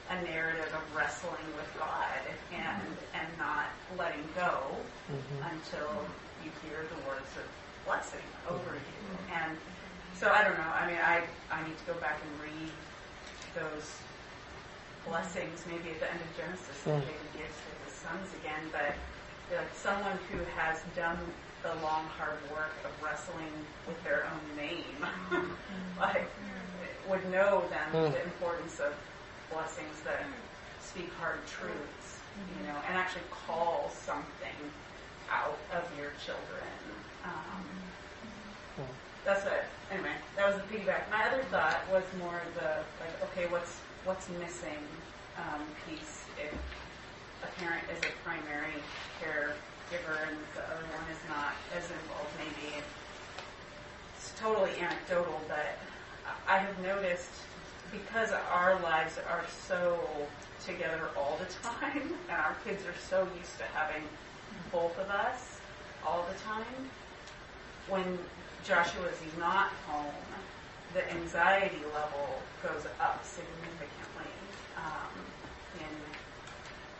a 0.10 0.22
narrative 0.24 0.72
of 0.74 0.96
wrestling 0.96 1.48
with 1.56 1.68
God 1.78 2.20
and 2.54 2.82
and 3.14 3.28
not 3.38 3.68
letting 3.98 4.24
go 4.36 4.58
until 5.52 6.06
you 6.44 6.52
hear 6.64 6.86
the 6.88 7.08
words 7.08 7.28
of 7.36 7.48
blessing 7.86 8.24
over 8.50 8.76
you. 8.76 9.34
And 9.34 9.58
so 10.16 10.30
I 10.30 10.44
don't 10.44 10.58
know. 10.58 10.72
I 10.74 10.88
mean, 10.88 11.00
I 11.04 11.24
I 11.52 11.68
need 11.68 11.78
to 11.78 11.94
go 11.94 12.00
back 12.00 12.20
and 12.22 12.52
read 12.52 12.72
those 13.56 14.00
blessings 15.06 15.66
maybe 15.66 15.90
at 15.92 16.00
the 16.00 16.12
end 16.12 16.22
of 16.22 16.36
Genesis 16.38 16.82
that 16.84 17.02
Mm. 17.02 17.06
David 17.06 17.34
gives 17.34 17.56
to 17.62 17.70
his 17.84 17.94
sons 17.94 18.34
again. 18.34 18.70
But 18.72 18.96
like 19.56 19.74
someone 19.74 20.18
who 20.30 20.44
has 20.58 20.84
done 20.96 21.34
the 21.62 21.76
long 21.76 22.08
hard 22.08 22.50
work 22.50 22.82
of 22.86 22.92
wrestling 23.02 23.66
with 23.86 24.02
their 24.04 24.26
own 24.28 24.56
name, 24.56 25.06
like 25.98 26.32
would 27.08 27.30
know 27.30 27.68
then 27.70 27.92
Mm. 27.94 28.12
the 28.12 28.24
importance 28.24 28.80
of 28.80 28.94
blessings 29.50 30.02
that 30.02 30.24
speak 30.80 31.14
hard 31.14 31.46
truths, 31.46 32.22
you 32.48 32.64
know, 32.64 32.76
and 32.88 32.98
actually 32.98 33.26
call 33.30 33.90
something 33.90 34.72
out 35.30 35.60
of 35.72 35.84
your 35.98 36.12
children. 36.26 36.68
Um, 37.24 37.92
Mm. 38.80 38.88
that's 39.24 39.44
what 39.44 39.66
anyway, 39.92 40.16
that 40.36 40.48
was 40.48 40.56
the 40.62 40.68
feedback. 40.68 41.10
My 41.12 41.26
other 41.28 41.44
thought 41.44 41.88
was 41.90 42.04
more 42.18 42.42
the 42.56 42.86
like, 43.00 43.22
okay, 43.24 43.46
what's 43.48 43.82
what's 44.06 44.30
missing 44.30 44.82
um, 45.38 45.62
piece 45.86 46.26
if 46.38 46.54
a 47.44 47.60
parent 47.60 47.84
is 47.94 48.00
a 48.04 48.12
primary 48.24 48.82
caregiver 49.22 50.28
and 50.28 50.38
the 50.56 50.64
other 50.66 50.86
one 50.90 51.06
is 51.12 51.22
not 51.30 51.54
as 51.78 51.86
involved. 51.86 52.30
Maybe 52.38 52.82
it's 54.18 54.34
totally 54.40 54.72
anecdotal, 54.80 55.40
but 55.48 55.78
I 56.48 56.58
have 56.58 56.80
noticed 56.82 57.30
because 57.92 58.32
our 58.52 58.80
lives 58.82 59.20
are 59.30 59.44
so 59.68 60.00
together 60.66 61.10
all 61.18 61.38
the 61.40 61.52
time, 61.68 62.14
and 62.30 62.38
our 62.40 62.56
kids 62.64 62.84
are 62.86 62.98
so 63.10 63.28
used 63.38 63.58
to 63.58 63.66
having 63.74 64.04
both 64.72 64.98
of 64.98 65.10
us 65.10 65.60
all 66.06 66.26
the 66.32 66.40
time. 66.40 66.90
When 67.88 68.18
Joshua 68.64 69.06
is 69.06 69.38
not 69.38 69.70
home, 69.88 70.14
the 70.94 71.10
anxiety 71.12 71.82
level 71.94 72.28
goes 72.64 72.86
up 73.00 73.24
significantly 73.26 74.32
um, 74.78 75.12
in 75.80 75.96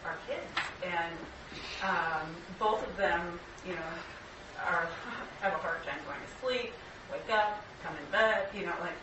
our 0.06 0.16
kids, 0.28 0.48
and 0.84 1.14
um, 1.84 2.28
both 2.60 2.86
of 2.88 2.96
them, 2.98 3.40
you 3.68 3.74
know, 3.74 3.92
are 4.66 4.88
have 5.42 5.54
a 5.54 5.58
hard 5.58 5.84
time 5.84 6.00
going 6.06 6.20
to 6.20 6.46
sleep, 6.46 6.74
wake 7.12 7.30
up, 7.32 7.64
come 7.84 7.94
in 7.98 8.12
bed, 8.12 8.46
you 8.56 8.66
know, 8.66 8.74
like 8.82 8.96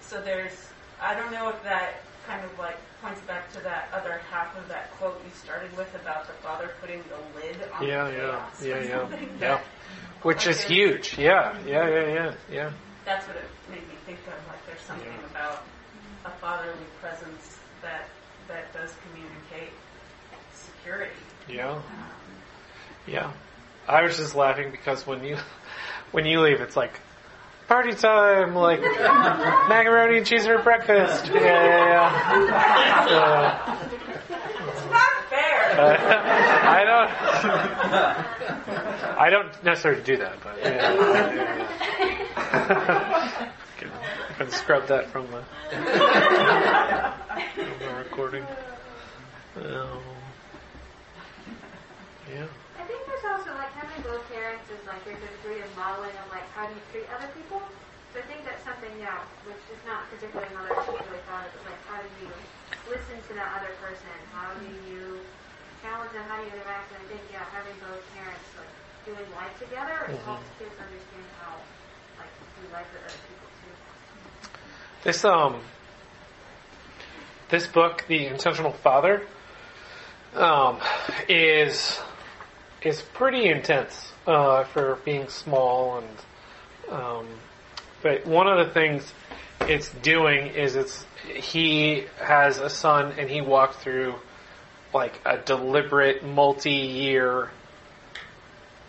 so. 0.00 0.20
There's 0.20 0.52
I 1.00 1.14
don't 1.14 1.32
know 1.32 1.48
if 1.48 1.62
that 1.64 2.02
kind 2.26 2.44
of 2.44 2.58
like 2.58 2.76
points 3.02 3.20
back 3.22 3.52
to 3.52 3.60
that 3.60 3.88
other 3.92 4.20
half 4.30 4.56
of 4.56 4.68
that 4.68 4.90
quote 4.92 5.20
you 5.24 5.30
started 5.34 5.76
with 5.76 5.92
about 5.94 6.26
the 6.26 6.32
father 6.34 6.70
putting 6.80 7.02
the 7.10 7.40
lid 7.40 7.56
on 7.74 7.86
Yeah, 7.86 8.04
the 8.08 8.12
yeah, 8.12 8.18
chaos 8.20 8.62
yeah, 8.62 8.76
yeah, 8.76 9.08
yeah. 9.08 9.38
that- 9.38 9.64
Which 10.22 10.46
is 10.46 10.62
huge. 10.62 11.18
Yeah, 11.18 11.56
yeah, 11.66 11.88
yeah, 11.88 12.06
yeah, 12.14 12.34
yeah. 12.50 12.70
That's 13.04 13.26
what 13.26 13.36
it 13.36 13.44
made 13.70 13.82
me 13.88 13.94
think 14.06 14.18
of. 14.28 14.34
Like 14.48 14.64
there's 14.66 14.80
something 14.82 15.06
Yeah. 15.06 15.30
about 15.30 15.62
a 16.24 16.30
fatherly 16.40 16.86
presence 17.00 17.58
that 17.82 18.08
that 18.48 18.72
does 18.72 18.92
communicate 19.08 19.72
security. 20.54 21.12
Yeah, 21.48 21.70
Um, 21.72 21.82
yeah. 23.06 23.32
I 23.88 24.02
was 24.02 24.16
just 24.16 24.34
laughing 24.34 24.70
because 24.70 25.06
when 25.06 25.24
you 25.24 25.36
when 26.12 26.24
you 26.26 26.40
leave, 26.40 26.60
it's 26.60 26.76
like 26.76 27.00
party 27.68 27.92
time, 27.92 28.54
like 28.54 28.80
macaroni 29.68 30.18
and 30.18 30.26
cheese 30.26 30.46
for 30.46 30.58
breakfast. 30.62 31.26
Yeah, 31.26 31.40
yeah, 31.40 32.02
yeah. 33.10 33.78
it's 34.68 34.84
not 34.90 35.24
fair. 35.28 35.80
Uh, 35.80 35.96
I 36.68 36.84
don't. 36.84 37.10
I 39.18 39.30
don't 39.30 39.64
necessarily 39.64 40.02
do 40.02 40.16
that, 40.18 40.36
but 40.42 40.56
yeah. 40.62 42.18
Can, 42.52 43.90
can 44.36 44.50
scrub 44.50 44.86
that 44.88 45.10
from 45.10 45.26
the, 45.30 45.42
from 47.56 47.78
the 47.80 47.92
recording. 47.96 48.44
Um, 49.56 49.96
yeah. 52.28 52.46
I 52.78 52.84
think 52.84 53.00
there's 53.08 53.24
also 53.32 53.50
like 53.56 53.72
having 53.72 54.02
both 54.04 54.28
parents 54.30 54.68
is 54.70 54.84
like 54.86 55.04
there's 55.04 55.22
a 55.24 55.32
degree 55.40 55.60
of 55.60 55.68
modeling 55.76 56.12
of 56.20 56.28
like 56.30 56.44
how 56.52 56.68
do 56.68 56.74
you 56.76 56.84
treat 56.92 57.08
other 57.16 57.28
people. 57.36 57.60
So 58.12 58.20
I 58.20 58.24
think 58.28 58.44
that's 58.44 58.64
something 58.64 58.92
yeah, 59.00 59.24
which 59.48 59.60
is 59.72 59.80
not 59.88 60.08
particularly 60.12 60.52
another 60.52 60.76
particularly 60.76 61.24
thought 61.24 61.48
of, 61.48 61.52
but 61.56 61.64
like 61.72 61.80
how 61.88 62.00
do 62.04 62.08
you 62.20 62.28
listen 62.88 63.16
to 63.28 63.32
that 63.40 63.48
other 63.56 63.72
person? 63.80 64.12
How 64.36 64.52
do 64.60 64.68
you 64.84 65.24
challenge 65.80 66.12
them? 66.12 66.24
How 66.28 66.36
do 66.40 66.44
you 66.48 66.52
interact? 66.52 66.92
And 66.92 67.00
I 67.00 67.06
think 67.08 67.24
yeah, 67.32 67.48
having 67.48 67.76
both 67.80 68.04
parents 68.12 68.44
like 68.60 68.68
doing 69.08 69.26
life 69.34 69.56
together 69.58 70.06
it 70.12 70.14
Mhm. 70.20 70.24
helps 70.28 70.46
kids 70.60 70.76
understand 70.78 71.26
how 71.40 71.58
like 72.62 72.62
to 72.62 72.68
do 72.68 72.72
life 72.72 72.86
with 72.92 73.02
other 73.02 73.18
people 73.28 73.48
too. 73.62 74.50
This 75.04 75.24
um 75.24 75.60
this 77.48 77.66
book, 77.66 78.06
The 78.08 78.26
Intentional 78.26 78.72
Father, 78.72 79.26
um, 80.34 80.80
is 81.28 82.00
is 82.82 83.02
pretty 83.02 83.46
intense 83.46 84.12
uh, 84.26 84.64
for 84.64 84.98
being 85.04 85.28
small 85.28 85.98
and 85.98 86.08
um, 86.90 87.26
but 88.02 88.26
one 88.26 88.48
of 88.48 88.66
the 88.66 88.72
things 88.72 89.12
it's 89.60 89.90
doing 90.02 90.48
is 90.48 90.74
it's 90.76 91.04
he 91.26 92.04
has 92.18 92.58
a 92.58 92.68
son 92.68 93.12
and 93.18 93.30
he 93.30 93.40
walked 93.40 93.76
through 93.76 94.14
like 94.92 95.20
a 95.24 95.38
deliberate 95.38 96.24
multi-year 96.24 97.50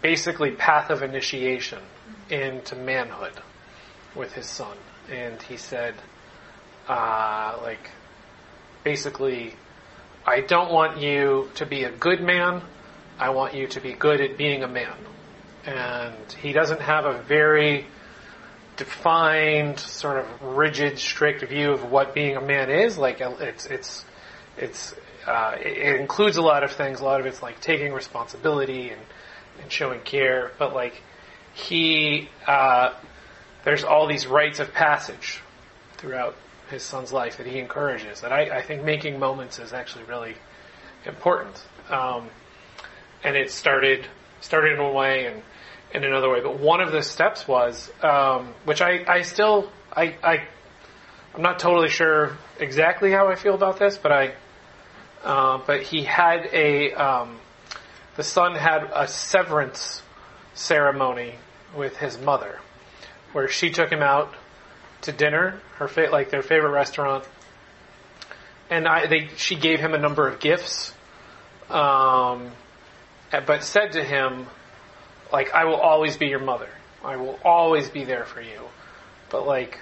basically 0.02 0.52
path 0.52 0.90
of 0.90 1.04
initiation 1.04 1.80
into 2.30 2.76
manhood 2.76 3.34
with 4.16 4.34
his 4.34 4.46
son. 4.46 4.78
And 5.10 5.42
he 5.42 5.58
said 5.58 5.96
uh, 6.88 7.58
like 7.62 7.90
basically 8.84 9.54
i 10.26 10.42
don't 10.42 10.72
want 10.72 11.00
you 11.00 11.50
to 11.56 11.66
be 11.66 11.84
a 11.84 11.92
good 11.92 12.22
man. 12.22 12.62
I 13.20 13.30
want 13.30 13.54
you 13.54 13.68
to 13.68 13.80
be 13.80 13.94
good 13.94 14.20
at 14.22 14.38
being 14.38 14.64
a 14.64 14.68
man. 14.68 14.96
And 15.66 16.32
he 16.42 16.52
doesn't 16.52 16.82
have 16.82 17.06
a 17.06 17.22
very 17.22 17.86
defined 18.76 19.80
sort 19.80 20.18
of 20.18 20.42
rigid 20.42 20.98
strict 20.98 21.44
view 21.44 21.72
of 21.72 21.90
what 21.92 22.14
being 22.14 22.36
a 22.36 22.42
man 22.42 22.70
is. 22.70 22.98
Like 22.98 23.22
it's 23.22 23.66
it's 23.68 24.06
it's 24.58 24.96
uh, 25.26 25.56
it, 25.60 26.00
includes 26.00 26.38
a 26.38 26.42
lot 26.42 26.64
of 26.64 26.72
things. 26.72 27.00
A 27.00 27.06
lot 27.06 27.20
of 27.20 27.26
it's 27.26 27.42
like 27.42 27.62
taking 27.62 27.94
responsibility 27.94 28.90
and 28.90 29.02
and 29.62 29.72
showing 29.72 30.02
care. 30.02 30.52
But 30.58 30.74
like 30.74 31.02
he 31.54 32.30
uh, 32.48 32.94
there's 33.64 33.84
all 33.84 34.08
these 34.08 34.28
rites 34.28 34.60
of 34.60 34.74
passage 34.74 35.42
throughout 35.98 36.36
his 36.70 36.84
son's 36.84 37.14
life 37.14 37.38
that 37.38 37.46
he 37.48 37.60
encourages. 37.60 38.24
And 38.24 38.34
I, 38.34 38.58
I 38.58 38.62
think 38.62 38.84
making 38.84 39.20
moments 39.20 39.60
is 39.60 39.74
actually 39.74 40.06
really 40.06 40.36
important. 41.06 41.62
Um, 41.90 42.30
and 43.24 43.36
it 43.36 43.52
started 43.52 44.08
started 44.42 44.74
in 44.74 44.84
one 44.84 44.94
way 44.94 45.28
and 45.28 45.42
in 45.94 46.04
another 46.04 46.30
way. 46.30 46.42
But 46.42 46.60
one 46.60 46.82
of 46.82 46.92
the 46.92 47.02
steps 47.02 47.48
was, 47.48 47.90
um, 48.02 48.54
which 48.66 48.82
I, 48.82 49.06
I 49.08 49.22
still 49.22 49.70
I, 49.96 50.16
I 50.24 50.48
I'm 51.34 51.42
not 51.42 51.60
totally 51.60 51.90
sure 51.90 52.38
exactly 52.60 53.12
how 53.12 53.28
I 53.28 53.36
feel 53.36 53.56
about 53.56 53.80
this, 53.80 53.98
but 53.98 54.12
I 54.12 54.34
uh, 55.24 55.60
but 55.66 55.84
he 55.84 56.04
had 56.04 56.50
a 56.52 56.94
um, 56.94 57.40
the 58.16 58.24
son 58.24 58.56
had 58.56 58.90
a 58.94 59.08
severance 59.08 60.02
ceremony 60.54 61.36
with 61.76 61.98
his 61.98 62.20
mother, 62.20 62.60
where 63.34 63.48
she 63.48 63.70
took 63.70 63.92
him 63.92 64.02
out 64.02 64.34
to 65.02 65.12
dinner, 65.12 65.60
her 65.76 65.88
fa- 65.88 66.10
like 66.12 66.30
their 66.30 66.42
favorite 66.42 66.72
restaurant, 66.72 67.26
and 68.70 68.88
I 68.88 69.08
they 69.08 69.30
she 69.36 69.56
gave 69.56 69.80
him 69.80 69.94
a 69.94 69.98
number 69.98 70.28
of 70.28 70.40
gifts, 70.40 70.94
um, 71.70 72.52
but 73.32 73.64
said 73.64 73.94
to 73.94 74.04
him, 74.04 74.48
like 75.32 75.52
I 75.54 75.66
will 75.66 75.80
always 75.80 76.16
be 76.16 76.28
your 76.28 76.40
mother, 76.40 76.70
I 77.04 77.18
will 77.18 77.40
always 77.44 77.90
be 77.90 78.06
there 78.06 78.26
for 78.26 78.42
you, 78.42 78.62
but 79.30 79.46
like 79.46 79.80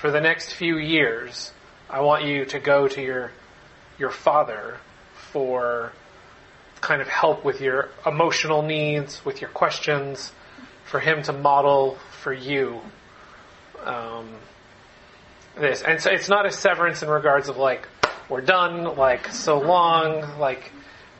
for 0.00 0.10
the 0.10 0.20
next 0.20 0.52
few 0.52 0.76
years, 0.78 1.52
I 1.88 2.00
want 2.00 2.24
you 2.24 2.44
to 2.46 2.58
go 2.58 2.88
to 2.88 3.00
your 3.00 3.32
your 3.98 4.10
father 4.10 4.78
for 5.32 5.92
kind 6.80 7.00
of 7.00 7.08
help 7.08 7.44
with 7.44 7.60
your 7.60 7.88
emotional 8.04 8.62
needs, 8.62 9.24
with 9.24 9.40
your 9.40 9.50
questions, 9.50 10.32
for 10.84 11.00
him 11.00 11.22
to 11.22 11.32
model 11.32 11.98
for 12.26 12.32
you 12.32 12.80
um, 13.84 14.28
this. 15.56 15.80
And 15.82 16.00
so 16.00 16.10
it's 16.10 16.28
not 16.28 16.44
a 16.44 16.50
severance 16.50 17.04
in 17.04 17.08
regards 17.08 17.48
of 17.48 17.56
like, 17.56 17.86
we're 18.28 18.40
done, 18.40 18.96
like, 18.96 19.28
so 19.28 19.60
long, 19.60 20.40
like, 20.40 20.72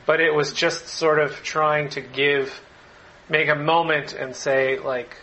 but 0.05 0.19
it 0.19 0.35
was 0.35 0.51
just 0.51 0.89
sort 0.89 1.19
of 1.19 1.41
trying 1.43 1.87
to 1.91 2.01
give, 2.01 2.61
make 3.29 3.47
a 3.47 3.55
moment 3.55 4.11
and 4.11 4.35
say, 4.35 4.79
like, 4.79 5.15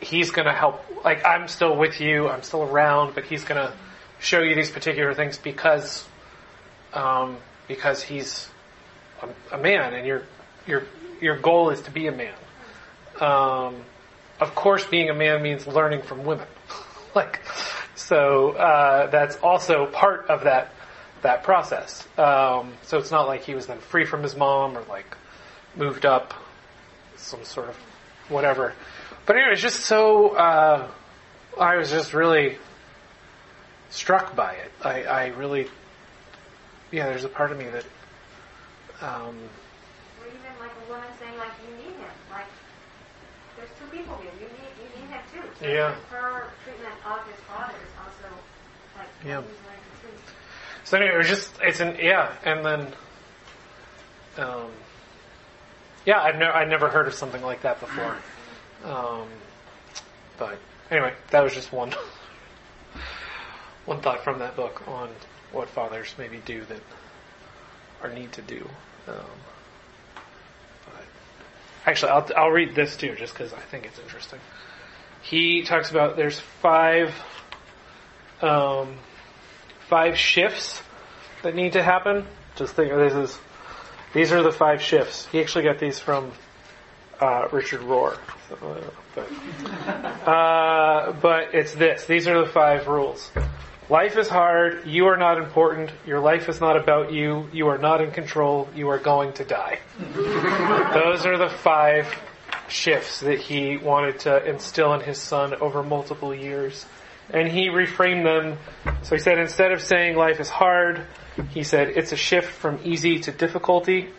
he's 0.00 0.32
gonna 0.32 0.52
help, 0.52 0.84
like, 1.04 1.24
I'm 1.24 1.46
still 1.46 1.76
with 1.76 2.00
you, 2.00 2.28
I'm 2.28 2.42
still 2.42 2.64
around, 2.64 3.14
but 3.14 3.24
he's 3.24 3.44
gonna 3.44 3.72
show 4.18 4.40
you 4.40 4.56
these 4.56 4.68
particular 4.72 5.14
things 5.14 5.38
because, 5.38 6.08
um, 6.92 7.36
because 7.68 8.02
he's 8.02 8.50
a, 9.22 9.54
a 9.54 9.58
man 9.58 9.94
and 9.94 10.04
your, 10.04 10.24
your, 10.66 10.82
your 11.20 11.36
goal 11.36 11.70
is 11.70 11.82
to 11.82 11.92
be 11.92 12.08
a 12.08 12.12
man. 12.12 12.34
Um, 13.20 13.84
of 14.40 14.54
course, 14.54 14.84
being 14.86 15.10
a 15.10 15.14
man 15.14 15.42
means 15.42 15.66
learning 15.66 16.02
from 16.02 16.24
women. 16.24 16.46
like, 17.14 17.40
so 17.94 18.52
uh, 18.52 19.08
that's 19.10 19.36
also 19.36 19.86
part 19.86 20.28
of 20.28 20.44
that 20.44 20.72
that 21.22 21.42
process. 21.42 22.06
Um, 22.16 22.74
so 22.82 22.98
it's 22.98 23.10
not 23.10 23.26
like 23.26 23.42
he 23.42 23.54
was 23.54 23.66
then 23.66 23.78
free 23.78 24.04
from 24.04 24.22
his 24.22 24.36
mom 24.36 24.76
or 24.78 24.84
like 24.88 25.16
moved 25.76 26.06
up 26.06 26.32
some 27.16 27.42
sort 27.44 27.68
of 27.68 27.76
whatever. 28.28 28.74
But 29.26 29.36
anyway, 29.36 29.52
it's 29.52 29.62
just 29.62 29.80
so 29.80 30.30
uh, 30.30 30.88
I 31.58 31.76
was 31.76 31.90
just 31.90 32.14
really 32.14 32.58
struck 33.90 34.36
by 34.36 34.52
it. 34.54 34.70
I, 34.82 35.02
I 35.04 35.26
really, 35.28 35.68
yeah. 36.90 37.06
There's 37.06 37.24
a 37.24 37.28
part 37.28 37.52
of 37.52 37.58
me 37.58 37.66
that. 37.66 37.84
Um, 39.00 39.36
Or 40.20 40.26
even 40.26 40.40
like 40.58 40.70
a 40.86 40.90
woman 40.90 41.08
saying 41.20 41.36
like 41.38 41.52
you 41.68 41.76
need 41.76 41.96
him, 41.96 42.10
like 42.30 42.46
there's 43.56 43.70
two 43.78 43.87
people 43.98 44.16
here. 44.22 44.30
You 44.40 44.46
need 44.46 44.72
you 44.78 44.88
need 45.00 45.10
him 45.10 45.20
too. 45.32 45.48
So 45.60 45.66
Yeah. 45.66 45.94
Her 46.10 46.50
treatment 46.64 46.94
of 47.06 47.26
his 47.26 47.36
father 47.46 47.74
is 47.74 47.94
also 47.98 48.34
like 48.96 49.08
Yeah. 49.26 49.38
what 49.38 49.46
he's 49.48 49.58
learning 49.66 49.82
too. 50.02 50.32
So 50.84 50.96
anyway, 50.96 51.14
it 51.14 51.18
was 51.18 51.28
just 51.28 51.50
it's 51.62 51.80
an 51.80 51.96
yeah, 52.00 52.32
and 52.44 52.64
then 52.64 52.80
um, 54.38 54.70
yeah, 56.06 56.22
I've 56.22 56.36
never 56.36 56.52
I'd 56.52 56.68
never 56.68 56.88
heard 56.88 57.06
of 57.08 57.14
something 57.14 57.42
like 57.42 57.62
that 57.62 57.80
before. 57.80 58.16
Um, 58.84 59.26
but 60.38 60.56
anyway, 60.88 61.12
that 61.30 61.42
was 61.42 61.52
just 61.52 61.72
one 61.72 61.92
one 63.86 64.00
thought 64.00 64.22
from 64.22 64.38
that 64.38 64.54
book 64.54 64.86
on 64.86 65.08
what 65.50 65.68
fathers 65.68 66.14
maybe 66.16 66.40
do 66.44 66.64
that 66.66 66.80
or 68.00 68.10
need 68.12 68.30
to 68.34 68.42
do. 68.42 68.68
Um, 69.08 69.16
actually, 71.88 72.12
I'll 72.12 72.30
I'll 72.36 72.50
read 72.50 72.74
this 72.74 72.96
too, 72.96 73.14
just 73.16 73.32
because 73.32 73.52
I 73.52 73.60
think 73.60 73.86
it's 73.86 73.98
interesting. 73.98 74.40
He 75.22 75.62
talks 75.62 75.90
about 75.90 76.16
there's 76.16 76.40
five. 76.40 77.14
Um, 78.40 78.98
five 79.88 80.16
shifts 80.16 80.82
that 81.42 81.54
need 81.54 81.72
to 81.72 81.82
happen. 81.82 82.26
Just 82.56 82.74
think 82.74 82.92
this 82.92 83.14
is 83.14 83.38
these 84.12 84.32
are 84.32 84.42
the 84.42 84.52
five 84.52 84.80
shifts. 84.82 85.26
He 85.32 85.40
actually 85.40 85.64
got 85.64 85.78
these 85.78 85.98
from 85.98 86.32
uh, 87.20 87.48
Richard 87.52 87.80
Rohr. 87.80 88.18
Uh, 88.50 88.80
but, 89.14 90.28
uh, 90.28 91.12
but 91.20 91.54
it's 91.54 91.74
this. 91.74 92.06
These 92.06 92.26
are 92.28 92.44
the 92.44 92.50
five 92.50 92.86
rules. 92.86 93.30
Life 93.90 94.18
is 94.18 94.28
hard. 94.28 94.86
You 94.86 95.06
are 95.06 95.16
not 95.16 95.38
important. 95.38 95.90
Your 96.06 96.20
life 96.20 96.50
is 96.50 96.60
not 96.60 96.76
about 96.76 97.10
you. 97.10 97.48
You 97.54 97.68
are 97.68 97.78
not 97.78 98.02
in 98.02 98.10
control. 98.10 98.68
You 98.74 98.90
are 98.90 98.98
going 98.98 99.32
to 99.34 99.44
die. 99.44 99.78
Those 100.14 101.24
are 101.24 101.38
the 101.38 101.48
five 101.48 102.06
shifts 102.68 103.20
that 103.20 103.38
he 103.38 103.78
wanted 103.78 104.20
to 104.20 104.44
instill 104.44 104.92
in 104.92 105.00
his 105.00 105.16
son 105.16 105.54
over 105.54 105.82
multiple 105.82 106.34
years. 106.34 106.84
And 107.30 107.48
he 107.48 107.68
reframed 107.68 108.24
them. 108.24 108.58
So 109.04 109.14
he 109.16 109.22
said 109.22 109.38
instead 109.38 109.72
of 109.72 109.80
saying 109.80 110.16
life 110.16 110.38
is 110.38 110.50
hard, 110.50 111.06
he 111.50 111.62
said 111.62 111.88
it's 111.88 112.12
a 112.12 112.16
shift 112.16 112.50
from 112.50 112.80
easy 112.84 113.20
to 113.20 113.32
difficulty. 113.32 114.10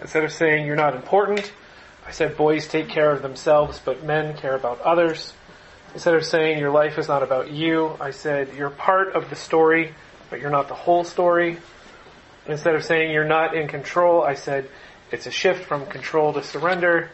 Instead 0.00 0.22
of 0.22 0.32
saying 0.32 0.66
you're 0.66 0.76
not 0.76 0.94
important, 0.94 1.52
I 2.06 2.12
said 2.12 2.36
boys 2.36 2.68
take 2.68 2.88
care 2.88 3.10
of 3.10 3.22
themselves, 3.22 3.80
but 3.84 4.04
men 4.04 4.36
care 4.36 4.54
about 4.54 4.80
others. 4.82 5.32
Instead 5.92 6.14
of 6.14 6.24
saying 6.24 6.58
your 6.58 6.70
life 6.70 6.98
is 6.98 7.08
not 7.08 7.22
about 7.22 7.50
you, 7.50 7.96
I 8.00 8.12
said 8.12 8.54
you're 8.56 8.70
part 8.70 9.14
of 9.14 9.28
the 9.28 9.36
story, 9.36 9.94
but 10.30 10.40
you're 10.40 10.50
not 10.50 10.68
the 10.68 10.74
whole 10.74 11.04
story. 11.04 11.58
Instead 12.46 12.74
of 12.74 12.84
saying 12.84 13.12
you're 13.12 13.24
not 13.24 13.56
in 13.56 13.68
control, 13.68 14.22
I 14.22 14.34
said 14.34 14.68
it's 15.10 15.26
a 15.26 15.30
shift 15.30 15.64
from 15.64 15.86
control 15.86 16.32
to 16.34 16.42
surrender. 16.42 17.10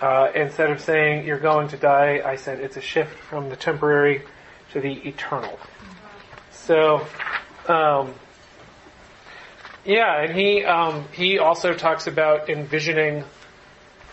Uh, 0.00 0.30
instead 0.34 0.70
of 0.70 0.80
saying 0.80 1.26
you're 1.26 1.38
going 1.38 1.68
to 1.68 1.76
die, 1.76 2.22
I 2.24 2.36
said 2.36 2.60
it's 2.60 2.76
a 2.76 2.80
shift 2.80 3.16
from 3.18 3.48
the 3.48 3.56
temporary 3.56 4.22
to 4.72 4.80
the 4.80 4.92
eternal. 4.92 5.58
So, 6.50 7.06
um, 7.68 8.14
yeah, 9.84 10.22
and 10.22 10.34
he 10.34 10.64
um, 10.64 11.04
he 11.12 11.38
also 11.38 11.74
talks 11.74 12.06
about 12.06 12.48
envisioning 12.48 13.24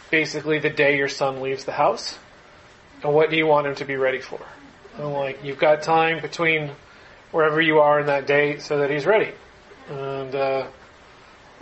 basically 0.09 0.59
the 0.59 0.69
day 0.69 0.97
your 0.97 1.07
son 1.07 1.41
leaves 1.41 1.65
the 1.65 1.71
house, 1.71 2.17
and 3.03 3.13
what 3.13 3.29
do 3.29 3.37
you 3.37 3.45
want 3.45 3.67
him 3.67 3.75
to 3.75 3.85
be 3.85 3.95
ready 3.95 4.19
for? 4.19 4.39
And 4.97 5.13
like 5.13 5.43
you've 5.43 5.59
got 5.59 5.83
time 5.83 6.21
between 6.21 6.71
wherever 7.31 7.61
you 7.61 7.79
are 7.79 7.99
in 7.99 8.07
that 8.07 8.25
day 8.25 8.59
so 8.59 8.79
that 8.79 8.89
he's 8.89 9.05
ready. 9.05 9.31
And 9.89 10.33
uh, 10.33 10.67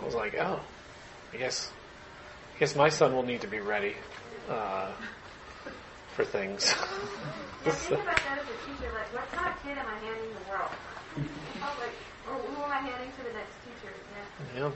I 0.00 0.04
was 0.04 0.14
like, 0.14 0.34
oh, 0.38 0.60
I 1.32 1.36
guess 1.36 1.70
I 2.54 2.58
guess 2.58 2.74
my 2.74 2.88
son 2.88 3.14
will 3.14 3.22
need 3.22 3.42
to 3.42 3.48
be 3.48 3.60
ready 3.60 3.94
uh, 4.48 4.92
for 6.14 6.24
things. 6.24 6.74
Yeah, 7.64 7.72
think 7.72 8.00
about 8.00 8.16
that 8.16 8.38
as 8.38 8.46
a 8.46 8.70
teacher. 8.70 8.90
Like, 8.94 9.12
what 9.12 9.30
kind 9.32 9.52
of 9.52 9.62
kid 9.62 9.76
am 9.76 9.86
I 9.86 9.98
handing 9.98 10.30
the 10.30 10.50
world? 10.50 10.70
Oh, 11.62 11.76
like, 11.78 11.92
or 12.28 12.34
who 12.40 12.62
am 12.62 12.70
I 12.70 12.78
handing 12.78 13.10
to 13.12 13.22
the 13.24 13.32
next 13.32 13.52
teacher? 13.64 13.94
Yeah. 14.54 14.62
yeah. 14.62 14.70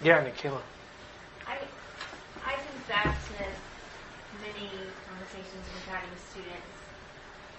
Yeah, 0.00 0.24
Nikila. 0.24 0.60
I, 1.44 1.58
I 2.46 2.54
think 2.54 2.86
to 2.86 3.67
many 4.48 4.72
conversations 5.04 5.60
we've 5.76 5.88
had 5.92 6.04
with 6.08 6.22
students 6.32 6.76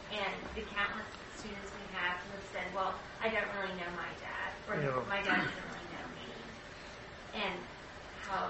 and 0.10 0.34
the 0.58 0.66
countless 0.74 1.06
students 1.38 1.70
we 1.78 1.86
have 1.94 2.18
who 2.26 2.34
have 2.34 2.48
said, 2.50 2.68
well, 2.74 2.98
I 3.22 3.30
don't 3.30 3.46
really 3.54 3.76
know 3.78 3.90
my 3.94 4.10
dad, 4.18 4.50
or 4.66 4.82
Yeah. 4.82 4.98
my 5.06 5.22
dad 5.22 5.46
doesn't 5.46 5.70
really 5.70 5.90
know 5.94 6.08
me. 6.18 6.28
And 7.46 7.56
how 8.26 8.50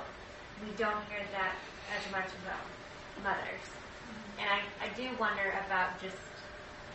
we 0.63 0.71
don't 0.79 1.03
hear 1.11 1.23
that 1.35 1.55
as 1.91 2.03
much 2.11 2.31
about 2.43 2.63
mothers. 3.23 3.67
Mm-hmm. 3.67 4.39
And 4.39 4.47
I, 4.47 4.59
I 4.83 4.87
do 4.95 5.11
wonder 5.19 5.51
about 5.67 5.99
just 5.99 6.19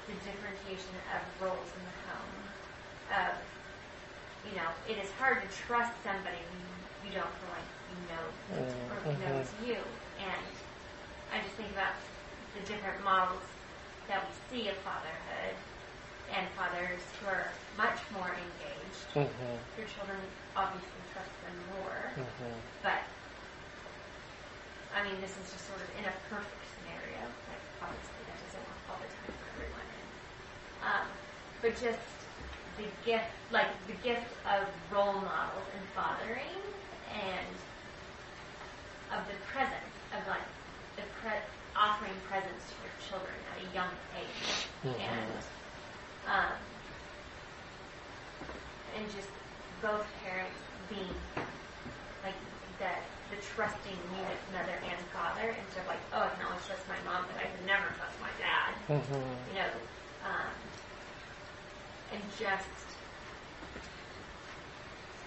the 0.08 0.16
differentiation 0.24 0.96
of 1.12 1.20
roles 1.44 1.68
in 1.76 1.82
the 1.84 1.96
home. 2.08 2.36
Of, 3.12 3.32
you 4.48 4.56
know, 4.56 4.68
it 4.88 4.96
is 4.96 5.12
hard 5.20 5.44
to 5.44 5.48
trust 5.52 5.92
somebody 6.04 6.40
who 6.40 7.08
you 7.08 7.12
don't 7.12 7.28
feel 7.28 7.52
like 7.52 7.68
you 7.92 8.00
know 8.08 8.24
or 8.56 8.96
mm-hmm. 9.12 9.20
knows 9.28 9.48
you. 9.64 9.80
And 10.20 10.53
I 11.32 11.40
just 11.42 11.54
think 11.56 11.70
about 11.72 11.94
the 12.54 12.62
different 12.66 13.02
models 13.04 13.42
that 14.08 14.20
we 14.24 14.32
see 14.50 14.68
of 14.68 14.76
fatherhood 14.84 15.54
and 16.34 16.46
fathers 16.56 17.00
who 17.20 17.26
are 17.28 17.48
much 17.76 17.98
more 18.12 18.30
engaged. 18.32 19.06
Mm-hmm. 19.14 19.56
Your 19.78 19.88
children 19.88 20.20
obviously 20.56 21.00
trust 21.12 21.32
them 21.46 21.56
more, 21.80 22.00
Mm-hmm. 22.14 22.58
but 22.82 23.02
I 24.94 25.02
mean, 25.02 25.18
this 25.18 25.34
is 25.34 25.50
just 25.50 25.66
sort 25.66 25.82
of 25.82 25.90
in 25.98 26.06
a 26.06 26.14
perfect 26.30 26.62
scenario. 26.78 27.26
Like, 27.50 27.64
obviously, 27.82 28.22
that 28.30 28.38
doesn't 28.46 28.62
work 28.62 28.82
all 28.94 28.98
the 29.02 29.10
time 29.10 29.34
for 29.34 29.46
everyone. 29.58 29.88
And, 29.90 30.06
um, 30.86 31.06
but 31.58 31.74
just 31.74 31.98
the 32.78 32.86
gift, 33.02 33.34
like 33.50 33.66
the 33.90 33.98
gift 34.06 34.30
of 34.46 34.70
role 34.94 35.18
models 35.18 35.66
and 35.74 35.82
fathering, 35.98 36.54
and 37.10 37.50
of 39.10 39.26
the 39.26 39.34
presence 39.50 39.94
of 40.14 40.22
like 40.30 40.46
pre- 41.20 41.44
offering 41.76 42.14
presents 42.28 42.64
to 42.70 42.74
your 42.82 42.94
children 43.02 43.34
at 43.50 43.58
a 43.62 43.66
young 43.74 43.90
age, 44.16 44.68
and 44.84 45.32
um, 46.26 46.56
and 48.96 49.04
just 49.12 49.28
both 49.82 50.06
parents 50.24 50.56
being 50.88 51.14
like 52.22 52.38
the 52.78 52.92
the 53.34 53.38
trusting 53.56 53.98
unit 54.16 54.38
mother 54.52 54.78
and 54.86 55.00
father 55.12 55.52
instead 55.52 55.82
of 55.82 55.88
like 55.88 56.04
oh 56.12 56.24
I 56.24 56.30
can 56.36 56.46
always 56.46 56.64
trust 56.66 56.84
my 56.88 57.00
mom 57.04 57.24
but 57.28 57.36
I 57.40 57.48
can 57.52 57.66
never 57.66 57.88
trust 57.98 58.16
my 58.20 58.32
dad. 58.40 58.72
Mm-hmm. 58.88 59.52
you 59.52 59.56
know 59.60 59.72
um, 60.24 60.54
and 62.12 62.22
just 62.38 62.70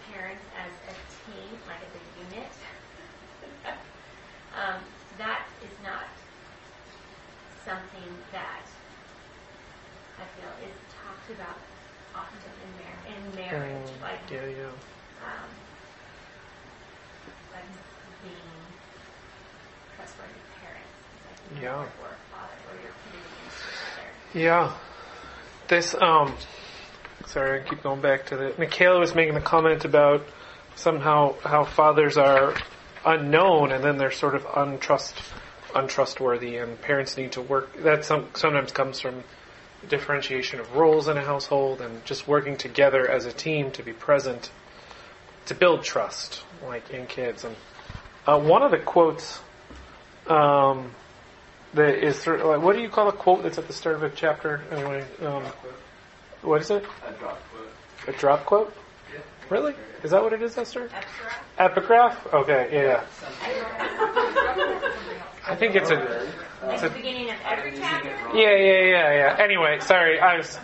parents 0.09 0.45
as 0.55 0.71
a 0.89 0.93
team 1.27 1.59
like 1.67 1.81
as 1.85 1.93
a 1.93 2.03
unit. 2.23 2.51
Um, 4.57 4.81
that 5.17 5.47
is 5.63 5.75
not 5.83 6.07
something 7.65 8.09
that 8.31 8.63
I 10.17 10.23
feel 10.39 10.49
is 10.67 10.75
talked 11.03 11.29
about 11.31 11.57
often 12.15 12.39
in, 12.63 12.71
mar- 12.79 13.05
in 13.17 13.35
marriage 13.35 13.89
like 14.01 14.25
Mm, 14.27 14.31
yeah, 14.31 14.45
yeah. 14.47 14.65
um, 15.23 15.49
like 17.53 17.63
being 18.23 18.35
trustworthy 19.95 20.41
parents. 20.61 20.93
Like, 21.53 21.61
Yeah. 21.61 21.75
Or 21.79 21.87
father, 22.31 22.57
or 22.69 22.81
you're 22.81 22.93
putting 23.05 23.21
against 23.21 23.63
each 23.67 23.83
other. 23.93 24.39
Yeah. 24.39 24.73
This, 25.67 25.95
um, 26.01 26.33
sorry, 27.25 27.61
I 27.61 27.63
keep 27.69 27.83
going 27.83 28.01
back 28.01 28.25
to 28.27 28.37
the, 28.37 28.53
Michaela 28.57 28.99
was 28.99 29.13
making 29.15 29.35
a 29.35 29.41
comment 29.41 29.83
about 29.85 30.25
somehow 30.75 31.35
how 31.43 31.65
fathers 31.65 32.17
are 32.17 32.53
unknown 33.07 33.71
and 33.71 33.83
then 33.83 33.97
they're 33.97 34.11
sort 34.11 34.35
of 34.35 34.43
untrust, 34.43 35.15
untrustworthy 35.73 36.57
and 36.57 36.79
parents 36.81 37.17
need 37.17 37.31
to 37.31 37.41
work, 37.41 37.81
that 37.83 38.05
some, 38.05 38.27
sometimes 38.35 38.71
comes 38.71 38.99
from 38.99 39.23
differentiation 39.89 40.59
of 40.59 40.75
roles 40.75 41.07
in 41.07 41.17
a 41.17 41.23
household 41.23 41.81
and 41.81 42.03
just 42.05 42.27
working 42.27 42.57
together 42.57 43.09
as 43.09 43.25
a 43.25 43.31
team 43.31 43.71
to 43.71 43.83
be 43.83 43.93
present 43.93 44.51
to 45.45 45.55
build 45.55 45.83
trust, 45.83 46.43
like 46.65 46.89
in 46.89 47.05
kids. 47.05 47.45
And 47.45 47.55
uh, 48.25 48.39
one 48.39 48.61
of 48.63 48.71
the 48.71 48.79
quotes 48.79 49.39
um, 50.27 50.91
that 51.73 52.03
is 52.03 52.27
of 52.27 52.43
like, 52.43 52.61
what 52.61 52.75
do 52.75 52.81
you 52.81 52.89
call 52.89 53.07
a 53.07 53.13
quote 53.13 53.43
that's 53.43 53.57
at 53.57 53.67
the 53.67 53.73
start 53.73 53.95
of 53.95 54.03
a 54.03 54.09
chapter? 54.09 54.61
Anyway, 54.71 55.05
um, 55.21 55.43
what 56.41 56.61
is 56.61 56.69
it? 56.69 56.83
A 57.07 57.11
drop 57.13 57.41
quote. 57.51 58.15
A 58.15 58.19
drop 58.19 58.45
quote? 58.45 58.73
Really? 59.49 59.73
Is 60.03 60.11
that 60.11 60.21
what 60.21 60.33
it 60.33 60.41
is, 60.41 60.57
Esther? 60.57 60.89
Extra. 60.93 61.31
Epigraph? 61.57 62.27
Okay, 62.33 62.67
yeah. 62.71 63.03
I 65.47 65.55
think 65.55 65.75
it's 65.75 65.89
a. 65.89 66.27
It's 66.69 66.81
the 66.81 66.87
a 66.87 66.89
beginning 66.89 67.29
of 67.29 67.37
every 67.45 67.71
chapter. 67.77 68.09
yeah, 68.33 68.53
yeah, 68.55 68.81
yeah, 68.81 69.13
yeah. 69.13 69.37
Anyway, 69.39 69.79
sorry, 69.79 70.19
I 70.19 70.35
was. 70.37 70.57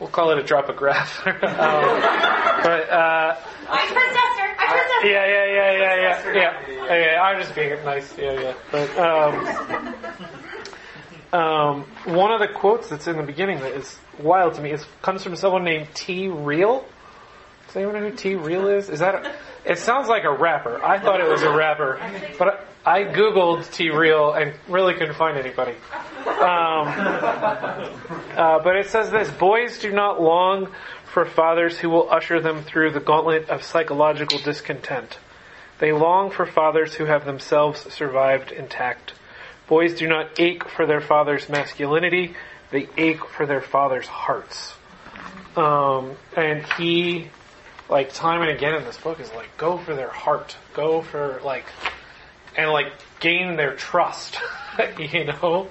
We'll 0.00 0.08
call 0.08 0.30
it 0.30 0.38
a 0.38 0.42
drop 0.42 0.68
a 0.68 0.72
graph. 0.72 1.24
um, 1.26 1.34
but 1.40 1.50
uh, 2.90 3.36
I 3.68 3.86
trust 3.86 3.96
Esther. 3.96 4.54
I 4.58 4.66
trust 4.66 5.04
yeah, 5.04 5.26
yeah, 5.26 5.44
yeah, 5.46 5.72
yeah, 5.72 5.94
yeah, 5.94 6.32
yeah, 6.34 6.52
yeah, 6.86 6.96
yeah. 7.12 7.22
I'm 7.22 7.40
just 7.40 7.54
being 7.54 7.70
nice. 7.84 8.18
Yeah, 8.18 8.40
yeah. 8.40 8.54
But 8.72 8.98
um, 8.98 9.46
um, 11.32 11.82
one 12.16 12.32
of 12.32 12.40
the 12.40 12.48
quotes 12.48 12.88
that's 12.88 13.06
in 13.06 13.16
the 13.16 13.22
beginning 13.22 13.60
that 13.60 13.72
is 13.72 13.96
wild 14.18 14.54
to 14.54 14.62
me 14.62 14.72
is 14.72 14.84
comes 15.02 15.22
from 15.22 15.36
someone 15.36 15.62
named 15.64 15.86
T 15.94 16.26
Real. 16.28 16.84
Does 17.74 17.82
anyone 17.82 18.00
know 18.00 18.08
who 18.08 18.16
T 18.16 18.36
Real 18.36 18.68
is? 18.68 18.88
Is 18.88 19.00
that? 19.00 19.16
A, 19.16 19.34
it 19.64 19.78
sounds 19.78 20.06
like 20.06 20.22
a 20.22 20.32
rapper. 20.32 20.80
I 20.84 21.00
thought 21.00 21.20
it 21.20 21.28
was 21.28 21.42
a 21.42 21.52
rapper, 21.52 21.98
but 22.38 22.68
I, 22.86 23.02
googled 23.02 23.68
T 23.72 23.90
Real 23.90 24.32
and 24.32 24.54
really 24.68 24.94
couldn't 24.94 25.16
find 25.16 25.36
anybody. 25.36 25.74
Um, 26.24 26.86
uh, 28.36 28.60
but 28.62 28.76
it 28.76 28.90
says 28.90 29.10
this: 29.10 29.28
boys 29.28 29.80
do 29.80 29.90
not 29.90 30.22
long 30.22 30.68
for 31.12 31.24
fathers 31.24 31.76
who 31.76 31.90
will 31.90 32.08
usher 32.10 32.40
them 32.40 32.62
through 32.62 32.92
the 32.92 33.00
gauntlet 33.00 33.50
of 33.50 33.64
psychological 33.64 34.38
discontent. 34.38 35.18
They 35.80 35.90
long 35.90 36.30
for 36.30 36.46
fathers 36.46 36.94
who 36.94 37.06
have 37.06 37.24
themselves 37.24 37.92
survived 37.92 38.52
intact. 38.52 39.14
Boys 39.66 39.96
do 39.96 40.06
not 40.06 40.38
ache 40.38 40.68
for 40.68 40.86
their 40.86 41.00
father's 41.00 41.48
masculinity, 41.48 42.36
they 42.70 42.88
ache 42.96 43.24
for 43.24 43.46
their 43.46 43.62
father's 43.62 44.06
hearts. 44.06 44.74
Um, 45.56 46.16
and 46.36 46.64
he, 46.76 47.30
like, 47.88 48.12
time 48.12 48.42
and 48.42 48.50
again 48.50 48.74
in 48.74 48.84
this 48.84 48.96
book 48.96 49.20
is 49.20 49.32
like, 49.32 49.56
go 49.56 49.78
for 49.78 49.94
their 49.94 50.10
heart. 50.10 50.56
Go 50.74 51.02
for, 51.02 51.40
like, 51.44 51.66
and 52.56 52.70
like, 52.70 52.92
gain 53.20 53.56
their 53.56 53.74
trust, 53.74 54.38
you 54.98 55.24
know? 55.24 55.70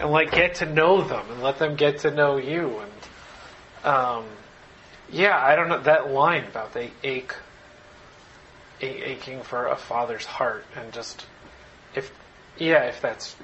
And 0.00 0.10
like, 0.10 0.32
get 0.32 0.56
to 0.56 0.66
know 0.66 1.02
them 1.02 1.30
and 1.30 1.42
let 1.42 1.58
them 1.58 1.76
get 1.76 2.00
to 2.00 2.10
know 2.10 2.36
you. 2.36 2.80
And, 2.80 2.92
um, 3.84 4.24
yeah, 5.10 5.38
I 5.38 5.56
don't 5.56 5.68
know 5.68 5.80
that 5.82 6.10
line 6.10 6.44
about 6.44 6.74
they 6.74 6.90
ache, 7.02 7.34
aching 8.80 9.42
for 9.42 9.66
a 9.66 9.76
father's 9.76 10.26
heart, 10.26 10.64
and 10.76 10.92
just 10.92 11.26
if 11.94 12.12
yeah, 12.58 12.84
if 12.84 13.00
that's 13.00 13.34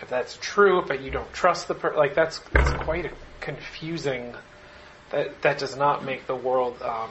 if 0.00 0.08
that's 0.08 0.36
true, 0.40 0.82
but 0.86 1.00
you 1.00 1.10
don't 1.10 1.32
trust 1.32 1.68
the 1.68 1.74
person, 1.74 1.96
like 1.96 2.14
that's 2.14 2.40
that's 2.52 2.72
quite 2.72 3.06
a 3.06 3.10
confusing. 3.40 4.34
That 5.14 5.42
that 5.42 5.58
does 5.58 5.76
not 5.76 6.04
make 6.04 6.26
the 6.26 6.34
world 6.34 6.82
um, 6.82 7.10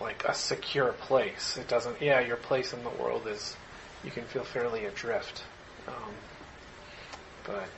like 0.00 0.22
a 0.24 0.32
secure 0.32 0.92
place. 0.92 1.56
It 1.56 1.66
doesn't. 1.66 2.00
Yeah, 2.00 2.20
your 2.20 2.36
place 2.36 2.72
in 2.72 2.84
the 2.84 3.02
world 3.02 3.26
is 3.26 3.56
you 4.04 4.12
can 4.12 4.22
feel 4.24 4.44
fairly 4.44 4.84
adrift. 4.84 5.42
Um, 5.88 6.14
but 7.44 7.68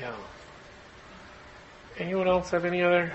yeah. 0.00 0.16
Anyone 1.98 2.26
else 2.26 2.50
have 2.50 2.64
any 2.64 2.82
other 2.82 3.12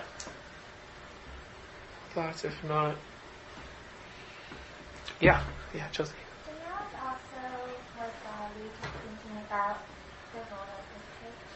thoughts? 2.11 2.45
If 2.45 2.63
not, 2.63 2.95
yeah, 5.19 5.41
yeah, 5.75 5.87
it's 5.89 5.99
also 5.99 6.13
thinking 9.03 9.43
about 9.45 9.79
the 10.31 10.39
role 10.39 10.71
of 10.71 10.85
the 10.93 11.01
church. 11.19 11.47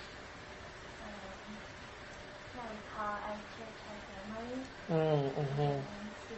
Um, 1.05 2.91
our 3.19 3.39
church 3.57 3.79
our 3.91 3.99
family. 4.07 4.63
Mm-hmm. 4.87 5.61
And 5.61 6.07
to, 6.27 6.37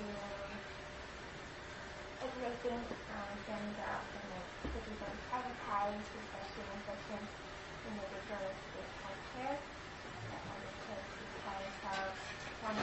I 2.24 2.56
think 2.64 2.84
um, 3.14 3.32
families 3.46 3.78
are 3.84 3.94
often 4.02 4.24
like 4.34 4.50
pretty 4.74 4.94
very 4.98 5.18
privatized, 5.30 6.08
especially 6.18 6.68
in 6.74 6.80
such 6.88 7.06
an 7.14 7.24
individualistic 7.86 8.88
culture. 9.04 9.54
That 9.54 10.42
all 10.50 10.60
the 10.64 10.74
church 10.88 11.10
is 11.20 11.32
kind 11.46 11.62
of 11.62 11.76
how 11.84 12.00
one 12.64 12.80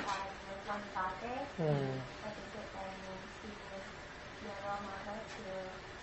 one. 0.95 1.47
Mm. 1.59 1.99
I 2.21 2.29
role 4.65 4.81
model 4.85 5.21
to 5.21 5.45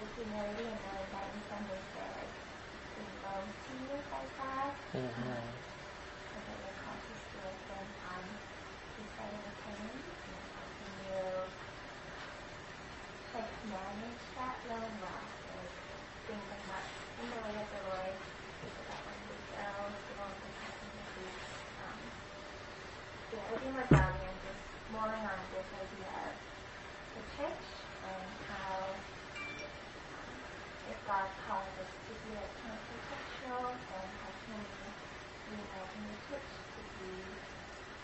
humility 0.00 0.68
and 0.72 0.80
that 0.84 1.88
they're 1.96 2.14
like 2.16 2.36
being 2.96 3.16
loaned 3.22 3.54
to 3.66 3.72
you 3.76 3.96
by 4.10 4.24
God, 4.38 4.72
Mm-hmm. 4.94 5.36
so 6.32 6.36
that 6.40 6.56
you're 6.64 6.78
called 6.80 7.02
to 7.02 7.14
steward 7.14 7.60
them 7.68 7.88
on 8.08 8.22
His 8.96 9.08
side 9.16 9.32
of 9.32 9.42
the 9.44 9.54
kingdom, 9.64 9.96
and 10.00 10.96
you 11.04 11.20
like 13.34 13.52
manage 13.68 14.22
that 14.36 14.56
loan 14.68 14.92
well, 15.00 15.28
bring 16.26 16.40
them 16.48 16.68
up 16.70 16.88
in 17.20 17.30
the 17.30 17.40
way 17.42 17.54
of 17.60 17.68
the 17.70 17.82
Lord, 17.88 18.16
so 18.60 18.80
that 18.88 19.00
when 19.06 19.20
we 19.28 19.36
go, 19.52 19.92
to 20.92 21.00
be, 21.16 21.26
um, 21.80 22.00
yeah, 23.32 23.44
I 23.52 23.56
think 23.58 23.76
with 23.76 23.88
Valley, 23.88 24.24
I'm 24.28 24.40
just 24.44 24.64
mulling 24.92 25.24
on 25.24 25.40
this 25.52 25.68
idea 25.72 26.12
of 26.28 26.36
the 27.16 27.22
church 27.36 27.66
and 28.04 28.28
how 28.48 29.02
um, 30.12 30.32
if 30.84 30.98
God 31.06 31.28
calls 31.46 31.72
us 31.80 31.92
to 32.08 32.12
be 32.24 32.34
like 32.34 32.52
countercultural, 32.60 33.78
then 33.88 34.08
how 34.20 34.32
can 34.44 34.58
we 34.60 34.94
reimagine 35.48 36.06
the 36.12 36.20
church 36.28 36.50
to 36.76 36.80
be 36.98 37.40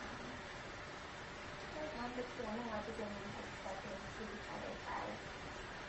um, 0.01 0.41
like 1.99 2.11
understanding 2.11 2.65
what 2.71 2.87
does 2.87 2.95
it 2.95 3.09
mean 3.11 3.31
to 3.35 3.45
step 3.61 3.79
into 3.85 4.23
each 4.31 4.47
other's 4.55 4.83
lives 4.87 5.23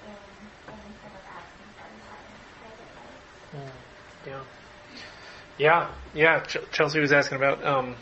in, 0.06 0.10
in 0.10 0.94
some 0.98 1.14
of 1.14 1.22
the 1.22 1.30
absence 1.30 1.74
that 1.78 1.90
we 1.94 2.02
have 2.10 2.24
in 2.26 2.38
private 2.60 2.92
life. 2.98 3.78
Yeah. 4.28 4.44
Yeah, 5.58 5.90
yeah. 6.14 6.40
Ch- 6.44 6.72
Chelsea 6.72 7.00
was 7.00 7.12
asking 7.12 7.38
about 7.38 7.66
um, 7.66 7.96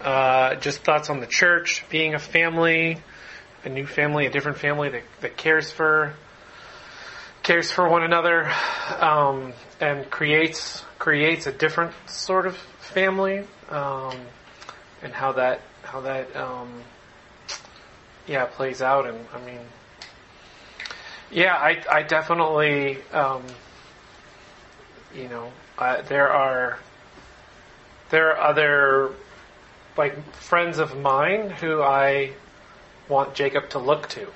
uh, 0.00 0.54
just 0.56 0.82
thoughts 0.84 1.10
on 1.10 1.20
the 1.20 1.26
church, 1.26 1.84
being 1.90 2.14
a 2.14 2.18
family, 2.18 2.98
a 3.64 3.68
new 3.68 3.86
family, 3.86 4.26
a 4.26 4.30
different 4.30 4.58
family 4.58 4.88
that, 4.90 5.02
that 5.20 5.36
cares 5.36 5.70
for 5.70 6.14
cares 7.42 7.70
for 7.70 7.88
one 7.88 8.02
another, 8.02 8.50
um, 8.98 9.52
and 9.80 10.10
creates 10.10 10.84
creates 10.98 11.46
a 11.46 11.52
different 11.52 11.92
sort 12.06 12.46
of 12.46 12.56
family, 12.56 13.44
um, 13.68 14.16
and 15.02 15.12
how 15.12 15.32
that 15.32 15.60
how 15.82 16.00
that 16.00 16.34
um, 16.36 16.82
yeah 18.26 18.46
plays 18.46 18.82
out. 18.82 19.06
And 19.06 19.18
I 19.34 19.44
mean, 19.44 19.60
yeah, 21.30 21.54
I 21.54 21.82
I 21.90 22.02
definitely. 22.02 22.98
Um, 23.12 23.42
you 25.14 25.28
know, 25.28 25.50
uh, 25.78 26.02
there 26.02 26.30
are 26.30 26.78
there 28.10 28.36
are 28.36 28.50
other 28.50 29.12
like 29.96 30.32
friends 30.34 30.78
of 30.78 30.96
mine 30.98 31.50
who 31.50 31.82
I 31.82 32.32
want 33.08 33.34
Jacob 33.34 33.70
to 33.70 33.78
look 33.78 34.08
to, 34.10 34.26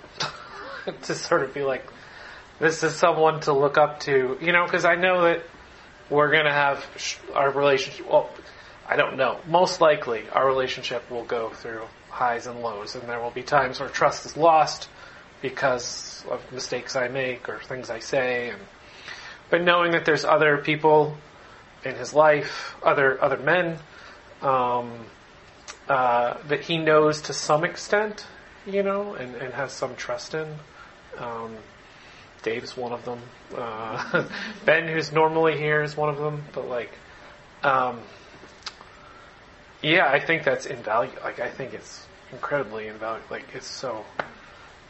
to 1.02 1.14
sort 1.14 1.42
of 1.42 1.52
be 1.52 1.62
like, 1.62 1.84
this 2.58 2.82
is 2.82 2.94
someone 2.94 3.40
to 3.40 3.52
look 3.52 3.76
up 3.76 4.00
to, 4.00 4.38
you 4.40 4.52
know, 4.52 4.64
because 4.64 4.84
I 4.84 4.94
know 4.94 5.24
that 5.24 5.42
we're 6.08 6.30
gonna 6.30 6.52
have 6.52 6.84
our 7.34 7.50
relationship. 7.50 8.10
Well, 8.10 8.30
I 8.88 8.96
don't 8.96 9.16
know. 9.16 9.38
Most 9.46 9.80
likely, 9.80 10.28
our 10.30 10.46
relationship 10.46 11.08
will 11.10 11.24
go 11.24 11.50
through 11.50 11.82
highs 12.20 12.46
and 12.46 12.60
lows, 12.60 12.94
and 12.94 13.08
there 13.08 13.18
will 13.18 13.30
be 13.30 13.42
times 13.42 13.80
where 13.80 13.88
trust 13.88 14.26
is 14.26 14.36
lost 14.36 14.90
because 15.40 16.22
of 16.30 16.40
mistakes 16.52 16.94
I 16.94 17.08
make 17.08 17.48
or 17.48 17.60
things 17.60 17.88
I 17.88 18.00
say, 18.00 18.50
and 18.50 18.60
but 19.48 19.62
knowing 19.62 19.92
that 19.92 20.04
there's 20.04 20.26
other 20.26 20.58
people 20.58 21.16
in 21.82 21.94
his 21.94 22.12
life, 22.12 22.76
other 22.82 23.22
other 23.24 23.38
men 23.38 23.78
um, 24.42 25.06
uh, 25.88 26.36
that 26.48 26.60
he 26.60 26.76
knows 26.76 27.22
to 27.22 27.32
some 27.32 27.64
extent, 27.64 28.26
you 28.66 28.82
know, 28.82 29.14
and, 29.14 29.34
and 29.36 29.54
has 29.54 29.72
some 29.72 29.96
trust 29.96 30.34
in. 30.34 30.46
Um, 31.16 31.56
Dave's 32.42 32.76
one 32.76 32.92
of 32.92 33.02
them. 33.06 33.20
Uh, 33.56 34.26
ben, 34.66 34.88
who's 34.88 35.10
normally 35.10 35.56
here, 35.56 35.82
is 35.82 35.96
one 35.96 36.10
of 36.10 36.18
them. 36.18 36.44
But 36.52 36.68
like, 36.68 36.92
um, 37.62 38.00
yeah, 39.82 40.06
I 40.06 40.20
think 40.20 40.44
that's 40.44 40.66
invaluable. 40.66 41.22
Like, 41.22 41.40
I 41.40 41.48
think 41.48 41.72
it's 41.74 42.06
incredibly 42.32 42.88
invaluable. 42.88 43.26
Like, 43.30 43.46
it's 43.54 43.66
so, 43.66 44.04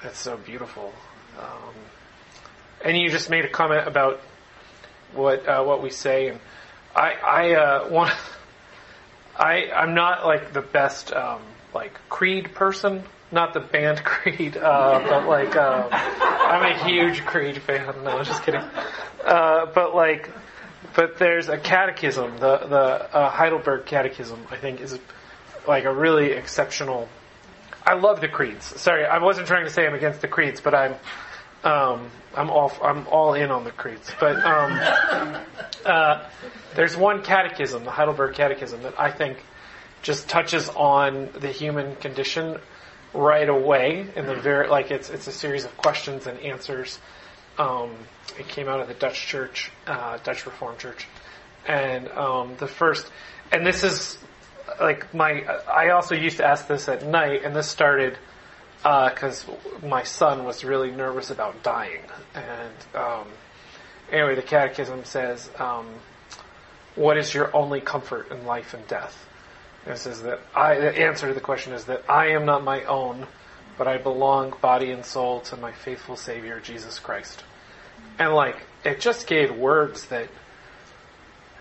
it's 0.03 0.19
so 0.19 0.37
beautiful. 0.37 0.93
Um, 1.39 1.75
and 2.85 2.97
you 2.97 3.11
just 3.11 3.31
made 3.31 3.45
a 3.45 3.49
comment 3.49 3.87
about 3.87 4.21
what 5.15 5.47
uh, 5.47 5.63
what 5.63 5.83
we 5.83 5.91
say, 5.91 6.29
and 6.29 6.41
I 6.95 7.13
I 7.13 7.55
uh, 7.55 7.89
want 7.91 8.15
I 9.37 9.71
I'm 9.71 9.95
not 9.95 10.25
like 10.25 10.53
the 10.53 10.63
best 10.63 11.13
um, 11.13 11.43
like 11.75 11.99
Creed 12.09 12.55
person, 12.55 13.03
not 13.33 13.55
the 13.55 13.61
band 13.61 13.99
Creed, 14.05 14.57
uh, 14.57 15.01
but 15.09 15.27
like 15.27 15.57
um, 15.57 15.89
I'm 15.91 16.73
a 16.73 16.85
huge 16.85 17.25
Creed 17.25 17.61
fan. 17.63 18.05
No, 18.05 18.23
just 18.23 18.43
kidding. 18.43 18.65
Uh, 19.25 19.67
but 19.67 19.95
like, 19.95 20.31
but 20.95 21.19
there's 21.19 21.49
a 21.49 21.59
catechism, 21.59 22.37
the 22.39 22.59
the 22.59 23.17
uh, 23.17 23.31
Heidelberg 23.31 23.87
Catechism. 23.87 24.47
I 24.51 24.57
think 24.57 24.81
is 24.81 24.99
like 25.67 25.85
a 25.85 25.95
really 25.95 26.33
exceptional. 26.33 27.09
I 27.91 27.95
love 27.95 28.21
the 28.21 28.29
creeds. 28.29 28.67
Sorry, 28.81 29.05
I 29.05 29.19
wasn't 29.19 29.49
trying 29.49 29.65
to 29.65 29.71
say 29.71 29.85
I'm 29.85 29.95
against 29.95 30.21
the 30.21 30.29
creeds, 30.29 30.61
but 30.61 30.77
I'm 30.77 30.95
um, 31.65 32.09
I'm 32.37 32.49
all 32.49 32.73
I'm 32.81 33.05
all 33.09 33.35
in 33.35 33.51
on 33.51 33.65
the 33.65 33.73
creeds. 33.73 34.13
But 34.21 34.37
um, 34.37 35.45
uh, 35.85 36.25
there's 36.77 36.97
one 36.97 37.25
catechism, 37.25 37.83
the 37.83 37.91
Heidelberg 37.91 38.37
Catechism, 38.37 38.85
that 38.85 38.95
I 38.97 39.11
think 39.11 39.39
just 40.03 40.29
touches 40.29 40.69
on 40.69 41.31
the 41.41 41.49
human 41.49 41.97
condition 41.97 42.61
right 43.13 43.49
away 43.49 44.07
in 44.15 44.27
the 44.27 44.37
very 44.37 44.69
like 44.69 44.93
it's 44.93 45.11
it's 45.11 45.27
a 45.27 45.33
series 45.33 45.65
of 45.65 45.77
questions 45.77 46.29
and 46.29 46.39
answers. 46.39 47.01
Um, 47.59 47.91
it 48.39 48.47
came 48.47 48.69
out 48.69 48.79
of 48.79 48.87
the 48.87 48.95
Dutch 48.95 49.27
Church, 49.27 49.73
uh, 49.89 50.19
Dutch 50.19 50.47
Reformed 50.47 50.79
Church, 50.79 51.09
and 51.67 52.07
um, 52.11 52.55
the 52.59 52.69
first, 52.69 53.11
and 53.51 53.67
this 53.67 53.83
is 53.83 54.17
like 54.81 55.13
my. 55.15 55.43
I 55.73 55.91
also 55.91 56.15
used 56.15 56.39
to 56.39 56.47
ask 56.47 56.67
this 56.67 56.89
at 56.89 57.07
night, 57.07 57.45
and 57.45 57.55
this 57.55 57.69
started 57.69 58.19
because 58.83 59.47
uh, 59.49 59.87
my 59.87 60.03
son 60.03 60.45
was 60.45 60.65
really 60.65 60.91
nervous 60.91 61.31
about 61.31 61.63
dying, 61.63 62.03
and 62.35 62.75
um, 62.95 63.27
anyway, 64.11 64.35
the 64.35 64.43
Catechism 64.43 65.05
says, 65.05 65.51
um, 65.59 65.87
"What 66.95 67.17
is 67.17 67.35
your 67.35 67.55
only 67.55 67.81
comfort 67.81 68.31
in 68.31 68.47
life 68.47 68.75
and 68.75 68.87
death?" 68.87 69.27
And 69.85 69.95
it 69.95 69.99
says 69.99 70.23
that 70.23 70.41
I. 70.55 70.77
The 70.77 70.99
answer 70.99 71.29
to 71.29 71.35
the 71.35 71.41
question 71.41 71.73
is 71.73 71.85
that 71.87 72.09
I 72.09 72.29
am 72.29 72.45
not 72.45 72.65
my 72.65 72.85
own, 72.85 73.27
but 73.79 73.89
I 73.89 73.99
belong 73.99 74.55
body 74.61 74.91
and 74.91 75.05
soul 75.05 75.41
to 75.43 75.57
my 75.57 75.73
faithful 75.73 76.17
Savior 76.17 76.61
Jesus 76.61 76.99
Christ. 76.99 77.45
And 78.19 78.35
like 78.35 78.67
it 78.85 79.01
just 79.01 79.27
gave 79.27 79.55
words 79.55 80.07
that 80.07 80.29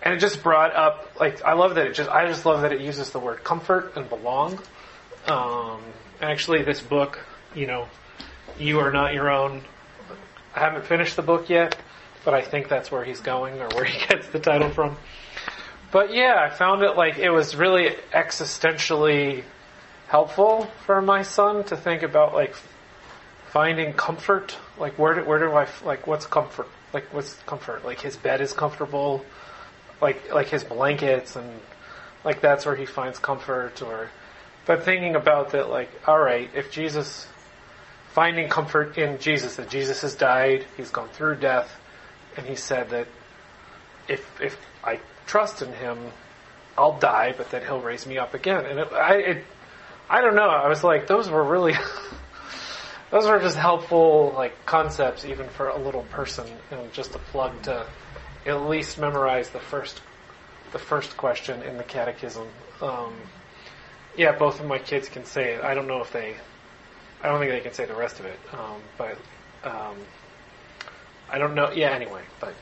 and 0.02 0.14
it 0.14 0.18
just 0.18 0.42
brought 0.42 0.74
up 0.74 1.10
like 1.18 1.42
I 1.44 1.52
love 1.52 1.74
that 1.74 1.86
it 1.86 1.94
just 1.94 2.10
I 2.10 2.26
just 2.26 2.46
love 2.46 2.62
that 2.62 2.72
it 2.72 2.80
uses 2.80 3.10
the 3.10 3.18
word 3.18 3.44
comfort 3.44 3.92
and 3.96 4.08
belong. 4.08 4.58
Um, 5.26 5.82
actually, 6.20 6.62
this 6.62 6.80
book, 6.80 7.18
you 7.54 7.66
know, 7.66 7.88
you 8.58 8.80
are 8.80 8.90
not 8.90 9.12
your 9.12 9.30
own. 9.30 9.62
I 10.54 10.60
haven't 10.60 10.86
finished 10.86 11.16
the 11.16 11.22
book 11.22 11.48
yet, 11.48 11.76
but 12.24 12.34
I 12.34 12.42
think 12.42 12.68
that's 12.68 12.90
where 12.90 13.04
he's 13.04 13.20
going 13.20 13.60
or 13.60 13.68
where 13.68 13.84
he 13.92 14.06
gets 14.06 14.28
the 14.28 14.40
title 14.40 14.70
from. 14.70 14.96
But 15.92 16.14
yeah, 16.14 16.36
I 16.40 16.50
found 16.54 16.82
it 16.82 16.96
like 16.96 17.18
it 17.18 17.30
was 17.30 17.56
really 17.56 17.96
existentially 18.12 19.44
helpful 20.06 20.68
for 20.86 21.00
my 21.02 21.22
son 21.22 21.64
to 21.64 21.76
think 21.76 22.02
about 22.02 22.32
like 22.32 22.54
finding 23.48 23.92
comfort. 23.92 24.56
Like 24.78 24.98
where 24.98 25.14
do, 25.14 25.24
where 25.24 25.38
do 25.38 25.52
I 25.52 25.68
like 25.84 26.06
what's 26.06 26.26
comfort? 26.26 26.68
Like 26.92 27.12
what's 27.12 27.34
comfort? 27.42 27.84
Like 27.84 28.00
his 28.00 28.16
bed 28.16 28.40
is 28.40 28.52
comfortable 28.52 29.24
like 30.00 30.32
like 30.32 30.48
his 30.48 30.64
blankets 30.64 31.36
and 31.36 31.60
like 32.24 32.40
that's 32.40 32.66
where 32.66 32.76
he 32.76 32.86
finds 32.86 33.18
comfort 33.18 33.82
or 33.82 34.10
but 34.66 34.84
thinking 34.84 35.16
about 35.16 35.50
that 35.50 35.68
like 35.70 35.90
all 36.06 36.18
right 36.18 36.50
if 36.54 36.70
jesus 36.70 37.26
finding 38.12 38.48
comfort 38.48 38.98
in 38.98 39.18
jesus 39.18 39.56
that 39.56 39.68
jesus 39.68 40.02
has 40.02 40.14
died 40.14 40.64
he's 40.76 40.90
gone 40.90 41.08
through 41.10 41.36
death 41.36 41.76
and 42.36 42.46
he 42.46 42.54
said 42.54 42.90
that 42.90 43.06
if 44.08 44.26
if 44.40 44.56
i 44.84 44.98
trust 45.26 45.62
in 45.62 45.72
him 45.72 45.98
i'll 46.76 46.98
die 46.98 47.34
but 47.36 47.50
then 47.50 47.62
he'll 47.62 47.80
raise 47.80 48.06
me 48.06 48.18
up 48.18 48.34
again. 48.34 48.64
And 48.64 48.78
it, 48.78 48.92
i 48.92 49.14
it, 49.14 49.44
i 50.08 50.20
don't 50.20 50.34
know. 50.34 50.48
I 50.48 50.68
was 50.68 50.82
like 50.82 51.06
those 51.06 51.28
were 51.28 51.44
really 51.44 51.74
those 53.10 53.26
were 53.26 53.38
just 53.38 53.56
helpful 53.56 54.32
like 54.36 54.66
concepts 54.66 55.24
even 55.24 55.48
for 55.48 55.68
a 55.68 55.78
little 55.78 56.02
person 56.04 56.46
and 56.70 56.92
just 56.92 57.14
a 57.14 57.18
plug 57.18 57.62
to 57.62 57.86
at 58.46 58.62
least 58.62 58.98
memorize 58.98 59.50
the 59.50 59.60
first 59.60 60.00
the 60.72 60.78
first 60.78 61.16
question 61.16 61.62
in 61.62 61.76
the 61.76 61.82
catechism. 61.82 62.46
Um, 62.80 63.14
yeah, 64.16 64.36
both 64.36 64.60
of 64.60 64.66
my 64.66 64.78
kids 64.78 65.08
can 65.08 65.24
say 65.24 65.54
it. 65.54 65.64
I 65.64 65.74
don't 65.74 65.86
know 65.86 66.00
if 66.00 66.12
they. 66.12 66.36
I 67.22 67.28
don't 67.28 67.38
think 67.38 67.50
they 67.50 67.60
can 67.60 67.74
say 67.74 67.84
the 67.84 67.94
rest 67.94 68.20
of 68.20 68.26
it. 68.26 68.38
Um, 68.52 68.80
but 68.96 69.18
um, 69.64 69.96
I 71.28 71.38
don't 71.38 71.54
know. 71.54 71.70
Yeah. 71.72 71.90
Anyway, 71.90 72.22
but 72.40 72.54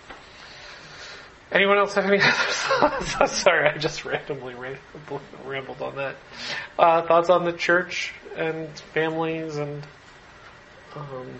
anyone 1.52 1.78
else 1.78 1.94
have 1.94 2.06
any 2.06 2.18
other 2.80 3.04
thoughts? 3.04 3.32
Sorry, 3.32 3.68
I 3.68 3.76
just 3.78 4.04
randomly 4.04 4.54
rambled 5.44 5.82
on 5.82 5.96
that. 5.96 6.16
Uh, 6.78 7.02
thoughts 7.02 7.30
on 7.30 7.44
the 7.44 7.52
church 7.52 8.12
and 8.36 8.68
families 8.94 9.56
and. 9.56 9.82
Um, 10.96 11.38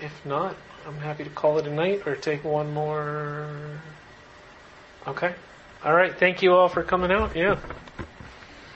if 0.00 0.26
not, 0.26 0.56
I'm 0.86 0.98
happy 0.98 1.24
to 1.24 1.30
call 1.30 1.58
it 1.58 1.66
a 1.66 1.70
night 1.70 2.06
or 2.06 2.14
take 2.14 2.44
one 2.44 2.72
more. 2.72 3.48
Okay. 5.08 5.34
All 5.84 5.94
right. 5.94 6.14
Thank 6.14 6.42
you 6.42 6.54
all 6.54 6.68
for 6.68 6.82
coming 6.84 7.10
out. 7.10 7.34
Yeah. 7.34 7.58